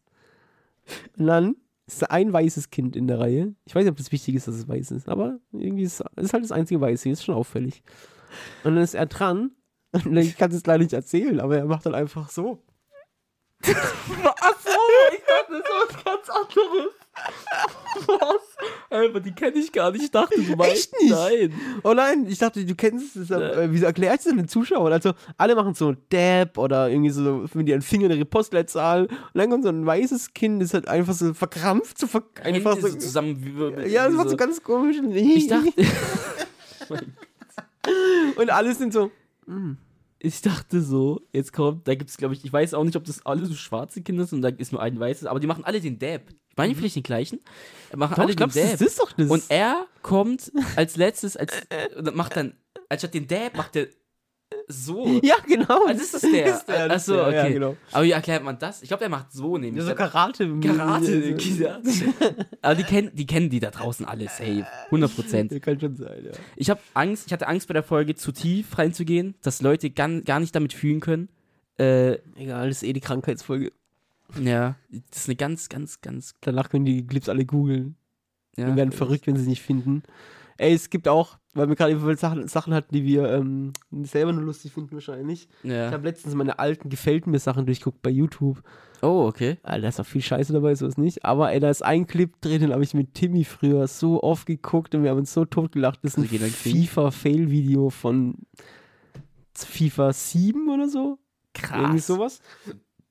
Und 1.18 1.28
dann 1.28 1.56
ist 1.86 2.10
ein 2.10 2.34
weißes 2.34 2.70
Kind 2.72 2.96
in 2.96 3.08
der 3.08 3.20
Reihe. 3.20 3.54
Ich 3.66 3.76
weiß 3.76 3.84
nicht, 3.84 3.92
ob 3.92 3.98
das 3.98 4.12
wichtig 4.12 4.36
ist, 4.36 4.48
dass 4.48 4.56
es 4.56 4.68
weiß 4.68 4.92
ist, 4.92 5.10
aber 5.10 5.40
irgendwie 5.52 5.84
ist 5.84 6.02
es 6.16 6.34
halt 6.34 6.44
das 6.44 6.52
einzige 6.52 6.82
Weiße, 6.82 7.10
ist 7.10 7.24
schon 7.24 7.36
auffällig. 7.36 7.84
Und 8.64 8.76
dann 8.76 8.84
ist 8.84 8.96
er 8.96 9.06
dran. 9.06 9.52
Ich 10.20 10.38
kann 10.38 10.52
es 10.52 10.66
leider 10.66 10.84
nicht 10.84 10.94
erzählen, 10.94 11.40
aber 11.40 11.58
er 11.58 11.66
macht 11.66 11.86
dann 11.86 11.96
einfach 11.96 12.30
so. 12.30 12.64
Achso, 13.62 14.80
ich 15.12 15.24
dachte, 15.26 15.52
das 15.52 15.64
war 15.64 15.88
was 15.88 16.04
ganz 16.06 16.30
anderes. 16.30 16.94
Was? 18.08 18.42
Aber 18.90 19.20
die 19.20 19.32
kenne 19.34 19.58
ich 19.58 19.72
gar 19.72 19.92
nicht. 19.92 20.04
Ich 20.04 20.12
dachte, 20.12 20.42
du 20.42 20.56
meinst. 20.56 20.74
Echt 20.74 20.94
nicht? 21.02 21.12
Nein. 21.12 21.54
Oh 21.84 21.94
nein, 21.94 22.26
ich 22.30 22.38
dachte, 22.38 22.64
du 22.64 22.76
kennst 22.76 23.18
es. 23.18 23.30
Äh, 23.30 23.68
wieso 23.72 23.86
erklärst 23.86 24.28
du 24.28 24.36
den 24.36 24.48
Zuschauern? 24.48 24.94
Also, 24.94 25.12
alle 25.38 25.56
machen 25.56 25.74
so 25.74 25.94
Dab 26.10 26.58
oder 26.58 26.90
irgendwie 26.90 27.10
so 27.10 27.46
mit 27.54 27.68
ihren 27.68 27.82
Fingern 27.82 28.12
ihre 28.12 28.26
Postleitzahl. 28.26 29.08
Und 29.08 29.12
dann 29.34 29.50
kommt 29.50 29.64
so 29.64 29.70
ein 29.70 29.86
weißes 29.86 30.34
Kind, 30.34 30.62
das 30.62 30.74
halt 30.74 30.88
einfach 30.88 31.14
so 31.14 31.34
verkrampft, 31.34 31.98
so 31.98 32.08
ver 32.08 32.24
einfach 32.44 32.76
Hände 32.76 32.88
so. 32.88 32.94
so 32.94 32.98
zusammen. 32.98 33.44
Wie, 33.44 33.90
ja, 33.90 34.06
das 34.06 34.14
macht 34.14 34.30
so 34.30 34.38
ganz 34.38 34.64
komisch. 34.64 34.98
Ich 35.14 35.48
dachte, 35.48 35.74
Und 38.36 38.50
alle 38.50 38.74
sind 38.74 38.94
so. 38.94 39.12
Ich 40.20 40.42
dachte 40.42 40.82
so, 40.82 41.22
jetzt 41.32 41.54
kommt, 41.54 41.88
da 41.88 41.96
gibt 41.96 42.10
es, 42.10 42.18
glaube 42.18 42.34
ich, 42.34 42.44
ich 42.44 42.52
weiß 42.52 42.74
auch 42.74 42.84
nicht, 42.84 42.96
ob 42.96 43.06
das 43.06 43.26
alle 43.26 43.46
so 43.46 43.54
schwarze 43.54 44.02
Kinder 44.02 44.26
sind 44.26 44.38
und 44.38 44.42
da 44.42 44.50
ist 44.50 44.72
nur 44.72 44.82
ein 44.82 45.00
weißes, 45.00 45.26
aber 45.28 45.40
die 45.40 45.48
machen 45.48 45.64
alle 45.64 45.80
den 45.80 45.98
Dab. 45.98 46.22
Ich 46.50 46.58
meine 46.58 46.76
vielleicht 46.76 46.98
den 46.98 47.04
gleichen. 47.04 47.40
Machen 47.96 48.16
Doch, 48.16 48.24
alle 48.24 48.32
ich 48.32 48.38
glaube, 48.38 48.52
den 48.52 48.64
das 48.64 48.80
Dab. 48.80 48.88
ist 48.88 49.00
doch 49.00 49.12
das. 49.14 49.30
Und 49.30 49.44
er 49.48 49.88
kommt 50.02 50.52
als 50.76 50.98
letztes, 50.98 51.38
als 51.38 51.54
und 51.96 52.14
macht 52.16 52.36
dann, 52.36 52.54
anstatt 52.90 53.14
den 53.14 53.28
Dab, 53.28 53.56
macht 53.56 53.78
er 53.78 53.88
so. 54.68 55.20
ja, 55.24 55.36
genau. 55.48 55.88
Das 55.88 56.14
ist 56.14 56.24
der. 56.24 56.46
Das 56.46 56.58
ist 56.60 56.68
der, 56.68 56.86
ist 56.86 56.92
Achso, 56.92 57.14
der, 57.16 57.32
ja, 57.32 57.44
okay. 57.44 57.54
genau. 57.54 57.78
Aber 57.92 58.04
wie 58.04 58.12
erklärt 58.12 58.44
man 58.44 58.58
das? 58.58 58.82
Ich 58.82 58.88
glaube, 58.88 59.02
der 59.02 59.10
macht 59.10 59.32
so 59.32 59.58
nämlich. 59.58 59.84
Ja, 59.84 59.90
so 59.90 59.96
Karate. 59.96 60.60
Karate. 60.60 61.38
Ja, 61.60 61.80
Aber 62.62 62.76
die 62.76 62.84
kennen, 62.84 63.12
die 63.14 63.26
kennen 63.26 63.50
die 63.50 63.60
da 63.60 63.72
draußen 63.72 64.06
alle 64.06 64.26
safe. 64.26 64.66
100 64.86 65.16
Prozent. 65.16 65.52
Ja, 65.52 65.60
kann 65.60 65.80
schon 65.80 65.96
sein, 65.96 66.26
ja. 66.26 66.32
Ich 66.56 66.70
habe 66.70 66.80
Angst, 66.94 67.28
ich 67.28 67.34
hatte 67.34 67.48
Angst 67.48 67.68
bei 67.68 67.74
der 67.74 67.84
Folge 67.84 68.16
zu 68.16 68.32
tief 68.32 68.78
reinzugehen, 68.78 69.36
dass 69.42 69.62
Leute 69.62 69.90
gar, 69.90 70.10
gar 70.22 70.40
nicht 70.40 70.56
damit 70.56 70.74
fühlen 70.74 71.00
können. 71.00 71.30
Äh, 71.78 72.20
Egal, 72.36 72.68
das 72.68 72.78
ist 72.78 72.84
eh 72.84 72.94
die 72.94 73.00
Krankheitsfolge. 73.02 73.72
ja, 74.42 74.76
das 74.90 75.22
ist 75.22 75.30
eine 75.30 75.36
ganz, 75.36 75.70
ganz, 75.70 76.02
ganz. 76.02 76.34
Danach 76.42 76.70
können 76.70 76.86
die 76.86 77.06
Clips 77.06 77.30
alle 77.30 77.46
googeln. 77.46 77.96
Ja, 78.58 78.68
und 78.68 78.76
werden 78.76 78.92
verrückt, 78.92 79.26
wenn 79.28 79.36
sie 79.36 79.44
es 79.44 79.48
nicht 79.48 79.62
finden. 79.62 80.04
Ey, 80.60 80.74
es 80.74 80.90
gibt 80.90 81.08
auch, 81.08 81.38
weil 81.54 81.70
wir 81.70 81.76
gerade 81.76 81.94
eben 81.94 82.18
Sachen, 82.18 82.48
Sachen 82.50 82.74
hatten, 82.74 82.94
die 82.94 83.06
wir 83.06 83.30
ähm, 83.32 83.72
selber 84.04 84.34
nur 84.34 84.44
lustig 84.44 84.74
finden 84.74 84.92
wahrscheinlich. 84.92 85.48
Ich 85.64 85.72
Ja. 85.72 85.90
habe 85.90 86.08
letztens 86.08 86.36
meine 86.36 86.60
alten 86.60 86.90
Gefällt 86.90 87.28
mir 87.28 87.40
Sachen 87.40 87.66
durchguckt 87.66 88.02
bei 88.02 88.10
YouTube. 88.10 88.62
Oh, 89.02 89.26
okay. 89.28 89.58
Alter, 89.64 89.84
da 89.84 89.88
ist 89.88 90.00
auch 90.02 90.06
viel 90.06 90.22
Scheiße 90.22 90.52
dabei, 90.52 90.76
so 90.76 90.86
ist 90.86 90.98
nicht. 90.98 91.24
Aber 91.24 91.54
ey, 91.54 91.62
da 91.62 91.70
ist 91.70 91.82
ein 91.84 92.06
Clip 92.08 92.30
drin, 92.42 92.60
den 92.60 92.74
habe 92.74 92.84
ich 92.84 92.94
mit 92.94 93.14
Timmy 93.14 93.46
früher 93.46 93.88
so 93.88 94.22
oft 94.22 94.46
geguckt 94.46 94.94
und 94.94 95.04
wir 95.04 95.12
haben 95.12 95.20
uns 95.20 95.34
so 95.34 95.46
totgelacht. 95.46 96.00
Das 96.04 96.16
ist 96.16 96.32
ein? 96.34 96.50
FIFA-Fail-Video 96.50 97.90
von 97.90 98.36
FIFA 99.56 100.12
7 100.14 100.70
oder 100.70 100.90
so. 100.90 101.18
Irgendwie 101.56 101.92
Krass. 101.98 102.08
sowas. 102.08 102.42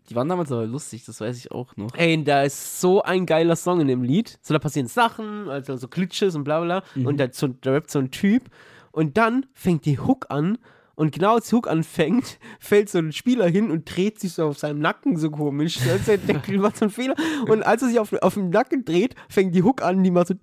Die 0.08 0.14
waren 0.14 0.28
damals 0.28 0.50
aber 0.50 0.66
lustig, 0.66 1.04
das 1.04 1.20
weiß 1.20 1.36
ich 1.36 1.50
auch 1.50 1.76
noch. 1.76 1.94
Ey, 1.94 2.22
da 2.24 2.42
ist 2.42 2.80
so 2.80 3.02
ein 3.02 3.26
geiler 3.26 3.56
Song 3.56 3.80
in 3.80 3.88
dem 3.88 4.02
Lied. 4.02 4.38
So, 4.42 4.54
da 4.54 4.58
passieren 4.58 4.88
Sachen, 4.88 5.48
also 5.50 5.76
so 5.76 5.88
Glitches 5.88 6.34
und 6.34 6.44
bla 6.44 6.60
bla. 6.60 6.80
bla. 6.94 7.08
Und 7.08 7.18
da, 7.18 7.26
da 7.26 7.72
rappt 7.72 7.90
so 7.90 7.98
ein 7.98 8.10
Typ. 8.10 8.44
Und 8.90 9.16
dann 9.16 9.46
fängt 9.52 9.84
die 9.84 9.98
Hook 9.98 10.26
an. 10.30 10.58
Und 10.98 11.12
genau 11.12 11.36
als 11.36 11.52
Hook 11.52 11.68
anfängt, 11.68 12.40
fällt 12.58 12.88
so 12.88 12.98
ein 12.98 13.12
Spieler 13.12 13.46
hin 13.48 13.70
und 13.70 13.84
dreht 13.84 14.18
sich 14.18 14.32
so 14.32 14.46
auf 14.46 14.58
seinem 14.58 14.80
Nacken 14.80 15.16
so 15.16 15.30
komisch. 15.30 15.78
Also 15.88 16.16
der 16.16 16.18
der 16.18 16.58
macht 16.58 16.76
so 16.76 16.86
einen 16.86 16.90
Fehler. 16.90 17.14
Und 17.46 17.62
als 17.62 17.82
er 17.82 17.88
sich 17.88 18.00
auf, 18.00 18.12
auf 18.14 18.34
dem 18.34 18.50
Nacken 18.50 18.84
dreht, 18.84 19.14
fängt 19.28 19.54
die 19.54 19.62
Hook 19.62 19.80
an, 19.80 20.02
die 20.02 20.10
macht 20.10 20.26
so. 20.26 20.34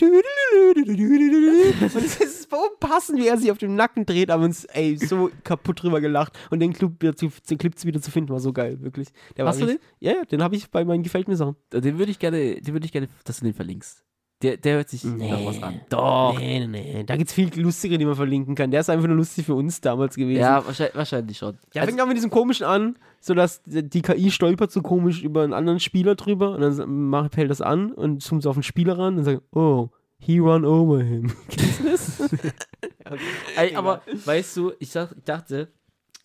Und 0.72 1.96
es 2.06 2.16
ist 2.22 2.50
so 2.50 2.58
passend, 2.80 3.20
wie 3.20 3.28
er 3.28 3.38
sich 3.38 3.52
auf 3.52 3.58
dem 3.58 3.76
Nacken 3.76 4.06
dreht, 4.06 4.32
aber 4.32 4.46
uns, 4.46 4.64
ey, 4.66 4.98
so 4.98 5.30
kaputt 5.44 5.84
drüber 5.84 6.00
gelacht. 6.00 6.32
Und 6.50 6.60
den 6.62 6.72
Clip, 6.72 6.92
wieder 7.02 7.16
zu, 7.16 7.30
den 7.50 7.58
Clip 7.58 7.74
wieder 7.84 8.02
zu 8.02 8.10
finden, 8.12 8.30
war 8.32 8.40
so 8.40 8.54
geil, 8.54 8.82
wirklich. 8.82 9.10
Der 9.36 9.46
Hast 9.46 9.60
du 9.62 9.66
richtig- 9.66 9.86
Ja, 10.00 10.14
ja, 10.14 10.24
den 10.24 10.42
habe 10.42 10.56
ich 10.56 10.70
bei 10.72 10.86
meinen 10.86 11.04
Gefällt 11.04 11.28
mir 11.28 11.36
Sachen. 11.36 11.58
Den 11.74 11.98
würde 12.00 12.12
ich 12.12 12.20
gerne, 12.20 12.62
den 12.62 12.74
würde 12.74 12.86
ich 12.86 12.94
gerne, 12.94 13.10
dass 13.26 13.40
du 13.40 13.46
den 13.46 13.54
verlinkst. 13.54 14.04
Der, 14.42 14.58
der 14.58 14.76
hört 14.76 14.90
sich 14.90 15.04
Nee. 15.06 15.32
nach 15.32 15.46
was 15.46 15.64
an. 15.64 15.80
Doch. 15.90 16.38
Nee, 16.38 16.60
nee, 16.60 16.68
nee. 16.68 17.04
Da 17.06 17.16
gibt's 17.16 17.32
viel 17.34 17.50
lustigere, 17.60 17.98
die 17.98 18.06
man 18.06 18.16
verlinken 18.16 18.54
kann. 18.54 18.70
Der 18.70 18.82
ist 18.82 18.90
einfach 18.90 19.08
nur 19.08 19.16
lustig 19.16 19.46
für 19.46 19.56
uns 19.56 19.80
damals 19.80 20.16
gewesen. 20.16 20.42
Ja, 20.42 20.66
wahrscheinlich, 20.66 20.96
wahrscheinlich 20.96 21.38
schon. 21.38 21.58
Der 21.74 21.82
Also- 21.82 21.90
fängt 21.92 22.02
auch 22.02 22.08
mit 22.08 22.18
diesem 22.18 22.30
komischen 22.30 22.66
an, 22.66 22.98
sodass 23.22 23.62
die 23.66 24.02
KI 24.02 24.30
stolpert 24.32 24.72
so 24.72 24.82
komisch 24.82 25.24
über 25.24 25.44
einen 25.44 25.54
anderen 25.54 25.80
Spieler 25.80 26.16
drüber 26.16 26.52
und 26.56 26.62
dann 26.62 27.08
macht, 27.10 27.38
hält 27.38 27.50
das 27.50 27.62
an 27.62 27.92
und 27.94 28.22
zoomt 28.22 28.44
so 28.44 28.50
auf 28.50 28.58
den 28.58 28.64
Spieler 28.64 28.98
ran 28.98 29.18
und 29.18 29.24
sagt, 29.24 29.42
oh, 29.54 29.90
he 30.20 30.40
run 30.40 30.66
over 30.66 31.02
him. 31.02 31.32
Kennst 31.50 31.80
du 31.80 31.90
das? 31.90 32.20
Ey, 33.56 33.76
aber 33.76 34.02
weißt 34.26 34.58
du, 34.58 34.74
ich, 34.80 34.90
sag, 34.90 35.12
ich 35.16 35.24
dachte, 35.24 35.70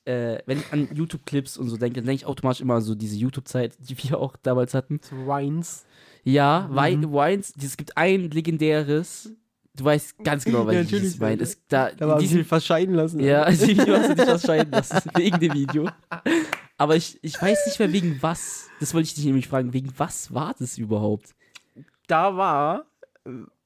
äh, 0.04 0.38
wenn 0.46 0.58
ich 0.58 0.72
an 0.72 0.88
YouTube-Clips 0.92 1.58
und 1.58 1.68
so 1.68 1.76
denke, 1.76 1.96
dann 2.00 2.06
denke 2.06 2.22
ich 2.22 2.26
automatisch 2.26 2.60
immer 2.62 2.74
an 2.76 2.80
so 2.82 2.94
diese 2.94 3.16
YouTube-Zeit, 3.16 3.76
die 3.78 3.96
wir 4.02 4.18
auch 4.18 4.34
damals 4.42 4.74
hatten. 4.74 4.98
So 5.02 5.14
Wines. 5.26 5.84
Ja, 6.24 6.68
Mhm. 6.70 6.76
Wi- 6.76 7.12
Wines, 7.12 7.52
es 7.62 7.76
gibt 7.76 7.96
ein 7.96 8.30
legendäres, 8.30 9.32
du 9.74 9.84
weißt 9.84 10.18
ganz 10.22 10.44
genau, 10.44 10.60
Ja, 10.60 10.66
welches 10.68 10.92
natürlich. 10.92 11.14
ich 11.14 11.20
meine. 11.20 11.42
Es- 11.42 11.58
Da, 11.68 11.90
Da 11.92 12.08
war 12.08 12.20
in 12.20 12.40
ich 12.40 12.46
fast 12.46 12.66
scheiden 12.66 12.94
lassen. 12.94 13.20
ja, 13.20 13.42
also 13.42 13.66
hast 13.66 14.08
du 14.10 14.14
nicht 14.14 14.28
ausscheiden 14.28 14.72
lassen, 14.72 15.00
wegen 15.16 15.38
dem 15.40 15.54
Video. 15.54 15.88
Aber 16.76 16.96
ich, 16.96 17.18
ich 17.22 17.40
weiß 17.40 17.66
nicht 17.66 17.78
mehr 17.78 17.92
wegen 17.92 18.18
was. 18.22 18.68
Das 18.80 18.94
wollte 18.94 19.06
ich 19.06 19.14
dich 19.14 19.24
nämlich 19.26 19.48
fragen. 19.48 19.72
Wegen 19.72 19.92
was 19.96 20.32
war 20.32 20.54
das 20.58 20.78
überhaupt? 20.78 21.34
Da 22.06 22.36
war, 22.36 22.86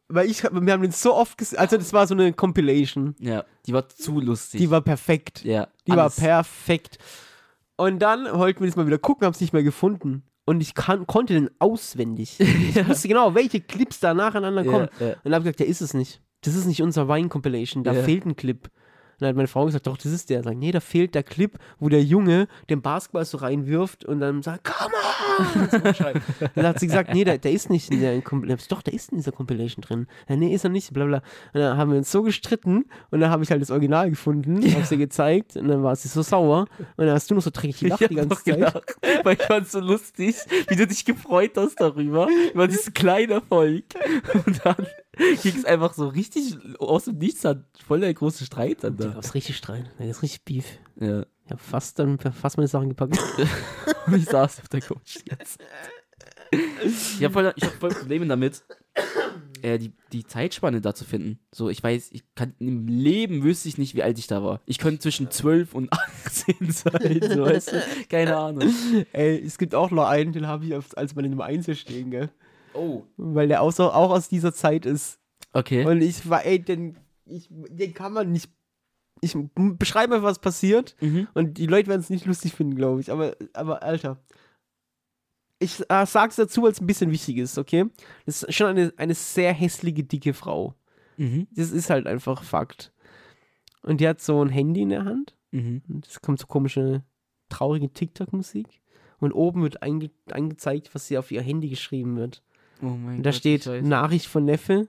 weil 0.08 0.28
ich, 0.30 0.42
wir 0.42 0.72
haben 0.72 0.82
den 0.82 0.90
so 0.90 1.14
oft 1.14 1.38
gesehen, 1.38 1.58
also 1.58 1.76
das 1.76 1.92
war 1.92 2.06
so 2.06 2.14
eine 2.14 2.32
Compilation. 2.32 3.14
Ja, 3.20 3.44
die 3.66 3.72
war 3.72 3.88
zu 3.88 4.20
lustig. 4.20 4.60
Die 4.60 4.70
war 4.70 4.80
perfekt. 4.80 5.44
ja, 5.44 5.68
Die 5.86 5.92
alles. 5.92 6.20
war 6.20 6.28
perfekt. 6.42 6.98
Und 7.76 7.98
dann 8.00 8.24
wollten 8.38 8.60
wir 8.60 8.66
das 8.68 8.76
mal 8.76 8.86
wieder 8.86 8.98
gucken, 8.98 9.24
haben 9.26 9.32
es 9.32 9.40
nicht 9.40 9.52
mehr 9.52 9.62
gefunden. 9.64 10.22
Und 10.46 10.60
ich 10.60 10.74
kann, 10.74 11.06
konnte 11.06 11.34
den 11.34 11.50
auswendig. 11.58 12.38
Ich 12.38 12.88
wusste 12.88 13.08
genau, 13.08 13.34
welche 13.34 13.60
Clips 13.60 14.00
da 14.00 14.14
nacheinander 14.14 14.64
kommen. 14.64 14.88
Ja, 15.00 15.06
ja. 15.06 15.12
Und 15.14 15.24
dann 15.24 15.34
habe 15.34 15.42
ich 15.42 15.44
gesagt, 15.44 15.60
der 15.60 15.66
ist 15.68 15.80
es 15.80 15.94
nicht. 15.94 16.20
Das 16.42 16.54
ist 16.54 16.66
nicht 16.66 16.82
unser 16.82 17.08
Wine-Compilation, 17.08 17.84
da 17.84 17.94
fehlt 17.94 18.26
ein 18.26 18.36
Clip. 18.36 18.68
Und 19.14 19.20
dann 19.20 19.30
hat 19.30 19.36
meine 19.36 19.48
Frau 19.48 19.64
gesagt, 19.66 19.86
doch, 19.86 19.96
das 19.96 20.12
ist 20.12 20.30
der. 20.30 20.42
Sagt, 20.42 20.58
nee, 20.58 20.72
da 20.72 20.80
fehlt 20.80 21.14
der 21.14 21.22
Clip, 21.22 21.58
wo 21.78 21.88
der 21.88 22.02
Junge 22.02 22.48
den 22.68 22.82
Basketball 22.82 23.24
so 23.24 23.38
reinwirft 23.38 24.04
und 24.04 24.20
dann 24.20 24.42
sagt, 24.42 24.64
come 24.64 24.94
on! 24.94 25.14
Dann 26.54 26.66
hat 26.66 26.78
sie 26.78 26.86
gesagt, 26.86 27.12
nee, 27.12 27.24
der, 27.24 27.38
der 27.38 27.52
ist 27.52 27.70
nicht 27.70 27.90
in 27.90 28.00
der 28.00 28.20
Compilation. 28.22 28.66
Doch, 28.68 28.82
der 28.82 28.94
ist 28.94 29.10
in 29.10 29.18
dieser 29.18 29.32
Compilation 29.32 29.82
drin. 29.82 30.06
Ja, 30.28 30.36
nee, 30.36 30.54
ist 30.54 30.64
er 30.64 30.70
nicht, 30.70 30.92
bla 30.92 31.04
bla. 31.04 31.22
Und 31.52 31.60
dann 31.60 31.76
haben 31.76 31.90
wir 31.90 31.98
uns 31.98 32.10
so 32.10 32.22
gestritten 32.22 32.84
und 33.10 33.20
dann 33.20 33.30
habe 33.30 33.42
ich 33.42 33.50
halt 33.50 33.60
das 33.60 33.70
Original 33.70 34.10
gefunden, 34.10 34.62
ja. 34.62 34.74
habe 34.74 34.84
sie 34.84 34.96
gezeigt 34.96 35.56
und 35.56 35.68
dann 35.68 35.82
war 35.82 35.96
sie 35.96 36.08
so 36.08 36.22
sauer 36.22 36.66
und 36.96 37.06
dann 37.06 37.10
hast 37.10 37.30
du 37.30 37.34
noch 37.34 37.42
so 37.42 37.50
dreckig 37.52 37.80
gelacht 37.80 38.00
Ich 38.02 38.08
die 38.08 38.14
ganze 38.14 38.42
Zeit. 38.42 38.44
gelacht, 38.44 38.96
weil 39.24 39.34
ich 39.34 39.42
fand 39.42 39.68
so 39.68 39.80
lustig, 39.80 40.36
wie 40.68 40.76
du 40.76 40.86
dich 40.86 41.04
gefreut 41.04 41.52
hast 41.56 41.80
darüber, 41.80 42.28
über 42.52 42.68
diesen 42.68 42.94
kleinen 42.94 43.32
Erfolg. 43.32 43.84
Und 44.46 44.64
dann 44.64 44.86
ging 45.42 45.56
es 45.56 45.64
einfach 45.64 45.94
so 45.94 46.08
richtig 46.08 46.56
aus 46.78 47.04
dem 47.04 47.18
Nichts 47.18 47.44
an, 47.46 47.64
voll 47.86 48.00
der 48.00 48.12
große 48.14 48.44
Streit 48.44 48.84
dann 48.84 48.96
Da 48.96 49.06
da. 49.08 49.14
gab's 49.14 49.34
richtig 49.34 49.56
Streit, 49.56 49.90
da 49.98 50.04
gab's 50.06 50.22
richtig 50.22 50.44
Beef. 50.44 50.64
Ja. 51.00 51.24
Ich 51.46 51.50
habe 51.50 51.62
fast 51.62 51.98
dann 51.98 52.18
fast 52.18 52.56
meine 52.56 52.68
Sachen 52.68 52.88
gepackt. 52.88 53.18
Und 54.06 54.14
ich 54.16 54.24
saß 54.24 54.60
auf 54.60 54.68
der 54.68 54.80
Couch 54.80 55.18
jetzt. 55.30 55.60
Ich 56.50 57.22
habe 57.24 57.32
voll, 57.32 57.52
ich 57.56 57.64
hab 57.64 57.72
voll 57.74 57.90
Probleme 57.90 58.26
damit, 58.26 58.62
äh, 59.60 59.78
die, 59.78 59.92
die 60.12 60.24
Zeitspanne 60.24 60.80
da 60.80 60.94
zu 60.94 61.04
finden. 61.04 61.38
So, 61.52 61.68
ich 61.68 61.82
weiß, 61.82 62.10
ich 62.12 62.22
kann 62.34 62.54
im 62.60 62.86
Leben 62.86 63.42
wüsste 63.42 63.68
ich 63.68 63.76
nicht, 63.76 63.94
wie 63.94 64.02
alt 64.02 64.18
ich 64.18 64.26
da 64.26 64.42
war. 64.42 64.60
Ich 64.66 64.78
könnte 64.78 65.00
zwischen 65.00 65.30
12 65.30 65.74
und 65.74 65.92
18 65.92 66.70
sein, 66.70 67.20
so 67.22 67.42
weißt 67.42 67.72
du? 67.72 67.82
Keine 68.08 68.36
Ahnung. 68.36 68.72
Ey, 69.12 69.42
es 69.44 69.58
gibt 69.58 69.74
auch 69.74 69.90
noch 69.90 70.06
einen, 70.06 70.32
den 70.32 70.46
habe 70.46 70.64
ich 70.64 70.74
auf, 70.74 70.96
als 70.96 71.14
meine 71.14 71.28
Nummer 71.28 71.44
1 71.44 71.66
hier 71.66 71.74
stehen, 71.74 72.10
gell? 72.10 72.30
Oh. 72.74 73.04
Weil 73.16 73.48
der 73.48 73.62
auch, 73.62 73.72
so, 73.72 73.90
auch 73.90 74.10
aus 74.10 74.28
dieser 74.28 74.52
Zeit 74.52 74.86
ist. 74.86 75.20
Okay. 75.52 75.86
Und 75.86 76.02
ich 76.02 76.28
war, 76.28 76.44
ey, 76.44 76.58
den, 76.58 76.96
ich, 77.24 77.48
den 77.50 77.94
kann 77.94 78.12
man 78.12 78.32
nicht. 78.32 78.50
Ich 79.20 79.36
beschreibe 79.54 80.16
einfach, 80.16 80.28
was 80.28 80.40
passiert. 80.40 80.96
Mhm. 81.00 81.28
Und 81.34 81.56
die 81.56 81.66
Leute 81.66 81.88
werden 81.88 82.00
es 82.00 82.10
nicht 82.10 82.26
lustig 82.26 82.52
finden, 82.52 82.74
glaube 82.74 83.00
ich. 83.00 83.10
Aber, 83.10 83.36
aber 83.54 83.82
Alter. 83.82 84.18
Ich 85.60 85.80
äh, 85.88 86.04
sag's 86.04 86.36
dazu, 86.36 86.62
weil 86.62 86.72
es 86.72 86.80
ein 86.80 86.86
bisschen 86.86 87.10
wichtig 87.10 87.38
ist, 87.38 87.56
okay? 87.56 87.86
Das 88.26 88.42
ist 88.42 88.54
schon 88.54 88.66
eine, 88.66 88.92
eine 88.96 89.14
sehr 89.14 89.52
hässliche, 89.52 90.02
dicke 90.02 90.34
Frau. 90.34 90.74
Mhm. 91.16 91.46
Das 91.52 91.70
ist 91.70 91.88
halt 91.90 92.06
einfach 92.06 92.42
Fakt. 92.42 92.92
Und 93.82 94.00
die 94.00 94.08
hat 94.08 94.20
so 94.20 94.42
ein 94.42 94.48
Handy 94.48 94.82
in 94.82 94.88
der 94.90 95.04
Hand. 95.04 95.36
Mhm. 95.52 95.82
Und 95.88 96.06
es 96.06 96.20
kommt 96.20 96.40
so 96.40 96.46
komische, 96.46 97.04
traurige 97.48 97.90
TikTok-Musik. 97.90 98.82
Und 99.20 99.32
oben 99.32 99.62
wird 99.62 99.82
einge 99.82 100.10
angezeigt, 100.30 100.94
was 100.94 101.06
sie 101.06 101.16
auf 101.16 101.30
ihr 101.30 101.40
Handy 101.40 101.68
geschrieben 101.68 102.16
wird. 102.16 102.42
Oh 102.82 102.86
mein 102.86 103.16
Und 103.18 103.22
da 103.22 103.30
Gott, 103.30 103.36
steht. 103.38 103.66
Nachricht 103.82 104.26
von 104.26 104.44
Neffe, 104.44 104.88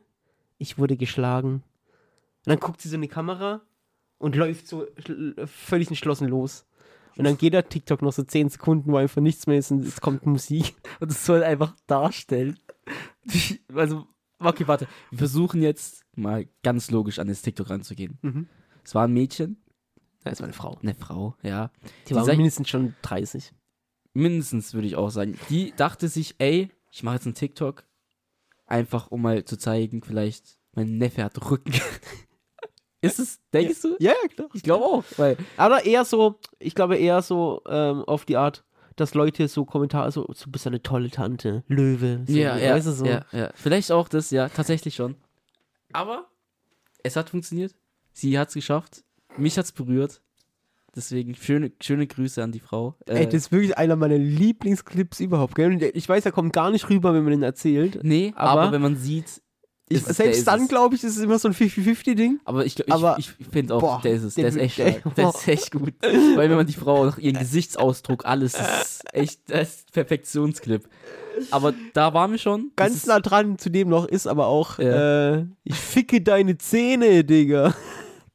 ich 0.57 0.77
wurde 0.77 0.97
geschlagen. 0.97 1.63
Und 2.45 2.47
dann 2.47 2.59
guckt 2.59 2.81
sie 2.81 2.89
so 2.89 2.95
in 2.95 3.01
die 3.01 3.07
Kamera 3.07 3.61
und 4.17 4.35
läuft 4.35 4.67
so 4.67 4.85
völlig 5.45 5.87
entschlossen 5.89 6.27
los. 6.27 6.65
Und 7.17 7.23
dann 7.25 7.37
geht 7.37 7.53
der 7.53 7.69
TikTok 7.69 8.01
noch 8.01 8.11
so 8.11 8.23
10 8.23 8.49
Sekunden, 8.49 8.91
wo 8.91 8.97
einfach 8.97 9.21
nichts 9.21 9.47
mehr 9.47 9.57
ist 9.57 9.71
und 9.71 9.85
es 9.85 10.01
kommt 10.01 10.25
Musik. 10.25 10.75
Und 10.99 11.11
es 11.11 11.25
soll 11.25 11.43
einfach 11.43 11.73
darstellen. 11.87 12.59
Also, 13.73 14.05
okay, 14.39 14.67
warte. 14.67 14.87
Wir 15.11 15.17
versuchen 15.19 15.61
jetzt 15.61 16.03
mal 16.15 16.45
ganz 16.63 16.91
logisch 16.91 17.19
an 17.19 17.27
das 17.27 17.41
TikTok 17.41 17.69
ranzugehen. 17.69 18.17
Mhm. 18.21 18.47
Es 18.83 18.93
war 18.93 19.05
ein 19.07 19.13
Mädchen, 19.13 19.57
Da 20.23 20.29
ist 20.29 20.41
meine 20.41 20.53
Frau. 20.53 20.77
eine 20.81 20.93
Frau, 20.93 21.35
ja. 21.41 21.71
Die 22.07 22.15
war 22.15 22.23
sei- 22.25 22.35
mindestens 22.35 22.69
schon 22.69 22.93
30. 23.01 23.51
Mindestens 24.13 24.73
würde 24.73 24.87
ich 24.87 24.95
auch 24.95 25.09
sagen. 25.09 25.37
Die 25.49 25.73
dachte 25.75 26.07
sich, 26.07 26.35
ey, 26.37 26.69
ich 26.95 27.03
mache 27.03 27.15
jetzt 27.15 27.25
einen 27.25 27.35
TikTok, 27.35 27.83
einfach 28.65 29.11
um 29.11 29.21
mal 29.21 29.43
zu 29.43 29.57
zeigen, 29.57 30.01
vielleicht 30.01 30.57
mein 30.71 30.97
Neffe 30.97 31.25
hat 31.25 31.51
Rücken. 31.51 31.73
Ist 33.01 33.19
es, 33.19 33.41
denkst 33.53 33.81
du? 33.81 33.97
Ja, 33.99 34.13
ja, 34.13 34.29
klar. 34.29 34.47
Ich 34.53 34.63
glaube 34.63 34.85
auch, 34.85 35.03
weil 35.17 35.35
Aber 35.57 35.85
eher 35.85 36.05
so, 36.05 36.39
ich 36.57 36.73
glaube 36.73 36.95
eher 36.95 37.21
so 37.21 37.61
ähm, 37.67 38.01
auf 38.05 38.23
die 38.23 38.37
Art, 38.37 38.63
dass 38.95 39.13
Leute 39.13 39.49
so 39.49 39.65
Kommentare, 39.65 40.09
so, 40.09 40.23
du 40.23 40.51
bist 40.51 40.65
eine 40.67 40.81
tolle 40.81 41.11
Tante, 41.11 41.65
Löwe. 41.67 42.23
So, 42.27 42.33
ja, 42.33 42.57
ja, 42.57 42.73
weißt 42.73 42.87
du, 42.87 42.91
so. 42.93 43.05
ja, 43.05 43.25
ja, 43.33 43.51
vielleicht 43.55 43.91
auch 43.91 44.07
das, 44.07 44.31
ja, 44.31 44.47
tatsächlich 44.47 44.95
schon. 44.95 45.17
Aber 45.91 46.29
es 47.03 47.17
hat 47.17 47.29
funktioniert. 47.29 47.75
Sie 48.13 48.39
hat 48.39 48.47
es 48.47 48.53
geschafft. 48.53 49.03
Mich 49.37 49.57
hat 49.57 49.65
es 49.65 49.73
berührt. 49.73 50.21
Deswegen 50.95 51.35
schöne, 51.35 51.71
schöne 51.81 52.07
Grüße 52.07 52.41
an 52.41 52.51
die 52.51 52.59
Frau. 52.61 52.95
Äh, 53.07 53.15
Ey, 53.19 53.25
das 53.25 53.33
ist 53.35 53.51
wirklich 53.51 53.77
einer 53.77 53.95
meiner 53.95 54.17
Lieblingsclips 54.17 55.19
überhaupt, 55.19 55.55
gell? 55.55 55.81
Ich 55.93 56.07
weiß, 56.07 56.25
er 56.25 56.31
kommt 56.31 56.53
gar 56.53 56.71
nicht 56.71 56.89
rüber, 56.89 57.13
wenn 57.13 57.23
man 57.23 57.31
den 57.31 57.43
erzählt. 57.43 57.99
nee, 58.03 58.31
aber, 58.35 58.61
aber- 58.61 58.71
wenn 58.71 58.81
man 58.81 58.95
sieht, 58.95 59.41
Ich, 59.89 60.01
selbst 60.03 60.47
dann, 60.47 60.67
glaube 60.67 60.95
ich, 60.95 61.03
ist 61.03 61.17
es 61.17 61.21
immer 61.23 61.37
so 61.37 61.47
ein 61.49 61.53
50-50-Ding. 61.53 62.39
Aber 62.45 62.65
ich, 62.65 62.79
ich, 62.79 62.91
Aber- 62.91 63.17
ich, 63.19 63.33
ich 63.37 63.47
finde 63.47 63.75
auch, 63.75 63.81
boah, 63.81 64.01
der 64.03 64.13
ist 64.13 64.23
es. 64.23 64.35
Der, 64.35 64.47
ist 64.47 64.57
echt 64.57 64.77
der-. 64.79 65.01
Der 65.17 65.29
ist 65.29 65.47
echt 65.47 65.71
gut. 65.71 65.93
Weil 66.01 66.49
wenn 66.49 66.55
man 66.55 66.65
die 66.65 66.73
Frau, 66.73 67.05
nach 67.05 67.17
ihren 67.17 67.37
Gesichtsausdruck, 67.37 68.25
alles, 68.25 68.53
ist 68.55 69.03
echt, 69.13 69.41
das 69.47 69.75
ist 69.75 69.91
Perfektionsclip. 69.91 70.87
Aber 71.51 71.73
da 71.93 72.13
waren 72.13 72.31
wir 72.31 72.37
schon. 72.39 72.71
Ganz 72.77 73.05
nah 73.05 73.19
dran 73.19 73.57
zu 73.59 73.69
dem 73.69 73.89
noch 73.89 74.05
ist 74.07 74.25
aber 74.25 74.47
auch, 74.47 74.79
Ja. 74.79 75.35
äh, 75.35 75.45
ich 75.65 75.75
ficke 75.75 76.21
deine 76.21 76.57
Zähne, 76.57 77.23
Digga. 77.25 77.75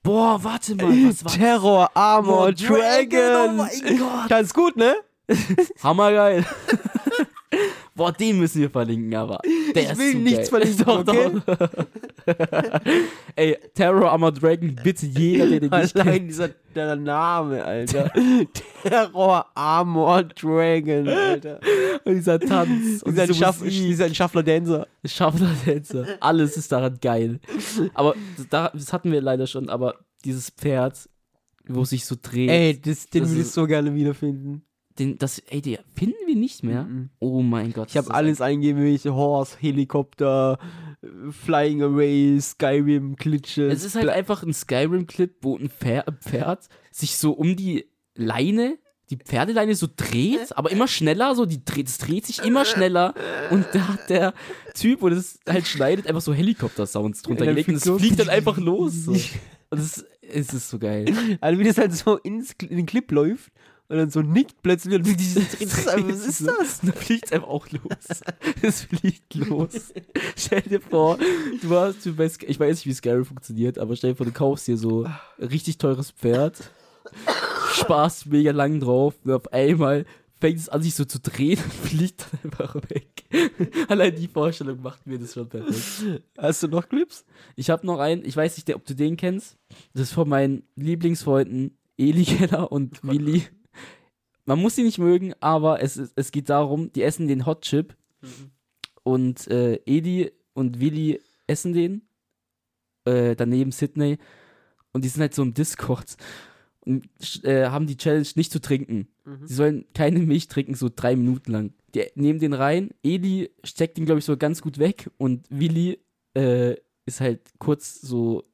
Boah, 0.03 0.43
warte 0.43 0.75
mal, 0.77 0.89
was 1.09 1.25
war 1.25 1.33
Terror 1.33 1.91
Armor 1.95 2.49
Oh, 2.49 2.53
Dragon. 2.53 3.51
Oh 3.51 3.53
mein 3.53 3.99
Gott. 3.99 4.29
Ganz 4.29 4.55
gut, 4.55 4.77
ne? 4.77 4.95
Hammergeil. 5.83 6.45
Boah, 7.95 8.13
den 8.13 8.39
müssen 8.39 8.61
wir 8.63 8.71
verlinken, 8.71 9.15
aber 9.15 9.41
der 9.75 9.93
Ich 9.93 9.99
will 9.99 10.15
nichts 10.15 10.49
verlinken, 10.49 10.85
Doch, 10.85 11.01
okay? 11.01 11.31
doch. 11.45 11.69
Ey, 13.37 13.59
Terror 13.75 14.11
Armored 14.13 14.41
Dragon, 14.43 14.77
bitte 14.83 15.07
jeder, 15.07 15.47
der 15.49 15.61
den 15.61 15.71
nicht 15.71 15.97
Allein 15.97 16.13
kennt. 16.19 16.29
dieser 16.31 16.51
der 16.75 16.97
Name, 16.97 17.65
Alter. 17.65 18.11
Terror 18.83 19.47
Armor 19.55 20.23
Dragon, 20.23 21.09
Alter. 21.09 21.59
Und 22.05 22.15
dieser 22.15 22.39
Tanz. 22.39 23.03
Und 23.03 23.13
Dieser, 23.13 23.27
diese 23.27 23.39
Schaff, 23.39 23.63
dieser 23.63 24.15
Schaffler 24.15 24.43
Dancer. 24.45 24.87
Schaffner-Tänzer. 25.05 26.07
Alles 26.21 26.57
ist 26.57 26.71
daran 26.71 26.99
geil. 27.01 27.41
Aber 27.95 28.15
das, 28.37 28.49
da- 28.49 28.71
das 28.73 28.93
hatten 28.93 29.11
wir 29.11 29.21
leider 29.21 29.47
schon, 29.49 29.69
aber 29.69 29.97
dieses 30.25 30.51
Pferd, 30.51 31.09
wo 31.67 31.85
sich 31.85 32.05
so 32.05 32.15
dreht, 32.21 32.51
Ey, 32.51 32.81
das, 32.81 33.07
den 33.09 33.29
will 33.31 33.41
ich 33.41 33.51
so 33.51 33.67
gerne 33.67 33.95
wiederfinden. 33.95 34.63
Den, 35.01 35.19
das, 35.19 35.39
ey, 35.39 35.61
die 35.63 35.79
finden 35.95 36.19
wir 36.27 36.37
nicht 36.37 36.63
mehr. 36.63 36.85
Mhm. 36.85 37.11
Oh 37.19 37.41
mein 37.43 37.73
Gott. 37.73 37.89
Ich 37.91 37.97
habe 37.97 38.13
alles 38.15 38.41
eingegeben, 38.41 38.83
welche 38.83 39.15
Horse, 39.15 39.57
Helikopter, 39.59 40.59
Flying 41.31 41.83
Away, 41.83 42.39
Skyrim, 42.41 43.17
Glitches. 43.17 43.73
Es 43.73 43.85
ist 43.85 43.95
halt 43.97 44.11
einfach 44.11 44.43
ein 44.43 44.53
Skyrim-Clip, 44.53 45.37
wo 45.41 45.57
ein 45.57 45.71
Pferd, 45.71 46.09
ein 46.09 46.57
sich 46.93 47.17
so 47.17 47.33
um 47.33 47.57
die 47.57 47.87
Leine, 48.15 48.79
die 49.09 49.17
Pferdeleine 49.17 49.75
so 49.75 49.89
dreht, 49.95 50.53
aber 50.57 50.71
immer 50.71 50.87
schneller, 50.87 51.35
so 51.35 51.47
die 51.47 51.65
dreht, 51.65 51.89
es 51.89 51.99
dreht 51.99 52.27
sich 52.27 52.45
immer 52.45 52.65
schneller 52.65 53.15
und 53.51 53.67
da 53.73 53.89
hat 53.89 54.11
der 54.11 54.35
Typ, 54.75 55.03
wo 55.03 55.09
das 55.09 55.41
halt 55.49 55.67
schneidet, 55.67 56.07
einfach 56.07 56.21
so 56.21 56.35
Helikopter-Sounds 56.35 57.23
drunter 57.23 57.47
Ja, 57.47 57.53
gelegt 57.53 57.71
und 57.71 57.77
es 57.77 57.89
fliegt 57.89 58.21
dann 58.21 58.29
einfach 58.29 58.59
los. 58.59 58.93
So. 59.05 59.17
Und 59.73 59.79
das, 59.79 60.05
es 60.21 60.53
ist 60.53 60.69
so 60.69 60.81
geil. 60.81 61.07
Also 61.41 61.61
wie 61.61 61.65
das 61.65 61.79
halt 61.79 61.95
so 61.95 62.17
ins, 62.17 62.57
in 62.61 62.77
den 62.77 62.87
Clip 62.87 63.09
läuft 63.13 63.53
und 63.91 63.97
dann 63.97 64.09
so 64.09 64.22
nickt 64.22 64.62
plötzlich 64.62 64.95
und 64.95 65.07
was 65.07 66.26
ist 66.26 66.47
das? 66.47 66.80
Dann 66.80 66.93
fliegt 66.93 67.26
es 67.26 67.32
einfach 67.32 67.49
auch 67.49 67.66
los. 67.70 68.22
Es 68.62 68.82
fliegt 68.82 69.34
los. 69.34 69.93
stell 70.36 70.62
dir 70.62 70.80
vor, 70.80 71.18
du 71.61 71.70
hast, 71.74 72.07
du 72.07 72.16
weißt, 72.16 72.45
ich 72.45 72.61
weiß 72.61 72.76
nicht, 72.76 72.86
wie 72.86 72.95
Skyrim 72.95 73.24
funktioniert, 73.24 73.78
aber 73.78 73.97
stell 73.97 74.12
dir 74.12 74.16
vor, 74.16 74.26
du 74.26 74.32
kaufst 74.32 74.68
dir 74.68 74.76
so 74.76 75.05
ein 75.05 75.47
richtig 75.49 75.78
teures 75.78 76.12
Pferd, 76.12 76.70
sparst 77.72 78.26
mega 78.26 78.53
lang 78.53 78.78
drauf 78.78 79.16
und 79.24 79.32
auf 79.32 79.53
einmal 79.53 80.07
fängt 80.41 80.59
es 80.59 80.68
an, 80.68 80.82
sich 80.82 80.95
so 80.95 81.05
zu 81.05 81.18
drehen 81.18 81.59
und 81.59 81.72
fliegt 81.72 82.26
dann 82.30 82.53
einfach 82.53 82.76
weg. 82.91 83.24
Allein 83.88 84.14
die 84.14 84.28
Vorstellung 84.28 84.80
macht 84.82 85.05
mir 85.05 85.18
das 85.18 85.34
schon 85.34 85.49
perfekt. 85.49 86.22
Hast 86.38 86.62
du 86.62 86.68
noch 86.68 86.88
Clips? 86.88 87.24
Ich 87.57 87.70
habe 87.70 87.84
noch 87.84 87.99
einen, 87.99 88.24
ich 88.24 88.36
weiß 88.36 88.57
nicht, 88.57 88.72
ob 88.72 88.86
du 88.86 88.95
den 88.95 89.16
kennst. 89.16 89.59
Das 89.95 90.03
ist 90.03 90.12
von 90.12 90.28
meinen 90.28 90.62
Lieblingsfreunden 90.76 91.76
Eli 91.97 92.24
Keller 92.24 92.70
und 92.70 93.03
Willi. 93.03 93.43
Man 94.45 94.61
muss 94.61 94.76
sie 94.76 94.82
nicht 94.82 94.99
mögen, 94.99 95.34
aber 95.41 95.82
es, 95.82 95.97
es 96.14 96.32
geht 96.32 96.49
darum, 96.49 96.93
die 96.93 97.03
essen 97.03 97.28
den 97.28 97.47
Hot 97.47 97.62
Chip 97.62 97.97
und 99.03 99.49
äh, 99.49 99.80
Eli 99.86 100.32
und 100.55 100.80
Willi 100.80 101.20
essen 101.47 101.72
den. 101.72 102.03
Äh, 103.05 103.34
daneben 103.34 103.72
Sydney. 103.72 104.18
Und 104.93 105.05
die 105.05 105.09
sind 105.09 105.22
halt 105.22 105.34
so 105.34 105.43
im 105.43 105.55
Discord 105.55 106.16
und 106.80 107.09
äh, 107.45 107.66
haben 107.66 107.86
die 107.86 107.97
Challenge 107.97 108.26
nicht 108.34 108.53
zu 108.53 108.61
trinken. 108.61 109.09
Mhm. 109.24 109.47
Sie 109.47 109.55
sollen 109.55 109.84
keine 109.95 110.18
Milch 110.18 110.49
trinken, 110.49 110.74
so 110.74 110.91
drei 110.95 111.16
Minuten 111.16 111.53
lang. 111.53 111.72
Die 111.95 112.05
nehmen 112.14 112.41
den 112.41 112.53
rein. 112.53 112.91
Eli 113.03 113.51
steckt 113.64 113.99
ihn, 113.99 114.07
glaube 114.07 114.18
ich, 114.18 114.24
so 114.24 114.36
ganz 114.36 114.62
gut 114.62 114.78
weg. 114.78 115.11
Und 115.18 115.47
Willi 115.51 115.99
äh, 116.34 116.76
ist 117.07 117.20
halt 117.20 117.41
kurz 117.59 118.01
so 118.01 118.45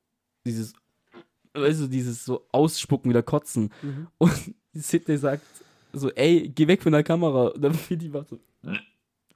dieses, 0.45 0.74
du, 1.53 1.89
dieses 1.89 2.24
so 2.24 2.47
ausspucken, 2.53 3.11
wieder 3.11 3.22
kotzen. 3.22 3.72
Mhm. 3.82 4.07
Und 4.18 4.55
Sidney 4.72 5.16
sagt 5.16 5.47
so, 5.99 6.11
ey, 6.13 6.49
geh 6.55 6.67
weg 6.69 6.83
von 6.83 6.93
der 6.93 7.03
Kamera. 7.03 7.49
Und 7.49 7.63
dann 7.63 7.79
Willi 7.89 8.09
macht 8.09 8.29
so, 8.29 8.39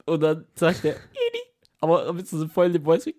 und 0.05 0.21
dann 0.21 0.45
sagt 0.55 0.83
er, 0.85 0.93
Eli. 0.95 1.41
Aber 1.79 2.11
mit 2.13 2.27
so 2.27 2.47
voll 2.47 2.71
dem 2.71 2.83
Voice 2.83 3.07
Eli, 3.07 3.15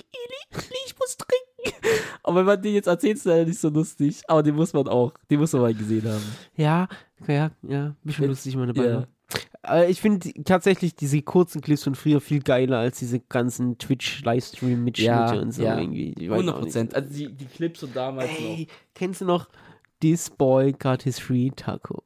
Eli, 0.53 0.77
ich 0.87 0.97
muss 0.99 1.17
trinken. 1.17 1.79
Aber 2.23 2.37
wenn 2.37 2.47
man 2.47 2.63
den 2.63 2.75
jetzt 2.75 2.87
erzählt, 2.87 3.17
ist 3.17 3.27
er 3.27 3.45
nicht 3.45 3.59
so 3.59 3.69
lustig. 3.69 4.23
Aber 4.29 4.43
den 4.43 4.55
muss 4.55 4.73
man 4.73 4.87
auch, 4.89 5.13
den 5.31 5.41
muss 5.41 5.53
man 5.53 5.63
mal 5.63 5.75
gesehen 5.75 6.05
haben. 6.09 6.23
Ja, 6.57 6.89
ja, 7.27 7.51
ja, 7.63 7.97
bisschen 8.05 8.27
lustig 8.29 8.57
mal 8.57 8.67
dabei. 8.67 8.87
ja. 8.89 9.07
Aber 9.63 9.89
ich 9.89 10.01
finde 10.01 10.33
tatsächlich 10.45 10.97
diese 10.97 11.23
kurzen 11.23 11.61
Clips 11.61 11.85
von 11.85 11.95
früher 11.95 12.21
viel 12.21 12.43
geiler 12.43 12.79
als 12.79 12.99
diese 12.99 13.21
ganzen 13.21 13.79
Twitch-Livestream-Mitschnitte 13.79 15.09
Ja, 15.09 15.33
und 15.35 15.53
so 15.53 15.63
ja. 15.63 15.79
irgendwie. 15.79 16.15
Ich 16.19 16.29
weiß 16.29 16.41
100 16.41 16.55
auch 16.55 16.59
nicht. 16.59 16.65
Prozent. 16.67 16.95
Also 16.97 17.15
die, 17.15 17.33
die 17.33 17.47
Clips 17.47 17.81
von 17.81 17.93
damals 17.95 18.31
Ey, 18.31 18.67
kennst 18.95 19.21
du 19.21 19.25
noch 19.25 19.49
This 20.03 20.31
Boy 20.31 20.73
Got 20.73 21.03
His 21.05 21.21
Free 21.21 21.51
Taco? 21.55 22.03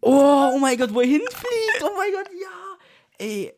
Oh, 0.00 0.50
oh 0.54 0.58
mein 0.58 0.78
Gott, 0.78 0.94
wo 0.94 1.00
er 1.00 1.06
hinfliegt. 1.06 1.82
Oh 1.82 1.90
mein 1.96 2.12
Gott, 2.12 2.30
ja. 2.40 2.78
Ey. 3.18 3.52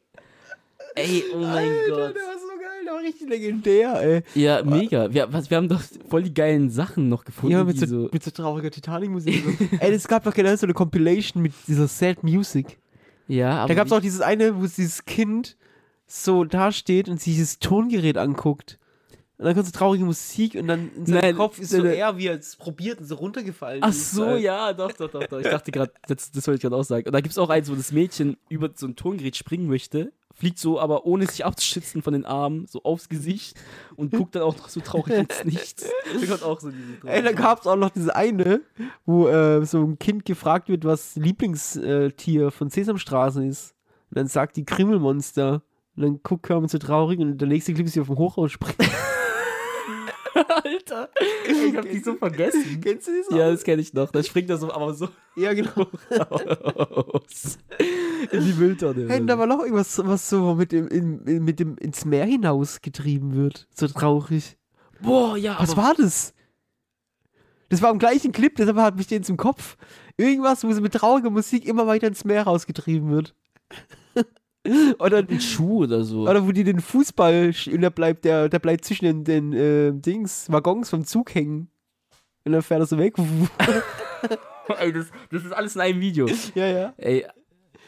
Ey, 0.94 1.24
oh 1.34 1.38
mein 1.38 1.68
Gott. 1.88 2.16
der 2.16 2.22
war 2.22 2.38
so 2.38 2.46
geil, 2.58 2.84
der 2.86 2.92
war 2.94 3.02
richtig 3.02 3.28
legendär, 3.28 4.00
ey. 4.00 4.22
Ja, 4.34 4.62
mega. 4.64 5.12
Wir, 5.12 5.30
was, 5.30 5.50
wir 5.50 5.58
haben 5.58 5.68
doch 5.68 5.82
voll 6.08 6.22
die 6.22 6.32
geilen 6.32 6.70
Sachen 6.70 7.10
noch 7.10 7.24
gefunden. 7.24 7.52
Ja, 7.52 7.64
mit 7.64 7.78
so, 7.78 7.84
so, 7.84 8.08
mit 8.10 8.22
so 8.22 8.30
trauriger 8.30 8.70
Titanic-Musik. 8.70 9.44
so. 9.44 9.76
ey, 9.80 9.92
es 9.92 10.08
gab 10.08 10.24
doch 10.24 10.32
generell 10.32 10.56
so 10.56 10.64
eine 10.64 10.72
Compilation 10.72 11.42
mit 11.42 11.52
dieser 11.68 11.86
Sad 11.86 12.22
Music. 12.22 12.78
ja, 13.28 13.50
aber 13.58 13.68
Da 13.68 13.74
gab 13.74 13.86
es 13.88 13.92
auch 13.92 14.00
dieses 14.00 14.22
eine, 14.22 14.56
wo 14.56 14.62
dieses 14.62 15.04
Kind 15.04 15.58
so 16.06 16.44
dasteht 16.44 17.10
und 17.10 17.20
sich 17.20 17.34
dieses 17.34 17.58
Tongerät 17.58 18.16
anguckt. 18.16 18.78
Und 19.38 19.44
dann 19.44 19.54
kommt 19.54 19.66
so 19.66 19.72
traurige 19.72 20.04
Musik 20.04 20.54
und 20.54 20.66
dann 20.66 20.90
in 20.96 21.04
seinem 21.04 21.20
Nein, 21.20 21.36
Kopf 21.36 21.58
ist 21.58 21.70
so 21.70 21.82
nein, 21.82 21.92
er, 21.94 22.16
wie 22.16 22.26
er 22.26 22.38
es 22.38 22.56
probiert 22.56 23.00
und 23.00 23.06
so 23.06 23.16
runtergefallen 23.16 23.82
Ach 23.82 23.90
ist. 23.90 24.12
so, 24.12 24.24
Äh, 24.24 24.38
ja, 24.42 24.72
doch, 24.72 24.92
doch, 24.92 25.10
doch, 25.10 25.26
doch. 25.26 25.38
Ich 25.40 25.48
dachte 25.48 25.70
gerade, 25.70 25.92
das, 26.08 26.30
das 26.32 26.46
wollte 26.46 26.56
ich 26.56 26.62
gerade 26.62 26.76
auch 26.76 26.84
sagen. 26.84 27.06
Und 27.06 27.12
da 27.12 27.20
gibt 27.20 27.32
es 27.32 27.38
auch 27.38 27.50
eins, 27.50 27.70
wo 27.70 27.74
das 27.74 27.92
Mädchen 27.92 28.38
über 28.48 28.70
so 28.74 28.86
ein 28.86 28.96
Tongerät 28.96 29.36
springen 29.36 29.68
möchte, 29.68 30.10
fliegt 30.32 30.58
so, 30.58 30.80
aber 30.80 31.04
ohne 31.04 31.26
sich 31.26 31.44
abzuschützen 31.44 32.00
von 32.00 32.14
den 32.14 32.24
Armen, 32.24 32.66
so 32.66 32.82
aufs 32.82 33.10
Gesicht 33.10 33.58
und 33.96 34.10
guckt 34.12 34.34
dann 34.36 34.42
auch 34.42 34.56
noch 34.56 34.70
so 34.70 34.80
traurig 34.80 35.14
ins 35.14 35.44
Nichts. 35.44 35.84
Da 36.20 36.26
kommt 36.26 36.42
auch 36.42 36.60
so 36.60 36.70
diese 36.70 37.06
Ey, 37.06 37.22
da 37.22 37.32
gab 37.32 37.60
es 37.60 37.66
auch 37.66 37.76
noch 37.76 37.90
diese 37.90 38.16
eine, 38.16 38.62
wo 39.04 39.28
äh, 39.28 39.66
so 39.66 39.82
ein 39.82 39.98
Kind 39.98 40.24
gefragt 40.24 40.70
wird, 40.70 40.84
was 40.86 41.16
Lieblingstier 41.16 42.50
von 42.50 42.70
Sesamstraße 42.70 43.44
ist. 43.44 43.74
Und 44.10 44.16
dann 44.18 44.28
sagt 44.28 44.56
die 44.56 44.64
Krümelmonster. 44.64 45.62
Und 45.96 46.02
dann 46.02 46.20
guckt 46.22 46.46
Kermit 46.46 46.70
so 46.70 46.78
traurig 46.78 47.18
und 47.20 47.38
der 47.38 47.48
nächste 47.48 47.72
Clip 47.72 47.86
ist, 47.86 47.96
wie 47.96 48.00
auf 48.00 48.06
dem 48.06 48.18
Hochhaus 48.18 48.52
springt. 48.52 48.76
Alter, 50.36 51.10
ich 51.46 51.76
hab 51.76 51.90
die 51.90 51.98
so 52.00 52.14
vergessen. 52.14 52.80
Kennst 52.84 53.08
du 53.08 53.12
das? 53.16 53.36
Ja, 53.36 53.50
das 53.50 53.64
kenne 53.64 53.82
ich 53.82 53.92
noch. 53.94 54.10
Da 54.10 54.22
springt 54.22 54.50
er 54.50 54.58
so, 54.58 54.72
aber 54.72 54.94
so 54.94 55.08
ja 55.36 55.52
genau. 55.52 55.88
raus. 56.10 57.58
In 58.30 58.44
die 58.44 58.52
Mülltonne. 58.52 59.26
Da 59.26 59.38
war 59.38 59.46
noch 59.46 59.60
irgendwas, 59.60 60.00
was 60.04 60.28
so 60.28 60.54
mit 60.54 60.72
dem, 60.72 60.88
in, 60.88 61.44
mit 61.44 61.60
dem 61.60 61.76
ins 61.78 62.04
Meer 62.04 62.24
hinaus 62.24 62.80
getrieben 62.80 63.34
wird. 63.34 63.66
So 63.74 63.88
traurig. 63.88 64.56
Boah, 65.00 65.36
ja, 65.36 65.56
Was 65.58 65.72
aber 65.72 65.82
war 65.82 65.94
das? 65.94 66.34
Das 67.68 67.82
war 67.82 67.90
im 67.90 67.98
gleichen 67.98 68.32
Clip, 68.32 68.54
deshalb 68.54 68.76
hat 68.76 68.96
mich 68.96 69.08
den 69.08 69.24
zum 69.24 69.36
Kopf. 69.36 69.76
Irgendwas, 70.16 70.64
wo 70.64 70.72
so 70.72 70.80
mit 70.80 70.94
trauriger 70.94 71.30
Musik 71.30 71.66
immer 71.66 71.86
weiter 71.86 72.06
ins 72.06 72.24
Meer 72.24 72.44
rausgetrieben 72.44 73.10
wird. 73.10 73.34
oder, 74.98 75.18
ein 75.18 75.40
Schuh 75.40 75.84
oder 75.84 76.04
so. 76.04 76.22
oder 76.22 76.46
wo 76.46 76.52
die 76.52 76.64
den 76.64 76.80
Fußball 76.80 77.52
und 77.72 77.80
der 77.80 77.90
bleibt, 77.90 78.24
der, 78.24 78.48
der 78.48 78.58
bleibt 78.58 78.84
zwischen 78.84 79.04
den, 79.04 79.24
den 79.24 79.52
äh, 79.52 79.92
Dings, 79.92 80.50
Waggons 80.50 80.90
vom 80.90 81.04
Zug 81.04 81.34
hängen. 81.34 81.68
Und 82.44 82.52
dann 82.52 82.62
fährt 82.62 82.80
er 82.80 82.86
so 82.86 82.96
weg. 82.98 83.14
Ey, 84.78 84.92
das, 84.92 85.06
das 85.30 85.44
ist 85.44 85.52
alles 85.52 85.74
in 85.74 85.80
einem 85.80 86.00
Video. 86.00 86.26
ja, 86.54 86.66
ja. 86.66 86.94
Ey, 86.96 87.26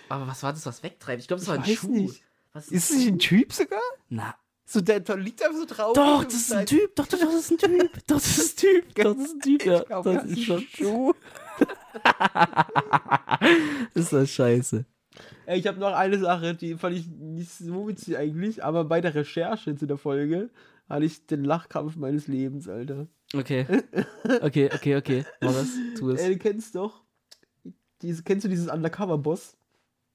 aber 0.08 0.26
was 0.26 0.42
war 0.42 0.52
das, 0.52 0.64
was 0.66 0.82
wegtreibt? 0.82 1.20
Ich 1.20 1.28
glaube, 1.28 1.40
das 1.40 1.48
war 1.48 1.56
ein 1.56 1.64
Schuh. 1.64 1.88
nicht. 1.90 2.22
Was 2.52 2.68
Ist 2.68 2.90
es 2.90 2.96
nicht 2.96 3.08
ein 3.08 3.18
Typ 3.18 3.52
sogar? 3.52 3.80
Na, 4.08 4.34
So, 4.64 4.80
der, 4.80 5.00
der 5.00 5.16
liegt 5.16 5.42
einfach 5.44 5.58
so 5.58 5.64
traurig. 5.66 5.94
doch, 5.96 6.24
das 6.24 6.34
ist 6.34 6.52
ein 6.52 6.66
Typ. 6.66 6.94
Doch, 6.96 7.06
doch, 7.08 7.18
das 7.18 7.34
ist 7.34 7.50
ein 7.52 7.58
Typ. 7.58 7.92
Doch, 8.06 8.16
das 8.16 8.38
ist 8.38 8.58
ein 8.64 8.70
Typ. 8.70 8.94
Doch, 8.94 9.14
das 9.14 9.24
ist 9.26 9.34
ein 9.34 9.40
Typ. 9.40 9.64
Ja, 9.66 9.78
Ich 9.80 9.86
glaub, 9.86 10.04
das 10.04 10.24
ist 10.24 10.44
schon. 10.44 10.60
Schuh. 10.62 11.12
Das 13.94 14.04
ist 14.04 14.12
das 14.12 14.30
scheiße. 14.30 14.84
Ey, 15.48 15.60
Ich 15.60 15.66
habe 15.66 15.80
noch 15.80 15.94
eine 15.94 16.18
Sache, 16.18 16.54
die 16.54 16.74
fand 16.76 16.94
ich 16.94 17.06
nicht 17.08 17.50
so 17.50 17.88
witzig 17.88 18.18
eigentlich, 18.18 18.62
aber 18.62 18.84
bei 18.84 19.00
der 19.00 19.14
Recherche 19.14 19.74
zu 19.74 19.86
der 19.86 19.96
Folge 19.96 20.50
hatte 20.90 21.06
ich 21.06 21.24
den 21.24 21.42
Lachkampf 21.42 21.96
meines 21.96 22.26
Lebens, 22.28 22.68
Alter. 22.68 23.06
Okay. 23.34 23.64
Okay, 24.42 24.68
okay, 24.74 24.96
okay. 24.96 25.24
Mach 25.40 25.54
das. 25.54 25.68
Tu 25.98 26.10
es. 26.10 26.20
Ey, 26.20 26.34
du 26.34 26.38
kennst 26.38 26.74
doch, 26.74 27.02
diese, 28.02 28.22
kennst 28.22 28.44
du 28.44 28.50
dieses 28.50 28.68
Undercover-Boss? 28.68 29.56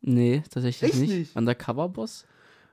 Nee, 0.02 0.44
tatsächlich 0.52 0.92
Echt 0.92 1.02
nicht. 1.02 1.10
nicht? 1.12 1.36
Undercover-Boss? 1.36 2.28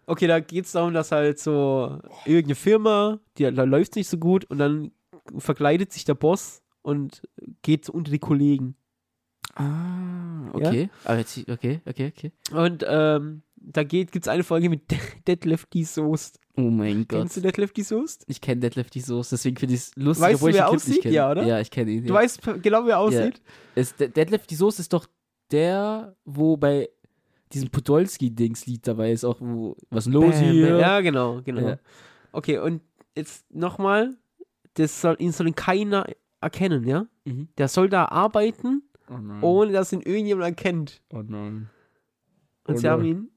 Okay, 0.04 0.26
da 0.26 0.40
geht's 0.40 0.72
darum, 0.72 0.92
dass 0.92 1.12
halt 1.12 1.38
so 1.38 1.98
irgendeine 2.26 2.56
Firma, 2.56 3.20
die, 3.38 3.50
da 3.50 3.64
läuft's 3.64 3.96
nicht 3.96 4.10
so 4.10 4.18
gut 4.18 4.44
und 4.50 4.58
dann 4.58 4.92
verkleidet 5.38 5.92
sich 5.92 6.04
der 6.04 6.14
Boss 6.14 6.62
und 6.82 7.22
geht 7.62 7.86
so 7.86 7.94
unter 7.94 8.10
die 8.10 8.18
Kollegen. 8.18 8.76
Ah, 9.54 10.50
okay. 10.52 10.90
Aber 11.04 11.18
jetzt, 11.18 11.38
okay, 11.48 11.80
okay, 11.86 12.12
okay. 12.16 12.32
Und 12.52 12.84
ähm, 12.86 13.42
da 13.56 13.84
geht, 13.84 14.12
gibt's 14.12 14.28
eine 14.28 14.44
Folge 14.44 14.68
mit 14.70 14.82
Deadlift 15.26 15.72
D. 15.74 15.84
Soest. 15.84 16.38
Oh 16.56 16.62
mein 16.62 17.06
Gott. 17.08 17.20
Kennst 17.20 17.36
du 17.36 17.40
Deadlift 17.40 17.76
D. 17.76 17.82
Soest? 17.82 18.24
Ich 18.28 18.40
kenne 18.40 18.60
Deadlift 18.60 18.94
die 18.94 19.00
Soße, 19.00 19.30
deswegen 19.34 19.56
finde 19.56 19.74
ich 19.74 19.80
es 19.80 19.96
lustig, 19.96 20.24
Weißt 20.24 20.34
obwohl 20.36 20.52
du, 20.52 20.58
ich 20.58 20.62
wer 20.62 20.70
den 20.70 20.78
Clip 20.78 20.88
nicht 20.88 20.98
aussieht? 20.98 21.12
Ja, 21.12 21.30
oder? 21.30 21.42
Ja, 21.44 21.60
ich 21.60 21.70
kenne 21.70 21.90
ihn. 21.90 22.02
Du 22.06 22.14
ja. 22.14 22.20
weißt 22.20 22.40
genau, 22.62 22.86
wie 22.86 22.90
er 22.90 22.98
aussieht? 22.98 23.40
Ist, 23.74 23.98
De- 24.00 24.08
Deadlift 24.08 24.50
die 24.50 24.54
Soße 24.54 24.82
ist 24.82 24.92
doch 24.92 25.06
der, 25.50 26.14
wo 26.24 26.56
bei 26.56 26.88
diesem 27.52 27.70
Podolski-Dings-Lied 27.70 28.86
dabei 28.86 29.10
ist, 29.12 29.24
auch 29.24 29.40
wo, 29.40 29.76
was 29.90 30.06
ist 30.06 30.12
los 30.12 30.34
Bam, 30.36 30.50
hier? 30.50 30.76
Ja, 30.78 31.00
genau, 31.00 31.40
genau. 31.42 31.68
Ja. 31.70 31.78
Okay, 32.32 32.58
und 32.58 32.80
jetzt 33.16 33.52
nochmal, 33.52 34.16
das 34.74 35.00
soll, 35.00 35.16
ihn 35.18 35.32
soll 35.32 35.48
ihn 35.48 35.54
keiner 35.56 36.06
erkennen, 36.40 36.86
ja? 36.86 37.06
Mhm. 37.24 37.48
Der 37.58 37.66
soll 37.68 37.88
da 37.88 38.04
arbeiten, 38.06 38.82
Oh 39.10 39.18
ohne 39.46 39.72
dass 39.72 39.92
ihn 39.92 40.00
irgendjemand 40.02 40.46
erkennt. 40.46 41.02
oh 41.12 41.22
nein. 41.26 41.68
Und 42.64 42.74
Oh 42.74 42.78
sie 42.78 42.88
haben 42.88 43.02
nein. 43.02 43.10
ihn. 43.10 43.30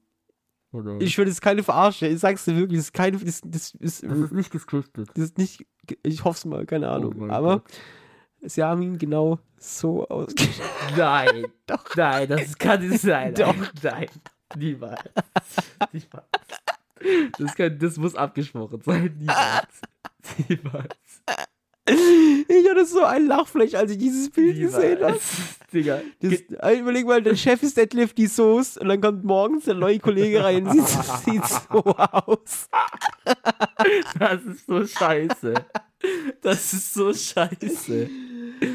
Oh. 0.72 0.98
Ich 1.00 1.16
würde 1.18 1.30
es 1.30 1.40
keine 1.40 1.62
Verarsche, 1.62 2.06
ich 2.08 2.18
sag's 2.20 2.44
dir 2.44 2.56
wirklich, 2.56 2.78
das 2.78 2.86
ist 2.86 2.92
keine, 2.94 3.16
das, 3.18 3.40
das, 3.44 3.74
ist, 3.74 4.02
das 4.02 4.18
ist 4.18 4.32
nicht 4.32 4.50
gescriptet. 4.50 5.08
das 5.14 5.24
ist 5.26 5.38
nicht, 5.38 5.64
ich 6.02 6.24
hoffe 6.24 6.36
es 6.38 6.44
mal, 6.44 6.66
keine 6.66 6.88
Ahnung. 6.90 7.14
Oh 7.22 7.32
Aber 7.32 7.60
Gott. 7.60 7.72
sie 8.42 8.62
haben 8.62 8.82
ihn 8.82 8.98
genau 8.98 9.38
so 9.56 10.06
aus. 10.08 10.32
Nein. 10.96 11.46
Doch. 11.66 11.84
Nein, 11.96 12.28
das 12.28 12.58
kann 12.58 12.86
nicht 12.88 13.00
sein. 13.02 13.34
Doch. 13.34 13.54
Nein. 13.82 14.08
Niemals. 14.56 15.00
Niemals. 15.92 17.32
Das, 17.38 17.54
kann, 17.54 17.78
das 17.78 17.96
muss 17.96 18.14
abgesprochen 18.14 18.80
sein. 18.82 19.14
Niemals. 19.18 19.80
Niemals. 20.48 21.22
Ich 22.48 22.68
hatte 22.68 22.84
so 22.84 23.02
ein 23.04 23.26
Lachfleisch, 23.26 23.74
als 23.74 23.90
ich 23.92 23.98
dieses 23.98 24.30
Bild 24.30 24.58
gesehen 24.58 25.02
habe. 25.02 25.18
Digga. 25.72 26.00
Das, 26.20 26.32
äh, 26.32 26.78
überleg 26.78 27.06
mal, 27.06 27.22
der 27.22 27.36
Chef 27.36 27.62
ist 27.62 27.76
Deadlift 27.76 28.16
die 28.18 28.26
Soße 28.26 28.78
und 28.80 28.88
dann 28.88 29.00
kommt 29.00 29.24
morgens 29.24 29.64
der 29.64 29.74
neue 29.74 29.98
Kollege 29.98 30.42
rein 30.44 30.66
und 30.66 30.86
sieht, 30.86 31.04
sieht 31.24 31.44
so 31.44 31.82
aus. 31.96 32.68
Das 34.18 34.42
ist 34.44 34.66
so 34.66 34.86
scheiße. 34.86 35.54
Das 36.42 36.72
ist 36.72 36.94
so 36.94 37.12
scheiße. 37.12 38.08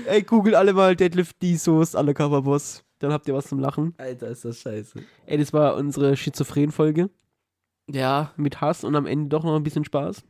Ey, 0.05 0.23
googelt 0.23 0.55
alle 0.55 0.73
mal 0.73 0.95
Deadlift 0.95 1.41
die 1.41 1.55
Soße 1.55 1.97
Undercover 1.97 2.41
Boss. 2.41 2.83
Dann 2.99 3.13
habt 3.13 3.27
ihr 3.27 3.33
was 3.33 3.47
zum 3.47 3.59
Lachen. 3.59 3.93
Alter, 3.97 4.27
ist 4.27 4.43
das 4.43 4.59
scheiße. 4.59 4.99
Ey, 5.25 5.37
das 5.37 5.53
war 5.53 5.75
unsere 5.75 6.17
Schizophren-Folge 6.17 7.09
Ja, 7.89 8.33
mit 8.35 8.59
Hass 8.59 8.83
und 8.83 8.95
am 8.95 9.05
Ende 9.05 9.29
doch 9.29 9.43
noch 9.43 9.55
ein 9.55 9.63
bisschen 9.63 9.85
Spaß. 9.85 10.23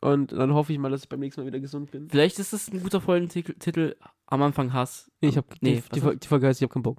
Und 0.00 0.32
dann 0.32 0.52
hoffe 0.52 0.72
ich 0.72 0.78
mal, 0.78 0.90
dass 0.90 1.02
ich 1.02 1.08
beim 1.08 1.20
nächsten 1.20 1.40
Mal 1.40 1.46
wieder 1.46 1.60
gesund 1.60 1.90
bin. 1.90 2.08
vielleicht 2.10 2.38
ist 2.38 2.52
das 2.52 2.70
ein 2.70 2.82
guter 2.82 3.00
Folgentitel. 3.00 3.54
Titel. 3.54 3.96
Am 4.26 4.42
Anfang 4.42 4.72
Hass. 4.72 5.10
Ich 5.20 5.36
hab, 5.36 5.46
Nee, 5.60 5.82
die, 5.94 6.00
die, 6.00 6.16
die 6.18 6.28
Folge 6.28 6.48
heißt, 6.48 6.60
ich 6.60 6.64
hab 6.64 6.72
keinen 6.72 6.82
Bock. 6.82 6.98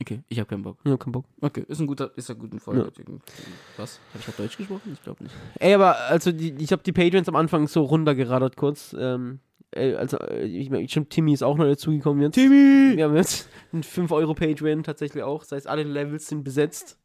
Okay, 0.00 0.22
ich 0.28 0.38
habe 0.38 0.48
keinen 0.48 0.62
Bock. 0.62 0.78
Ich 0.84 0.90
hab 0.90 1.00
keinen 1.00 1.12
Bock. 1.12 1.24
Okay, 1.40 1.64
ist 1.68 1.80
ein 1.80 1.86
guter, 1.86 2.10
ist 2.16 2.30
ein 2.30 2.38
guter 2.38 2.60
Folgentitel. 2.60 3.18
Was? 3.78 3.98
Habe 4.10 4.20
ich 4.20 4.28
auf 4.28 4.36
Deutsch 4.36 4.56
gesprochen? 4.58 4.90
Ich 4.92 5.02
glaube 5.02 5.22
nicht. 5.22 5.34
Ey, 5.58 5.72
aber 5.72 5.96
also 6.08 6.32
die, 6.32 6.54
ich 6.58 6.70
habe 6.72 6.82
die 6.82 6.92
Patreons 6.92 7.28
am 7.28 7.36
Anfang 7.36 7.66
so 7.66 7.82
runtergeradert 7.82 8.56
kurz. 8.56 8.94
Ähm, 8.98 9.40
äh, 9.70 9.94
also, 9.94 10.18
äh, 10.18 10.44
ich 10.44 10.68
meine, 10.68 10.86
stimmt, 10.88 11.10
Timmy 11.10 11.32
ist 11.32 11.42
auch 11.42 11.56
noch 11.56 11.64
dazugekommen 11.64 12.22
jetzt. 12.22 12.34
Timmy! 12.34 12.96
Wir 12.96 13.04
haben 13.04 13.16
jetzt 13.16 13.48
einen 13.72 13.82
5 13.82 14.12
Euro 14.12 14.34
Patreon 14.34 14.82
tatsächlich 14.82 15.22
auch. 15.22 15.40
Das 15.40 15.52
heißt, 15.52 15.66
alle 15.66 15.84
Levels 15.84 16.28
sind 16.28 16.44
besetzt. 16.44 16.98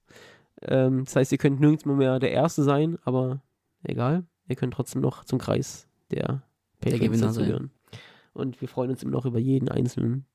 Ähm, 0.61 1.05
das 1.05 1.15
heißt, 1.15 1.31
ihr 1.31 1.37
könnt 1.37 1.61
nirgends 1.61 1.85
mehr 1.85 2.19
der 2.19 2.31
Erste 2.31 2.63
sein, 2.63 2.97
aber 3.03 3.41
egal. 3.83 4.25
Ihr 4.51 4.55
könnt 4.55 4.73
trotzdem 4.73 5.01
noch 5.01 5.23
zum 5.23 5.39
Kreis 5.39 5.87
der 6.11 6.43
Patreons 6.81 7.21
dazugehören. 7.21 7.71
Und 8.33 8.61
wir 8.61 8.67
freuen 8.67 8.91
uns 8.91 9.03
immer 9.03 9.13
noch 9.13 9.25
über 9.25 9.39
jeden 9.39 9.69
einzelnen. 9.69 10.25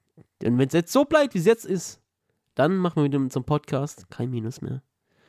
Denn 0.41 0.59
wenn 0.59 0.69
es 0.69 0.75
jetzt 0.75 0.93
so 0.93 1.05
bleibt, 1.05 1.35
wie 1.35 1.39
es 1.39 1.45
jetzt 1.45 1.65
ist, 1.65 2.01
dann 2.55 2.77
machen 2.77 2.97
wir 2.97 3.03
mit 3.05 3.13
dem 3.13 3.31
zum 3.31 3.45
Podcast 3.45 4.11
kein 4.11 4.31
Minus 4.31 4.61
mehr. 4.61 4.83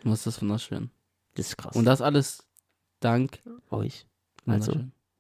Was 0.04 0.20
ist 0.20 0.28
das 0.28 0.42
wunderschön. 0.42 0.90
Das 1.36 1.48
ist 1.48 1.58
krass. 1.58 1.76
Und 1.76 1.86
das 1.86 2.02
alles 2.02 2.46
dank 3.00 3.42
euch. 3.70 4.08
Also, 4.46 4.74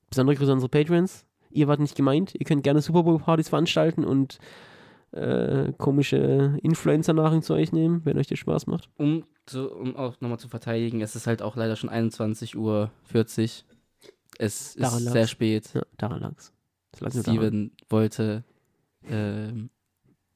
besondere 0.09 0.35
Grüße 0.37 0.51
an 0.51 0.57
unsere 0.57 0.69
Patrons. 0.69 1.25
Ihr 1.49 1.67
wart 1.67 1.79
nicht 1.79 1.95
gemeint. 1.95 2.33
Ihr 2.35 2.45
könnt 2.45 2.63
gerne 2.63 2.81
Super 2.81 3.03
Bowl 3.03 3.19
Partys 3.19 3.49
veranstalten 3.49 4.05
und 4.05 4.39
äh, 5.17 5.73
komische 5.77 6.57
Influencer-Nachrichten 6.61 7.43
zu 7.43 7.53
euch 7.53 7.71
nehmen, 7.71 8.01
wenn 8.05 8.17
euch 8.17 8.27
das 8.27 8.39
Spaß 8.39 8.67
macht. 8.67 8.89
Um, 8.97 9.25
zu, 9.45 9.71
um 9.71 9.95
auch 9.95 10.19
nochmal 10.21 10.39
zu 10.39 10.47
verteidigen, 10.49 11.01
es 11.01 11.15
ist 11.15 11.27
halt 11.27 11.41
auch 11.41 11.55
leider 11.55 11.75
schon 11.75 11.89
21.40 11.89 12.55
Uhr. 12.57 12.91
Es 14.39 14.75
Daran 14.75 14.97
ist 14.99 15.03
lag's. 15.05 15.13
sehr 15.13 15.27
spät. 15.27 15.73
Ja, 15.73 15.81
daran 15.97 16.21
lag's. 16.21 16.53
Nur 16.99 17.09
daran. 17.09 17.21
Steven 17.23 17.71
wollte 17.89 18.43
ähm, 19.09 19.69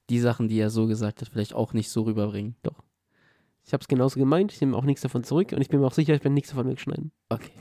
die 0.09 0.19
Sachen, 0.19 0.47
die 0.47 0.59
er 0.59 0.69
so 0.69 0.87
gesagt 0.87 1.21
hat, 1.21 1.29
vielleicht 1.29 1.53
auch 1.53 1.73
nicht 1.73 1.89
so 1.89 2.03
rüberbringen. 2.03 2.55
Ich 3.63 3.73
habe 3.73 3.81
es 3.81 3.87
genauso 3.87 4.19
gemeint. 4.19 4.51
Ich 4.51 4.59
nehme 4.61 4.75
auch 4.75 4.83
nichts 4.85 5.01
davon 5.01 5.23
zurück 5.23 5.51
und 5.53 5.61
ich 5.61 5.69
bin 5.69 5.79
mir 5.79 5.87
auch 5.87 5.93
sicher, 5.93 6.13
ich 6.13 6.21
werde 6.23 6.33
nichts 6.33 6.49
davon 6.49 6.67
wegschneiden. 6.67 7.11
Okay. 7.29 7.51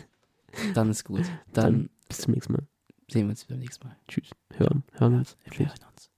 Dann 0.74 0.90
ist 0.90 1.04
gut. 1.04 1.20
Dann 1.52 1.64
Dann 1.72 1.90
bis 2.08 2.18
zum 2.18 2.34
nächsten 2.34 2.54
Mal. 2.54 2.66
sehen 3.08 3.26
wir 3.26 3.30
uns 3.30 3.44
beim 3.44 3.58
nächsten 3.58 3.86
Mal. 3.86 3.96
Tschüss. 4.08 4.30
Hören. 4.54 4.82
Hören 4.92 5.14
uns. 5.18 5.36
Wir 5.44 5.66
hören 5.66 5.78
uns. 5.92 6.09